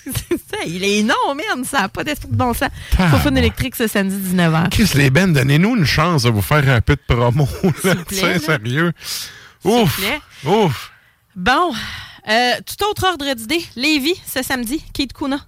C'est 0.05 0.37
ça, 0.37 0.57
il 0.65 0.83
est 0.83 0.99
énorme, 0.99 1.37
man. 1.55 1.65
Ça 1.65 1.81
n'a 1.81 1.89
pas 1.89 2.03
d'esprit 2.03 2.29
de 2.29 2.35
bon 2.35 2.53
sens. 2.53 2.69
Ah, 2.97 3.19
Fun 3.19 3.35
électrique 3.35 3.75
ce 3.75 3.87
samedi 3.87 4.15
19h. 4.35 4.69
Chris, 4.69 4.89
les 4.95 5.09
bennes, 5.09 5.33
donnez-nous 5.33 5.75
une 5.75 5.85
chance 5.85 6.23
de 6.23 6.29
vous 6.29 6.41
faire 6.41 6.67
un 6.69 6.81
peu 6.81 6.95
de 6.95 7.01
promo. 7.15 7.47
Là, 7.83 7.95
plaît, 7.95 8.33
là. 8.33 8.39
sérieux. 8.39 8.93
Ouf. 9.67 10.01
Ouf. 10.45 10.91
Bon, 11.35 11.71
euh, 12.29 12.51
tout 12.65 12.85
autre 12.85 13.05
ordre 13.07 13.33
d'idée. 13.35 13.63
Lévi, 13.75 14.13
ce 14.25 14.41
samedi, 14.43 14.83
Kate 14.93 15.13
Kuna, 15.13 15.39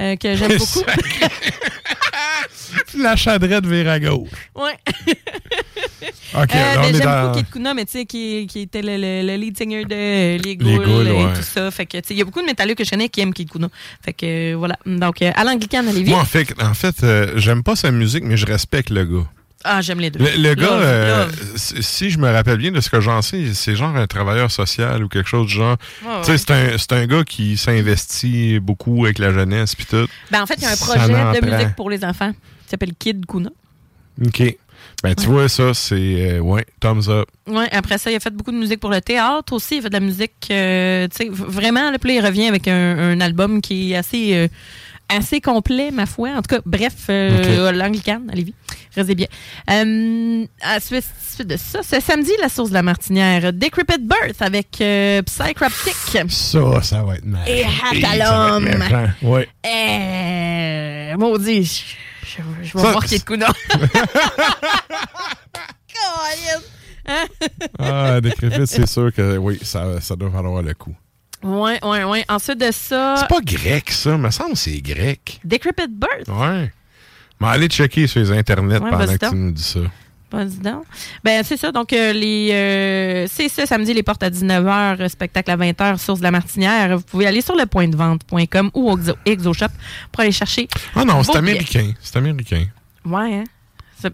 euh, 0.00 0.16
que 0.16 0.34
j'aime 0.36 0.56
beaucoup. 0.58 0.82
La 2.98 3.16
chadrette 3.16 3.66
vers 3.66 3.88
à 3.92 4.00
gauche. 4.00 4.28
ouais. 4.54 4.76
OK, 6.34 6.54
Euh, 6.54 6.74
là, 6.74 6.74
on 6.76 6.82
mais 6.82 6.88
est 6.90 6.92
j'aime 6.94 7.04
dans... 7.04 7.22
beaucoup 7.28 7.38
Kate 7.40 7.50
Kuna, 7.50 7.74
mais 7.74 7.84
tu 7.86 7.92
sais, 7.92 8.04
qui, 8.06 8.46
qui 8.46 8.60
était 8.60 8.82
le, 8.82 8.96
le- 8.96 9.26
le 9.26 9.36
lead 9.36 9.56
singer 9.56 9.84
de 9.84 10.42
Les 10.42 10.56
Ghouls, 10.56 10.84
Ghouls, 10.84 11.06
et 11.06 11.12
ouais. 11.12 11.32
tout 11.34 11.42
ça. 11.42 11.70
Fait 11.70 11.86
que, 11.86 11.96
tu 11.98 12.08
sais, 12.08 12.14
il 12.14 12.18
y 12.18 12.22
a 12.22 12.24
beaucoup 12.24 12.40
de 12.40 12.46
métalleux 12.46 12.74
que 12.74 12.84
je 12.84 12.90
connais 12.90 13.08
qui 13.08 13.20
aiment 13.22 13.32
Kate 13.32 13.50
Kuna. 13.50 13.68
Fait 14.04 14.12
que, 14.12 14.52
euh, 14.52 14.56
voilà. 14.56 14.76
Donc, 14.84 15.22
à 15.22 15.42
l'Anglicane 15.44 15.88
à 15.88 15.92
Lévis. 15.92 16.10
Moi, 16.10 16.20
en 16.20 16.24
fait, 16.24 16.54
en 16.62 16.74
fait 16.74 16.96
j'aime 17.36 17.62
pas 17.62 17.76
sa 17.76 17.90
musique, 17.90 18.24
mais 18.24 18.36
je 18.36 18.46
respecte 18.46 18.90
le 18.90 19.04
gars. 19.04 19.26
Ah, 19.64 19.80
j'aime 19.82 19.98
les 20.00 20.10
deux. 20.10 20.20
Le, 20.20 20.40
le 20.50 20.54
gars, 20.54 20.66
Love, 20.66 20.80
euh, 20.84 21.24
love. 21.26 21.56
si 21.80 22.10
je 22.10 22.18
me 22.18 22.30
rappelle 22.30 22.58
bien 22.58 22.70
de 22.70 22.80
ce 22.80 22.88
que 22.90 23.00
j'en 23.00 23.22
sais, 23.22 23.52
c'est 23.54 23.74
genre 23.74 23.96
un 23.96 24.06
travailleur 24.06 24.50
social 24.50 25.02
ou 25.02 25.08
quelque 25.08 25.28
chose 25.28 25.48
du 25.48 25.54
genre. 25.54 25.76
Ouais, 26.04 26.10
Tu 26.20 26.26
sais, 26.26 26.30
ouais. 26.32 26.38
c'est 26.38 26.50
un, 26.52 26.78
c'est 26.78 26.92
un 26.92 27.06
gars 27.06 27.24
qui 27.24 27.56
s'investit 27.56 28.60
beaucoup 28.60 29.04
avec 29.04 29.18
la 29.18 29.32
jeunesse 29.32 29.74
puis 29.74 29.84
tout. 29.86 30.06
Ben, 30.30 30.42
en 30.42 30.46
fait, 30.46 30.54
il 30.58 30.62
y 30.62 30.66
a 30.66 30.70
un 30.70 30.76
projet 30.76 31.08
de 31.08 31.12
prend. 31.40 31.50
musique 31.56 31.74
pour 31.76 31.90
les 31.90 32.04
enfants 32.04 32.30
qui 32.32 32.68
s'appelle 32.70 32.92
Kid 32.98 33.26
Kuna. 33.26 33.50
OK. 34.24 34.56
Ben, 35.02 35.14
tu 35.14 35.26
vois, 35.26 35.48
ça, 35.48 35.74
c'est... 35.74 35.94
euh, 35.96 36.38
ouais, 36.40 36.64
thumbs 36.80 37.08
up. 37.08 37.28
Ouais, 37.46 37.68
après 37.70 37.98
ça, 37.98 38.10
il 38.10 38.16
a 38.16 38.20
fait 38.20 38.30
beaucoup 38.34 38.50
de 38.50 38.56
musique 38.56 38.80
pour 38.80 38.90
le 38.90 39.00
théâtre 39.00 39.52
aussi. 39.52 39.76
Il 39.76 39.78
a 39.78 39.82
fait 39.82 39.88
de 39.90 39.94
la 39.94 40.00
musique, 40.00 40.32
euh, 40.50 41.06
tu 41.08 41.24
sais, 41.24 41.30
vraiment, 41.30 41.90
là, 41.90 41.98
puis 41.98 42.14
il 42.16 42.24
revient 42.24 42.46
avec 42.48 42.66
un, 42.66 42.98
un 42.98 43.20
album 43.20 43.60
qui 43.60 43.92
est 43.92 43.96
assez, 43.96 44.34
euh, 44.34 44.48
assez 45.08 45.40
complet, 45.40 45.90
ma 45.90 46.06
foi. 46.06 46.30
En 46.30 46.42
tout 46.42 46.54
cas, 46.56 46.60
bref, 46.66 46.94
euh, 47.10 47.72
l'Anglicane, 47.72 48.28
allez-y, 48.32 48.54
restez 48.94 49.14
bien. 49.14 49.26
Euh, 49.70 50.44
à 50.60 50.80
suite, 50.80 51.04
suite 51.34 51.48
de 51.48 51.56
ça, 51.56 51.80
c'est 51.82 52.00
samedi, 52.00 52.30
la 52.40 52.48
source 52.48 52.68
de 52.70 52.74
la 52.74 52.82
martinière. 52.82 53.52
Decrepit 53.52 53.98
Birth 54.00 54.40
avec 54.40 54.80
euh, 54.80 55.22
Psycroptic. 55.22 55.94
Ça, 56.30 56.82
ça 56.82 57.02
va 57.02 57.16
être 57.16 57.24
mal. 57.24 57.48
Et 57.48 57.60
être 57.60 57.70
Hatalom. 58.04 58.64
méchant. 58.64 59.08
Ouais. 59.22 59.48
Euh, 59.66 61.16
maudit, 61.16 61.64
je, 62.22 62.42
je, 62.62 62.68
je 62.68 62.78
vais 62.78 63.06
Kid 63.06 63.24
Kuna. 63.24 63.46
Colin. 65.88 66.60
Hein? 67.06 67.26
Ah, 67.78 68.20
décrépite, 68.20 68.66
c'est 68.66 68.86
sûr 68.86 69.12
que 69.12 69.36
oui, 69.38 69.58
ça, 69.62 70.00
ça 70.00 70.14
doit 70.14 70.28
valoir 70.28 70.62
le 70.62 70.74
coup. 70.74 70.94
Ouais, 71.42 71.78
ouais, 71.84 72.04
ouais. 72.04 72.24
Ensuite 72.28 72.58
de 72.58 72.70
ça. 72.72 73.16
C'est 73.18 73.28
pas 73.28 73.40
grec, 73.42 73.90
ça. 73.90 74.16
me 74.16 74.30
semble 74.30 74.52
que 74.52 74.58
c'est 74.58 74.80
grec. 74.80 75.40
Decrepit 75.44 75.88
Birth. 75.88 76.28
Ouais. 76.28 76.72
Mais 77.40 77.46
allez 77.46 77.68
checker 77.68 78.06
sur 78.06 78.20
les 78.20 78.32
internets 78.32 78.78
Ouais, 78.78 78.90
pendant 78.90 79.06
que 79.06 79.28
tu 79.28 79.34
nous 79.34 79.52
dis 79.52 79.62
ça. 79.62 79.80
Vas-y 80.30 80.58
donc. 80.58 80.84
Ben, 81.24 81.42
c'est 81.42 81.56
ça. 81.56 81.72
Donc, 81.72 81.92
euh, 81.92 82.12
les, 82.12 82.50
euh, 82.52 83.26
c'est 83.30 83.48
ça, 83.48 83.64
samedi, 83.64 83.94
les 83.94 84.02
portes 84.02 84.22
à 84.22 84.28
19h, 84.28 85.00
euh, 85.00 85.08
spectacle 85.08 85.50
à 85.50 85.56
20h, 85.56 85.96
source 85.96 86.18
de 86.18 86.24
la 86.24 86.30
Martinière. 86.30 86.98
Vous 86.98 87.04
pouvez 87.04 87.26
aller 87.26 87.40
sur 87.40 87.56
le 87.56 87.64
point 87.64 87.88
de 87.88 87.96
vente.com 87.96 88.70
ou 88.74 88.90
au 88.90 88.98
ExoShop 89.24 89.68
pour 90.12 90.20
aller 90.20 90.32
chercher. 90.32 90.68
Ah 90.94 91.04
non, 91.04 91.22
c'est 91.22 91.36
américain. 91.36 91.92
C'est 92.02 92.16
américain. 92.16 92.66
Ouais, 93.06 93.36
hein? 93.36 93.44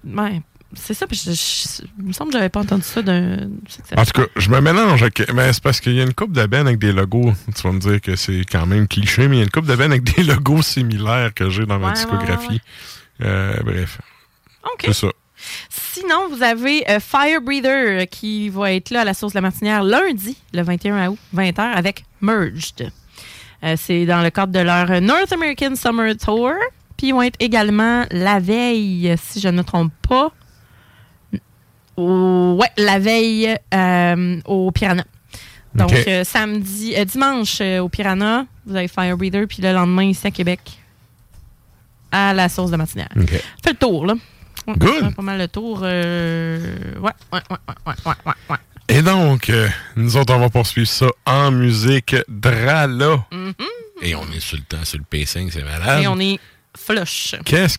Ouais. 0.04 0.40
C'est 0.76 0.94
ça, 0.94 1.06
puis 1.06 1.16
je, 1.22 1.32
je- 1.32 1.82
il 1.98 2.04
me 2.06 2.12
semble 2.12 2.30
que 2.32 2.38
j'avais 2.38 2.48
pas 2.48 2.60
entendu 2.60 2.82
ça 2.82 3.02
d'un. 3.02 3.48
En 3.96 4.04
tout 4.04 4.12
cas, 4.22 4.26
je 4.36 4.48
me 4.50 4.60
mélange 4.60 5.02
avec. 5.02 5.32
Mais 5.34 5.52
c'est 5.52 5.62
parce 5.62 5.80
qu'il 5.80 5.94
y 5.94 6.00
a 6.00 6.04
une 6.04 6.14
coupe 6.14 6.32
de 6.32 6.40
avec 6.40 6.78
des 6.78 6.92
logos. 6.92 7.32
Tu 7.54 7.62
vas 7.62 7.72
me 7.72 7.80
dire 7.80 8.00
que 8.00 8.16
c'est 8.16 8.44
quand 8.50 8.66
même 8.66 8.86
cliché, 8.88 9.28
mais 9.28 9.36
il 9.36 9.38
y 9.38 9.42
a 9.42 9.44
une 9.44 9.50
coupe 9.50 9.66
de 9.66 9.72
avec 9.72 10.02
des 10.02 10.22
logos 10.22 10.62
similaires 10.62 11.32
que 11.34 11.50
j'ai 11.50 11.66
dans 11.66 11.78
ma 11.78 11.88
Ouais, 11.88 11.94
discographie. 11.94 12.60
ouais, 13.20 13.26
Euh, 13.26 13.54
bref. 13.64 13.98
OK. 14.64 14.82
C'est 14.86 14.92
ça. 14.92 15.08
Sinon, 15.68 16.28
vous 16.30 16.42
avez 16.42 16.88
euh, 16.90 17.00
Fire 17.00 17.40
Breather 17.42 18.02
euh, 18.02 18.04
qui 18.06 18.48
va 18.48 18.72
être 18.72 18.90
là 18.90 19.02
à 19.02 19.04
la 19.04 19.14
source 19.14 19.32
de 19.32 19.38
la 19.38 19.42
Martinière 19.42 19.82
lundi, 19.84 20.36
le 20.52 20.62
21 20.62 21.08
août, 21.08 21.18
20h, 21.34 21.60
avec 21.60 22.04
Merged. 22.20 22.90
Euh, 23.62 23.74
c'est 23.78 24.06
dans 24.06 24.22
le 24.22 24.30
cadre 24.30 24.52
de 24.52 24.60
leur 24.60 25.00
North 25.00 25.32
American 25.32 25.74
Summer 25.76 26.14
Tour. 26.16 26.52
Puis 26.96 27.08
ils 27.08 27.12
vont 27.12 27.22
être 27.22 27.36
également 27.40 28.04
la 28.10 28.38
veille, 28.38 29.14
si 29.20 29.40
je 29.40 29.48
ne 29.48 29.58
me 29.58 29.64
trompe 29.64 29.92
pas. 30.08 30.32
Au- 31.96 32.56
ouais, 32.60 32.70
la 32.76 32.98
veille 32.98 33.56
euh, 33.72 34.40
au 34.44 34.70
Piranha. 34.72 35.04
Donc, 35.74 35.92
euh, 35.92 36.22
samedi, 36.24 36.94
euh, 36.96 37.04
dimanche 37.04 37.60
au 37.60 37.88
Piranha, 37.88 38.46
vous 38.66 38.76
avez 38.76 38.86
Fire 38.88 39.16
Breather, 39.16 39.46
puis 39.48 39.60
le 39.60 39.72
lendemain 39.72 40.04
ici 40.04 40.26
à 40.26 40.30
Québec, 40.30 40.60
à 42.12 42.32
la 42.32 42.48
source 42.48 42.70
de 42.70 42.76
Martinière. 42.76 43.08
OK. 43.16 43.28
Fait 43.30 43.70
le 43.70 43.74
tour, 43.74 44.06
là. 44.06 44.14
Ouais, 44.66 44.74
Good. 44.76 45.14
Pas 45.14 45.22
mal 45.22 45.38
le 45.38 45.48
tour. 45.48 45.80
Ouais, 45.82 46.60
ouais, 47.02 47.10
ouais, 47.32 47.40
ouais, 47.50 47.94
ouais, 48.06 48.12
ouais, 48.26 48.32
ouais. 48.50 48.56
Et 48.88 49.02
donc, 49.02 49.50
nous 49.96 50.16
autres, 50.16 50.34
on 50.34 50.38
va 50.38 50.48
poursuivre 50.48 50.88
ça 50.88 51.06
en 51.26 51.50
musique 51.50 52.14
Drala. 52.28 53.24
Et 54.02 54.14
on 54.14 54.24
est 54.32 54.40
sur 54.40 54.56
le 54.58 54.62
temps, 54.64 54.84
sur 54.84 54.98
le 54.98 55.04
pacing, 55.04 55.50
c'est 55.50 55.64
malade. 55.64 56.02
Et 56.02 56.06
on 56.06 56.18
est 56.20 56.38
flush. 56.76 57.34
Qu'est-ce 57.44 57.78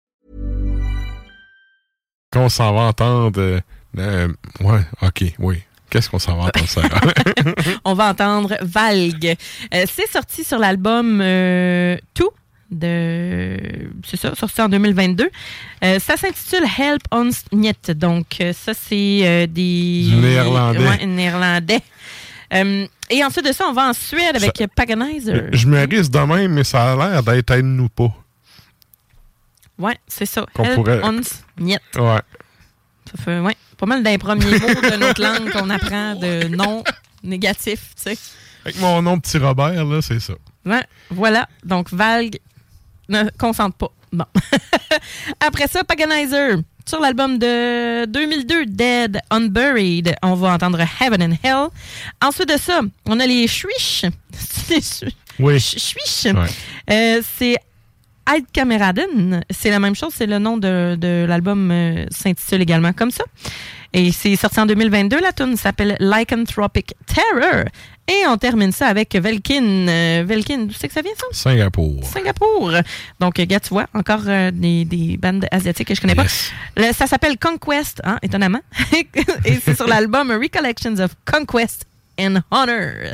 Qu'on 2.31 2.49
s'en 2.49 2.73
va 2.73 2.81
entendre. 2.81 3.39
euh, 3.41 3.59
euh, 3.97 4.27
ouais, 4.61 4.81
ok, 5.01 5.23
oui. 5.39 5.57
Qu'est-ce 5.89 6.09
qu'on 6.09 6.19
s'en 6.19 6.37
va 6.37 6.43
entendre, 6.45 6.69
ça? 6.69 6.81
On 7.83 7.93
va 7.93 8.09
entendre 8.11 8.55
Valgue. 8.61 9.35
Euh, 9.73 9.83
c'est 9.93 10.09
sorti 10.09 10.45
sur 10.45 10.57
l'album 10.57 11.19
euh, 11.21 11.97
Tout 12.13 12.29
de 12.71 13.57
c'est 14.07 14.15
ça 14.15 14.33
sorti 14.33 14.61
en 14.61 14.69
2022 14.69 15.29
Euh, 15.83 15.99
ça 15.99 16.15
s'intitule 16.15 16.63
Help 16.79 17.01
ons 17.11 17.31
Niet 17.51 17.91
donc 17.91 18.37
ça 18.53 18.73
c'est 18.73 19.47
des 19.47 20.03
Du 20.07 20.15
néerlandais. 20.15 20.79
Ouais, 20.79 21.05
néerlandais 21.05 21.81
et 22.53 23.23
ensuite 23.25 23.45
de 23.45 23.51
ça 23.51 23.65
on 23.69 23.73
va 23.73 23.89
en 23.89 23.93
Suède 23.93 24.37
avec 24.37 24.63
Paganizer 24.73 25.49
Je 25.51 25.67
me 25.67 25.85
risque 25.85 26.11
de 26.11 26.19
même, 26.19 26.53
mais 26.53 26.63
ça 26.63 26.93
a 26.93 26.95
l'air 26.95 27.23
d'être 27.23 27.51
aide-nous 27.51 27.89
pas. 27.89 28.13
Ouais 29.81 29.97
c'est 30.07 30.25
ça 30.25 30.45
Qu'on 30.53 30.63
Help 30.63 30.75
pourrait- 30.75 31.03
ons 31.03 31.21
Niet 31.57 31.79
Ouais. 31.95 32.21
ça 33.09 33.23
fait 33.23 33.39
ouais, 33.39 33.55
pas 33.77 33.85
mal 33.85 34.03
d'un 34.03 34.17
premier 34.17 34.45
mot 34.45 34.51
de 34.51 34.95
notre 34.97 35.21
langue 35.21 35.51
qu'on 35.51 35.69
apprend 35.69 36.15
de 36.15 36.47
non 36.47 36.83
négatif 37.23 37.93
tu 37.95 38.03
sais 38.13 38.17
Avec 38.65 38.79
mon 38.79 39.01
nom 39.01 39.19
petit 39.19 39.37
Robert, 39.39 39.83
là, 39.85 40.01
c'est 40.01 40.19
ça. 40.19 40.33
Ouais, 40.65 40.83
voilà. 41.09 41.47
Donc, 41.63 41.91
Valgue 41.91 42.37
ne 43.09 43.23
consente 43.39 43.75
pas. 43.75 43.89
Bon. 44.13 44.25
Après 45.39 45.67
ça, 45.67 45.83
Paganizer. 45.83 46.57
Sur 46.87 46.99
l'album 46.99 47.37
de 47.39 48.05
2002, 48.05 48.65
Dead 48.67 49.19
Unburied, 49.31 50.15
on 50.21 50.35
va 50.35 50.53
entendre 50.53 50.79
Heaven 50.99 51.23
and 51.23 51.35
Hell. 51.43 51.67
Ensuite 52.23 52.49
de 52.49 52.57
ça, 52.59 52.81
on 53.07 53.19
a 53.19 53.25
les. 53.25 53.47
C'est 53.47 53.67
les 54.69 54.81
Schwish. 54.81 55.03
Oui. 55.39 55.59
Schwish. 55.59 56.25
Ouais. 56.33 56.49
Euh, 56.91 57.21
c'est 57.37 57.57
Kameraden. 58.53 59.43
C'est 59.49 59.69
la 59.69 59.79
même 59.79 59.95
chose, 59.95 60.13
c'est 60.15 60.25
le 60.27 60.39
nom 60.39 60.57
de, 60.57 60.95
de 60.99 61.25
l'album 61.27 61.69
euh, 61.71 62.05
s'intitule 62.11 62.61
également 62.61 62.93
comme 62.93 63.11
ça. 63.11 63.23
Et 63.93 64.11
c'est 64.13 64.35
sorti 64.37 64.59
en 64.59 64.65
2022. 64.65 65.19
La 65.19 65.33
tune 65.33 65.57
s'appelle 65.57 65.97
Lycanthropic 65.99 66.93
Terror. 67.07 67.65
Et 68.07 68.25
on 68.27 68.37
termine 68.37 68.71
ça 68.71 68.87
avec 68.87 69.13
Velkin. 69.15 69.87
Euh, 69.87 70.23
Velkin, 70.25 70.59
d'où 70.59 70.73
c'est 70.73 70.87
que 70.87 70.93
ça 70.93 71.01
vient 71.01 71.11
ça? 71.17 71.25
Singapour. 71.31 72.03
Singapour. 72.05 72.71
Donc, 73.19 73.39
euh, 73.39 73.45
gars, 73.45 73.59
tu 73.59 73.69
vois, 73.69 73.87
encore 73.93 74.21
euh, 74.27 74.49
des, 74.51 74.85
des 74.85 75.17
bandes 75.17 75.45
asiatiques 75.51 75.87
que 75.89 75.95
je 75.95 76.01
connais 76.01 76.15
Yes. 76.15 76.51
pas. 76.75 76.81
Le- 76.87 76.93
ça 76.93 77.05
s'appelle 77.07 77.37
Conquest, 77.37 78.01
hein, 78.05 78.17
étonnamment. 78.21 78.61
Et 79.45 79.59
c'est 79.63 79.75
sur 79.75 79.87
l'album 79.87 80.31
Recollections 80.31 80.97
of 80.99 81.11
Conquest 81.25 81.85
and 82.19 82.37
Honor. 82.49 83.13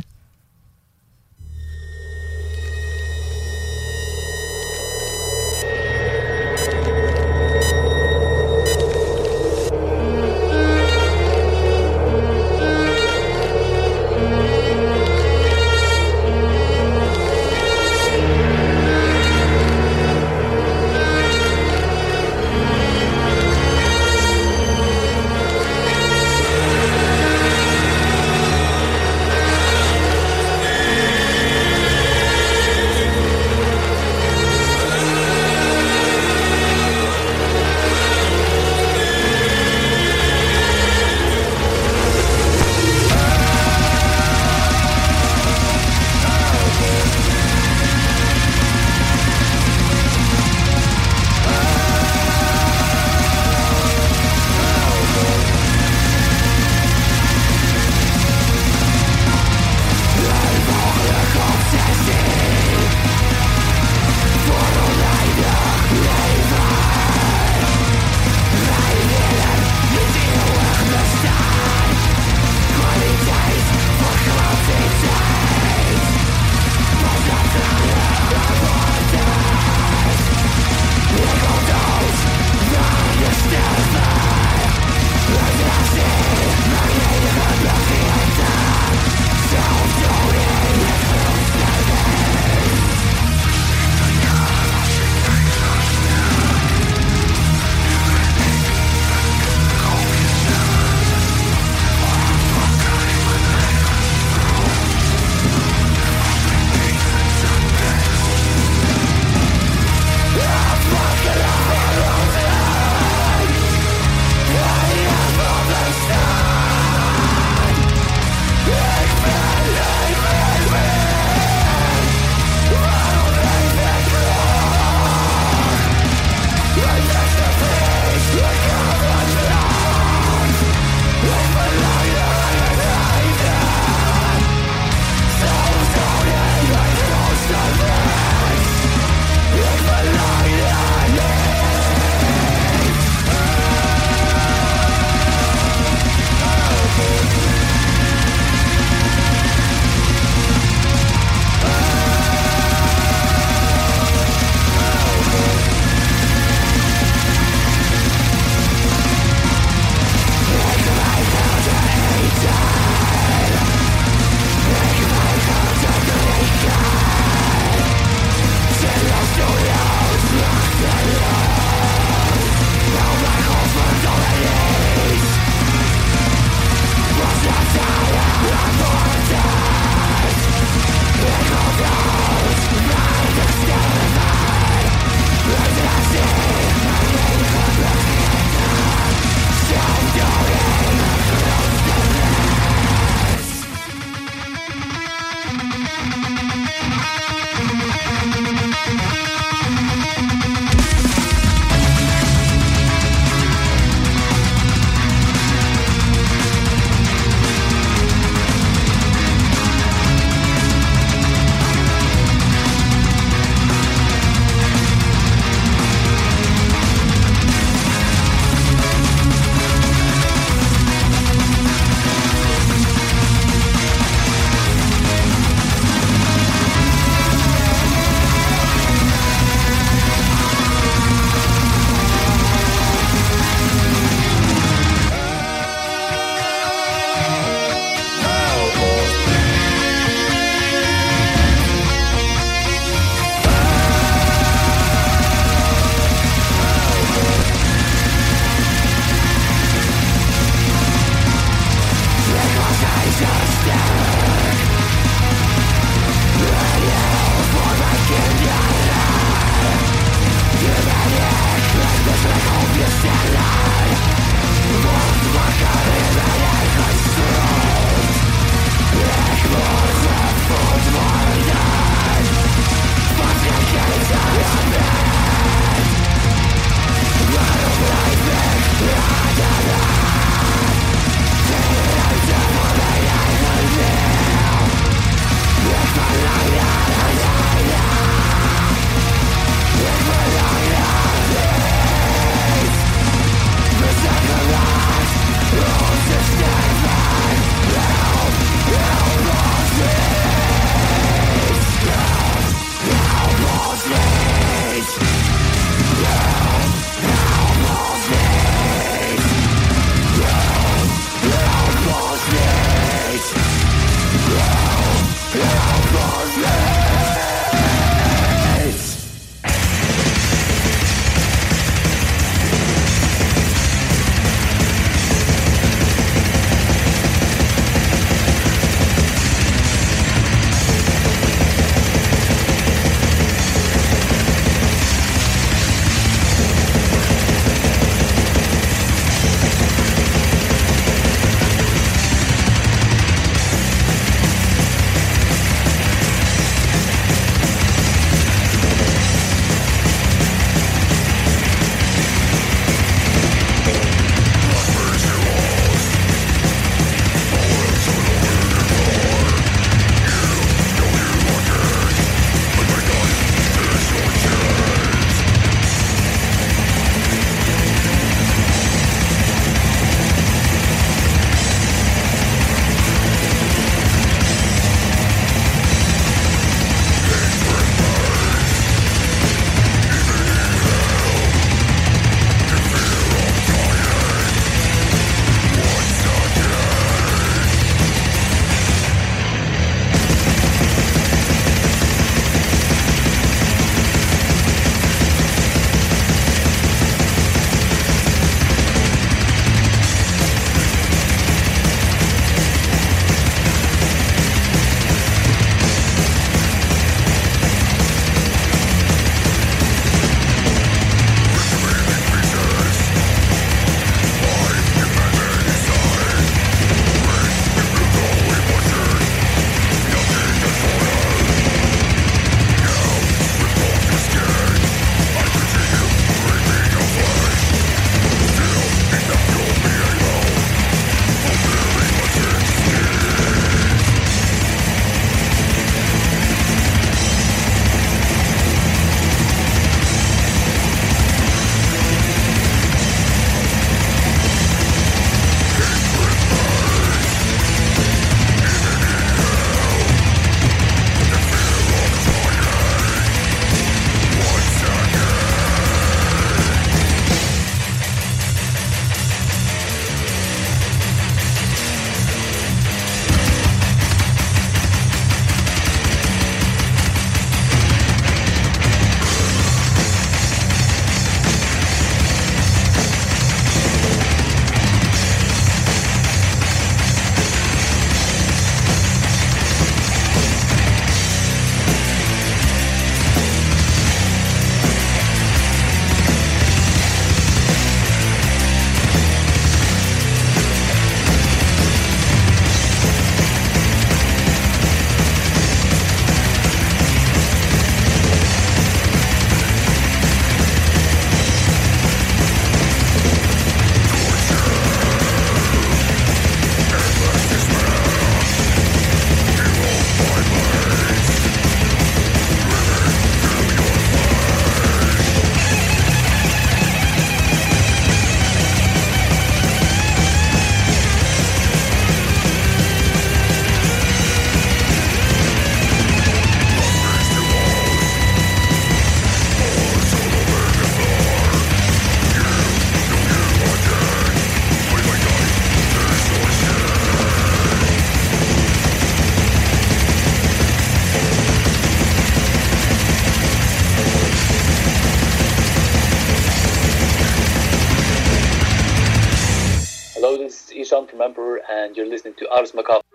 And 551.50 551.76
you're 551.76 551.88
listening 551.88 552.14
to 552.20 552.30
Ars 552.30 552.54
Macabre. 552.54 552.87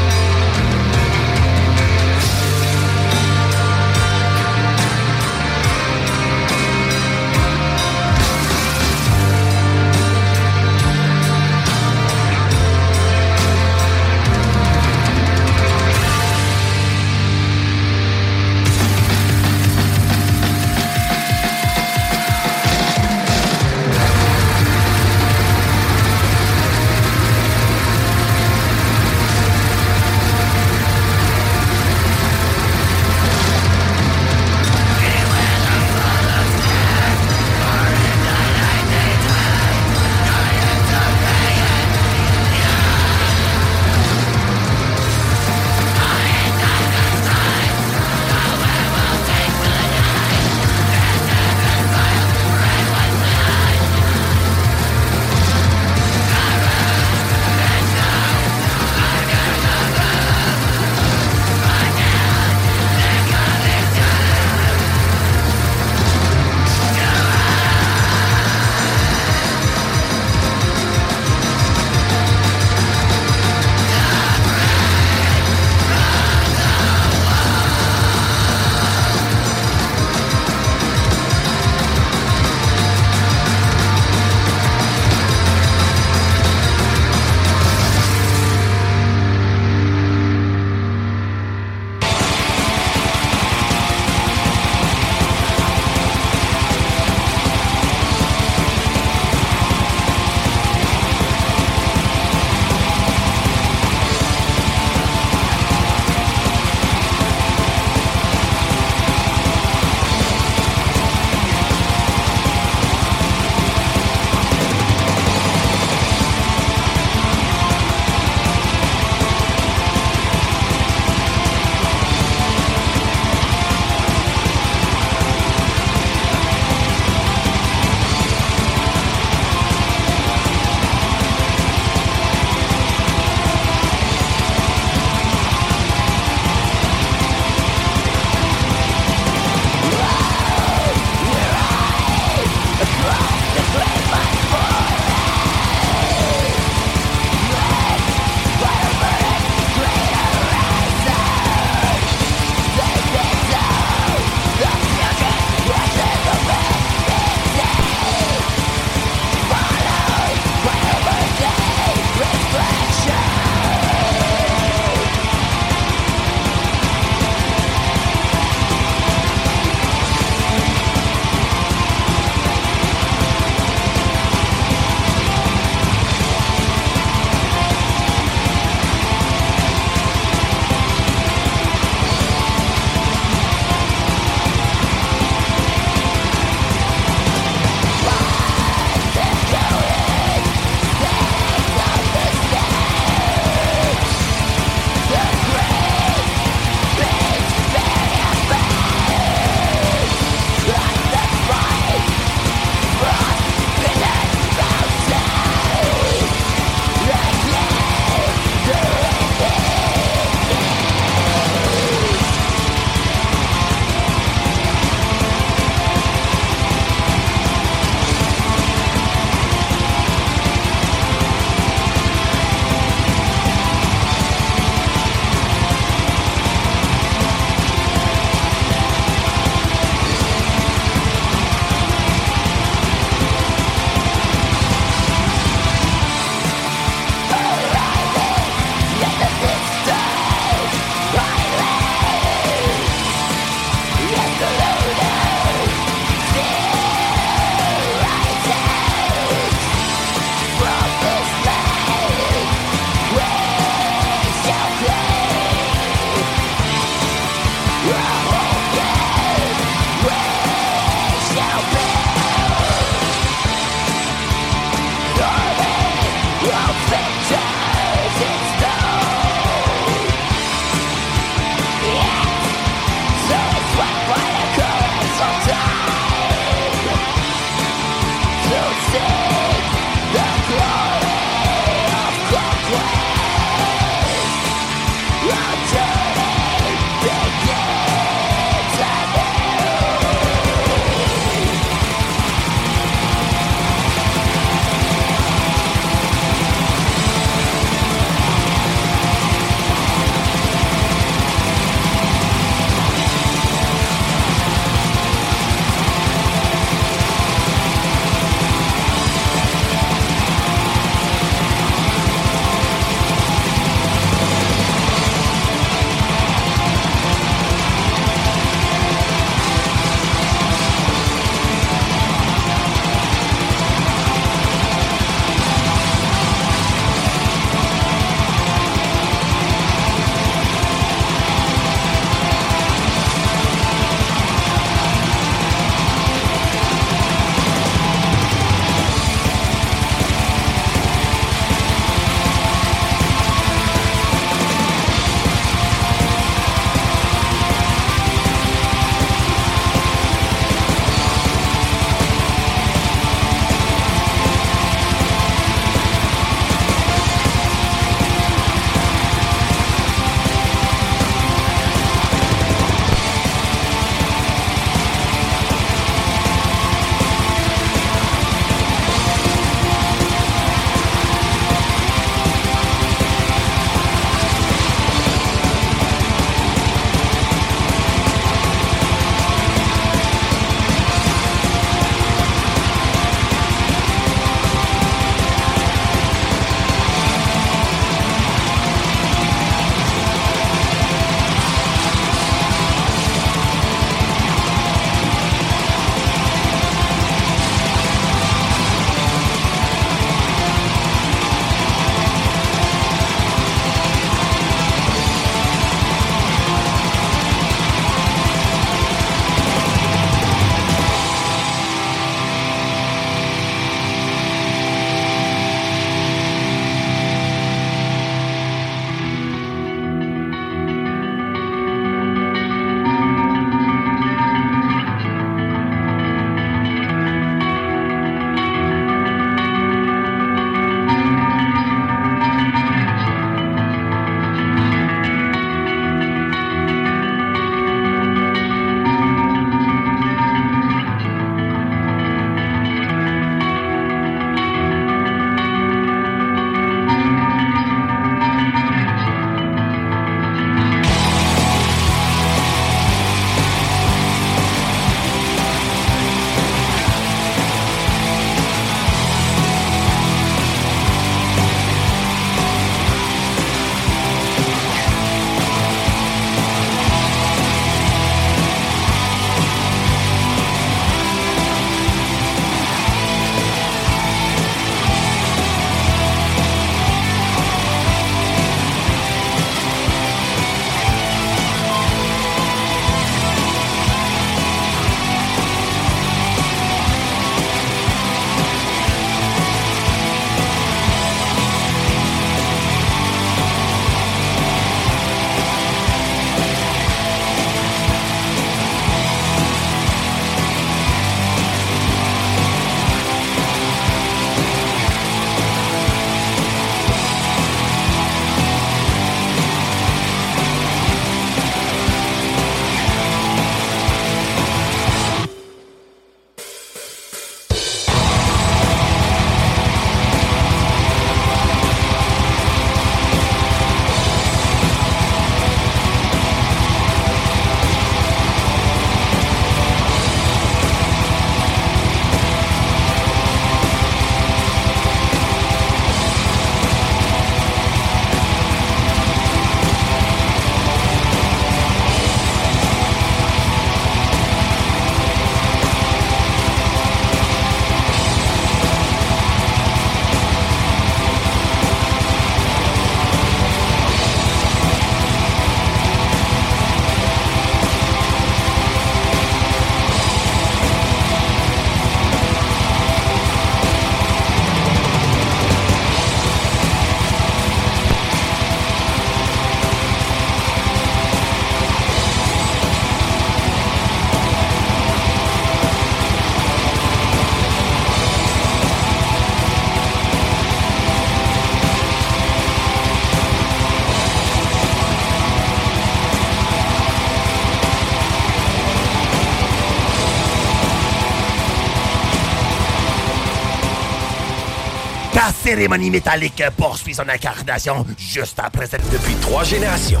Cérémonie 595.48 595.88
métallique 595.90 596.42
poursuit 596.58 596.92
son 596.94 597.08
incarnation 597.08 597.86
juste 597.96 598.38
après 598.38 598.66
cette... 598.66 598.86
Depuis 598.90 599.14
trois 599.14 599.44
générations. 599.44 600.00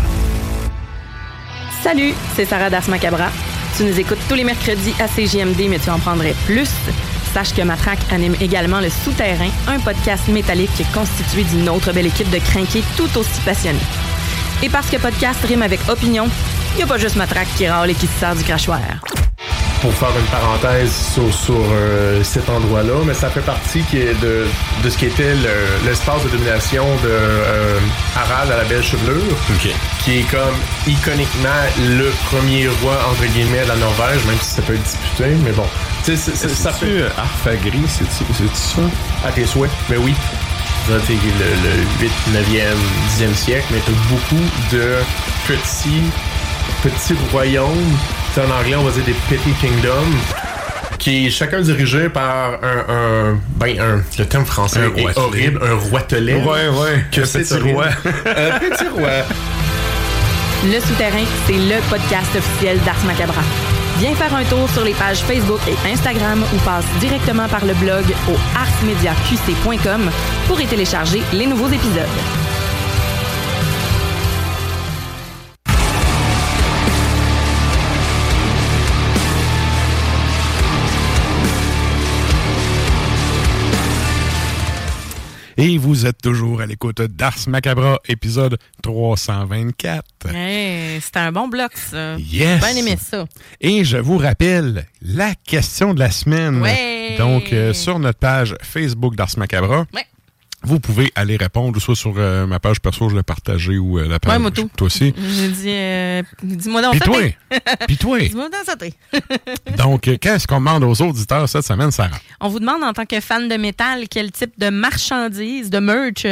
Salut, 1.82 2.12
c'est 2.36 2.44
Sarah 2.44 2.68
Das 2.68 2.86
Macabra. 2.86 3.30
Tu 3.74 3.84
nous 3.84 3.98
écoutes 3.98 4.18
tous 4.28 4.34
les 4.34 4.44
mercredis 4.44 4.94
à 5.00 5.08
CJMD, 5.08 5.70
mais 5.70 5.78
tu 5.78 5.88
en 5.88 5.98
prendrais 5.98 6.34
plus. 6.44 6.68
Sache 7.32 7.54
que 7.54 7.62
Matraque 7.62 8.12
anime 8.12 8.36
également 8.42 8.80
Le 8.80 8.90
Souterrain, 8.90 9.48
un 9.68 9.80
podcast 9.80 10.28
métallique 10.28 10.82
constitué 10.92 11.44
d'une 11.44 11.70
autre 11.70 11.92
belle 11.92 12.08
équipe 12.08 12.28
de 12.28 12.40
crinqués 12.40 12.84
tout 12.98 13.16
aussi 13.16 13.40
passionnés. 13.40 13.78
Et 14.62 14.68
parce 14.68 14.90
que 14.90 14.98
podcast 14.98 15.42
rime 15.46 15.62
avec 15.62 15.80
opinion, 15.88 16.28
il 16.74 16.76
n'y 16.76 16.82
a 16.82 16.86
pas 16.86 16.98
juste 16.98 17.16
Matraque 17.16 17.48
qui 17.56 17.66
râle 17.66 17.88
et 17.88 17.94
qui 17.94 18.06
se 18.06 18.18
sert 18.20 18.36
du 18.36 18.44
crachoir. 18.44 18.82
Pour 19.80 19.92
faire 19.94 20.10
une 20.18 20.26
parenthèse 20.26 20.92
sur, 21.14 21.32
sur, 21.32 21.54
euh, 21.72 22.22
cet 22.24 22.48
endroit-là, 22.48 22.94
mais 23.06 23.14
ça 23.14 23.30
fait 23.30 23.40
partie 23.42 23.82
qui 23.82 23.98
est 23.98 24.14
de, 24.20 24.46
de 24.82 24.90
ce 24.90 24.96
qui 24.98 25.06
était 25.06 25.34
le- 25.34 25.86
l'espace 25.86 26.22
de 26.24 26.28
domination 26.30 26.84
de 27.02 27.08
euh, 27.08 27.78
Harald 28.16 28.50
à 28.50 28.56
la 28.56 28.64
belle 28.64 28.82
chevelure, 28.82 29.22
qui 30.04 30.18
est 30.18 30.30
comme 30.30 30.54
iconiquement 30.86 31.48
le 31.78 32.10
premier 32.30 32.68
roi 32.82 32.98
entre 33.10 33.24
guillemets 33.32 33.62
de 33.62 33.68
la 33.68 33.76
Norvège, 33.76 34.24
même 34.26 34.38
si 34.40 34.50
ça 34.56 34.62
peut 34.62 34.74
être 34.74 34.82
disputé, 34.82 35.24
mais 35.44 35.52
bon. 35.52 35.66
Tu 36.04 36.16
sais, 36.16 36.16
c'est- 36.16 36.36
c'est- 36.36 36.48
ça 36.54 36.72
C'est-tu, 36.72 36.92
fait 36.92 37.02
euh, 37.02 37.08
Arfagri, 37.16 37.82
c'est-tu 37.86 38.24
ça? 38.54 38.80
à 39.26 39.30
tes 39.32 39.46
souhaits, 39.46 39.70
mais 39.88 39.96
oui. 39.96 40.14
Le, 40.88 40.94
le 40.96 41.84
8, 42.00 42.10
9e, 42.32 42.76
10e 43.18 43.34
siècle, 43.34 43.66
mais 43.70 43.82
beaucoup 44.08 44.42
de 44.72 44.94
petits, 45.46 46.02
petits 46.82 47.14
royaumes. 47.30 47.96
C'est 48.38 48.44
en 48.44 48.56
anglais, 48.56 48.76
on 48.76 48.84
va 48.84 48.90
dire 48.92 49.04
des 49.04 49.14
petty 49.28 49.50
kingdoms. 49.60 50.14
Qui 50.98 51.26
est 51.26 51.30
chacun 51.30 51.60
dirigé 51.60 52.08
par 52.08 52.52
un, 52.62 52.92
un- 53.32 53.38
ben 53.56 53.80
un, 53.80 54.02
le 54.16 54.26
terme 54.26 54.44
français 54.44 54.78
Un 54.80 54.96
est 54.96 55.02
roitelet. 55.02 55.18
horrible, 55.24 55.60
un 55.64 55.74
roitelet. 55.74 56.34
Ouais, 56.34 56.68
ouais, 56.68 57.04
Que 57.10 57.22
un 57.22 57.24
c'est 57.24 57.40
petit 57.40 57.72
roi. 57.72 57.86
un 58.06 58.58
petit 58.60 58.88
roi. 58.94 59.08
Le 60.64 60.80
Souterrain, 60.80 61.24
c'est 61.46 61.52
le 61.54 61.80
podcast 61.90 62.34
officiel 62.36 62.78
d'Ars 62.84 63.04
Macabra. 63.06 63.42
Viens 63.98 64.14
faire 64.14 64.34
un 64.34 64.44
tour 64.44 64.68
sur 64.72 64.84
les 64.84 64.94
pages 64.94 65.18
Facebook 65.18 65.60
et 65.68 65.92
Instagram 65.92 66.42
ou 66.54 66.58
passe 66.58 66.84
directement 67.00 67.48
par 67.48 67.64
le 67.64 67.74
blog 67.74 68.04
au 68.28 68.36
arsmediaqc.com 68.56 70.10
pour 70.46 70.60
y 70.60 70.66
télécharger 70.66 71.22
les 71.32 71.46
nouveaux 71.46 71.68
épisodes. 71.68 72.06
Et 85.60 85.76
vous 85.76 86.06
êtes 86.06 86.18
toujours 86.22 86.60
à 86.60 86.66
l'écoute 86.66 87.02
d'Ars 87.02 87.34
Macabra, 87.48 87.98
épisode 88.08 88.58
324. 88.82 90.04
Hey, 90.32 91.00
C'était 91.00 91.18
un 91.18 91.32
bon 91.32 91.48
bloc, 91.48 91.72
ça. 91.76 92.14
Yes. 92.16 92.60
Bien 92.60 92.76
aimé 92.76 92.96
ça. 92.96 93.24
Et 93.60 93.84
je 93.84 93.96
vous 93.96 94.18
rappelle 94.18 94.86
la 95.02 95.34
question 95.34 95.94
de 95.94 95.98
la 95.98 96.12
semaine. 96.12 96.62
Ouais. 96.62 97.16
Donc, 97.18 97.52
euh, 97.52 97.72
sur 97.74 97.98
notre 97.98 98.20
page 98.20 98.54
Facebook 98.62 99.16
d'Ars 99.16 99.36
Macabra, 99.36 99.84
Ouais. 99.92 100.06
Vous 100.62 100.80
pouvez 100.80 101.12
aller 101.14 101.36
répondre, 101.36 101.80
soit 101.80 101.94
sur 101.94 102.14
euh, 102.16 102.46
ma 102.46 102.58
page 102.58 102.80
perso, 102.80 103.08
je 103.08 103.16
l'ai 103.16 103.22
partagée, 103.22 103.78
ou 103.78 103.98
euh, 103.98 104.08
la 104.08 104.18
page. 104.18 104.32
Ouais, 104.32 104.38
moi 104.38 104.50
tout. 104.50 104.68
Toi 104.76 104.86
aussi. 104.86 105.14
J'ai 105.16 105.48
dit, 105.48 105.68
euh, 105.68 106.22
dis-moi 106.42 106.82
dans 106.82 106.90
Puis 106.90 107.00
toi. 107.00 107.20
Puis 107.86 107.96
toi. 107.96 108.18
Dis-moi 108.18 108.48
dans. 108.48 109.76
Donc, 109.76 110.00
qu'est-ce 110.20 110.46
qu'on 110.46 110.58
demande 110.58 110.82
aux 110.84 111.00
auditeurs 111.00 111.48
cette 111.48 111.64
semaine, 111.64 111.90
Sarah? 111.90 112.18
On 112.40 112.48
vous 112.48 112.58
demande 112.58 112.82
en 112.82 112.92
tant 112.92 113.06
que 113.06 113.20
fan 113.20 113.48
de 113.48 113.56
métal 113.56 114.08
quel 114.08 114.32
type 114.32 114.58
de 114.58 114.68
marchandises, 114.70 115.70
de 115.70 115.78
merch 115.78 116.26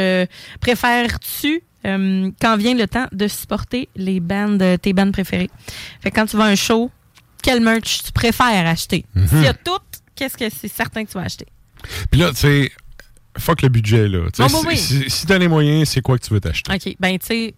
préfères-tu 0.59 1.63
quand 1.83 2.57
vient 2.57 2.75
le 2.75 2.85
temps 2.85 3.07
de 3.13 3.29
supporter 3.29 3.87
les 3.95 4.19
bandes, 4.19 4.63
tes 4.81 4.91
bandes 4.91 5.13
préférées? 5.13 5.49
Fait 6.01 6.11
que 6.11 6.15
quand 6.15 6.25
tu 6.25 6.35
vas 6.35 6.45
à 6.45 6.47
un 6.47 6.55
show, 6.55 6.91
quel 7.41 7.61
merch 7.61 8.03
tu 8.03 8.11
préfères 8.11 8.67
acheter? 8.67 9.05
Mhm. 9.15 9.27
S'il 9.27 9.43
y 9.43 9.47
a 9.47 9.53
tout, 9.53 9.79
qu'est-ce 10.15 10.35
que 10.35 10.49
c'est 10.49 10.67
certain 10.67 11.05
que 11.05 11.11
tu 11.11 11.17
vas 11.17 11.23
acheter? 11.23 11.47
Puis 12.11 12.19
là, 12.19 12.31
tu 12.31 12.37
sais, 12.37 12.71
fuck 13.37 13.61
le 13.61 13.69
budget, 13.69 14.07
là. 14.07 14.19
Ah, 14.39 14.47
bah 14.51 14.59
oui. 14.67 14.77
si, 14.77 15.25
t'as 15.25 15.37
les 15.37 15.47
moyens, 15.47 15.89
c'est 15.89 16.01
quoi 16.01 16.17
que 16.17 16.25
tu 16.25 16.33
veux 16.33 16.39
t'acheter? 16.39 16.71
OK. 16.73 16.95
Ben, 16.99 17.17
tu 17.19 17.25
sais, 17.25 17.53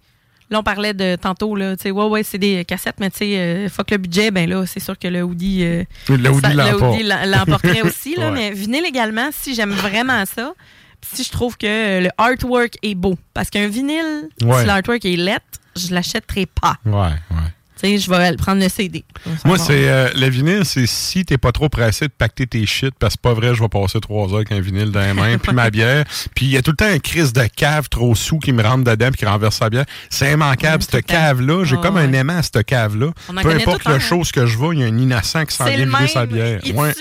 là, 0.50 0.60
on 0.60 0.64
parlait 0.64 0.94
de 0.94 1.16
tantôt, 1.16 1.56
là. 1.56 1.76
Tu 1.78 1.84
sais, 1.84 1.92
ouais, 1.92 2.06
ouais, 2.06 2.24
c'est 2.24 2.38
des 2.38 2.66
cassettes, 2.66 2.98
mais 3.00 3.10
tu 3.10 3.18
sais, 3.20 3.38
euh, 3.38 3.70
fuck 3.70 3.92
le 3.92 3.98
budget, 3.98 4.32
ben 4.32 4.50
là, 4.50 4.66
c'est 4.66 4.80
sûr 4.80 4.98
que 4.98 5.08
le 5.08 5.22
hoodie. 5.24 5.64
euh, 5.64 5.84
Le 6.10 6.30
hoodie 6.30 7.04
l'emporterait 7.04 7.82
aussi, 7.82 8.16
là. 8.16 8.28
Ouais. 8.32 8.36
Mais 8.36 8.52
vinyle 8.52 8.86
également, 8.86 9.30
si 9.32 9.56
j'aime 9.56 9.72
vraiment 9.72 10.24
ça, 10.26 10.54
puis 11.02 11.12
si 11.16 11.24
je 11.24 11.32
trouve 11.32 11.58
que 11.58 11.66
euh, 11.68 12.02
le 12.02 12.10
artwork 12.18 12.74
est 12.84 12.96
beau. 12.96 13.18
Parce 13.34 13.50
qu'un 13.50 13.68
vinyle, 13.68 14.28
Ouais. 14.44 14.60
si 14.62 14.66
l'artwork 14.66 15.06
est 15.06 15.16
lettre, 15.16 15.46
je 15.78 15.94
l'achèterai 15.94 16.46
pas. 16.46 16.76
Ouais, 16.86 16.94
ouais. 17.32 17.52
Je 17.84 18.10
vais 18.10 18.36
prendre 18.36 18.62
le 18.62 18.70
CD. 18.70 19.04
Moi, 19.46 19.58
c'est 19.58 19.90
euh, 19.90 20.10
le 20.16 20.28
vinyle, 20.30 20.66
c'est 20.66 20.86
si 20.88 21.26
t'es 21.26 21.38
pas 21.38 21.52
trop 21.52 21.70
pressé 21.70 22.08
de 22.08 22.12
pacter 22.12 22.48
tes 22.48 22.66
shit, 22.66 22.94
parce 23.00 23.16
que 23.16 23.20
c'est 23.22 23.30
pas 23.30 23.34
vrai, 23.34 23.56
je 23.56 23.62
vais 23.62 23.70
passer 23.70 24.00
trois 24.00 24.28
heures 24.30 24.38
avec 24.38 24.52
un 24.52 24.60
vinyle 24.60 24.92
dans 24.92 25.02
les 25.02 25.14
mains, 25.14 25.38
puis 25.38 25.54
ma 25.54 25.70
bière. 25.70 26.06
Puis 26.36 26.46
il 26.46 26.52
y 26.52 26.58
a 26.58 26.62
tout 26.62 26.72
le 26.72 26.78
temps 26.78 26.86
un 26.86 27.00
crise 27.00 27.34
de 27.34 27.46
cave 27.46 27.90
trop 27.90 28.16
sous 28.16 28.40
qui 28.40 28.54
me 28.54 28.64
rentre 28.64 28.84
dedans 28.84 29.10
puis 29.10 29.20
qui 29.20 29.26
renverse 29.26 29.58
sa 29.58 29.70
bière. 29.70 29.86
C'est 30.10 30.32
immanquable, 30.32 30.84
cette 30.84 31.06
cave-là. 31.06 31.64
J'ai 31.64 31.78
comme 31.78 31.96
ouais. 31.96 32.04
un 32.04 32.14
aimant 32.14 32.38
à 32.38 32.44
cette 32.44 32.66
cave-là. 32.66 33.12
Peu 33.42 33.50
importe 33.50 33.86
le 33.86 33.96
hein? 33.96 34.00
chose 34.00 34.32
que 34.32 34.46
je 34.46 34.58
vois, 34.58 34.74
il 34.74 34.82
y 34.82 34.84
a 34.84 34.88
un 34.88 34.98
innocent 34.98 35.46
qui 35.46 35.56
s'en 35.56 35.66
vient 35.66 35.86
vider 35.86 36.08
sa 36.08 36.26
bière. 36.26 36.60
Il 36.64 36.76
Ouais. 36.76 36.94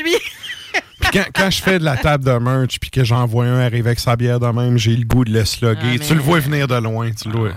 Quand, 1.13 1.25
quand 1.35 1.51
je 1.51 1.63
fais 1.63 1.79
de 1.79 1.85
la 1.85 1.97
table 1.97 2.25
de 2.25 2.33
merch 2.39 2.79
puis 2.81 2.91
que 2.91 3.05
j'en 3.05 3.27
vois 3.27 3.47
un 3.47 3.59
arriver 3.61 3.89
avec 3.89 3.99
sa 4.01 4.17
bière 4.17 4.41
de 4.41 4.47
même, 4.49 4.77
j'ai 4.79 4.95
le 4.97 5.05
goût 5.05 5.25
de 5.25 5.33
le 5.33 5.45
slugger. 5.45 5.79
Ah, 5.83 5.87
mais- 5.93 5.99
Tu 5.99 6.15
le 6.15 6.21
vois 6.21 6.41
venir 6.41 6.67
de 6.69 6.77
loin. 6.77 7.11
Tu 7.13 7.29
le 7.31 7.39
vois. 7.39 7.53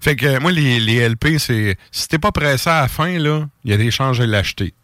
Fait 0.00 0.16
que 0.16 0.38
moi, 0.40 0.50
les, 0.52 0.80
les 0.80 1.08
LP, 1.08 1.38
c'est. 1.38 1.76
Si 1.90 2.08
t'es 2.08 2.18
pas 2.18 2.32
pressé 2.32 2.68
à 2.70 2.82
la 2.82 2.88
fin, 2.88 3.18
là, 3.18 3.46
il 3.64 3.70
y 3.70 3.74
a 3.74 3.76
des 3.76 3.90
chances 3.90 4.18
de 4.18 4.24
l'acheter. 4.24 4.74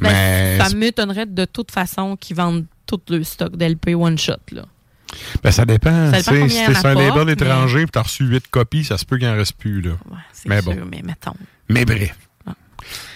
Mais. 0.00 0.58
ça 0.58 0.74
m'étonnerait 0.74 1.26
de 1.26 1.44
toute 1.44 1.70
façon 1.70 2.16
qu'ils 2.16 2.36
vendent 2.36 2.64
tout 2.86 3.00
le 3.10 3.22
stock 3.24 3.56
d'LP 3.56 3.90
one 3.94 4.18
shot, 4.18 4.34
là. 4.52 4.62
Ben, 5.42 5.50
ça 5.50 5.66
dépend. 5.66 6.10
Ça 6.10 6.22
tu 6.22 6.30
dépend 6.30 6.48
si 6.48 6.56
t'es 6.64 6.86
un 6.86 6.94
label 6.94 7.24
mais- 7.26 7.32
étranger 7.32 7.82
et 7.82 7.86
t'as 7.86 8.00
reçu 8.02 8.24
8 8.24 8.48
copies, 8.48 8.84
ça 8.84 8.96
se 8.96 9.04
peut 9.04 9.18
qu'il 9.18 9.28
en 9.28 9.34
reste 9.36 9.52
plus, 9.58 9.82
là. 9.82 9.92
C'est 10.32 10.48
mais 10.48 10.62
sûr, 10.62 10.72
bon. 10.74 10.88
mais 10.90 11.02
mettons. 11.04 11.34
Mais 11.68 11.84
bref. 11.84 12.16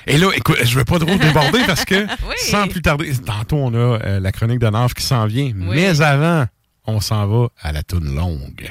Et 0.06 0.18
là, 0.18 0.30
écoute, 0.36 0.58
je 0.62 0.78
veux 0.78 0.84
pas 0.84 0.98
trop 0.98 1.16
déborder 1.16 1.60
parce 1.66 1.84
que 1.84 2.06
sans 2.36 2.68
plus 2.68 2.82
tarder, 2.82 3.12
tantôt 3.16 3.56
on 3.56 3.74
a 3.74 3.76
euh, 3.76 4.20
la 4.20 4.30
chronique 4.32 4.60
de 4.60 4.68
Nave 4.68 4.94
qui 4.94 5.02
s'en 5.02 5.26
vient. 5.26 5.52
Mais 5.54 6.00
avant, 6.00 6.46
on 6.86 7.00
s'en 7.00 7.26
va 7.26 7.48
à 7.60 7.72
la 7.72 7.82
toune 7.82 8.14
longue. 8.14 8.70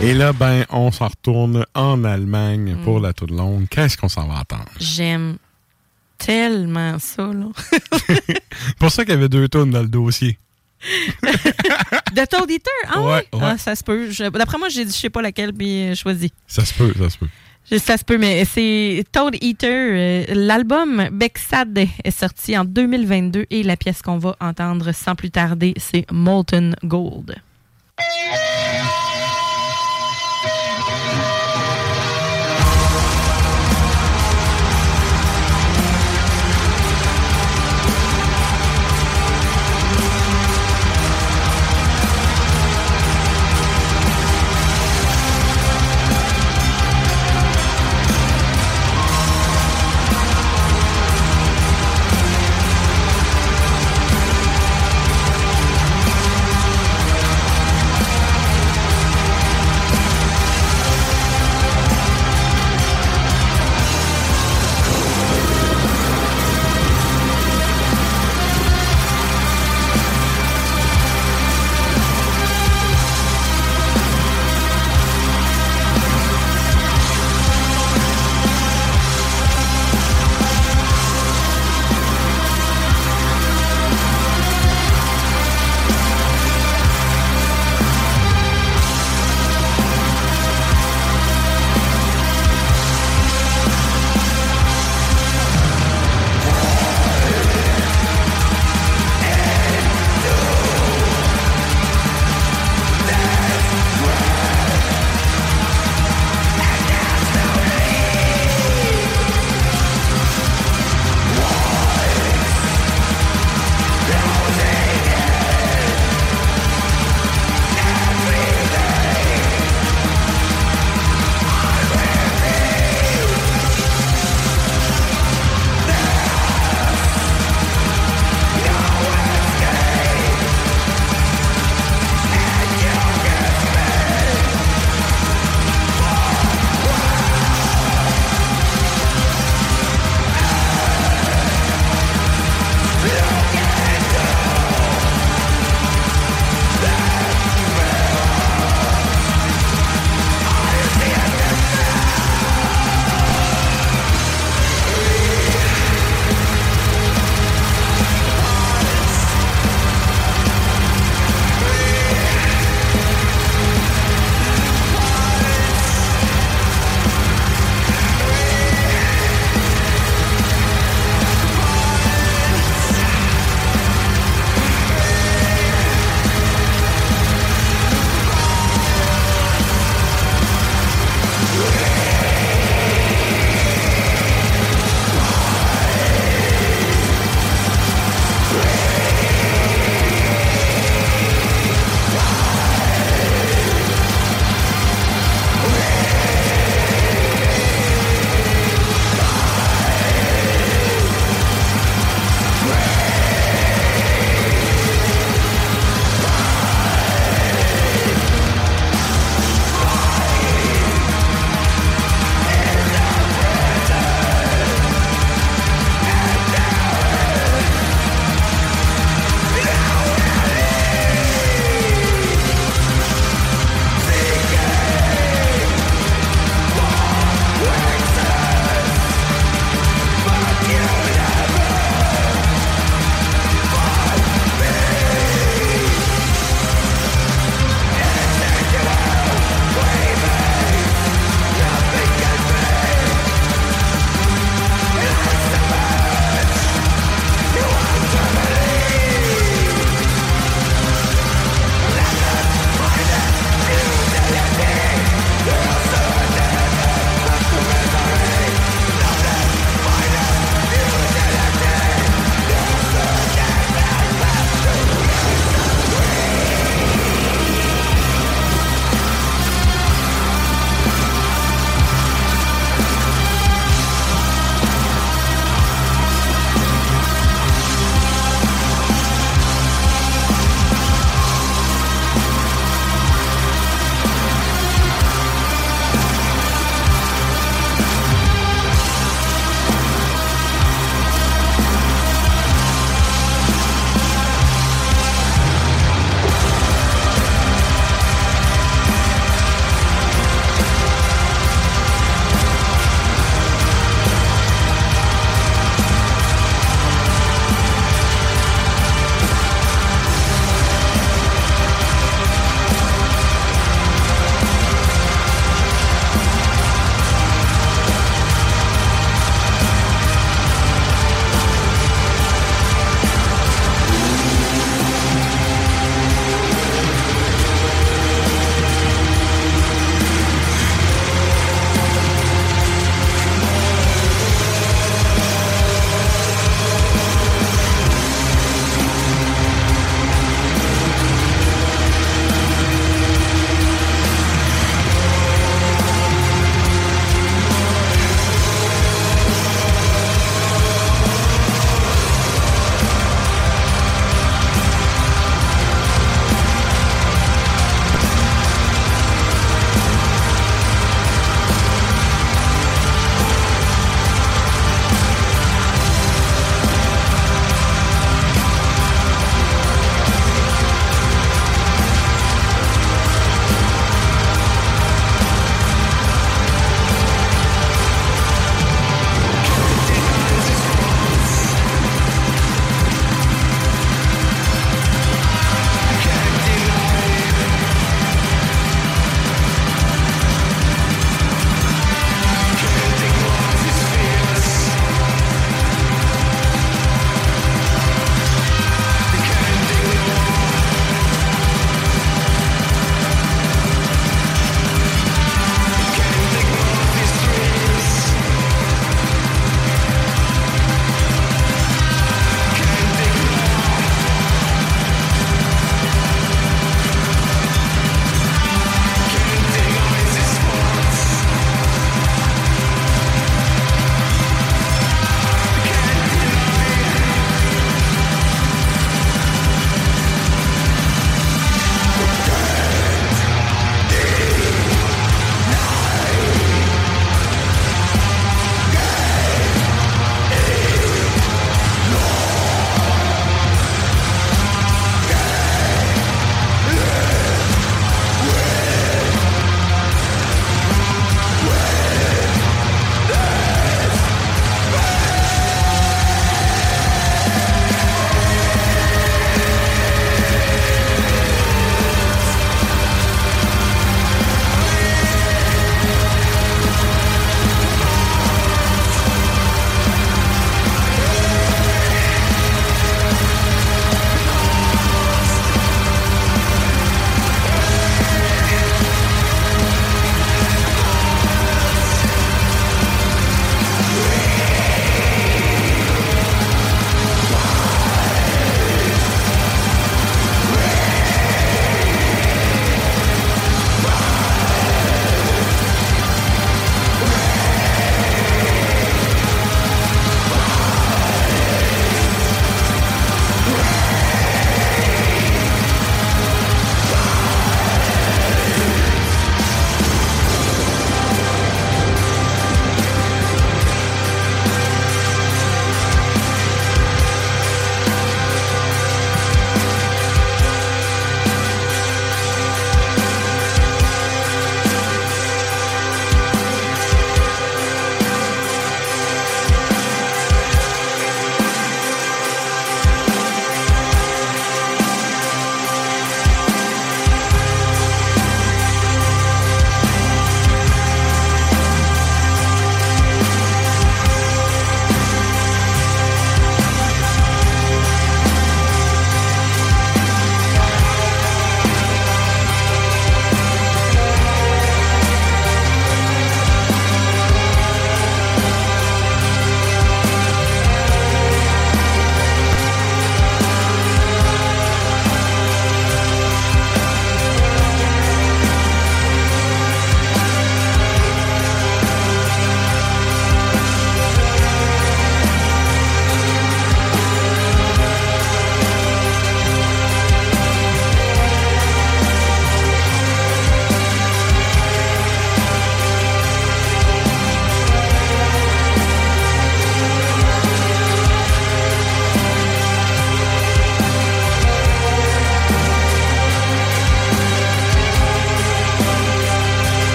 Et 0.00 0.14
là, 0.14 0.32
ben, 0.32 0.64
on 0.70 0.92
s'en 0.92 1.08
retourne 1.08 1.64
en 1.74 2.04
Allemagne 2.04 2.76
Mm. 2.76 2.84
pour 2.84 3.00
la 3.00 3.12
toune 3.12 3.36
longue. 3.36 3.66
Qu'est-ce 3.68 3.96
qu'on 3.96 4.08
s'en 4.08 4.26
va 4.28 4.34
entendre? 4.40 4.68
J'aime 4.78 5.36
tellement 6.18 6.98
ça, 6.98 7.26
là. 7.26 7.46
pour 8.78 8.90
ça 8.90 9.04
qu'il 9.04 9.14
y 9.14 9.16
avait 9.16 9.28
deux 9.28 9.48
tonnes 9.48 9.70
dans 9.70 9.82
le 9.82 9.88
dossier. 9.88 10.38
De 12.14 12.24
Toad 12.24 12.48
Eater? 12.50 12.70
Ah 12.94 13.00
ouais? 13.02 13.26
Ah, 13.40 13.58
ça 13.58 13.74
se 13.74 13.82
peut. 13.82 14.08
D'après 14.32 14.58
moi, 14.58 14.68
j'ai 14.68 14.84
dit 14.84 14.92
je 14.92 14.96
sais 14.98 15.10
pas 15.10 15.22
laquelle, 15.22 15.52
puis 15.52 15.88
euh, 15.88 15.94
choisi. 15.96 16.32
Ça 16.46 16.64
se 16.64 16.72
peut, 16.74 16.94
ça 16.96 17.10
se 17.10 17.18
peut. 17.18 17.26
Ça 17.78 17.96
se 17.98 18.04
peut, 18.04 18.16
mais 18.16 18.44
c'est 18.44 19.04
Toad 19.12 19.36
Eater. 19.42 19.68
euh, 19.68 20.24
L'album 20.34 21.08
Bexad 21.12 21.76
est 22.04 22.10
sorti 22.12 22.56
en 22.56 22.64
2022 22.64 23.46
et 23.50 23.62
la 23.64 23.76
pièce 23.76 24.00
qu'on 24.00 24.18
va 24.18 24.36
entendre 24.40 24.92
sans 24.92 25.16
plus 25.16 25.30
tarder, 25.30 25.74
c'est 25.76 26.06
Molten 26.12 26.76
Gold. 26.84 27.34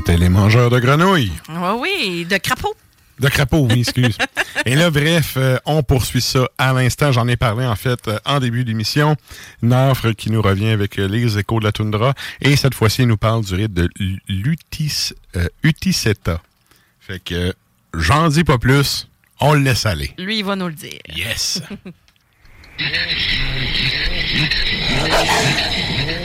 Et 0.00 0.02
c'était 0.02 0.16
les 0.16 0.30
mangeurs 0.30 0.70
de 0.70 0.78
grenouilles. 0.78 1.30
Oui, 1.50 1.78
oui, 1.78 2.24
de 2.24 2.38
crapaud. 2.38 2.74
De 3.18 3.28
crapaud, 3.28 3.68
oui, 3.70 3.80
excuse. 3.80 4.16
Et 4.64 4.74
là, 4.74 4.90
bref, 4.90 5.34
euh, 5.36 5.58
on 5.66 5.82
poursuit 5.82 6.22
ça 6.22 6.48
à 6.56 6.72
l'instant. 6.72 7.12
J'en 7.12 7.28
ai 7.28 7.36
parlé, 7.36 7.66
en 7.66 7.76
fait, 7.76 8.08
euh, 8.08 8.18
en 8.24 8.40
début 8.40 8.64
d'émission. 8.64 9.14
Une 9.62 9.74
offre 9.74 10.12
qui 10.12 10.30
nous 10.30 10.40
revient 10.40 10.70
avec 10.70 10.98
euh, 10.98 11.06
les 11.06 11.36
échos 11.36 11.60
de 11.60 11.64
la 11.64 11.72
toundra. 11.72 12.14
Et 12.40 12.56
cette 12.56 12.74
fois-ci, 12.74 13.02
il 13.02 13.08
nous 13.08 13.18
parle 13.18 13.44
du 13.44 13.54
rite 13.54 13.74
de 13.74 13.90
l'Utis, 14.26 15.12
euh, 15.36 15.46
Utiseta. 15.62 16.40
Fait 17.00 17.22
que, 17.22 17.52
j'en 17.92 18.28
dis 18.28 18.44
pas 18.44 18.56
plus. 18.56 19.06
On 19.38 19.52
le 19.52 19.60
laisse 19.60 19.84
aller. 19.84 20.14
Lui, 20.16 20.38
il 20.38 20.44
va 20.46 20.56
nous 20.56 20.68
le 20.68 20.74
dire. 20.74 21.00
Yes. 21.14 21.60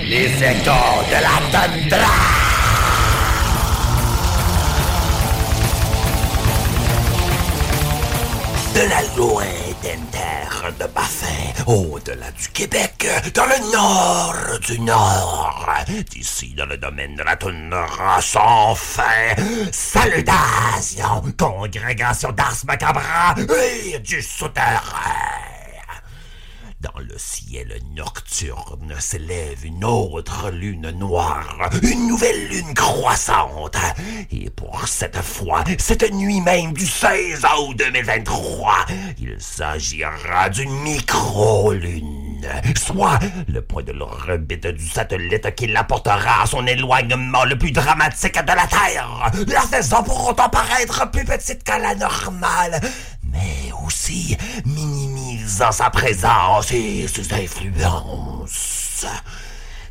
Les 0.07 0.27
échos 0.27 1.03
de 1.10 1.22
la 1.22 1.41
tundra. 1.52 2.44
De 8.76 8.81
la 8.89 9.02
lointaine 9.15 10.06
terre 10.11 10.73
de 10.77 10.85
Baffin, 10.88 11.64
au-delà 11.65 12.30
du 12.31 12.49
Québec, 12.49 13.07
dans 13.34 13.45
le 13.45 13.72
nord 13.72 14.60
du 14.68 14.77
nord, 14.81 15.65
d'ici 16.11 16.53
dans 16.57 16.65
le 16.65 16.76
domaine 16.76 17.15
de 17.15 17.23
la 17.23 17.38
toundra 17.38 18.22
sans 18.22 18.76
fin, 18.76 19.34
salutations, 19.72 21.23
congrégation 21.38 22.34
d'Ars 22.34 22.65
Macabra 22.68 23.35
et 23.38 23.99
du 23.99 24.22
souterrain. 24.22 25.55
Dans 26.93 26.99
le 26.99 27.17
ciel 27.17 27.79
nocturne 27.95 28.93
s'élève 28.99 29.65
une 29.65 29.83
autre 29.83 30.51
lune 30.51 30.91
noire, 30.91 31.71
une 31.81 32.07
nouvelle 32.07 32.47
lune 32.47 32.75
croissante. 32.75 33.77
Et 34.31 34.51
pour 34.51 34.87
cette 34.87 35.19
fois, 35.21 35.63
cette 35.79 36.13
nuit 36.13 36.41
même 36.41 36.73
du 36.73 36.85
16 36.85 37.43
août 37.57 37.75
2023, 37.79 38.85
il 39.19 39.35
s'agira 39.39 40.49
d'une 40.49 40.79
micro-lune, 40.81 42.24
soit 42.77 43.19
le 43.47 43.61
point 43.61 43.83
de 43.83 43.91
l'orbite 43.91 44.67
du 44.67 44.87
satellite 44.87 45.53
qui 45.55 45.67
l'apportera 45.67 46.43
à 46.43 46.45
son 46.45 46.65
éloignement 46.65 47.45
le 47.45 47.57
plus 47.57 47.71
dramatique 47.71 48.39
de 48.41 48.47
la 48.47 48.67
Terre, 48.67 49.31
la 49.47 49.61
faisant 49.61 50.03
pour 50.03 50.29
autant 50.29 50.49
paraître 50.49 51.09
plus 51.11 51.25
petite 51.25 51.63
qu'à 51.63 51.79
la 51.79 51.95
normale, 51.95 52.79
mais 53.23 53.71
aussi 53.85 54.37
minimisant 54.65 55.71
sa 55.71 55.89
présence 55.89 56.71
et 56.71 57.07
ses 57.07 57.33
influences. 57.33 59.05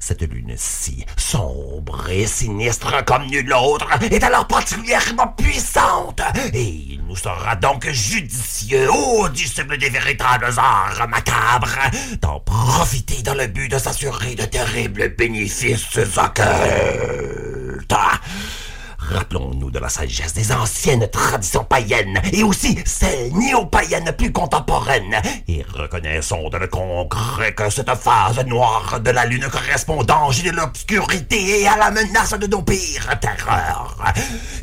Cette 0.07 0.21
lune-ci, 0.21 1.07
sombre 1.17 2.11
et 2.11 2.27
sinistre 2.27 3.03
comme 3.07 3.25
nulle 3.25 3.55
autre, 3.55 3.89
est 4.11 4.23
alors 4.23 4.47
particulièrement 4.47 5.29
puissante, 5.29 6.21
et 6.53 6.63
il 6.63 7.01
nous 7.09 7.17
sera 7.17 7.57
donc 7.57 7.89
judicieux, 7.89 8.87
ô 8.93 9.31
disciples 9.31 9.79
des 9.79 9.89
véritables 9.89 10.53
arts 10.59 11.09
macabres, 11.09 11.79
d'en 12.21 12.39
profiter 12.41 13.23
dans 13.23 13.33
le 13.33 13.47
but 13.47 13.71
de 13.71 13.79
s'assurer 13.79 14.35
de 14.35 14.45
terribles 14.45 15.09
bénéfices 15.17 15.97
occultes. 15.97 17.95
Rappelons-nous 19.11 19.71
de 19.71 19.79
la 19.79 19.89
sagesse 19.89 20.33
des 20.35 20.53
anciennes 20.53 21.07
traditions 21.09 21.65
païennes 21.65 22.21
et 22.33 22.43
aussi 22.43 22.79
celles 22.85 23.33
néo-païennes 23.33 24.13
plus 24.17 24.33
contemporaines 24.33 25.21
et 25.47 25.65
reconnaissons 25.75 26.49
de 26.49 26.57
le 26.57 26.69
concret 26.69 27.55
que 27.55 27.69
cette 27.71 27.95
phase 27.95 28.45
noire 28.47 29.01
de 29.01 29.11
la 29.11 29.27
lune 29.27 29.47
correspond 29.51 30.01
au 30.01 30.05
danger 30.05 30.51
de 30.51 30.57
l'obscurité 30.57 31.63
et 31.63 31.69
à 31.69 31.77
la 31.77 31.91
menace 31.91 32.33
de 32.39 32.47
nos 32.47 32.63
pires 32.63 33.19
terreurs. 33.21 33.97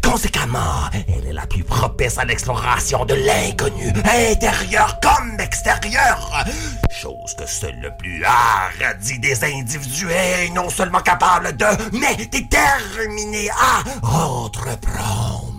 Conséquemment, 0.04 0.90
elle 1.08 1.28
est 1.28 1.34
la 1.34 1.46
plus 1.46 1.64
propice 1.64 2.18
à 2.18 2.26
l'exploration 2.26 3.06
de 3.06 3.14
l'inconnu, 3.14 3.94
intérieur 4.32 5.00
comme 5.02 5.40
extérieur. 5.40 6.46
Chose 6.92 7.36
que 7.38 7.48
seul 7.48 7.80
le 7.82 7.90
plus 7.98 8.24
hardi 8.24 9.20
des 9.20 9.44
individus 9.44 10.10
est 10.12 10.50
non 10.50 10.70
seulement 10.70 11.00
capable 11.00 11.56
de, 11.56 11.66
mais 11.94 12.16
déterminé 12.26 13.50
à 13.50 13.84
entreprendre. 14.32 15.52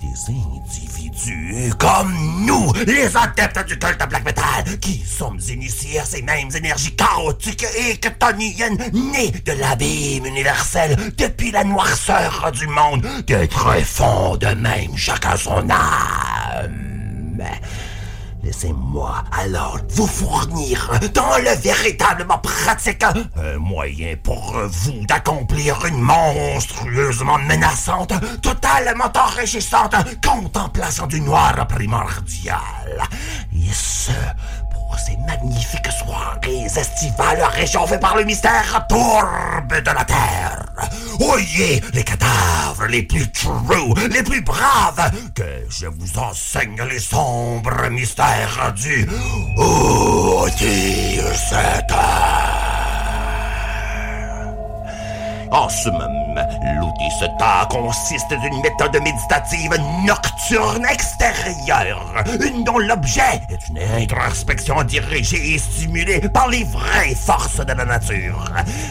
Des 0.00 0.32
individus 0.32 1.72
comme 1.78 2.14
nous, 2.44 2.72
les 2.86 3.16
adeptes 3.16 3.66
du 3.66 3.78
culte 3.78 4.08
black 4.08 4.24
metal, 4.24 4.78
qui 4.80 5.02
sommes 5.04 5.40
initiés 5.48 5.98
à 5.98 6.04
ces 6.04 6.22
mêmes 6.22 6.50
énergies 6.54 6.94
chaotiques 6.94 7.66
et 7.78 7.94
chthoniennes 7.94 8.78
nées 8.92 9.30
de 9.30 9.52
l'abîme 9.52 10.26
universel 10.26 10.96
depuis 11.16 11.50
la 11.50 11.64
noirceur 11.64 12.52
du 12.52 12.66
monde, 12.66 13.06
d'être 13.26 13.72
fond 13.84 14.36
de 14.36 14.48
même 14.48 14.96
chacun 14.96 15.36
son 15.36 15.66
âme. 15.70 17.42
Laissez-moi 18.46 19.24
alors 19.32 19.80
vous 19.88 20.06
fournir 20.06 20.92
dans 21.12 21.36
le 21.38 21.50
véritablement 21.60 22.38
pratique 22.38 23.02
un 23.02 23.58
moyen 23.58 24.14
pour 24.22 24.54
vous 24.68 25.04
d'accomplir 25.04 25.84
une 25.84 26.00
monstrueusement 26.00 27.38
menaçante, 27.38 28.12
totalement 28.42 29.10
enrichissante 29.16 29.96
contemplation 30.24 31.08
du 31.08 31.20
noir 31.20 31.66
primordial. 31.66 33.08
Et 33.52 33.72
ce, 33.72 34.12
ces 34.98 35.16
magnifiques 35.26 35.90
soirées 35.90 36.64
estivales 36.64 37.42
réchauffées 37.52 37.98
par 37.98 38.16
le 38.16 38.24
mystère 38.24 38.86
tourbe 38.88 39.82
de 39.82 39.90
la 39.90 40.04
terre. 40.04 40.64
Oyez 41.20 41.82
les 41.92 42.04
cadavres 42.04 42.86
les 42.88 43.02
plus 43.02 43.30
true, 43.30 43.94
les 44.10 44.22
plus 44.22 44.42
braves, 44.42 45.10
que 45.34 45.64
je 45.68 45.86
vous 45.86 46.18
enseigne 46.18 46.82
les 46.88 46.98
sombres 46.98 47.88
mystères 47.90 48.72
du 48.74 49.08
En 55.50 55.68
l'outil 56.36 57.10
SETA 57.18 57.66
consiste 57.70 58.28
d'une 58.28 58.60
méthode 58.60 58.96
méditative 59.02 59.76
nocturne 60.04 60.86
extérieure, 60.86 62.24
une 62.40 62.64
dont 62.64 62.78
l'objet 62.78 63.40
est 63.48 63.68
une 63.68 63.78
introspection 64.02 64.82
dirigée 64.82 65.54
et 65.54 65.58
stimulée 65.58 66.20
par 66.28 66.48
les 66.48 66.64
vraies 66.64 67.14
forces 67.14 67.58
de 67.58 67.72
la 67.72 67.84
nature. 67.84 68.44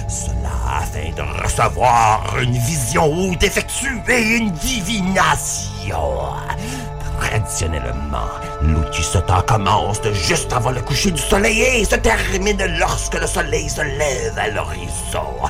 Cela 0.08 0.82
afin 0.82 1.12
de 1.16 1.44
recevoir 1.44 2.38
une 2.42 2.58
vision 2.58 3.12
ou 3.12 3.36
d'effectuer 3.36 4.38
une 4.38 4.52
divination. 4.52 6.34
Traditionnellement, 7.20 8.28
l'outil 8.62 9.04
SETA 9.04 9.44
commence 9.48 10.02
juste 10.14 10.52
avant 10.52 10.72
le 10.72 10.82
coucher 10.82 11.12
du 11.12 11.22
soleil 11.22 11.62
et 11.62 11.86
se 11.86 11.96
termine 11.96 12.64
lorsque 12.78 13.20
le 13.20 13.28
soleil 13.28 13.70
se 13.70 13.82
lève 13.82 14.38
à 14.38 14.50
l'horizon. 14.50 15.50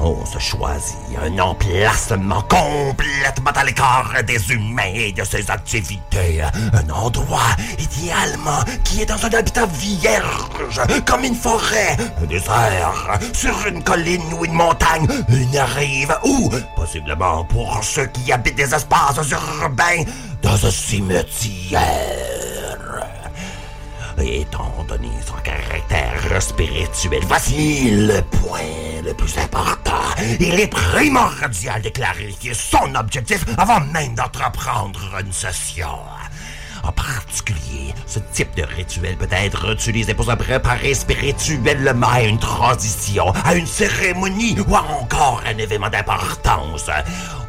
On 0.00 0.24
se 0.26 0.38
choisit 0.38 0.96
un 1.22 1.38
emplacement 1.38 2.42
complètement 2.42 3.50
à 3.54 3.64
l'écart 3.64 4.12
des 4.26 4.52
humains 4.52 4.92
et 4.94 5.12
de 5.12 5.24
ses 5.24 5.50
activités. 5.50 6.42
Un 6.72 6.90
endroit, 6.90 7.56
idéalement, 7.78 8.62
qui 8.84 9.02
est 9.02 9.06
dans 9.06 9.24
un 9.24 9.32
habitat 9.32 9.66
vierge, 9.66 10.80
comme 11.06 11.24
une 11.24 11.34
forêt, 11.34 11.96
un 12.22 12.26
désert, 12.26 13.18
sur 13.32 13.66
une 13.66 13.82
colline 13.82 14.32
ou 14.38 14.44
une 14.44 14.52
montagne, 14.52 15.06
une 15.28 15.58
rive, 15.58 16.16
ou, 16.24 16.50
possiblement 16.74 17.44
pour 17.44 17.82
ceux 17.82 18.06
qui 18.06 18.32
habitent 18.32 18.56
des 18.56 18.74
espaces 18.74 19.30
urbains, 19.30 20.04
dans 20.42 20.66
un 20.66 20.70
cimetière. 20.70 22.55
Étant 24.18 24.84
donné 24.88 25.10
son 25.26 25.34
caractère 25.42 26.42
spirituel, 26.42 27.20
voici 27.26 27.90
le 27.90 28.22
point 28.22 29.02
le 29.04 29.12
plus 29.14 29.36
important. 29.38 30.00
Il 30.40 30.58
est 30.58 30.68
primordial 30.68 31.82
de 31.82 31.90
clarifier 31.90 32.54
son 32.54 32.94
objectif 32.94 33.44
avant 33.58 33.80
même 33.80 34.14
d'entreprendre 34.14 35.00
une 35.20 35.32
session. 35.32 35.98
En 36.82 36.92
particulier, 36.92 37.94
ce 38.06 38.20
type 38.32 38.54
de 38.56 38.62
rituel 38.62 39.16
peut 39.16 39.28
être 39.30 39.72
utilisé 39.72 40.14
pour 40.14 40.24
se 40.24 40.36
préparer 40.36 40.94
spirituellement 40.94 42.08
à 42.08 42.22
une 42.22 42.38
transition, 42.38 43.32
à 43.44 43.54
une 43.54 43.66
cérémonie 43.66 44.56
ou 44.60 44.74
encore 44.74 45.42
à 45.44 45.50
un 45.50 45.58
événement 45.58 45.90
d'importance. 45.90 46.88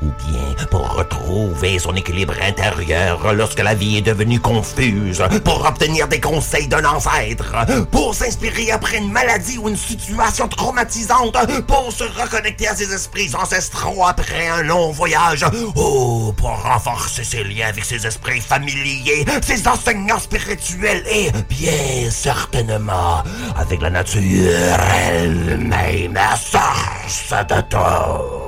Ou 0.02 0.11
bien 0.28 0.65
pour 0.69 0.94
retrouver 0.94 1.80
son 1.80 1.95
équilibre 1.95 2.36
intérieur 2.41 3.34
lorsque 3.34 3.61
la 3.61 3.74
vie 3.74 3.98
est 3.98 4.02
devenue 4.02 4.40
confuse, 4.40 5.24
pour 5.44 5.65
obtenir 5.65 6.07
des 6.07 6.19
conseils 6.19 6.68
d'un 6.68 6.86
ancêtre, 6.86 7.56
pour 7.91 8.14
s'inspirer 8.14 8.72
après 8.72 8.98
une 8.98 9.11
maladie 9.11 9.57
ou 9.57 9.69
une 9.69 9.78
situation 9.78 10.48
traumatisante, 10.48 11.38
pour 11.68 11.91
se 11.91 12.03
reconnecter 12.03 12.68
à 12.68 12.76
ses 12.76 12.94
esprits 12.94 13.32
ancestraux 13.40 14.06
après 14.06 14.48
un 14.48 14.61
long 14.64 14.91
voyage, 14.91 15.45
ou 15.76 16.32
pour 16.34 16.61
renforcer 16.64 17.24
ses 17.24 17.44
liens 17.44 17.68
avec 17.68 17.86
ses 17.86 18.06
esprits 18.06 18.41
familiers, 18.41 19.26
ses 19.41 19.68
enseignants 19.68 20.19
spirituels 20.19 21.03
et, 21.11 21.32
bien 21.49 22.10
certainement, 22.10 23.24
avec 23.56 23.82
la 23.82 23.90
nature 23.90 24.80
elle-même, 25.11 26.14
la 26.14 26.36
source 26.36 27.34
de. 27.49 28.47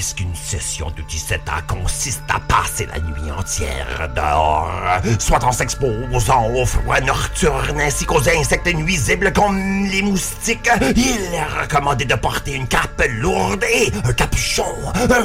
Puisqu'une 0.00 0.34
session 0.34 0.90
de 0.96 1.02
17 1.02 1.40
ans 1.50 1.60
consiste 1.68 2.22
à 2.30 2.40
passer 2.40 2.86
la 2.86 2.98
nuit 3.00 3.30
entière 3.30 4.08
dehors, 4.16 4.72
soit 5.18 5.44
en 5.44 5.52
s'exposant 5.52 6.48
au 6.54 6.64
froid 6.64 7.00
nocturne 7.02 7.78
ainsi 7.78 8.06
qu'aux 8.06 8.26
insectes 8.26 8.74
nuisibles 8.74 9.30
comme 9.30 9.84
les 9.84 10.00
moustiques, 10.00 10.70
il 10.96 11.34
est 11.34 11.60
recommandé 11.60 12.06
de 12.06 12.14
porter 12.14 12.54
une 12.54 12.66
cape 12.66 13.02
lourde 13.18 13.62
et 13.64 13.92
un 14.02 14.14
capuchon 14.14 14.64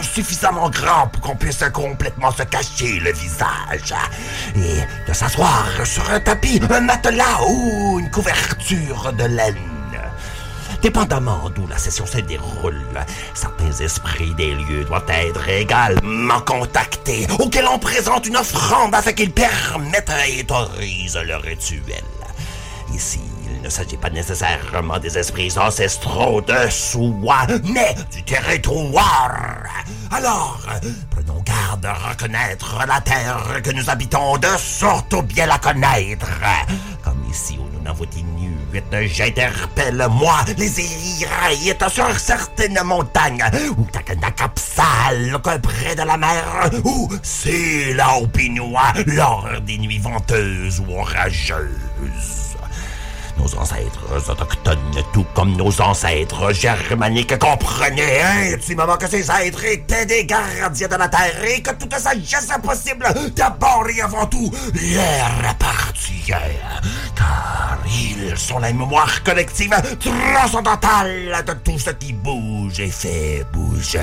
suffisamment 0.01 0.69
grand 0.69 1.07
pour 1.07 1.21
qu'on 1.21 1.37
puisse 1.37 1.63
complètement 1.71 2.33
se 2.33 2.43
cacher 2.43 2.99
le 2.99 3.13
visage, 3.13 3.95
et 4.57 5.07
de 5.07 5.13
s'asseoir 5.13 5.69
sur 5.85 6.11
un 6.11 6.19
tapis, 6.19 6.59
un 6.69 6.81
matelas 6.81 7.39
ou 7.47 7.99
une 8.01 8.11
couverture 8.11 9.13
de 9.13 9.23
laine. 9.23 9.74
Dépendamment 10.85 11.49
d'où 11.49 11.65
la 11.65 11.79
session 11.79 12.05
se 12.05 12.19
déroule, 12.19 13.03
certains 13.33 13.71
esprits 13.83 14.35
des 14.35 14.53
lieux 14.53 14.83
doivent 14.85 15.09
être 15.09 15.49
également 15.49 16.39
contactés, 16.41 17.25
auxquels 17.39 17.65
on 17.65 17.79
présente 17.79 18.27
une 18.27 18.37
offrande 18.37 18.93
afin 18.93 19.11
qu'ils 19.13 19.31
permettent 19.31 20.11
et 20.27 20.41
autorisent 20.41 21.17
le 21.25 21.37
rituel. 21.37 22.03
Ici, 22.93 23.19
il 23.47 23.63
ne 23.63 23.69
s'agit 23.69 23.97
pas 23.97 24.11
nécessairement 24.11 24.99
des 24.99 25.17
esprits 25.17 25.57
ancestraux 25.57 26.41
de 26.41 26.69
soi, 26.69 27.47
mais 27.63 27.95
du 28.13 28.21
territoire. 28.21 29.63
Alors, 30.11 30.59
prenons 31.09 31.41
garde 31.41 31.83
à 31.83 31.95
reconnaître 31.95 32.77
la 32.87 33.01
terre 33.01 33.59
que 33.63 33.71
nous 33.71 33.89
habitons, 33.89 34.37
de 34.37 35.15
au 35.15 35.21
bien 35.23 35.47
la 35.47 35.57
connaître. 35.57 36.27
Comme 37.03 37.25
ici 37.27 37.57
où 37.59 37.67
nous 37.75 37.81
n'avons 37.81 38.05
Inuit, 38.75 39.07
j'interpelle, 39.07 40.05
moi, 40.11 40.43
les 40.57 41.21
Iraïtes 41.21 41.89
sur 41.89 42.19
certaines 42.19 42.81
montagnes, 42.83 43.43
ou 43.77 43.83
Takanakapsal, 43.85 45.39
près 45.61 45.95
de 45.95 46.01
la 46.01 46.17
mer, 46.17 46.69
ou 46.83 47.09
c'est 47.23 47.93
là 47.93 48.15
au 48.17 48.27
Pinois, 48.27 48.93
lors 49.05 49.47
des 49.61 49.77
nuits 49.77 49.99
venteuses 49.99 50.81
ou 50.81 50.93
orageuses. 50.93 52.44
Nos 53.37 53.53
ancêtres 53.55 54.29
autochtones, 54.29 55.03
tout 55.13 55.25
comme 55.33 55.55
nos 55.57 55.81
ancêtres 55.81 56.53
germaniques, 56.53 57.37
comprenaient 57.37 58.53
intimement 58.53 58.97
que 58.97 59.07
ces 59.07 59.29
êtres 59.29 59.65
étaient 59.65 60.05
des 60.05 60.25
gardiens 60.25 60.87
de 60.87 60.95
la 60.95 61.07
terre 61.09 61.43
et 61.43 61.61
que 61.61 61.71
toute 61.71 61.93
sagesse 61.97 62.49
possible, 62.63 63.05
d'abord 63.35 63.87
et 63.89 64.01
avant 64.01 64.25
tout, 64.25 64.51
leur 64.73 65.49
appartient. 65.49 66.31
Car 67.15 67.77
ils 67.87 68.37
sont 68.37 68.59
la 68.59 68.71
mémoire 68.71 69.21
collective 69.23 69.75
transcendantale 69.99 71.43
de 71.45 71.53
tout 71.53 71.77
ce 71.77 71.91
qui 71.91 72.13
bouge 72.13 72.79
et 72.79 72.89
fait 72.89 73.45
bouger. 73.51 73.99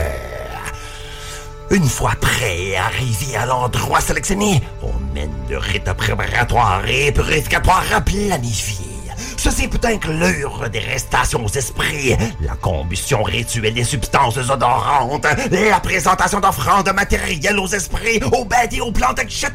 Une 1.71 1.89
fois 1.89 2.13
prêt 2.21 2.77
arrivé 2.77 3.35
à 3.35 3.47
l'endroit 3.47 4.01
sélectionné, 4.01 4.63
on 4.83 4.93
mène 5.15 5.33
le 5.49 5.57
rite 5.57 5.91
préparatoire 5.95 6.87
et 6.87 7.11
purificatoire 7.13 8.05
planifié. 8.05 8.92
Ceci 9.37 9.69
peut 9.69 9.87
inclure 9.87 10.69
des 10.71 10.79
restations 10.79 11.45
aux 11.45 11.49
esprits, 11.49 12.17
la 12.41 12.55
combustion 12.57 13.23
rituelle 13.23 13.75
des 13.75 13.85
substances 13.85 14.39
odorantes, 14.39 15.27
la 15.51 15.81
présentation 15.81 16.41
d'offrandes 16.41 16.93
matérielles 16.95 17.59
aux 17.59 17.69
esprits, 17.69 18.21
aux 18.33 18.45
bêtes 18.45 18.73
et 18.73 18.81
aux 18.81 18.93
plantes, 18.93 19.21
etc. 19.21 19.51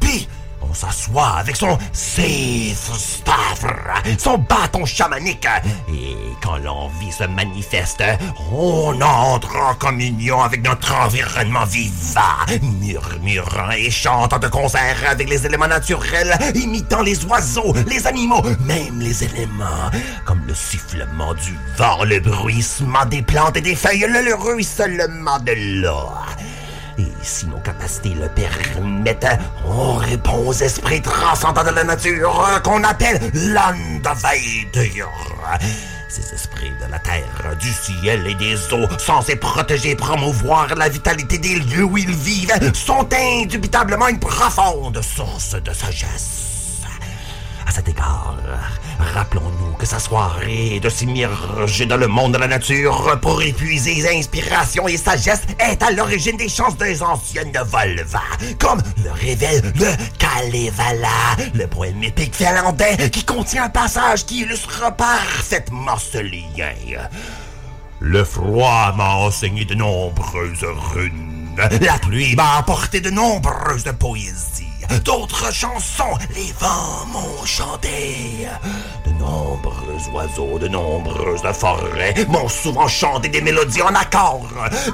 Puis, 0.00 0.28
on 0.72 0.74
s'assoit 0.74 1.36
avec 1.36 1.54
son 1.54 1.78
safe 1.92 2.90
son 4.18 4.38
bâton 4.38 4.86
chamanique. 4.86 5.46
Et 5.92 6.16
quand 6.42 6.56
l'envie 6.56 7.12
se 7.12 7.24
manifeste, 7.24 8.02
on 8.50 8.98
entre 9.02 9.54
en 9.56 9.74
communion 9.74 10.40
avec 10.40 10.62
notre 10.64 10.94
environnement 10.94 11.66
vivant, 11.66 12.22
murmurant 12.80 13.70
et 13.76 13.90
chantant 13.90 14.38
de 14.38 14.48
concert 14.48 14.96
avec 15.06 15.28
les 15.28 15.44
éléments 15.44 15.68
naturels, 15.68 16.36
imitant 16.54 17.02
les 17.02 17.22
oiseaux, 17.26 17.74
les 17.86 18.06
animaux, 18.06 18.42
même 18.60 19.00
les 19.00 19.24
éléments, 19.24 19.90
comme 20.24 20.42
le 20.46 20.54
sifflement 20.54 21.34
du 21.34 21.54
vent, 21.76 22.04
le 22.04 22.20
bruissement 22.20 23.04
des 23.06 23.22
plantes 23.22 23.58
et 23.58 23.60
des 23.60 23.76
feuilles, 23.76 24.06
le, 24.08 24.22
le 24.22 24.34
ruissellement 24.34 25.38
de 25.40 25.82
l'eau. 25.82 26.08
Et 27.02 27.24
si 27.24 27.46
nos 27.46 27.58
capacités 27.58 28.14
le 28.14 28.28
permettent, 28.28 29.26
on 29.66 29.94
répond 29.94 30.46
aux 30.46 30.52
esprits 30.52 31.02
transcendants 31.02 31.64
de 31.64 31.70
la 31.70 31.84
nature 31.84 32.60
qu'on 32.62 32.82
appelle 32.84 33.18
Landvader. 33.34 34.68
Ces 36.08 36.34
esprits 36.34 36.72
de 36.84 36.90
la 36.90 36.98
terre, 36.98 37.56
du 37.58 37.70
ciel 37.72 38.26
et 38.26 38.34
des 38.34 38.56
eaux, 38.72 38.86
censés 38.98 39.36
protéger 39.36 39.90
et 39.90 39.96
promouvoir 39.96 40.74
la 40.74 40.88
vitalité 40.88 41.38
des 41.38 41.58
lieux 41.58 41.84
où 41.84 41.96
ils 41.96 42.14
vivent, 42.14 42.52
sont 42.74 43.08
indubitablement 43.12 44.08
une 44.08 44.20
profonde 44.20 45.00
source 45.02 45.54
de 45.54 45.72
sagesse. 45.72 46.51
Cet 47.74 47.88
égard, 47.88 48.36
rappelons-nous 48.98 49.72
que 49.78 49.86
sa 49.86 49.98
soirée 49.98 50.78
de 50.78 50.90
s'immerger 50.90 51.86
dans 51.86 51.96
le 51.96 52.06
monde 52.06 52.34
de 52.34 52.38
la 52.38 52.46
nature 52.46 53.18
pour 53.22 53.40
épuiser 53.40 54.06
inspiration 54.14 54.86
et 54.88 54.98
sagesse 54.98 55.40
est 55.58 55.82
à 55.82 55.90
l'origine 55.90 56.36
des 56.36 56.50
chances 56.50 56.76
des 56.76 57.02
anciennes 57.02 57.50
Volva, 57.64 58.20
comme 58.58 58.82
le 59.02 59.10
révèle 59.10 59.72
le 59.74 59.90
Kalevala, 60.18 61.08
le 61.54 61.66
poème 61.66 62.04
épique 62.04 62.34
finlandais 62.34 63.08
qui 63.08 63.24
contient 63.24 63.64
un 63.64 63.70
passage 63.70 64.26
qui 64.26 64.42
illustre 64.42 64.94
parfaitement 64.94 65.96
ce 65.96 66.18
lien. 66.18 66.74
Le 68.00 68.22
froid 68.22 68.92
m'a 68.94 69.14
enseigné 69.14 69.64
de 69.64 69.76
nombreuses 69.76 70.66
runes. 70.92 71.56
La 71.80 71.98
pluie 71.98 72.36
m'a 72.36 72.58
apporté 72.58 73.00
de 73.00 73.08
nombreuses 73.08 73.90
poésies. 73.98 74.71
D'autres 75.00 75.52
chansons, 75.52 76.16
les 76.34 76.52
vents 76.58 77.06
m'ont 77.12 77.44
chanté. 77.44 78.46
De 79.06 79.10
nombreux 79.18 80.10
oiseaux, 80.12 80.58
de 80.58 80.68
nombreuses 80.68 81.42
forêts 81.54 82.14
m'ont 82.28 82.48
souvent 82.48 82.86
chanté 82.86 83.28
des 83.28 83.40
mélodies 83.40 83.82
en 83.82 83.94
accord. 83.94 84.46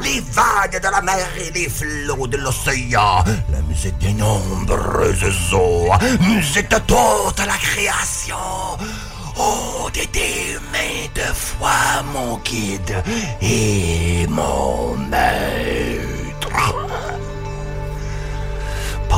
Les 0.02 0.20
vagues 0.20 0.80
de 0.80 0.88
la 0.88 1.00
mer 1.02 1.26
et 1.40 1.50
les 1.50 1.68
flots 1.68 2.26
de 2.26 2.36
l'océan. 2.36 3.24
La 3.50 3.60
musique 3.68 3.98
des 3.98 4.12
nombreuses 4.12 5.52
eaux. 5.52 5.90
Musique 6.20 6.70
de 6.70 6.78
toute 6.78 7.38
la 7.44 7.56
création. 7.56 8.36
Oh, 9.36 9.88
été 9.94 10.58
maintes 10.72 11.34
fois 11.34 12.02
mon 12.12 12.38
guide 12.38 13.02
et 13.40 14.26
mon 14.28 14.96
maître. 14.96 16.48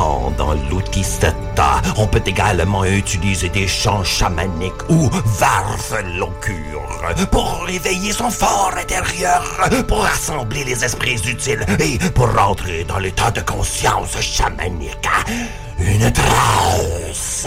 Pendant 0.01 0.55
l'Outistata, 0.71 1.83
on 1.99 2.07
peut 2.07 2.23
également 2.25 2.87
utiliser 2.87 3.51
des 3.51 3.69
chants 3.69 4.03
chamaniques 4.03 4.89
ou 4.89 5.11
varfelocures 5.39 7.03
pour 7.31 7.65
réveiller 7.65 8.11
son 8.11 8.31
fort 8.31 8.73
intérieur, 8.81 9.43
pour 9.87 9.99
rassembler 9.99 10.65
les 10.65 10.83
esprits 10.83 11.21
utiles 11.29 11.67
et 11.79 11.99
pour 12.15 12.35
rentrer 12.35 12.85
dans 12.85 12.99
l'état 12.99 13.31
de 13.31 13.43
conscience 13.43 14.19
chamanique. 14.23 15.07
Une 15.79 16.11
transe. 16.11 17.47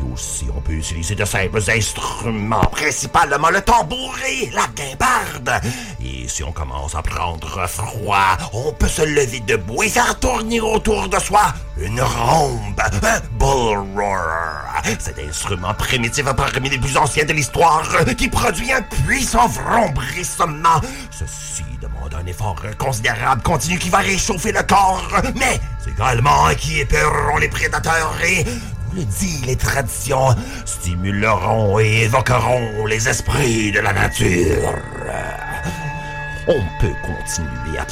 Et 0.00 0.12
aussi, 0.12 0.46
on 0.54 0.60
peut 0.60 0.72
utiliser 0.72 1.14
de 1.14 1.24
simples 1.24 1.62
instruments, 1.68 2.60
principalement 2.70 3.50
le 3.50 3.60
tambour 3.60 4.14
et 4.26 4.50
la 4.50 4.66
guimbarde. 4.74 5.62
Et 6.02 6.28
si 6.28 6.42
on 6.42 6.52
commence 6.52 6.94
à 6.94 7.02
prendre 7.02 7.66
froid, 7.66 8.36
on 8.52 8.72
peut 8.72 8.88
se 8.88 9.02
lever 9.02 9.40
debout 9.40 9.82
et 9.82 9.88
faire 9.88 10.18
tourner 10.18 10.60
autour 10.60 11.08
de 11.08 11.18
soi 11.18 11.52
une 11.78 12.00
rombe, 12.00 12.80
un 12.80 13.20
bull 13.38 13.78
roarer. 13.94 14.96
Cet 14.98 15.18
instrument 15.18 15.74
primitif 15.74 16.24
parmi 16.24 16.68
les 16.68 16.78
plus 16.78 16.96
anciens 16.96 17.24
de 17.24 17.32
l'histoire 17.32 17.88
qui 18.16 18.28
produit 18.28 18.72
un 18.72 18.82
puissant 18.82 19.48
vrombrissement. 19.48 20.80
Ceci 21.10 21.64
demande 21.80 22.14
un 22.14 22.26
effort 22.26 22.56
considérable 22.78 23.42
continu 23.42 23.78
qui 23.78 23.88
va 23.88 23.98
réchauffer 23.98 24.52
le 24.52 24.62
corps, 24.62 25.08
mais 25.36 25.60
également 25.90 26.48
qui 26.58 26.80
épeureront 26.80 27.38
les 27.38 27.48
prédateurs 27.48 28.14
et 28.24 28.44
le 28.94 29.04
dit, 29.04 29.42
les 29.46 29.56
traditions 29.56 30.34
stimuleront 30.64 31.78
et 31.78 32.02
évoqueront 32.02 32.86
les 32.86 33.08
esprits 33.08 33.72
de 33.72 33.80
la 33.80 33.92
nature. 33.92 34.74
On 36.48 36.60
peut 36.80 36.94
continuer 37.02 37.78
à 37.78 37.84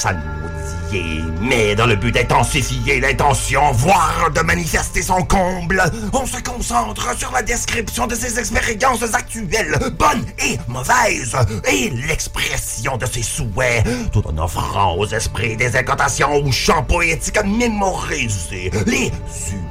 mais 1.40 1.74
dans 1.74 1.86
le 1.86 1.96
but 1.96 2.12
d'intensifier 2.12 3.00
l'intention, 3.00 3.72
voire 3.72 4.30
de 4.34 4.40
manifester 4.40 5.02
son 5.02 5.22
comble, 5.22 5.82
on 6.12 6.26
se 6.26 6.40
concentre 6.42 7.16
sur 7.18 7.30
la 7.32 7.42
description 7.42 8.06
de 8.06 8.14
ses 8.14 8.38
expériences 8.38 9.14
actuelles, 9.14 9.78
bonnes 9.98 10.26
et 10.44 10.58
mauvaises, 10.68 11.36
et 11.70 11.90
l'expression 11.90 12.96
de 12.96 13.06
ses 13.06 13.22
souhaits, 13.22 13.84
tout 14.12 14.26
en 14.26 14.38
offrant 14.38 14.96
aux 14.96 15.06
esprits 15.06 15.56
des 15.56 15.76
incantations 15.76 16.42
ou 16.44 16.52
chants 16.52 16.84
poétiques 16.84 17.44
mémorisés, 17.44 18.70
les 18.86 19.10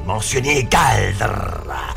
mentionnés 0.06 0.68
Galdra. 0.70 1.94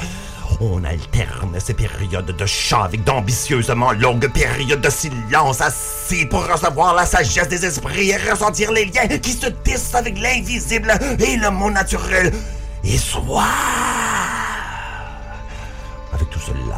On 0.62 0.85
alterne 0.85 1.59
ces 1.59 1.73
périodes 1.73 2.37
de 2.37 2.47
chant 2.47 2.82
avec 2.82 3.03
d'ambitieusement 3.03 3.93
longues 3.93 4.31
périodes 4.31 4.82
de 4.82 4.91
silence 4.91 5.62
assis 5.62 6.27
pour 6.27 6.47
recevoir 6.47 6.95
la 6.95 7.07
sagesse 7.07 7.49
des 7.49 7.65
esprits 7.65 8.11
et 8.11 8.31
ressentir 8.31 8.70
les 8.70 8.85
liens 8.85 9.09
qui 9.23 9.32
se 9.32 9.47
tissent 9.47 9.95
avec 9.95 10.19
l'invisible 10.19 10.93
et 11.19 11.37
le 11.39 11.51
monde 11.51 11.73
naturel. 11.73 12.31
Et 12.85 12.99
soit... 12.99 13.89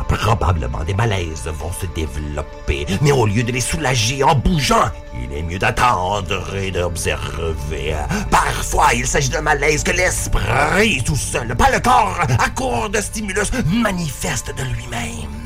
Probablement 0.09 0.85
des 0.85 0.95
malaises 0.95 1.51
vont 1.59 1.73
se 1.73 1.87
développer. 1.87 2.87
Mais 3.01 3.12
au 3.12 3.27
lieu 3.27 3.43
de 3.43 3.53
les 3.53 3.61
soulager 3.61 4.23
en 4.23 4.35
bougeant, 4.35 4.91
il 5.15 5.37
est 5.37 5.43
mieux 5.43 5.59
d'attendre 5.59 6.55
et 6.55 6.70
d'observer. 6.70 7.95
Parfois, 8.31 8.95
il 8.95 9.07
s'agit 9.07 9.31
d'un 9.31 9.43
malaise 9.43 9.83
que 9.83 9.93
l'esprit 9.93 11.03
tout 11.05 11.16
seul, 11.16 11.55
pas 11.57 11.70
le 11.70 11.81
corps, 11.81 12.20
à 12.39 12.49
court 12.51 12.91
de 12.91 13.01
stimulus, 13.01 13.51
manifeste 13.66 14.55
de 14.57 14.62
lui-même. 14.74 15.43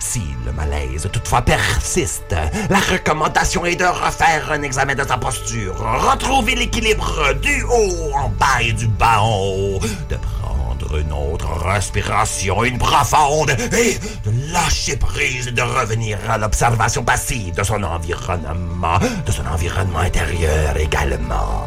Si 0.00 0.22
le 0.46 0.52
malaise 0.52 1.08
toutefois 1.12 1.42
persiste, 1.42 2.34
la 2.70 2.78
recommandation 2.78 3.66
est 3.66 3.76
de 3.76 3.84
refaire 3.84 4.52
un 4.52 4.62
examen 4.62 4.94
de 4.94 5.06
sa 5.06 5.18
posture, 5.18 5.74
retrouver 5.76 6.54
l'équilibre 6.54 7.34
du 7.42 7.62
haut 7.64 8.12
en 8.14 8.30
bas 8.30 8.62
et 8.62 8.72
du 8.72 8.86
bas 8.86 9.20
en 9.20 9.36
haut, 9.36 9.80
de 10.08 10.16
une 10.96 11.12
autre 11.12 11.48
respiration, 11.64 12.64
une 12.64 12.78
profonde, 12.78 13.50
et 13.50 13.98
de 14.24 14.52
lâcher 14.52 14.96
prise 14.96 15.46
de 15.46 15.62
revenir 15.62 16.18
à 16.28 16.38
l'observation 16.38 17.04
passive 17.04 17.54
de 17.54 17.62
son 17.62 17.82
environnement, 17.82 18.98
de 19.26 19.32
son 19.32 19.46
environnement 19.46 20.00
intérieur 20.00 20.76
également. 20.76 21.66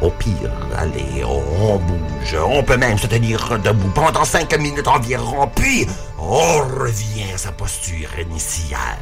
Au 0.00 0.10
pire, 0.10 0.50
allez, 0.78 1.24
on 1.24 1.76
bouge. 1.76 2.36
On 2.42 2.62
peut 2.62 2.78
même 2.78 2.98
se 2.98 3.06
tenir 3.06 3.58
debout 3.58 3.90
pendant 3.94 4.24
cinq 4.24 4.56
minutes 4.58 4.88
environ, 4.88 5.46
puis 5.54 5.86
on 6.18 6.58
revient 6.80 7.32
à 7.34 7.38
sa 7.38 7.52
posture 7.52 8.18
initiale. 8.18 8.98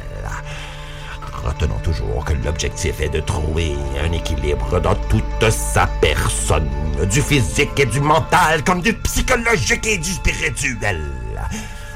Retenons 1.43 1.79
toujours 1.83 2.25
que 2.25 2.33
l'objectif 2.33 2.99
est 2.99 3.09
de 3.09 3.19
trouver 3.21 3.75
un 4.03 4.11
équilibre 4.11 4.79
dans 4.81 4.95
toute 4.95 5.49
sa 5.49 5.87
personne, 6.01 6.69
du 7.09 7.21
physique 7.21 7.79
et 7.79 7.85
du 7.85 8.01
mental, 8.01 8.63
comme 8.63 8.81
du 8.81 8.93
psychologique 8.93 9.87
et 9.87 9.97
du 9.97 10.11
spirituel. 10.11 11.28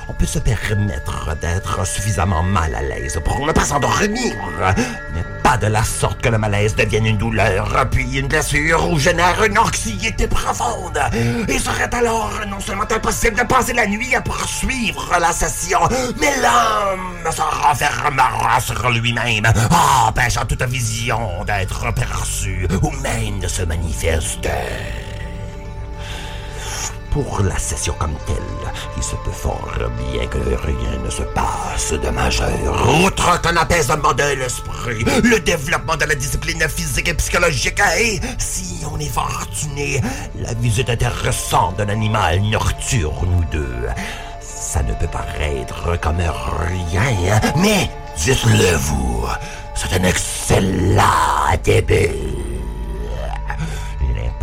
On 0.10 0.14
peut 0.14 0.26
se 0.26 0.40
permettre 0.40 1.36
d'être 1.42 1.86
suffisamment 1.86 2.44
mal 2.44 2.76
à 2.76 2.82
l'aise 2.82 3.20
pour 3.24 3.46
ne 3.46 3.52
pas 3.52 3.66
s'endormir, 3.66 4.36
mais 5.14 5.24
pas 5.42 5.58
de 5.58 5.68
la 5.68 5.84
sorte 5.84 6.22
que 6.22 6.30
le 6.30 6.38
malaise 6.38 6.76
devienne 6.76 7.06
une 7.06 7.18
douleur, 7.18 7.88
puis 7.92 8.18
une 8.18 8.28
blessure 8.28 8.90
ou 8.90 9.00
génère 9.00 9.44
une 9.44 9.58
anxiété 9.58 10.28
profonde. 10.28 11.00
Il 11.48 11.60
serait 11.60 11.94
alors 11.94 12.32
non 12.48 12.60
seulement 12.60 12.84
impossible 12.90 13.38
de 13.38 13.44
passer 13.44 13.74
la 13.74 13.88
nuit 13.88 14.16
à 14.16 14.22
poursuivre 14.22 15.18
la 15.20 15.32
session, 15.32 15.80
mais 16.20 16.34
l'homme 16.42 17.32
se 17.32 17.42
renfermera 17.42 18.60
sur 18.60 18.90
lui-même, 18.90 19.46
empêchant 20.08 20.46
toute 20.46 20.64
vision 20.64 21.44
d'être 21.46 21.94
perçue 21.94 22.68
ou 22.82 22.92
même 23.02 23.40
de 23.40 23.48
se 23.48 23.64
manifester. 23.64 24.50
Pour 27.14 27.42
la 27.44 27.60
session 27.60 27.94
comme 28.00 28.16
telle, 28.26 28.72
il 28.98 29.04
se 29.04 29.16
peut 29.18 29.30
fort 29.30 29.70
bien 30.12 30.26
que 30.26 30.40
rien 30.40 30.98
ne 31.06 31.12
se 31.12 31.22
passe 31.22 31.94
de 31.94 32.10
majeur. 32.10 32.50
Outre 33.06 33.40
qu'un 33.40 33.56
apaisement 33.56 34.14
de 34.14 34.36
l'esprit, 34.40 35.06
le 35.24 35.40
développement 35.40 35.96
de 35.96 36.06
la 36.06 36.16
discipline 36.16 36.68
physique 36.68 37.08
et 37.08 37.14
psychologique, 37.14 37.80
et 38.00 38.20
si 38.40 38.84
on 38.92 38.98
est 38.98 39.14
fortuné, 39.14 40.02
la 40.40 40.56
visite 40.56 40.90
intéressante 40.90 41.78
d'un 41.78 41.90
animal 41.90 42.42
nocturne 42.42 43.30
ou 43.38 43.44
deux. 43.52 43.88
Ça 44.42 44.82
ne 44.82 44.94
peut 44.96 45.06
paraître 45.06 46.00
comme 46.02 46.18
rien, 46.18 47.40
mais 47.58 47.92
dites-le 48.18 48.76
vous, 48.76 49.28
c'est 49.76 49.94
un 49.94 50.04
excellent 50.04 51.04
début. 51.64 52.33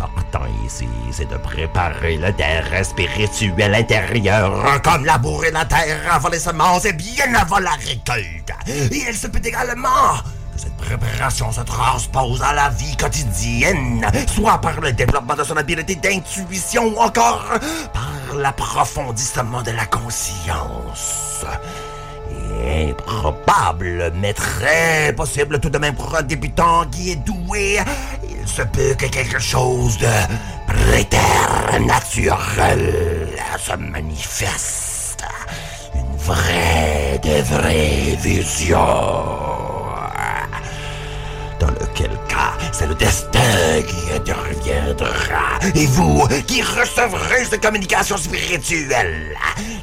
L'important 0.01 0.47
ici, 0.65 0.87
c'est 1.11 1.29
de 1.29 1.37
préparer 1.37 2.17
le 2.17 2.33
terrain 2.33 2.83
spirituel 2.83 3.75
intérieur, 3.75 4.81
comme 4.81 5.05
labourer 5.05 5.51
la 5.51 5.63
terre 5.65 5.99
avant 6.09 6.29
les 6.29 6.39
semences 6.39 6.85
et 6.85 6.93
bien 6.93 7.31
avant 7.35 7.59
la 7.59 7.71
récolte. 7.71 8.51
Et 8.65 9.03
il 9.07 9.15
se 9.15 9.27
peut 9.27 9.41
également 9.43 10.17
que 10.55 10.59
cette 10.59 10.75
préparation 10.77 11.51
se 11.51 11.61
transpose 11.61 12.41
à 12.41 12.53
la 12.53 12.69
vie 12.69 12.97
quotidienne, 12.97 14.03
soit 14.27 14.59
par 14.59 14.81
le 14.81 14.91
développement 14.91 15.35
de 15.35 15.43
son 15.43 15.57
habileté 15.57 15.93
d'intuition 15.95 16.85
ou 16.85 16.97
encore 16.97 17.45
par 17.93 18.35
l'approfondissement 18.35 19.61
de 19.61 19.71
la 19.71 19.85
conscience. 19.85 21.45
Improbable, 22.91 24.11
mais 24.15 24.33
très 24.33 25.13
possible 25.15 25.59
tout 25.59 25.69
de 25.69 25.77
même 25.77 25.95
pour 25.95 26.13
un 26.15 26.21
débutant 26.21 26.85
qui 26.91 27.11
est 27.11 27.15
doué. 27.15 27.79
Il 28.29 28.45
se 28.47 28.61
peut 28.63 28.93
que 28.97 29.05
quelque 29.07 29.39
chose 29.39 29.97
de 29.97 30.07
préternaturel 30.67 33.29
se 33.57 33.75
manifeste. 33.75 35.23
Une 35.95 36.17
vraie, 36.17 37.19
de 37.23 37.41
vraie 37.43 38.17
vision. 38.21 38.77
Dans 41.59 41.67
lequel 41.67 42.11
cas, 42.27 42.53
c'est 42.71 42.87
le 42.87 42.95
destin 42.95 43.81
qui 43.87 44.13
interviendra. 44.15 45.59
Et 45.75 45.85
vous 45.87 46.27
qui 46.47 46.63
recevrez 46.63 47.45
cette 47.45 47.61
communication 47.61 48.17
spirituelle. 48.17 49.37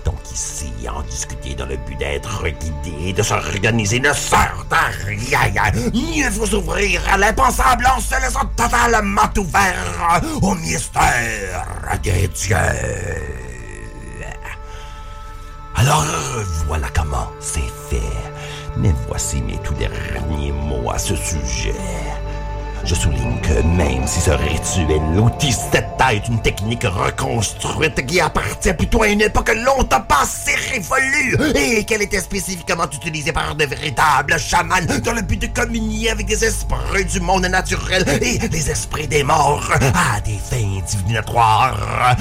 Donc 0.05 0.18
ici, 0.39 0.73
en 0.89 1.03
discuter 1.03 1.55
dans 1.55 1.67
le 1.67 1.77
but 1.77 1.99
d'être 1.99 2.45
guidé, 2.49 3.13
de 3.13 3.23
s'organiser, 3.23 3.99
ne 3.99 4.13
sert 4.13 4.65
à 4.71 4.87
rien. 5.05 5.73
Mieux 5.93 6.31
vous 6.31 6.55
ouvrir 6.55 7.03
à 7.13 7.17
l'impensable 7.17 7.87
en 7.87 8.01
se 8.01 8.21
laissant 8.21 8.47
totalement 8.57 9.29
ouvert 9.37 10.21
au 10.43 10.55
mystère 10.55 11.67
des 12.03 12.29
dieux. 12.29 12.57
Alors, 15.75 16.05
voilà 16.67 16.89
comment 16.95 17.29
c'est 17.41 17.61
fait. 17.91 18.03
Mais 18.77 18.95
voici 19.09 19.43
mes 19.43 19.59
tout 19.59 19.75
derniers 19.75 20.53
mots 20.53 20.91
à 20.91 20.99
ce 20.99 21.17
sujet. 21.17 21.75
Je 22.85 22.95
souligne 22.95 23.39
que 23.43 23.63
même 23.63 24.07
si 24.07 24.21
ce 24.21 24.31
rituel 24.31 25.03
outil 25.19 25.55
est 26.11 26.29
une 26.29 26.41
technique 26.41 26.85
reconstruite 26.85 28.07
qui 28.07 28.21
appartient 28.21 28.73
plutôt 28.73 29.03
à 29.03 29.09
une 29.09 29.21
époque 29.21 29.55
longtemps 29.55 30.01
passée 30.01 30.55
révolue 30.73 31.37
et 31.55 31.85
qu'elle 31.85 32.03
était 32.03 32.21
spécifiquement 32.21 32.87
utilisée 32.91 33.33
par 33.33 33.55
de 33.55 33.65
véritables 33.65 34.39
chamans 34.39 34.77
dans 35.05 35.13
le 35.13 35.23
but 35.23 35.43
de 35.43 35.49
communier 35.49 36.11
avec 36.11 36.27
des 36.27 36.45
esprits 36.45 37.05
du 37.05 37.21
monde 37.21 37.47
naturel 37.47 38.05
et 38.23 38.39
les 38.39 38.71
esprits 38.71 39.07
des 39.07 39.23
morts 39.23 39.71
à 39.73 40.21
des 40.21 40.39
fins 40.39 40.81
divinatoires. 40.87 42.17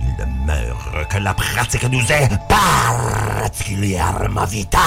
Il 0.00 0.16
demeure 0.16 1.06
que 1.10 1.18
la 1.18 1.34
pratique 1.34 1.90
nous 1.90 2.12
est 2.12 2.30
particulièrement 2.48 4.46
vitale. 4.46 4.82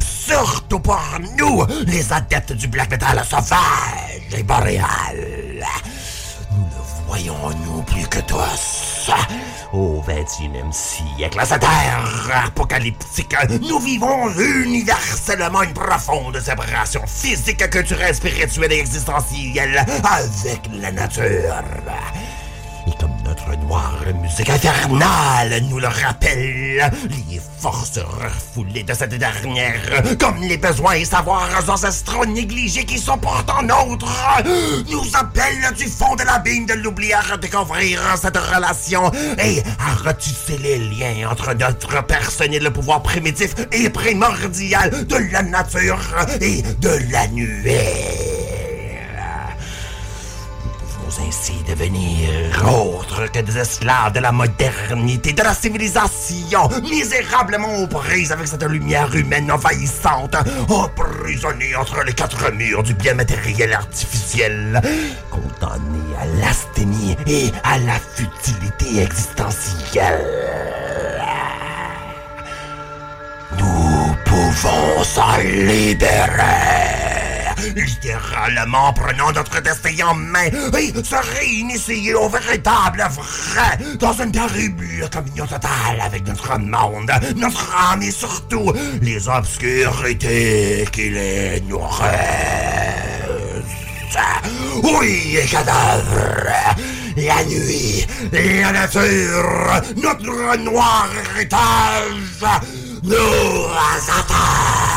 Surtout 0.00 0.80
pour 0.80 1.00
nous, 1.38 1.64
les 1.86 2.12
adeptes 2.12 2.52
du 2.52 2.68
black 2.68 2.90
metal 2.90 3.22
sauvage 3.28 4.34
et 4.36 4.42
boréal. 4.42 5.64
Nous 6.52 6.64
le 6.64 7.06
voyons 7.06 7.50
nous 7.64 7.82
plus 7.82 8.06
que 8.08 8.20
tous. 8.20 9.10
Au 9.72 10.02
21e 10.02 10.72
siècle, 10.72 11.38
à 11.38 11.44
cette 11.44 11.62
ère 11.62 12.44
apocalyptique, 12.46 13.36
nous 13.68 13.78
vivons 13.78 14.28
universellement 14.30 15.62
une 15.62 15.72
profonde 15.72 16.40
séparation 16.40 17.02
physique, 17.06 17.68
culturelle, 17.70 18.14
spirituelle 18.14 18.72
et 18.72 18.80
existentielle 18.80 19.78
avec 19.78 20.62
la 20.72 20.92
nature. 20.92 21.54
Et 22.86 22.92
comme 23.00 23.16
notre 23.24 23.56
noire 23.66 24.04
musique 24.22 24.48
infernale 24.48 25.60
nous 25.68 25.80
le 25.80 25.88
rappelle, 25.88 26.90
les 27.10 27.40
forces 27.58 27.98
refoulées 27.98 28.84
de 28.84 28.94
cette 28.94 29.14
dernière, 29.18 29.80
comme 30.20 30.40
les 30.42 30.56
besoins 30.56 30.92
et 30.92 31.04
savoirs 31.04 31.48
ancestraux 31.68 32.24
négligés 32.26 32.84
qui 32.84 32.98
sont 32.98 33.18
pourtant 33.18 33.62
nôtres, 33.62 34.42
nous 34.90 35.04
appellent 35.14 35.74
du 35.76 35.86
fond 35.86 36.14
de 36.14 36.22
l'abîme 36.22 36.66
de 36.66 36.74
l'oubli 36.74 37.12
à 37.12 37.20
redécouvrir 37.22 38.00
cette 38.20 38.36
relation 38.36 39.10
et 39.38 39.62
à 39.80 40.08
retisser 40.08 40.58
les 40.58 40.78
liens 40.78 41.30
entre 41.30 41.54
notre 41.54 42.04
personne 42.06 42.54
et 42.54 42.60
le 42.60 42.70
pouvoir 42.70 43.02
primitif 43.02 43.54
et 43.72 43.90
primordial 43.90 45.06
de 45.06 45.16
la 45.32 45.42
nature 45.42 46.00
et 46.40 46.62
de 46.62 46.98
la 47.10 47.26
nuée. 47.28 48.35
Ainsi 51.18 51.62
devenir 51.66 52.30
autre 52.66 53.30
que 53.32 53.40
des 53.40 53.58
esclaves 53.58 54.12
de 54.12 54.20
la 54.20 54.32
modernité, 54.32 55.32
de 55.32 55.42
la 55.42 55.54
civilisation, 55.54 56.68
misérablement 56.82 57.74
aux 57.76 57.88
avec 58.30 58.46
cette 58.46 58.64
lumière 58.64 59.14
humaine 59.14 59.50
envahissante, 59.50 60.36
emprisonnés 60.68 61.74
entre 61.74 62.02
les 62.04 62.12
quatre 62.12 62.52
murs 62.52 62.82
du 62.82 62.94
bien 62.94 63.14
matériel 63.14 63.72
artificiel, 63.72 64.80
condamnés 65.30 66.16
à 66.20 66.26
l'asthénie 66.40 67.16
et 67.26 67.50
à 67.64 67.78
la 67.78 67.98
futilité 67.98 69.02
existentielle. 69.02 70.42
Nous 73.58 74.16
pouvons 74.24 75.02
s'en 75.02 75.38
libérer. 75.38 77.25
Littéralement 77.74 78.92
prenant 78.92 79.32
notre 79.32 79.60
destin 79.60 80.06
en 80.06 80.14
main 80.14 80.46
et 80.78 80.92
se 81.02 81.38
réinitier 81.38 82.14
au 82.14 82.28
véritable 82.28 83.04
vrai 83.10 83.78
dans 83.98 84.12
une 84.12 84.30
terrible 84.30 85.08
communion 85.12 85.46
totale 85.46 86.00
avec 86.00 86.26
notre 86.26 86.58
monde, 86.58 87.10
notre 87.36 87.74
âme 87.92 88.02
et 88.02 88.10
surtout 88.10 88.72
les 89.02 89.28
obscurités 89.28 90.86
qui 90.92 91.10
les 91.10 91.60
nourrissent. 91.62 92.06
Oui, 94.82 95.38
cadavres, 95.50 96.52
la 97.16 97.44
nuit, 97.44 98.06
la 98.32 98.72
nature, 98.72 99.82
notre 99.96 100.56
noir 100.58 101.08
héritage 101.34 102.44
nous 103.02 103.66
attendent. 104.08 104.95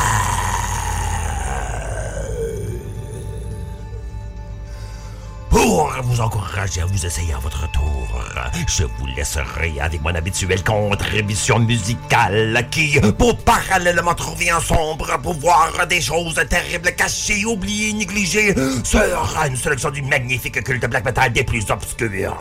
Pour 5.79 5.95
vous 6.03 6.19
encourager 6.19 6.81
à 6.81 6.85
vous 6.85 7.05
essayer 7.05 7.33
à 7.33 7.37
votre 7.37 7.71
tour, 7.71 8.21
je 8.67 8.83
vous 8.83 9.07
laisserai 9.15 9.79
avec 9.79 10.01
mon 10.01 10.13
habituelle 10.13 10.61
contribution 10.61 11.57
musicale 11.57 12.67
qui, 12.69 12.99
pour 13.17 13.37
parallèlement 13.37 14.13
trouver 14.13 14.49
un 14.49 14.59
sombre 14.59 15.17
pouvoir 15.21 15.87
des 15.87 16.01
choses 16.01 16.35
terribles 16.49 16.91
cachées, 16.97 17.45
oubliées, 17.45 17.93
négligées, 17.93 18.53
sera 18.83 19.47
une 19.47 19.55
sélection 19.55 19.89
du 19.89 20.01
magnifique 20.01 20.61
culte 20.65 20.85
black 20.85 21.05
metal 21.05 21.31
des 21.31 21.45
plus 21.45 21.71
obscurs. 21.71 22.35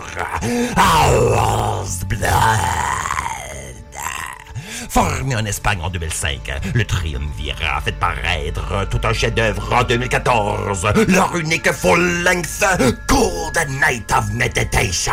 Blood. 2.09 3.28
Formé 4.89 5.37
en 5.37 5.45
Espagne 5.45 5.79
en 5.83 5.91
2005, 5.91 6.51
le 6.75 6.85
Triumvirat 6.85 7.77
a 7.77 7.81
fait 7.81 7.93
paraître 7.93 8.89
tout 8.91 9.01
un 9.05 9.13
chef-d'œuvre 9.13 9.73
en 9.73 9.85
2014, 9.85 10.87
leur 11.09 11.37
unique 11.37 11.71
full-length 11.71 12.65
Cold 13.07 13.69
Night 13.69 14.11
of 14.17 14.31
Meditation. 14.33 15.13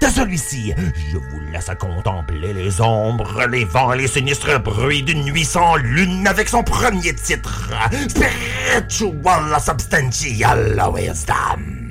De 0.00 0.06
celui-ci, 0.06 0.72
je 1.10 1.16
vous 1.16 1.40
laisse 1.52 1.70
contempler 1.78 2.52
les 2.52 2.80
ombres, 2.80 3.46
les 3.50 3.64
vents, 3.64 3.92
les 3.92 4.06
sinistres 4.06 4.60
bruits 4.60 5.02
d'une 5.02 5.24
nuit 5.24 5.44
sans 5.44 5.76
lune 5.76 6.26
avec 6.28 6.48
son 6.48 6.62
premier 6.62 7.14
titre, 7.14 7.70
Spiritual 8.08 9.60
Substantial 9.60 10.82
Wisdom. 10.94 11.82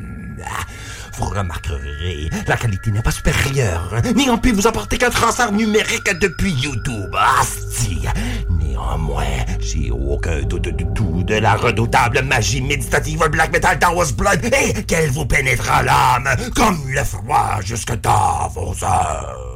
Vous 1.22 1.30
remarquerez, 1.30 2.32
la 2.48 2.58
qualité 2.58 2.90
n'est 2.90 3.04
pas 3.04 3.12
supérieure, 3.12 3.94
n'ayant 4.16 4.40
pu 4.40 4.52
vous 4.54 4.66
apporter 4.66 4.98
qu'un 4.98 5.12
transfert 5.12 5.52
numérique 5.52 6.10
depuis 6.20 6.52
YouTube. 6.52 7.16
Asti! 7.40 8.08
Néanmoins, 8.50 9.46
j'ai 9.60 9.92
aucun 9.92 10.42
doute 10.42 10.70
du 10.70 10.86
tout 10.96 11.24
de 11.24 11.36
la 11.36 11.54
redoutable 11.54 12.24
magie 12.24 12.62
méditative 12.62 13.24
Black 13.30 13.52
Metal 13.52 13.78
Towers 13.78 14.14
Blood 14.18 14.46
et 14.46 14.84
qu'elle 14.84 15.12
vous 15.12 15.28
pénétrera 15.28 15.84
l'âme 15.84 16.30
comme 16.56 16.80
le 16.90 17.04
froid 17.04 17.60
jusque 17.64 17.94
dans 18.02 18.48
vos 18.48 18.74
heures. 18.84 19.51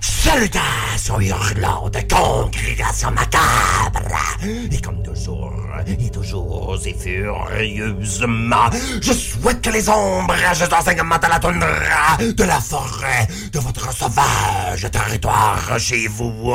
Salutations 0.00 1.20
hurlantes, 1.20 1.98
congrégation 2.08 3.10
macabre! 3.10 4.36
Et 4.70 4.80
comme 4.80 5.02
toujours, 5.02 5.54
et 5.86 6.10
toujours 6.10 6.78
et 6.84 6.94
furieusement, 6.94 8.70
je 9.02 9.12
souhaite 9.12 9.60
que 9.60 9.70
les 9.70 9.88
ombrages 9.88 10.68
d'enseignement 10.68 11.16
à 11.16 11.28
la 11.28 11.38
toundra 11.38 12.16
de 12.18 12.44
la 12.44 12.60
forêt, 12.60 13.26
de 13.52 13.58
votre 13.58 13.92
sauvage 13.92 14.88
territoire 14.90 15.78
chez 15.78 16.06
vous, 16.08 16.54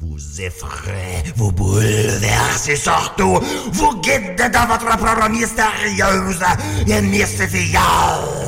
vous 0.00 0.40
effraie, 0.40 1.22
vous 1.36 1.52
bouleverse 1.52 2.68
et 2.68 2.76
surtout 2.76 3.40
vous 3.72 4.00
guide 4.00 4.50
dans 4.52 4.66
votre 4.66 4.96
propre 4.96 5.28
mystérieuse 5.30 6.44
et 6.86 7.00
mystifiante 7.00 8.46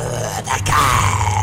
Thank 0.49 1.38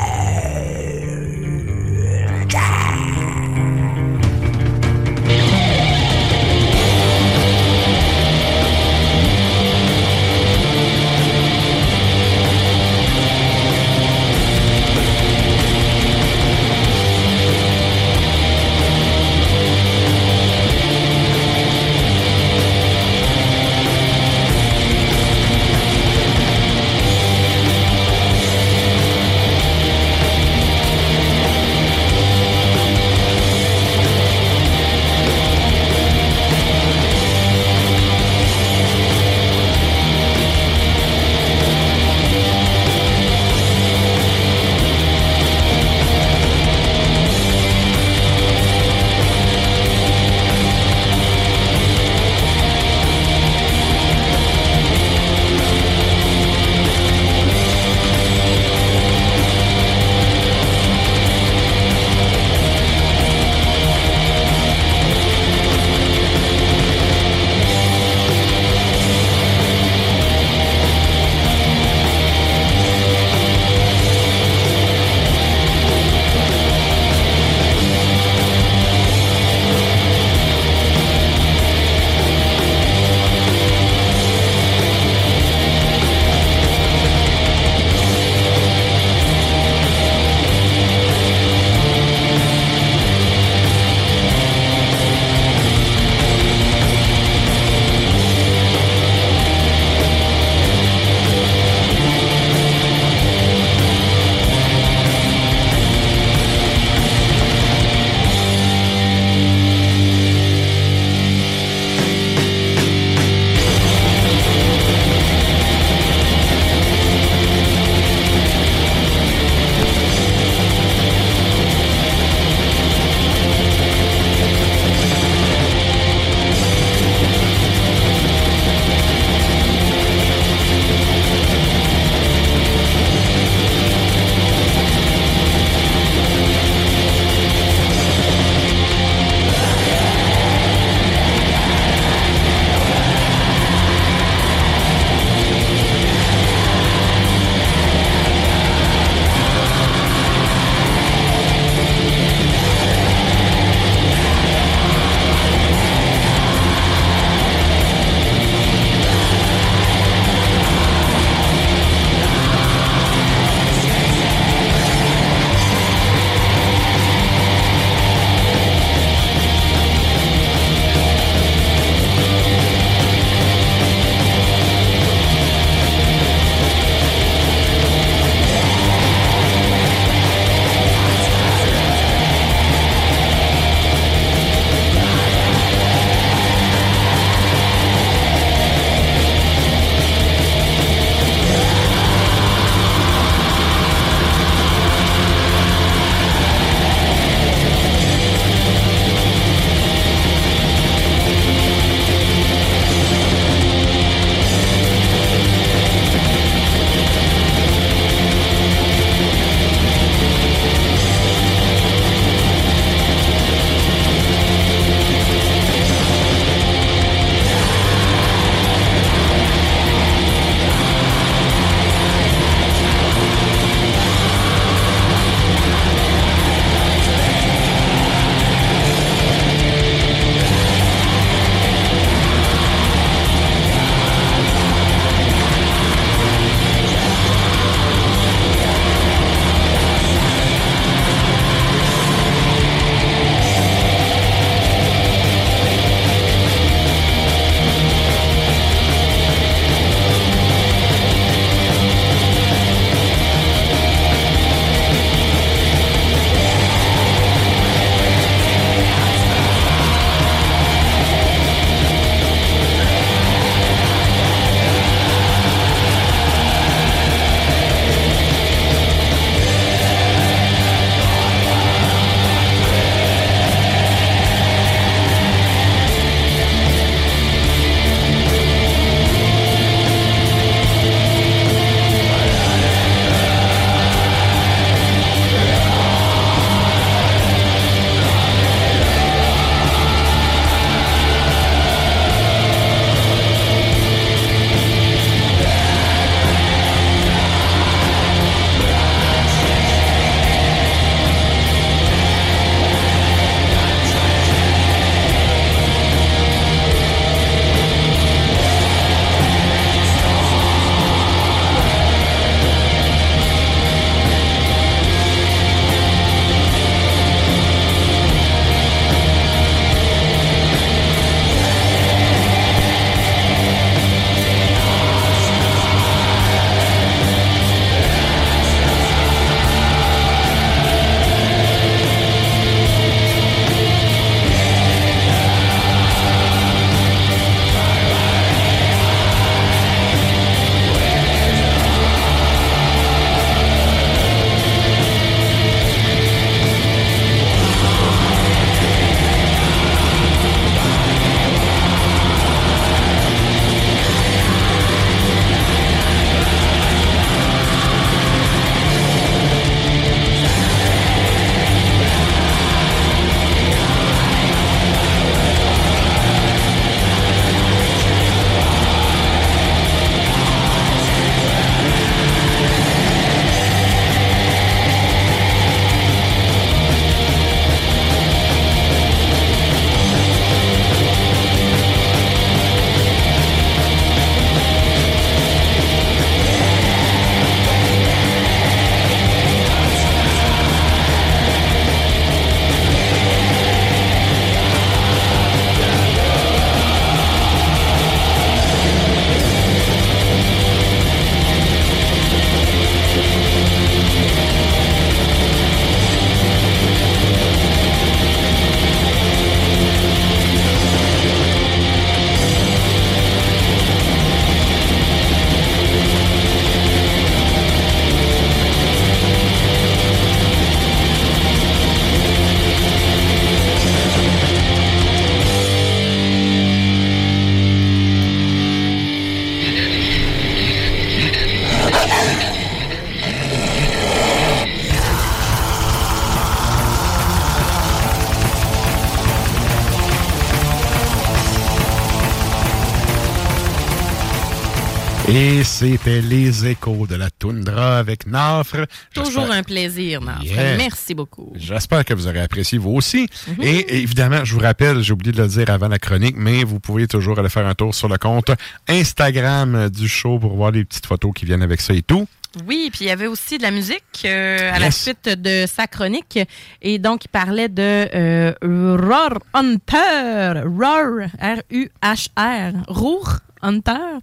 c'était 445.65 445.99
les 446.01 446.45
échos 446.45 446.85
de 446.85 446.93
la 446.93 447.09
toundra 447.09 447.79
avec 447.79 448.05
Nafre. 448.05 448.67
Toujours 448.93 449.31
un 449.31 449.41
plaisir, 449.41 449.99
Nafre. 449.99 450.23
Yeah. 450.23 450.57
Merci 450.57 450.93
beaucoup. 450.93 451.33
J'espère 451.35 451.83
que 451.83 451.95
vous 451.95 452.05
aurez 452.05 452.21
apprécié 452.21 452.59
vous 452.59 452.69
aussi. 452.69 453.07
Mhm. 453.27 453.35
Et 453.41 453.77
évidemment, 453.81 454.23
je 454.23 454.35
vous 454.35 454.41
rappelle, 454.41 454.81
j'ai 454.83 454.93
oublié 454.93 455.11
de 455.11 455.19
le 455.19 455.27
dire 455.27 455.49
avant 455.49 455.67
la 455.67 455.79
chronique, 455.79 456.17
mais 456.17 456.43
vous 456.43 456.59
pouvez 456.59 456.85
toujours 456.87 457.17
aller 457.17 457.29
faire 457.29 457.47
un 457.47 457.55
tour 457.55 457.73
sur 457.73 457.87
le 457.87 457.97
compte 457.97 458.29
Instagram 458.67 459.69
du 459.71 459.87
show 459.87 460.19
pour 460.19 460.35
voir 460.35 460.51
les 460.51 460.65
petites 460.65 460.85
photos 460.85 461.11
qui 461.15 461.25
viennent 461.25 461.41
avec 461.41 461.61
ça 461.61 461.73
et 461.73 461.81
tout. 461.81 462.07
Oui, 462.47 462.69
puis 462.71 462.85
il 462.85 462.87
y 462.89 462.91
avait 462.91 463.07
aussi 463.07 463.39
de 463.39 463.43
la 463.43 463.51
musique 463.51 464.03
euh, 464.05 464.51
à 464.53 464.59
la 464.59 464.69
suite 464.69 465.09
de 465.09 465.45
sa 465.47 465.65
chronique. 465.65 466.19
Et 466.61 466.77
donc, 466.77 467.05
il 467.05 467.09
parlait 467.09 467.49
de 467.49 467.87
euh, 467.95 468.33
Roar 468.43 469.17
Hunter. 469.33 470.43
Roar, 470.45 471.07
R-U-H-R. 471.19 472.53
Roar 472.67 473.19
Hunter. 473.41 473.99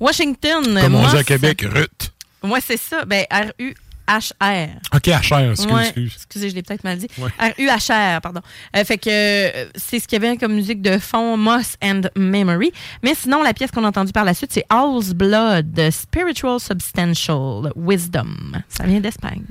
Washington. 0.00 0.78
Comme 0.80 0.94
on 0.94 1.08
dit 1.08 1.16
à. 1.16 1.24
Québec, 1.24 1.64
Ruth. 1.70 2.12
Ouais, 2.42 2.60
c'est 2.64 2.76
ça. 2.76 3.04
Ben, 3.04 3.24
R-U-H-R. 3.30 4.68
OK, 4.94 5.06
HR, 5.06 5.50
excuse, 5.50 5.66
Ouais, 5.72 5.82
excuse. 5.82 6.12
Excusez, 6.16 6.50
je 6.50 6.54
l'ai 6.54 6.62
peut-être 6.62 6.84
mal 6.84 6.98
dit. 6.98 7.08
Ouais. 7.18 7.30
R-U-H-R, 7.38 8.20
pardon. 8.20 8.40
Euh, 8.76 8.84
fait 8.84 8.96
que 8.98 9.08
euh, 9.10 9.66
c'est 9.74 9.98
ce 9.98 10.06
qu'il 10.06 10.22
y 10.22 10.24
avait 10.24 10.36
comme 10.36 10.54
musique 10.54 10.80
de 10.82 10.98
fond, 10.98 11.36
Moss 11.36 11.76
and 11.82 12.02
Memory. 12.16 12.72
Mais 13.02 13.14
sinon, 13.14 13.42
la 13.42 13.52
pièce 13.54 13.70
qu'on 13.70 13.84
a 13.84 13.88
entendue 13.88 14.12
par 14.12 14.24
la 14.24 14.34
suite, 14.34 14.52
c'est 14.52 14.64
All's 14.70 15.12
Blood, 15.14 15.90
Spiritual 15.90 16.60
Substantial 16.60 17.72
Wisdom. 17.76 18.62
Ça 18.68 18.84
vient 18.84 19.00
d'Espagne. 19.00 19.42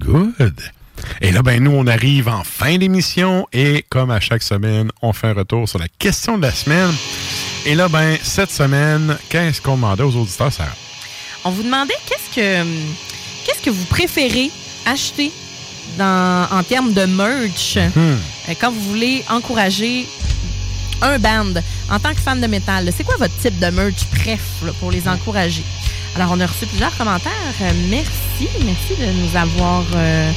Good. 0.00 0.60
Et 1.20 1.32
là, 1.32 1.42
ben, 1.42 1.62
nous, 1.62 1.72
on 1.72 1.86
arrive 1.86 2.28
en 2.28 2.44
fin 2.44 2.78
d'émission 2.78 3.46
et 3.52 3.84
comme 3.88 4.10
à 4.10 4.20
chaque 4.20 4.42
semaine, 4.42 4.90
on 5.02 5.12
fait 5.12 5.28
un 5.28 5.32
retour 5.32 5.68
sur 5.68 5.78
la 5.78 5.88
question 5.98 6.36
de 6.38 6.42
la 6.42 6.52
semaine. 6.52 6.92
Et 7.66 7.74
là, 7.74 7.88
ben, 7.88 8.18
cette 8.22 8.52
semaine, 8.52 9.16
qu'est-ce 9.28 9.60
qu'on 9.60 9.76
demandait 9.76 10.02
aux 10.02 10.16
auditeurs, 10.16 10.52
Sarah? 10.52 10.70
On 11.44 11.50
vous 11.50 11.62
demandait 11.62 11.94
qu'est-ce 12.06 12.34
que 12.34 12.64
qu'est-ce 13.44 13.62
que 13.62 13.70
vous 13.70 13.84
préférez 13.86 14.50
acheter 14.86 15.30
dans, 15.98 16.46
en 16.50 16.62
termes 16.62 16.92
de 16.92 17.04
merch? 17.04 17.76
Hmm. 17.76 17.98
euh, 18.48 18.54
quand 18.60 18.70
vous 18.70 18.80
voulez 18.80 19.24
encourager 19.28 20.06
un 21.00 21.18
band 21.18 21.54
en 21.90 21.98
tant 21.98 22.14
que 22.14 22.20
fan 22.20 22.40
de 22.40 22.46
métal. 22.46 22.90
C'est 22.96 23.04
quoi 23.04 23.16
votre 23.16 23.36
type 23.38 23.58
de 23.58 23.66
merch 23.66 24.04
préf 24.06 24.40
là, 24.64 24.72
pour 24.80 24.90
les 24.90 25.06
encourager? 25.08 25.64
Alors, 26.16 26.30
on 26.32 26.40
a 26.40 26.46
reçu 26.46 26.66
plusieurs 26.66 26.96
commentaires. 26.96 27.32
Euh, 27.60 27.70
merci, 27.88 28.48
merci 28.64 28.94
de 29.00 29.06
nous 29.06 29.36
avoir, 29.36 29.84
euh, 29.96 30.30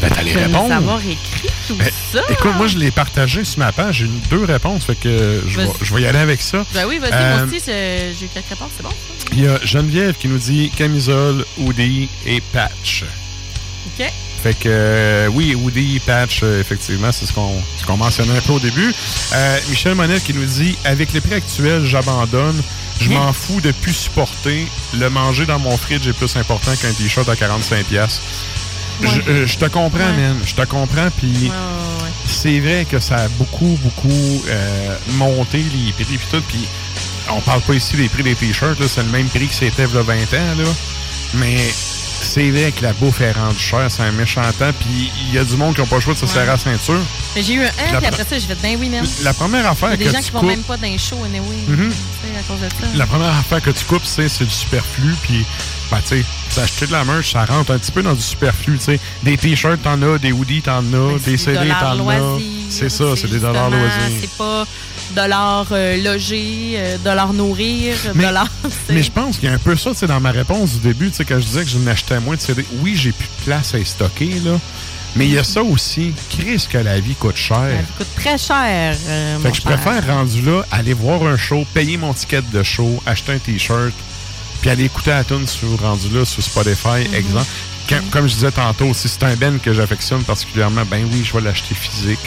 Ben, 0.00 0.08
de 0.08 0.30
nous 0.30 0.40
répondre. 0.40 0.72
avoir 0.74 1.00
écrit 1.00 1.48
tout 1.68 1.74
Ben, 1.76 1.90
ça. 2.12 2.20
Écoute, 2.30 2.54
moi, 2.56 2.66
je 2.66 2.78
l'ai 2.78 2.90
partagé 2.90 3.44
sur 3.44 3.58
ma 3.58 3.72
page. 3.72 3.96
J'ai 3.98 4.04
eu 4.06 4.10
deux 4.30 4.44
réponses, 4.44 4.84
fait 4.84 4.94
que 4.94 5.42
je 5.46 5.56
vais, 5.58 5.64
Vas-y. 5.66 5.74
je 5.82 5.94
vais 5.94 6.02
y 6.02 6.06
aller 6.06 6.18
avec 6.18 6.40
ça. 6.40 6.64
Ben 6.74 6.86
oui, 6.88 6.98
vas-y, 6.98 7.12
Euh, 7.12 7.36
moi 7.38 7.46
aussi, 7.46 7.60
c'est- 7.60 8.14
j'ai 8.18 8.26
quelques 8.28 8.48
réponses, 8.48 8.70
c'est 8.76 8.82
bon? 8.82 8.90
Il 9.32 9.40
y 9.42 9.46
a 9.46 9.58
Geneviève 9.64 10.14
qui 10.18 10.28
nous 10.28 10.38
dit 10.38 10.70
camisole, 10.76 11.44
hoodie 11.58 12.08
et 12.26 12.40
patch. 12.40 13.04
OK. 13.86 14.06
Fait 14.42 14.54
que 14.54 14.68
euh, 14.68 15.28
oui, 15.28 15.54
hoodie, 15.54 16.00
patch, 16.04 16.40
euh, 16.42 16.60
effectivement, 16.62 17.12
c'est 17.12 17.26
ce 17.26 17.32
qu'on 17.34 17.62
ce 17.76 17.92
mentionnait 17.92 18.38
un 18.38 18.40
peu 18.40 18.54
au 18.54 18.58
début. 18.58 18.92
Euh, 19.34 19.58
Michel 19.68 19.94
Monette 19.94 20.24
qui 20.24 20.32
nous 20.32 20.46
dit 20.46 20.76
avec 20.84 21.12
les 21.12 21.20
prix 21.20 21.34
actuels, 21.34 21.84
j'abandonne. 21.84 22.60
Je 23.00 23.08
m'en 23.10 23.32
fous 23.32 23.60
de 23.60 23.70
plus 23.72 23.92
supporter. 23.94 24.66
Le 24.98 25.08
manger 25.10 25.46
dans 25.46 25.58
mon 25.58 25.76
fridge 25.76 26.06
est 26.08 26.12
plus 26.12 26.36
important 26.36 26.70
qu'un 26.76 26.92
t-shirt 26.92 27.28
à 27.28 27.34
45$. 27.36 28.20
Je, 29.02 29.30
euh, 29.30 29.46
je 29.46 29.58
te 29.58 29.66
comprends, 29.66 30.12
man. 30.12 30.36
Je 30.44 30.54
te 30.54 30.62
comprends. 30.66 31.08
Puis 31.16 31.50
c'est 32.26 32.60
vrai 32.60 32.86
que 32.88 32.98
ça 33.00 33.16
a 33.16 33.28
beaucoup, 33.28 33.78
beaucoup 33.82 34.42
euh, 34.48 34.96
monté 35.14 35.58
les 35.58 35.92
prix. 35.92 36.04
Puis 36.16 36.26
tout. 36.30 36.42
Puis 36.48 36.66
on 37.30 37.40
parle 37.40 37.60
pas 37.62 37.74
ici 37.74 37.96
des 37.96 38.08
prix 38.08 38.22
des 38.22 38.34
t-shirts. 38.34 38.78
là, 38.80 38.86
C'est 38.88 39.02
le 39.02 39.08
même 39.10 39.28
prix 39.28 39.46
que 39.48 39.54
c'était 39.54 39.84
il 39.84 39.94
y 39.94 39.98
a 39.98 40.02
20 40.02 40.14
ans. 40.14 40.54
Là. 40.58 40.64
Mais 41.34 41.56
c'est 42.22 42.50
vrai 42.50 42.72
que 42.72 42.82
la 42.82 42.92
bouffe 42.92 43.20
est 43.20 43.32
rendue 43.32 43.58
chère. 43.58 43.90
C'est 43.90 44.02
un 44.02 44.12
méchant 44.12 44.42
temps. 44.58 44.72
Puis 44.78 45.10
il 45.28 45.34
y 45.34 45.38
a 45.38 45.44
du 45.44 45.56
monde 45.56 45.74
qui 45.74 45.80
n'a 45.80 45.86
pas 45.86 45.96
le 45.96 46.00
choix 46.02 46.14
de 46.14 46.18
se 46.18 46.26
serrer 46.26 46.48
à 46.48 46.52
la 46.52 46.58
ceinture. 46.58 47.00
Mais 47.34 47.42
J'ai 47.42 47.54
eu 47.54 47.62
un 47.62 47.66
1, 47.88 47.92
La 47.92 47.98
puis 47.98 48.06
après 48.06 48.24
ça, 48.24 48.38
j'ai 48.38 48.46
fait, 48.46 48.58
ben 48.62 48.76
oui, 48.80 48.88
man. 48.88 49.04
La 49.22 49.32
première 49.34 49.60
Il 49.60 49.64
y 49.64 49.68
affaire 49.68 49.88
a 49.90 49.96
des 49.96 50.04
que 50.04 50.10
gens 50.10 50.18
tu 50.18 50.24
qui 50.24 50.30
vont 50.32 50.40
coupes- 50.40 50.48
même 50.48 50.62
pas 50.62 50.76
dans 50.76 50.86
les 50.86 50.98
shows, 50.98 51.24
anyway. 51.24 51.44
Tu 51.66 51.72
sais, 51.74 52.38
à 52.38 52.42
cause 52.42 52.60
de 52.60 52.68
ça. 52.68 52.86
La 52.96 53.06
première 53.06 53.34
affaire 53.36 53.62
que 53.62 53.70
tu 53.70 53.84
coupes, 53.84 54.04
c'est 54.04 54.24
du 54.44 54.50
superflu. 54.50 55.14
Puis, 55.22 55.44
ben, 55.90 55.98
tu 56.02 56.18
sais, 56.20 56.24
s'acheter 56.50 56.86
de 56.86 56.92
la 56.92 57.04
merch, 57.04 57.32
ça 57.32 57.44
rentre 57.44 57.72
un 57.72 57.78
petit 57.78 57.92
peu 57.92 58.02
dans 58.02 58.14
du 58.14 58.20
superflu. 58.22 58.78
Tu 58.78 58.84
sais, 58.84 59.00
des 59.22 59.36
t-shirts, 59.36 59.82
t'en 59.82 60.00
as, 60.02 60.18
des 60.18 60.32
hoodies, 60.32 60.62
t'en 60.62 60.78
as, 60.80 61.18
des 61.24 61.36
CD, 61.36 61.68
t'en 61.80 62.08
as. 62.08 62.38
C'est 62.68 62.88
ça, 62.88 63.04
c'est 63.16 63.30
des 63.30 63.40
dollars 63.40 63.70
loisirs. 63.70 63.90
C'est 64.20 64.30
pas 64.36 64.64
dollars 65.14 65.66
euh, 65.72 65.96
loger, 66.02 66.74
euh, 66.76 66.96
dollars 67.04 67.32
nourrir, 67.32 67.94
Mais- 68.14 68.24
dollars. 68.24 68.48
Mais 68.90 69.02
je 69.02 69.10
pense 69.10 69.36
qu'il 69.38 69.48
y 69.48 69.52
a 69.52 69.54
un 69.54 69.58
peu 69.58 69.76
ça, 69.76 69.90
dans 70.06 70.20
ma 70.20 70.30
réponse 70.30 70.72
du 70.72 70.78
début, 70.80 71.10
quand 71.16 71.38
je 71.40 71.44
disais 71.46 71.64
que 71.64 71.70
je 71.70 71.78
n'achetais 71.78 72.20
moins 72.20 72.36
de 72.36 72.40
CD. 72.40 72.64
Oui, 72.80 72.94
j'ai 72.96 73.12
plus 73.12 73.26
de 73.38 73.44
place 73.44 73.74
à 73.74 73.78
les 73.78 73.84
stocker, 73.84 74.40
là. 74.44 74.58
Mais 75.16 75.26
il 75.26 75.32
y 75.34 75.38
a 75.38 75.44
ça 75.44 75.62
aussi. 75.62 76.12
Chris, 76.30 76.66
que 76.70 76.78
la 76.78 77.00
vie 77.00 77.14
coûte 77.16 77.36
cher. 77.36 77.56
Ça 77.58 77.94
coûte 77.98 78.14
très 78.16 78.38
cher. 78.38 78.96
euh, 79.08 79.36
Fait 79.38 79.42
mon 79.42 79.50
que 79.50 79.56
je 79.56 79.62
cher. 79.62 79.72
préfère, 79.80 80.06
rendu 80.06 80.40
là, 80.42 80.62
aller 80.70 80.94
voir 80.94 81.24
un 81.24 81.36
show, 81.36 81.66
payer 81.74 81.96
mon 81.96 82.14
ticket 82.14 82.42
de 82.52 82.62
show, 82.62 83.02
acheter 83.06 83.32
un 83.32 83.38
T-shirt, 83.38 83.92
puis 84.60 84.70
aller 84.70 84.84
écouter 84.84 85.10
la 85.10 85.24
tune 85.24 85.48
sur 85.48 85.80
rendu 85.80 86.08
là 86.10 86.24
sur 86.24 86.42
Spotify, 86.44 87.08
Mhm. 87.08 87.14
exemple. 87.14 87.46
Quand- 87.88 88.10
comme 88.12 88.28
je 88.28 88.34
disais 88.34 88.52
tantôt, 88.52 88.94
si 88.94 89.08
c'est 89.08 89.24
un 89.24 89.34
Ben 89.34 89.58
que 89.58 89.72
j'affectionne 89.72 90.22
particulièrement, 90.22 90.82
ben 90.88 91.04
oui, 91.12 91.24
je 91.24 91.32
vais 91.32 91.40
l'acheter 91.40 91.74
physique. 91.74 92.20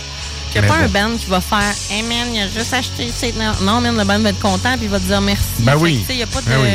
Il 0.55 0.61
n'y 0.61 0.67
a 0.67 0.69
pas 0.69 0.79
un 0.79 0.87
band 0.87 1.17
qui 1.17 1.25
va 1.27 1.41
faire 1.41 1.73
Hey 1.91 2.03
man, 2.03 2.27
il 2.33 2.41
a 2.41 2.47
juste 2.47 2.73
acheté. 2.73 3.11
Non, 3.61 3.81
man, 3.81 3.97
le 3.97 4.03
band 4.03 4.19
va 4.19 4.29
être 4.29 4.39
content 4.39 4.73
puis 4.75 4.83
il 4.83 4.89
va 4.89 4.99
te 4.99 5.05
dire 5.05 5.21
merci. 5.21 5.43
Ben 5.59 5.71
Fait 5.73 5.77
oui. 5.77 6.05
Il 6.09 6.15
n'y 6.17 6.23
a 6.23 6.27
pas 6.27 6.41
de. 6.41 6.45
Ben 6.47 6.57
oui. 6.61 6.69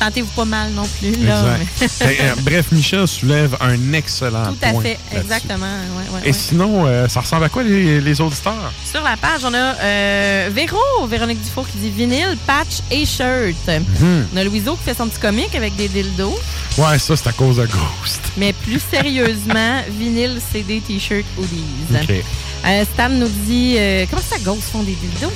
Sentez-vous 0.00 0.30
pas 0.34 0.44
mal 0.46 0.72
non 0.72 0.82
plus. 0.98 1.12
Là, 1.24 1.44
mais- 1.80 1.86
euh, 2.02 2.34
bref, 2.40 2.72
Michel 2.72 3.06
soulève 3.06 3.56
un 3.60 3.92
excellent 3.92 4.46
Tout 4.46 4.56
à 4.62 4.70
point 4.72 4.82
fait, 4.82 4.98
exactement. 5.14 5.64
ouais, 5.66 6.14
ouais, 6.14 6.20
Et 6.24 6.26
ouais. 6.28 6.32
sinon, 6.32 6.86
euh, 6.86 7.06
ça 7.06 7.20
ressemble 7.20 7.44
à 7.44 7.48
quoi 7.48 7.62
les, 7.62 8.00
les 8.00 8.20
auditeurs? 8.20 8.72
Sur 8.90 9.02
la 9.04 9.16
page, 9.16 9.42
on 9.44 9.54
a 9.54 9.56
euh, 9.56 10.50
Véro, 10.52 11.06
Véronique 11.08 11.40
Dufour 11.40 11.68
qui 11.68 11.78
dit 11.78 11.90
vinyle, 11.90 12.36
patch 12.48 12.80
et 12.90 13.06
shirt. 13.06 13.54
Mhm. 13.68 14.26
On 14.34 14.36
a 14.38 14.42
Louiseau 14.42 14.74
qui 14.74 14.82
fait 14.82 14.96
son 14.96 15.06
petit 15.06 15.20
comique 15.20 15.54
avec 15.54 15.76
des 15.76 15.86
dildos. 15.86 16.36
Ouais, 16.78 16.98
ça, 16.98 17.14
c'est 17.16 17.28
à 17.28 17.32
cause 17.32 17.58
de 17.58 17.66
Ghost. 17.66 18.22
Mais 18.36 18.52
plus 18.54 18.80
sérieusement, 18.90 19.82
vinyle, 19.88 20.40
CD, 20.52 20.80
t-shirt, 20.80 21.24
hoodies. 21.38 21.62
OK. 22.02 22.24
Euh, 22.64 22.84
Stan 22.94 23.08
nous 23.08 23.28
dit 23.46 23.74
euh, 23.78 24.06
comment 24.08 24.22
ça, 24.22 24.38
Ghost 24.38 24.62
font 24.70 24.82
des 24.82 24.94
dildos? 24.94 25.32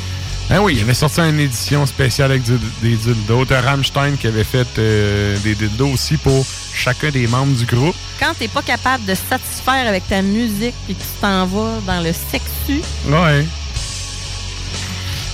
Ah 0.49 0.63
oui, 0.63 0.75
il 0.77 0.83
avait 0.83 0.95
sorti 0.95 1.21
une 1.21 1.41
édition 1.41 1.85
spéciale 1.87 2.31
avec 2.31 2.45
du- 2.45 2.59
des 2.81 2.95
dildos. 2.97 3.45
T'as 3.47 3.61
Rammstein 3.63 4.17
qui 4.17 4.29
avait 4.29 4.45
fait 4.45 4.67
euh, 4.79 5.37
des 5.39 5.57
dildos 5.57 5.89
aussi 5.89 6.17
pour 6.19 6.47
chacun 6.73 7.11
des 7.11 7.27
membres 7.27 7.57
du 7.57 7.65
groupe. 7.67 7.97
Quand 8.21 8.33
t'es 8.39 8.47
pas 8.47 8.63
capable 8.63 9.05
de 9.07 9.15
satisfaire 9.15 9.89
avec 9.89 10.07
ta 10.09 10.23
musique 10.23 10.75
et 10.89 10.95
que 10.95 11.01
tu 11.01 11.07
t'en 11.21 11.47
vas 11.47 11.81
dans 11.87 12.01
le 12.01 12.13
sexu, 12.13 12.81
Ouais. 13.09 13.45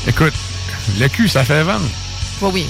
Écoute, 0.07 0.35
le 0.99 1.09
cul, 1.09 1.29
ça 1.29 1.45
fait 1.45 1.63
vendre. 1.63 1.87
oui, 2.41 2.51
oui, 2.55 2.67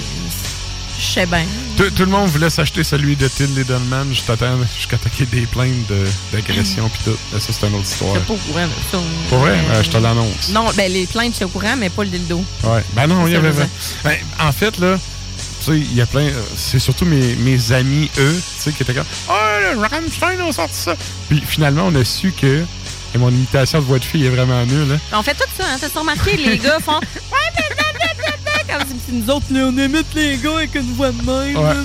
je 1.03 1.11
sais 1.19 1.25
bien. 1.25 1.45
Tout, 1.77 1.89
tout 1.91 2.03
le 2.05 2.11
monde 2.11 2.29
voulait 2.29 2.49
s'acheter 2.49 2.83
celui 2.83 3.15
de 3.15 3.27
Till 3.27 3.53
Littleman 3.55 4.07
jusqu'à 4.09 4.37
temps- 4.37 4.57
jusqu'à 4.77 4.95
ait 4.95 5.25
des 5.25 5.45
plaintes 5.45 5.87
de- 5.89 6.07
d'agression 6.31 6.89
puis 6.89 7.01
tout. 7.05 7.17
Mais 7.33 7.39
ça, 7.39 7.51
c'est 7.51 7.67
une 7.67 7.75
autre 7.75 7.83
histoire. 7.85 8.13
J'étais 8.15 8.25
pas 8.27 8.33
au 8.33 8.37
courant 8.37 8.65
de 8.65 8.71
ça. 8.91 8.97
Pour 9.29 9.37
vrai? 9.39 9.51
Euh, 9.51 9.73
Euh, 9.75 9.83
je 9.83 9.89
te 9.89 9.97
l'annonce. 9.97 10.49
Non, 10.49 10.65
ben 10.75 10.91
les 10.91 11.05
plaintes, 11.07 11.31
je 11.31 11.35
suis 11.37 11.45
au 11.45 11.49
courant, 11.49 11.75
mais 11.77 11.89
pas 11.89 12.03
le 12.03 12.09
dildo. 12.09 12.43
Ouais. 12.63 12.83
Ben 12.93 13.07
non, 13.07 13.27
il 13.27 13.33
y 13.33 13.35
avait. 13.35 13.51
Ben, 14.03 14.17
en 14.39 14.51
fait, 14.51 14.77
là, 14.79 14.97
tu 15.65 15.65
sais, 15.71 15.77
il 15.77 15.93
y 15.95 16.01
a 16.01 16.05
plein. 16.05 16.21
euh, 16.27 16.41
C'est 16.55 16.79
surtout 16.79 17.05
mes, 17.05 17.35
mes 17.35 17.71
amis, 17.71 18.09
eux, 18.19 18.41
tu 18.57 18.61
sais, 18.63 18.71
qui 18.71 18.83
étaient 18.83 18.93
comme 18.93 19.05
Ah, 19.29 19.59
le 19.73 19.79
Rammstein 19.79 20.39
a 20.47 20.51
sorti 20.51 20.75
ça. 20.77 20.95
Puis 21.29 21.41
finalement, 21.45 21.85
on 21.87 21.95
a 21.95 22.03
su 22.05 22.31
que. 22.31 22.63
Et 23.15 23.19
mon 23.19 23.29
imitation 23.29 23.77
de 23.79 23.83
voix 23.85 23.99
de 23.99 24.03
fille 24.05 24.25
est 24.25 24.29
vraiment 24.29 24.65
nulle. 24.65 24.91
Hein? 24.93 24.99
On 25.19 25.21
fait 25.21 25.35
tout 25.35 25.43
ça, 25.57 25.63
hein. 25.71 25.77
T'as 25.79 25.99
remarqué, 25.99 26.35
les 26.37 26.57
gars 26.57 26.79
font. 26.83 26.99
Ouais, 27.31 28.42
Comme 28.79 28.87
si 29.07 29.13
nous 29.13 29.29
autres, 29.29 29.45
là, 29.51 29.61
on 29.67 29.77
imite 29.77 30.07
les 30.15 30.37
gars 30.37 30.57
avec 30.57 30.75
une 30.75 30.93
voix 30.95 31.11
de 31.11 31.17
même. 31.17 31.55
Ouais. 31.55 31.73
Moi, 31.73 31.75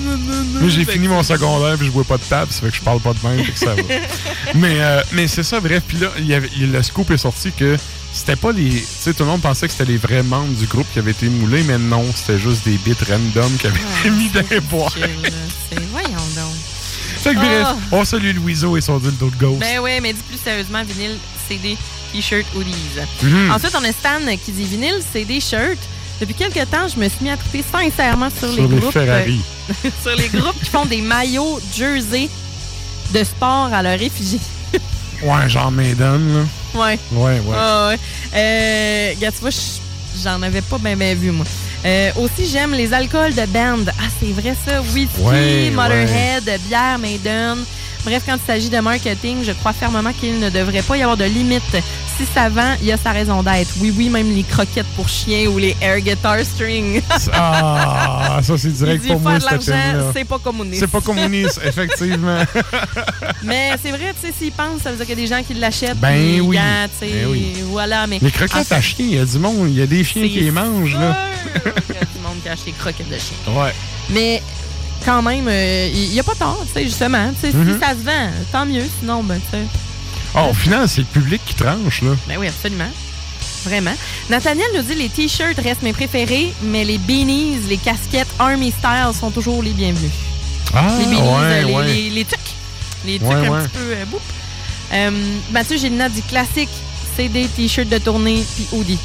Moi, 0.61 0.69
j'ai 0.69 0.85
fini 0.85 1.07
mon 1.07 1.23
secondaire 1.23 1.77
puis 1.77 1.87
je 1.87 1.91
bois 1.91 2.03
pas 2.03 2.17
de 2.17 2.23
table, 2.23 2.51
ça 2.51 2.61
fait 2.61 2.69
que 2.69 2.75
je 2.75 2.81
parle 2.81 2.99
pas 2.99 3.13
de 3.13 3.27
même, 3.27 3.43
fait 3.45 3.51
que 3.51 3.59
ça 3.59 3.75
va. 3.75 3.81
mais 4.55 4.81
euh, 4.81 5.01
mais 5.13 5.27
c'est 5.27 5.43
ça, 5.43 5.59
bref. 5.59 5.83
Puis 5.87 5.97
là, 5.99 6.07
y 6.19 6.33
avait, 6.33 6.49
le 6.59 6.81
scoop 6.83 7.11
est 7.11 7.17
sorti 7.17 7.51
que 7.51 7.77
c'était 8.13 8.35
pas 8.35 8.51
les. 8.51 8.69
Tu 8.69 8.85
sais, 8.99 9.13
tout 9.13 9.23
le 9.23 9.29
monde 9.29 9.41
pensait 9.41 9.67
que 9.67 9.73
c'était 9.73 9.91
les 9.91 9.97
vrais 9.97 10.23
membres 10.23 10.53
du 10.57 10.65
groupe 10.65 10.87
qui 10.91 10.99
avaient 10.99 11.11
été 11.11 11.27
moulés, 11.29 11.63
mais 11.63 11.77
non, 11.77 12.03
c'était 12.15 12.39
juste 12.39 12.65
des 12.65 12.77
bits 12.77 12.95
random 13.07 13.51
qui 13.57 13.67
avaient 13.67 14.09
mis 14.09 14.29
dans 14.29 14.39
les. 14.49 14.59
C'est 15.69 15.79
voyons 15.91 16.09
donc. 16.35 16.55
Fait 17.21 17.31
que 17.33 17.39
bref, 17.39 17.65
Ah. 17.65 17.75
on 17.91 18.05
salue 18.05 18.33
Louiseau 18.35 18.77
et 18.77 18.81
son 18.81 18.97
dildo 18.97 19.29
de 19.29 19.35
Ghost. 19.35 19.59
Ben 19.59 19.79
ouais, 19.79 19.99
mais 20.01 20.13
dis 20.13 20.21
plus 20.27 20.39
sérieusement, 20.41 20.81
vinyle, 20.83 21.17
CD, 21.47 21.77
t-shirt, 22.13 22.45
hoodies. 22.55 22.73
Mhm. 23.21 23.51
Ensuite, 23.51 23.75
on 23.77 23.83
a 23.83 23.91
Stan 23.91 24.19
qui 24.43 24.51
dit 24.53 24.63
vinyle, 24.63 25.01
CD, 25.13 25.39
shirt. 25.41 25.77
Depuis 26.19 26.33
quelques 26.33 26.69
temps, 26.69 26.87
je 26.93 26.99
me 26.99 27.07
suis 27.07 27.23
mis 27.23 27.29
à 27.29 27.37
triper 27.37 27.63
sincèrement 27.71 28.29
sur, 28.29 28.51
Sur 28.53 28.67
les 28.67 28.77
groupes. 28.77 28.91
Ferrari. 28.93 29.39
euh, 29.85 29.89
sur 30.01 30.15
les 30.15 30.27
groupes 30.27 30.59
qui 30.63 30.69
font 30.69 30.85
des 30.85 31.01
maillots 31.01 31.59
jersey 31.75 32.29
de 33.13 33.23
sport 33.23 33.69
à 33.73 33.81
leur 33.81 34.01
effigie. 34.01 34.41
Ouais, 35.21 35.49
genre 35.49 35.69
Maiden, 35.69 36.33
là. 36.73 36.79
Ouais. 36.79 36.97
Ouais, 37.11 37.39
ouais. 37.41 37.55
Ah 37.57 37.89
ouais. 37.89 37.99
Euh, 38.33 39.13
regarde, 39.17 39.35
tu 39.35 39.41
vois, 39.41 39.49
je- 39.49 40.21
j'en 40.23 40.41
avais 40.41 40.61
pas 40.61 40.77
bien 40.77 40.95
ben 40.95 41.17
vu, 41.17 41.31
moi. 41.31 41.45
Euh, 41.85 42.11
aussi, 42.21 42.47
j'aime 42.49 42.71
les 42.73 42.93
alcools 42.93 43.33
de 43.33 43.45
band. 43.47 43.79
Ah, 43.99 44.03
c'est 44.17 44.31
vrai 44.31 44.55
ça. 44.65 44.81
Whisky, 44.81 45.09
Ouais, 45.19 45.71
Motorhead, 45.71 46.49
bière, 46.69 46.97
Maiden. 46.99 47.57
Bref, 48.05 48.23
quand 48.25 48.35
il 48.35 48.45
s'agit 48.45 48.69
de 48.69 48.79
marketing, 48.79 49.43
je 49.43 49.51
crois 49.51 49.73
fermement 49.73 50.13
qu'il 50.13 50.39
ne 50.39 50.49
devrait 50.49 50.81
pas 50.81 50.97
y 50.97 51.01
avoir 51.01 51.17
de 51.17 51.25
limite. 51.25 51.63
Si 52.17 52.25
ça 52.33 52.49
vend, 52.49 52.75
il 52.81 52.87
y 52.87 52.91
a 52.91 52.97
sa 52.97 53.11
raison 53.11 53.43
d'être. 53.43 53.69
Oui, 53.79 53.93
oui, 53.95 54.09
même 54.09 54.33
les 54.33 54.43
croquettes 54.43 54.87
pour 54.95 55.07
chiens 55.07 55.47
ou 55.47 55.57
les 55.57 55.75
air 55.81 55.99
guitar 55.99 56.39
strings. 56.43 57.01
Ah, 57.31 58.39
ça, 58.43 58.57
c'est 58.57 58.69
direct 58.69 59.05
pour 59.05 59.19
moi, 59.19 59.39
faire 59.39 59.59
de 59.59 59.69
l'argent, 59.69 60.11
c'est 60.13 60.25
pas 60.25 60.39
communiste. 60.39 60.79
C'est 60.79 60.87
pas 60.87 61.01
communiste, 61.01 61.61
effectivement. 61.65 62.43
Mais 63.43 63.71
c'est 63.81 63.91
vrai, 63.91 64.13
tu 64.19 64.27
sais, 64.27 64.33
s'ils 64.37 64.51
pensent, 64.51 64.81
ça 64.81 64.91
veut 64.91 64.97
dire 64.97 65.05
qu'il 65.05 65.15
y 65.19 65.21
a 65.23 65.27
des 65.27 65.35
gens 65.35 65.43
qui 65.43 65.53
l'achètent. 65.53 65.97
Ben 65.97 66.41
oui. 66.41 66.57
Ben 66.57 67.27
oui. 67.29 67.55
Voilà, 67.65 68.07
mais. 68.07 68.19
Les 68.21 68.31
croquettes 68.31 68.71
à 68.71 68.81
chien, 68.81 69.05
il 69.05 69.15
y 69.15 69.19
a 69.19 69.25
du 69.25 69.39
monde, 69.39 69.67
il 69.69 69.75
y 69.77 69.81
a 69.81 69.87
des 69.87 70.03
chiens 70.03 70.27
qui 70.27 70.41
les 70.41 70.51
mangent, 70.51 70.95
là. 70.95 71.17
Il 71.55 71.95
y 71.95 71.97
a 71.97 72.01
du 72.01 72.19
monde 72.23 72.41
qui 72.41 72.49
achète 72.49 72.65
des 72.65 72.71
croquettes 72.73 73.09
de 73.09 73.17
chien. 73.17 73.53
Ouais. 73.53 73.73
Mais 74.09 74.41
quand 75.05 75.21
même, 75.21 75.47
euh, 75.47 75.89
il 75.93 76.09
n'y 76.09 76.19
a 76.19 76.23
pas 76.23 76.35
tort, 76.35 76.63
tu 76.67 76.73
sais, 76.73 76.83
justement. 76.85 77.31
Sais, 77.41 77.51
Mhm. 77.53 77.73
Si 77.73 77.79
ça 77.79 77.91
se 77.91 78.03
vend, 78.05 78.29
tant 78.51 78.65
mieux. 78.65 78.83
Sinon, 78.99 79.23
ben, 79.23 79.39
tu 79.51 79.57
sais. 79.57 79.63
Oh, 80.35 80.49
au 80.51 80.53
final, 80.53 80.87
c'est 80.87 81.01
le 81.01 81.07
public 81.07 81.41
qui 81.45 81.55
tranche, 81.55 82.01
là. 82.01 82.11
Ben 82.27 82.37
oui, 82.39 82.47
absolument. 82.47 82.89
Vraiment. 83.65 83.93
Nathaniel 84.29 84.67
nous 84.75 84.81
dit 84.83 84.95
les 84.95 85.09
t-shirts 85.09 85.59
restent 85.61 85.81
mes 85.81 85.91
préférés, 85.93 86.53
mais 86.63 86.85
les 86.85 86.97
beanies, 86.97 87.57
les 87.67 87.77
casquettes 87.77 88.27
Army 88.39 88.71
Style 88.71 89.13
sont 89.19 89.31
toujours 89.31 89.61
les 89.63 89.71
bienvenus. 89.71 90.11
Ah, 90.73 90.87
les 90.99 91.05
beanies, 91.05 91.17
ouais, 91.21 91.27
euh, 91.41 91.61
les, 91.63 91.73
ouais. 91.73 91.85
les, 91.87 92.09
les 92.09 92.25
tucs. 92.25 92.39
Les 93.05 93.19
tucs 93.19 93.27
Ouais, 93.27 93.35
un 93.47 93.61
petit 93.63 93.69
peu 93.77 93.79
euh, 93.91 94.05
boum. 94.05 94.19
Euh, 94.93 95.11
Mathieu 95.51 95.77
Gélina 95.77 96.07
dit 96.09 96.21
classique, 96.21 96.69
CD, 97.17 97.47
t-shirt 97.55 97.89
de 97.89 97.97
tournée, 97.97 98.43
puis 98.55 98.65
hoodie. 98.71 98.97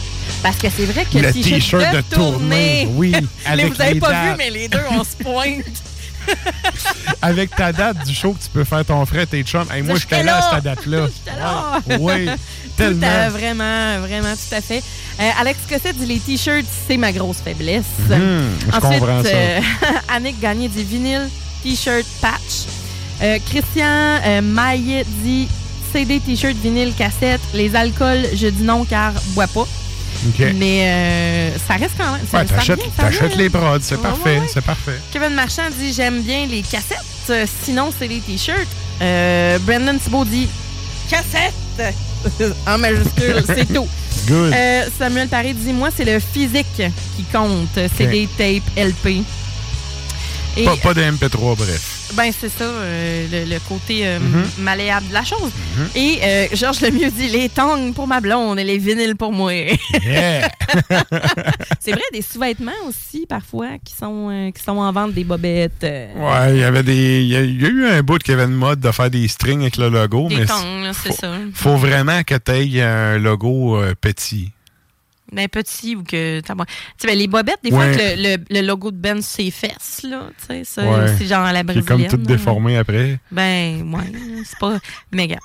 Parce 0.42 0.56
que 0.56 0.68
c'est 0.74 0.84
vrai 0.84 1.06
que 1.10 1.18
Le 1.18 1.32
t-shirt 1.32 1.90
de, 1.92 1.96
de 1.98 2.02
tournée, 2.02 2.88
oui, 2.92 3.14
avec 3.46 3.72
vous 3.74 3.80
avez 3.80 3.94
les 3.94 4.00
pas 4.00 4.10
dates. 4.10 4.24
vu, 4.32 4.34
mais 4.38 4.50
les 4.50 4.68
deux, 4.68 4.80
on 4.90 5.02
se 5.04 5.16
pointe. 5.22 5.64
Avec 7.22 7.54
ta 7.54 7.70
date 7.72 8.06
du 8.06 8.14
show 8.14 8.32
que 8.32 8.42
tu 8.42 8.48
peux 8.50 8.64
faire 8.64 8.82
ton 8.84 9.04
frère, 9.04 9.26
tes 9.26 9.42
chums. 9.42 9.66
Hey, 9.70 9.82
moi, 9.82 9.96
j'étais 9.98 10.22
là 10.22 10.38
à 10.38 10.54
cette 10.54 10.64
date-là. 10.64 11.06
J'étais 11.86 11.98
oui, 12.00 12.28
à- 12.28 12.36
tellement. 12.78 13.28
vraiment, 13.30 13.98
vraiment, 14.00 14.32
tout 14.34 14.54
à 14.54 14.60
fait. 14.62 14.82
Euh, 15.20 15.30
Alex 15.38 15.58
Cossette 15.68 15.96
dit 15.98 16.06
les 16.06 16.18
t-shirts, 16.18 16.64
c'est 16.88 16.96
ma 16.96 17.12
grosse 17.12 17.36
faiblesse. 17.44 17.84
Mhm, 18.08 18.16
je 18.18 18.66
Ensuite, 18.68 18.80
comprends 19.00 19.22
ça. 19.22 19.28
euh, 19.28 19.60
Annick 20.14 20.40
Gagné 20.40 20.68
dit 20.68 20.82
vinyle, 20.84 21.28
t-shirt, 21.62 22.06
patch. 22.22 22.64
Euh, 23.22 23.38
Christian 23.48 24.40
Maillet 24.42 25.04
dit 25.22 25.46
CD, 25.92 26.20
t-shirt, 26.20 26.56
vinyle, 26.56 26.94
cassette. 26.96 27.40
Les 27.52 27.76
alcools, 27.76 28.24
je 28.34 28.46
dis 28.48 28.62
non 28.62 28.84
car 28.86 29.12
bois 29.34 29.46
pas. 29.46 29.66
Mais 30.56 30.88
euh, 30.88 31.58
ça 31.66 31.74
reste 31.74 31.94
quand 31.98 32.12
même. 32.12 32.20
Ouais, 32.32 32.44
t'achètes, 32.46 33.36
les 33.36 33.50
prods, 33.50 33.78
c'est 33.80 33.96
Ouais, 33.96 34.02
parfait, 34.02 34.38
ouais, 34.38 34.46
c'est 34.52 34.64
parfait. 34.64 34.98
Kevin 35.12 35.34
Marchand 35.34 35.62
dit 35.78 35.92
j'aime 35.92 36.22
bien 36.22 36.46
les 36.46 36.62
cassettes, 36.62 36.98
euh, 37.30 37.46
sinon 37.64 37.92
c'est 37.98 38.06
les 38.08 38.20
t-shirts. 38.20 38.66
Euh, 39.02 39.58
Brandon 39.60 39.98
Thibault 39.98 40.24
dit 40.24 40.48
cassette 41.10 41.54
en 42.66 42.78
majuscule, 42.78 43.42
c'est 43.46 43.72
tout. 43.72 43.88
Good. 44.28 44.52
Euh, 44.54 44.84
Samuel 44.98 45.28
Paré 45.28 45.52
dit 45.52 45.72
moi 45.72 45.90
c'est 45.94 46.04
le 46.04 46.18
physique 46.20 46.66
qui 47.16 47.24
compte, 47.32 47.68
c'est 47.74 48.04
Ok. 48.06 48.10
des 48.10 48.28
tapes 48.38 48.70
LP. 48.86 49.22
Et 50.56 50.64
Pas, 50.64 50.76
pas 50.76 50.94
de 50.94 51.02
MP3, 51.02 51.56
bref. 51.56 51.93
Ben 52.12 52.31
c'est 52.39 52.49
ça 52.50 52.65
euh, 52.65 53.26
le, 53.33 53.50
le 53.55 53.58
côté 53.68 54.07
euh, 54.07 54.18
Mhm. 54.20 54.44
malléable 54.60 55.08
de 55.08 55.15
la 55.15 55.24
chose. 55.24 55.50
Mhm. 55.76 55.89
Et 55.97 56.18
euh, 56.23 56.47
Georges 56.52 56.81
Lemieux 56.83 57.10
dit 57.10 57.28
les 57.28 57.49
tongs 57.49 57.92
pour 57.92 58.07
ma 58.07 58.20
blonde 58.20 58.58
et 58.58 58.65
les 58.65 58.78
vinyles 58.78 59.16
pour 59.16 59.33
moi. 59.33 59.52
Yeah! 59.52 60.50
c'est 61.81 61.92
vrai 61.92 62.02
des 62.12 62.23
sous-vêtements 62.23 62.73
aussi 62.89 63.26
parfois 63.26 63.78
qui 63.84 63.94
sont 63.94 64.28
euh, 64.31 64.50
qui 64.50 64.62
sont 64.62 64.78
en 64.78 64.92
vente 64.92 65.12
des 65.15 65.24
bobettes. 65.24 65.84
euh, 65.84 66.07
Ouais, 66.16 66.55
il 66.55 66.60
y 66.60 66.65
avait 66.65 66.83
des. 66.83 67.23
Il 67.23 67.28
y, 67.28 67.36
a- 67.36 67.42
il 67.42 67.60
y 67.62 67.65
a 67.65 67.68
eu 67.68 67.86
un 67.86 68.02
bout 68.02 68.18
qui 68.23 68.33
avait 68.33 68.44
une 68.44 68.50
mode 68.52 68.81
de 68.81 68.91
faire 68.92 69.10
des 69.10 69.26
strings 69.28 69.62
avec 69.62 69.76
le 69.76 69.89
logo, 69.89 70.28
Des 70.28 70.36
mais 70.39 70.47
tongs, 70.47 70.92
c'est 70.92 71.08
faut, 71.10 71.16
ça. 71.20 71.33
faut 71.55 71.76
vraiment 71.76 72.23
que 72.23 72.34
tu 72.36 72.52
aies 72.52 72.83
un 72.83 73.18
logo 73.18 73.81
petit. 74.00 74.50
Ben, 75.34 75.48
petit 75.48 75.96
ou 75.96 76.02
que. 76.02 76.40
t'as- 76.40 76.54
Tu 76.54 76.62
sais, 76.98 77.06
ben, 77.08 77.18
les 77.18 77.26
bobettes, 77.26 77.58
des 77.62 77.70
fois, 77.70 77.80
Ouais. 77.80 78.16
le, 78.16 78.36
le- 78.36 78.44
le 78.60 78.66
logo 78.66 78.90
de 78.90 78.96
Ben 78.96 79.20
sur 79.20 79.36
ses 79.36 79.50
fesses, 79.50 80.02
là. 80.08 80.28
Tu 80.38 80.46
sais, 80.46 80.64
ça, 80.64 80.84
Ouais. 80.84 81.14
c'est 81.18 81.26
genre 81.26 81.44
à 81.44 81.52
la 81.52 81.62
brésilienne. 81.62 81.86
comme 81.86 82.06
tout 82.06 82.16
déformé 82.16 82.76
après. 82.78 83.18
Ben, 83.32 83.82
ouais, 83.92 84.12
c'est 84.44 84.58
pas 84.58 84.78
méga. 85.12 85.36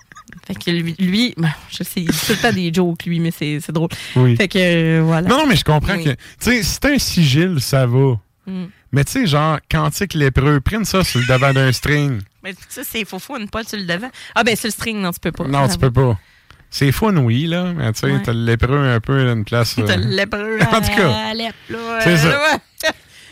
Fait 0.45 0.53
que 0.53 0.69
lui, 0.69 0.95
lui 0.99 1.33
ben, 1.37 1.51
je 1.71 1.83
sais, 1.83 2.01
il 2.01 2.05
dit 2.11 2.17
tout 2.25 2.33
le 2.33 2.37
temps 2.37 2.53
des 2.53 2.71
jokes, 2.73 3.03
lui, 3.05 3.19
mais 3.19 3.31
c'est 3.31 3.59
c'est 3.61 3.71
drôle. 3.71 3.89
Oui. 4.15 4.35
Fait 4.35 4.47
que, 4.47 4.59
euh, 4.59 5.01
voilà. 5.03 5.27
Non, 5.27 5.39
non, 5.39 5.47
mais 5.47 5.55
je 5.55 5.63
comprends 5.63 5.95
Oui. 5.97 6.03
que. 6.03 6.09
Tu 6.11 6.17
sais, 6.39 6.63
si 6.63 6.69
c'est 6.81 6.85
un 6.85 6.97
sigil, 6.99 7.57
ça 7.59 7.87
va. 7.87 8.19
Mm. 8.45 8.65
Mais 8.91 9.03
tu 9.05 9.11
sais, 9.11 9.27
genre, 9.27 9.59
cantique 9.69 10.13
lépreux, 10.13 10.59
prenne 10.61 10.85
ça 10.85 11.03
sur 11.03 11.19
le 11.19 11.25
devant 11.27 11.51
d'un 11.53 11.71
string. 11.71 12.19
Mais 12.43 12.53
ça, 12.69 12.81
c'est 12.83 13.05
faux 13.05 13.19
fou, 13.19 13.37
une 13.37 13.49
poil 13.49 13.67
sur 13.67 13.77
le 13.77 13.85
devant. 13.85 14.09
Ah, 14.35 14.43
ben, 14.43 14.55
sur 14.55 14.67
le 14.67 14.71
string, 14.71 14.99
non, 15.01 15.11
tu 15.11 15.19
peux 15.19 15.31
pas. 15.31 15.45
Non, 15.47 15.67
tu 15.67 15.77
peux 15.77 15.91
pas. 15.91 16.17
C'est 16.71 16.91
fun, 16.91 17.15
oui, 17.17 17.47
là. 17.47 17.73
Mais 17.75 17.91
tu 17.93 17.99
sais, 17.99 18.11
Ouais. 18.11 18.21
t'as 18.23 18.33
le 18.33 18.45
lépreux 18.45 18.77
un 18.77 18.99
peu 18.99 19.27
à 19.27 19.31
une 19.33 19.43
place. 19.45 19.75
T'as 19.75 19.93
euh, 19.93 19.97
le 19.97 20.15
lépreux 20.15 20.59
En 20.71 20.81
tout 20.81 20.95
cas, 20.95 21.33
c'est 22.01 22.17
ça. 22.17 22.39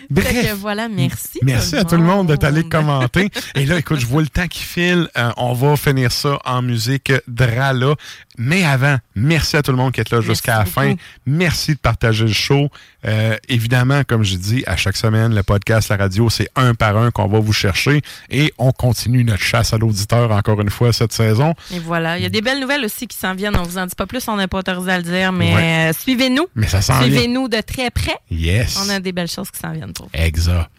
Bref. 0.09 0.27
Fait 0.27 0.47
que 0.47 0.53
voilà, 0.53 0.87
merci. 0.87 1.39
Merci 1.43 1.75
à 1.75 1.83
tout 1.83 1.97
le 1.97 2.03
monde 2.03 2.27
d'être 2.27 2.45
allé 2.45 2.63
commenter. 2.63 3.29
Et 3.55 3.65
là, 3.65 3.77
écoute, 3.77 3.99
je 3.99 4.05
vois 4.05 4.21
le 4.21 4.29
temps 4.29 4.47
qui 4.47 4.63
file. 4.63 5.09
Euh, 5.17 5.31
on 5.35 5.51
va 5.51 5.75
finir 5.75 6.13
ça 6.13 6.39
en 6.45 6.61
musique 6.61 7.11
Drala. 7.27 7.93
Mais 8.37 8.63
avant, 8.63 8.97
merci 9.15 9.57
à 9.57 9.63
tout 9.63 9.71
le 9.71 9.77
monde 9.77 9.91
qui 9.91 9.99
est 10.01 10.11
là 10.11 10.21
jusqu'à 10.21 10.59
la 10.59 10.65
fin. 10.65 10.93
Merci 11.25 11.73
de 11.73 11.79
partager 11.79 12.25
le 12.25 12.31
show. 12.33 12.69
Euh, 13.05 13.35
évidemment, 13.49 14.03
comme 14.05 14.23
je 14.23 14.35
dis, 14.35 14.63
à 14.67 14.75
chaque 14.77 14.97
semaine, 14.97 15.33
le 15.33 15.43
podcast, 15.43 15.89
la 15.89 15.97
radio, 15.97 16.29
c'est 16.29 16.49
un 16.55 16.75
par 16.75 16.97
un 16.97 17.09
qu'on 17.11 17.27
va 17.27 17.39
vous 17.39 17.53
chercher. 17.53 18.01
Et 18.29 18.53
on 18.57 18.71
continue 18.71 19.23
notre 19.23 19.41
chasse 19.41 19.73
à 19.73 19.77
l'auditeur 19.77 20.31
encore 20.31 20.61
une 20.61 20.69
fois 20.69 20.93
cette 20.93 21.13
saison. 21.13 21.53
Et 21.73 21.79
voilà. 21.79 22.17
Il 22.17 22.23
y 22.23 22.25
a 22.25 22.29
des 22.29 22.41
belles 22.41 22.59
nouvelles 22.59 22.85
aussi 22.85 23.07
qui 23.07 23.17
s'en 23.17 23.33
viennent. 23.33 23.55
On 23.57 23.63
vous 23.63 23.77
en 23.77 23.85
dit 23.85 23.95
pas 23.95 24.05
plus, 24.05 24.27
on 24.27 24.37
n'est 24.37 24.47
pas 24.47 24.59
autorisé 24.59 24.91
à 24.91 24.97
le 24.97 25.03
dire, 25.03 25.31
mais 25.31 25.53
Ouais. 25.55 25.89
euh, 25.89 25.93
suivez-nous. 25.93 26.45
Mais 26.55 26.67
ça. 26.67 26.81
Suivez-nous 26.81 27.47
de 27.47 27.61
très 27.61 27.89
près. 27.91 28.17
Yes. 28.29 28.77
On 28.85 28.89
a 28.89 28.99
des 28.99 29.11
belles 29.11 29.27
choses 29.29 29.49
qui 29.51 29.59
s'en 29.59 29.71
viennent 29.71 29.93
pour 29.93 30.05
vous. 30.05 30.11
Exact. 30.13 30.69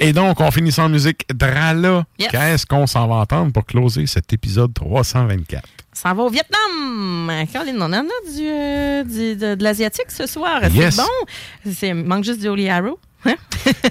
Et 0.00 0.12
donc, 0.12 0.40
on 0.40 0.50
finit 0.50 0.74
en 0.78 0.88
musique 0.88 1.24
Drala. 1.34 2.04
Yes. 2.18 2.30
Qu'est-ce 2.30 2.66
qu'on 2.66 2.86
s'en 2.86 3.06
va 3.08 3.16
entendre 3.16 3.52
pour 3.52 3.66
closer 3.66 4.06
cet 4.06 4.32
épisode 4.32 4.72
324? 4.72 5.62
Ça 6.00 6.14
va 6.14 6.22
au 6.22 6.28
Vietnam. 6.30 7.32
Caroline, 7.52 7.76
on 7.80 7.86
en 7.86 7.92
a 7.92 8.02
du, 8.02 8.46
euh, 8.46 9.02
du- 9.02 9.34
de, 9.36 9.54
de 9.56 9.64
l'asiatique 9.64 10.10
ce 10.10 10.26
soir. 10.26 10.62
Yes. 10.72 10.94
C'est 10.94 11.02
bon. 11.02 11.72
C'est 11.74 11.88
il 11.88 11.94
manque 11.96 12.22
juste 12.24 12.40
du 12.40 12.46
Holy 12.48 12.68
Arrow. 12.68 12.98
Hein? 13.24 13.34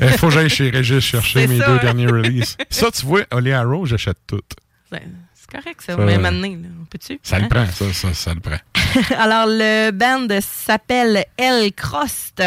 Il 0.02 0.08
faut 0.18 0.28
que 0.28 0.34
j'aille 0.34 0.50
chez 0.50 0.70
Régis 0.70 1.04
chercher 1.04 1.48
mes 1.48 1.60
ça, 1.60 1.66
deux 1.66 1.72
hein? 1.74 1.80
derniers 1.82 2.08
releases. 2.08 2.56
Ça, 2.70 2.90
tu 2.92 3.06
vois, 3.06 3.24
Oli 3.32 3.52
Arrow, 3.52 3.86
j'achète 3.86 4.18
tout. 4.26 4.40
C'est 5.50 5.58
correct, 5.62 5.82
ça. 5.82 5.96
Ça, 5.96 6.02
Mais 6.04 6.18
maintenant, 6.18 6.48
là, 6.50 6.68
on 6.82 6.86
peut-tu? 6.86 7.20
Ça 7.24 7.38
Hein? 7.38 7.42
le 7.44 7.48
prend, 7.50 7.66
ça, 7.68 7.94
ça, 7.94 8.14
ça 8.14 8.34
le 8.34 8.40
prend. 8.40 8.58
Alors, 9.18 9.46
le 9.48 9.92
band 9.92 10.28
s'appelle 10.42 11.26
El 11.38 11.72
Crost. 11.74 12.42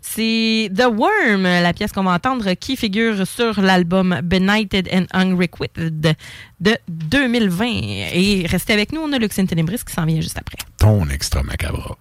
C'est 0.00 0.70
The 0.74 0.84
Worm, 0.90 1.42
la 1.42 1.72
pièce 1.72 1.92
qu'on 1.92 2.04
va 2.04 2.12
entendre, 2.12 2.52
qui 2.54 2.76
figure 2.76 3.26
sur 3.26 3.60
l'album 3.60 4.20
Benighted 4.22 4.88
and 4.92 5.06
Unrequited 5.12 6.16
de 6.60 6.76
2020. 6.88 7.66
Et 8.12 8.46
restez 8.48 8.72
avec 8.72 8.92
nous, 8.92 9.00
on 9.00 9.12
a 9.12 9.18
Lux 9.18 9.38
in 9.38 9.46
Tenebris 9.46 9.80
qui 9.86 9.92
s'en 9.92 10.04
vient 10.06 10.20
juste 10.20 10.38
après. 10.38 10.58
Ton 10.78 11.08
extra 11.10 11.42
macabre. 11.42 11.96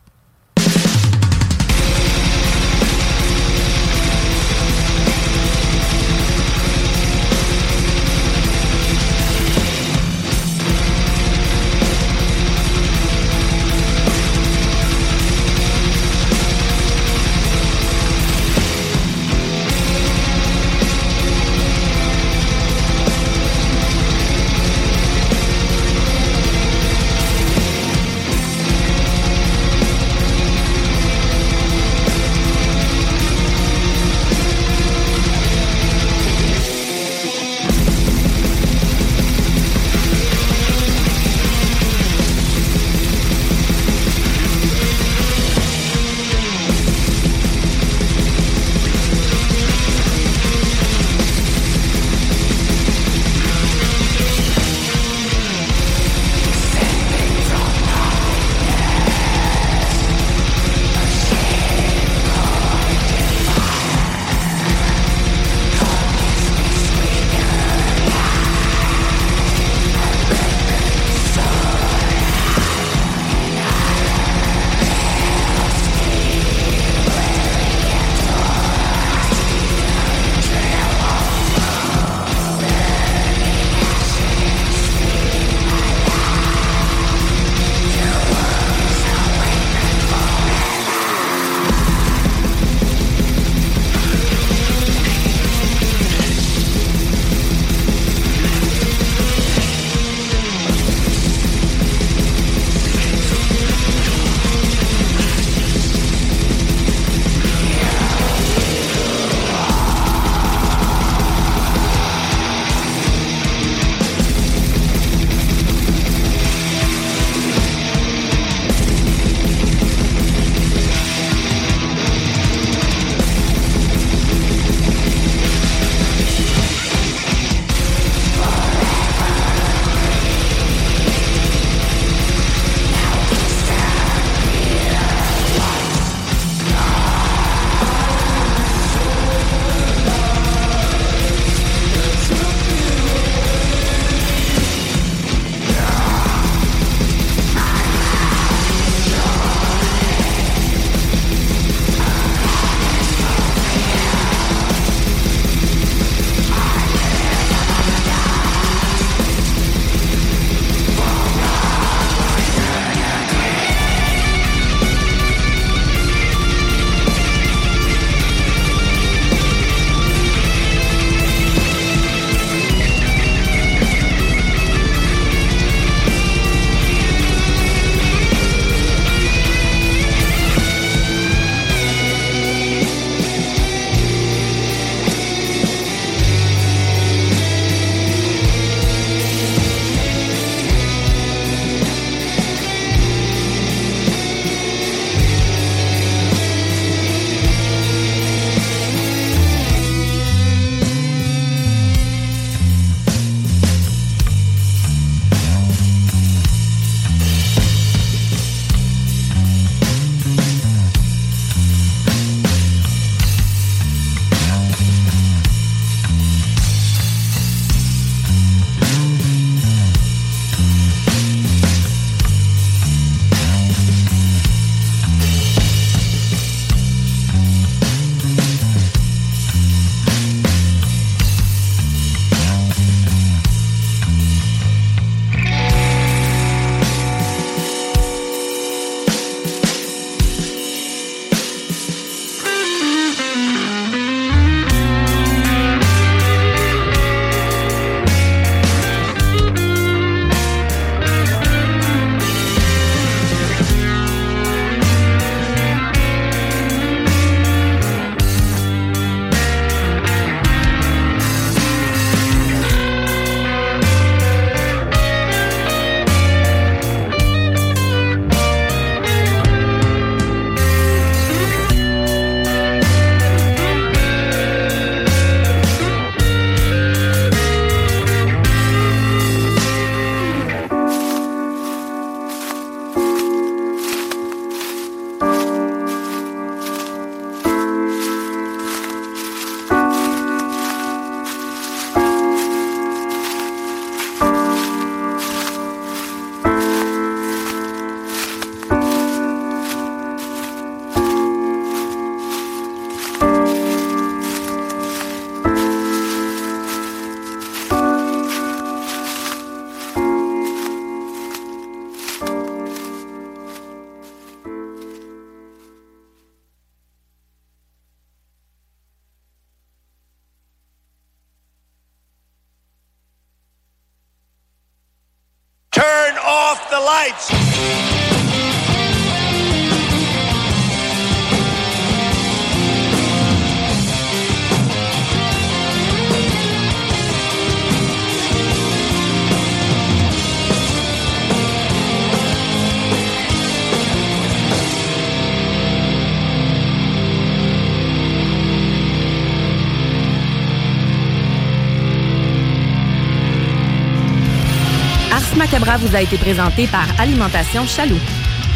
Vous 355.74 355.96
a 355.96 356.02
été 356.02 356.18
présenté 356.18 356.68
par 356.68 356.88
Alimentation 357.00 357.66
Chaloux. 357.66 358.00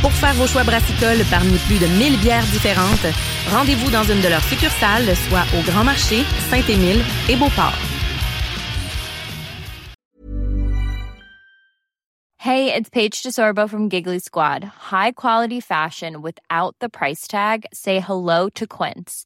Pour 0.02 0.12
faire 0.12 0.34
vos 0.36 0.48
choix 0.48 0.64
brassicoles 0.64 1.26
parmi 1.30 1.58
plus 1.68 1.78
de 1.78 1.88
1000 1.88 2.18
bières 2.20 2.46
différentes, 2.46 3.06
rendez-vous 3.52 3.90
dans 3.92 4.04
une 4.04 4.22
de 4.22 4.28
leurs 4.30 4.44
succursales, 4.44 5.16
soit 5.28 5.44
au 5.58 5.62
Grand 5.70 5.84
Marché, 5.84 6.24
Saint-Émile 6.50 7.04
et 7.28 7.36
Beauport. 7.36 7.74
Hey, 12.38 12.74
it's 12.74 12.90
Paige 12.90 13.22
DeSorbo 13.22 13.68
from 13.68 13.90
Giggly 13.90 14.20
Squad. 14.20 14.64
High 14.64 15.12
quality 15.12 15.60
fashion 15.60 16.22
without 16.22 16.76
the 16.80 16.90
price 16.90 17.28
tag. 17.28 17.66
Say 17.74 18.00
hello 18.00 18.50
to 18.56 18.66
Quince. 18.66 19.26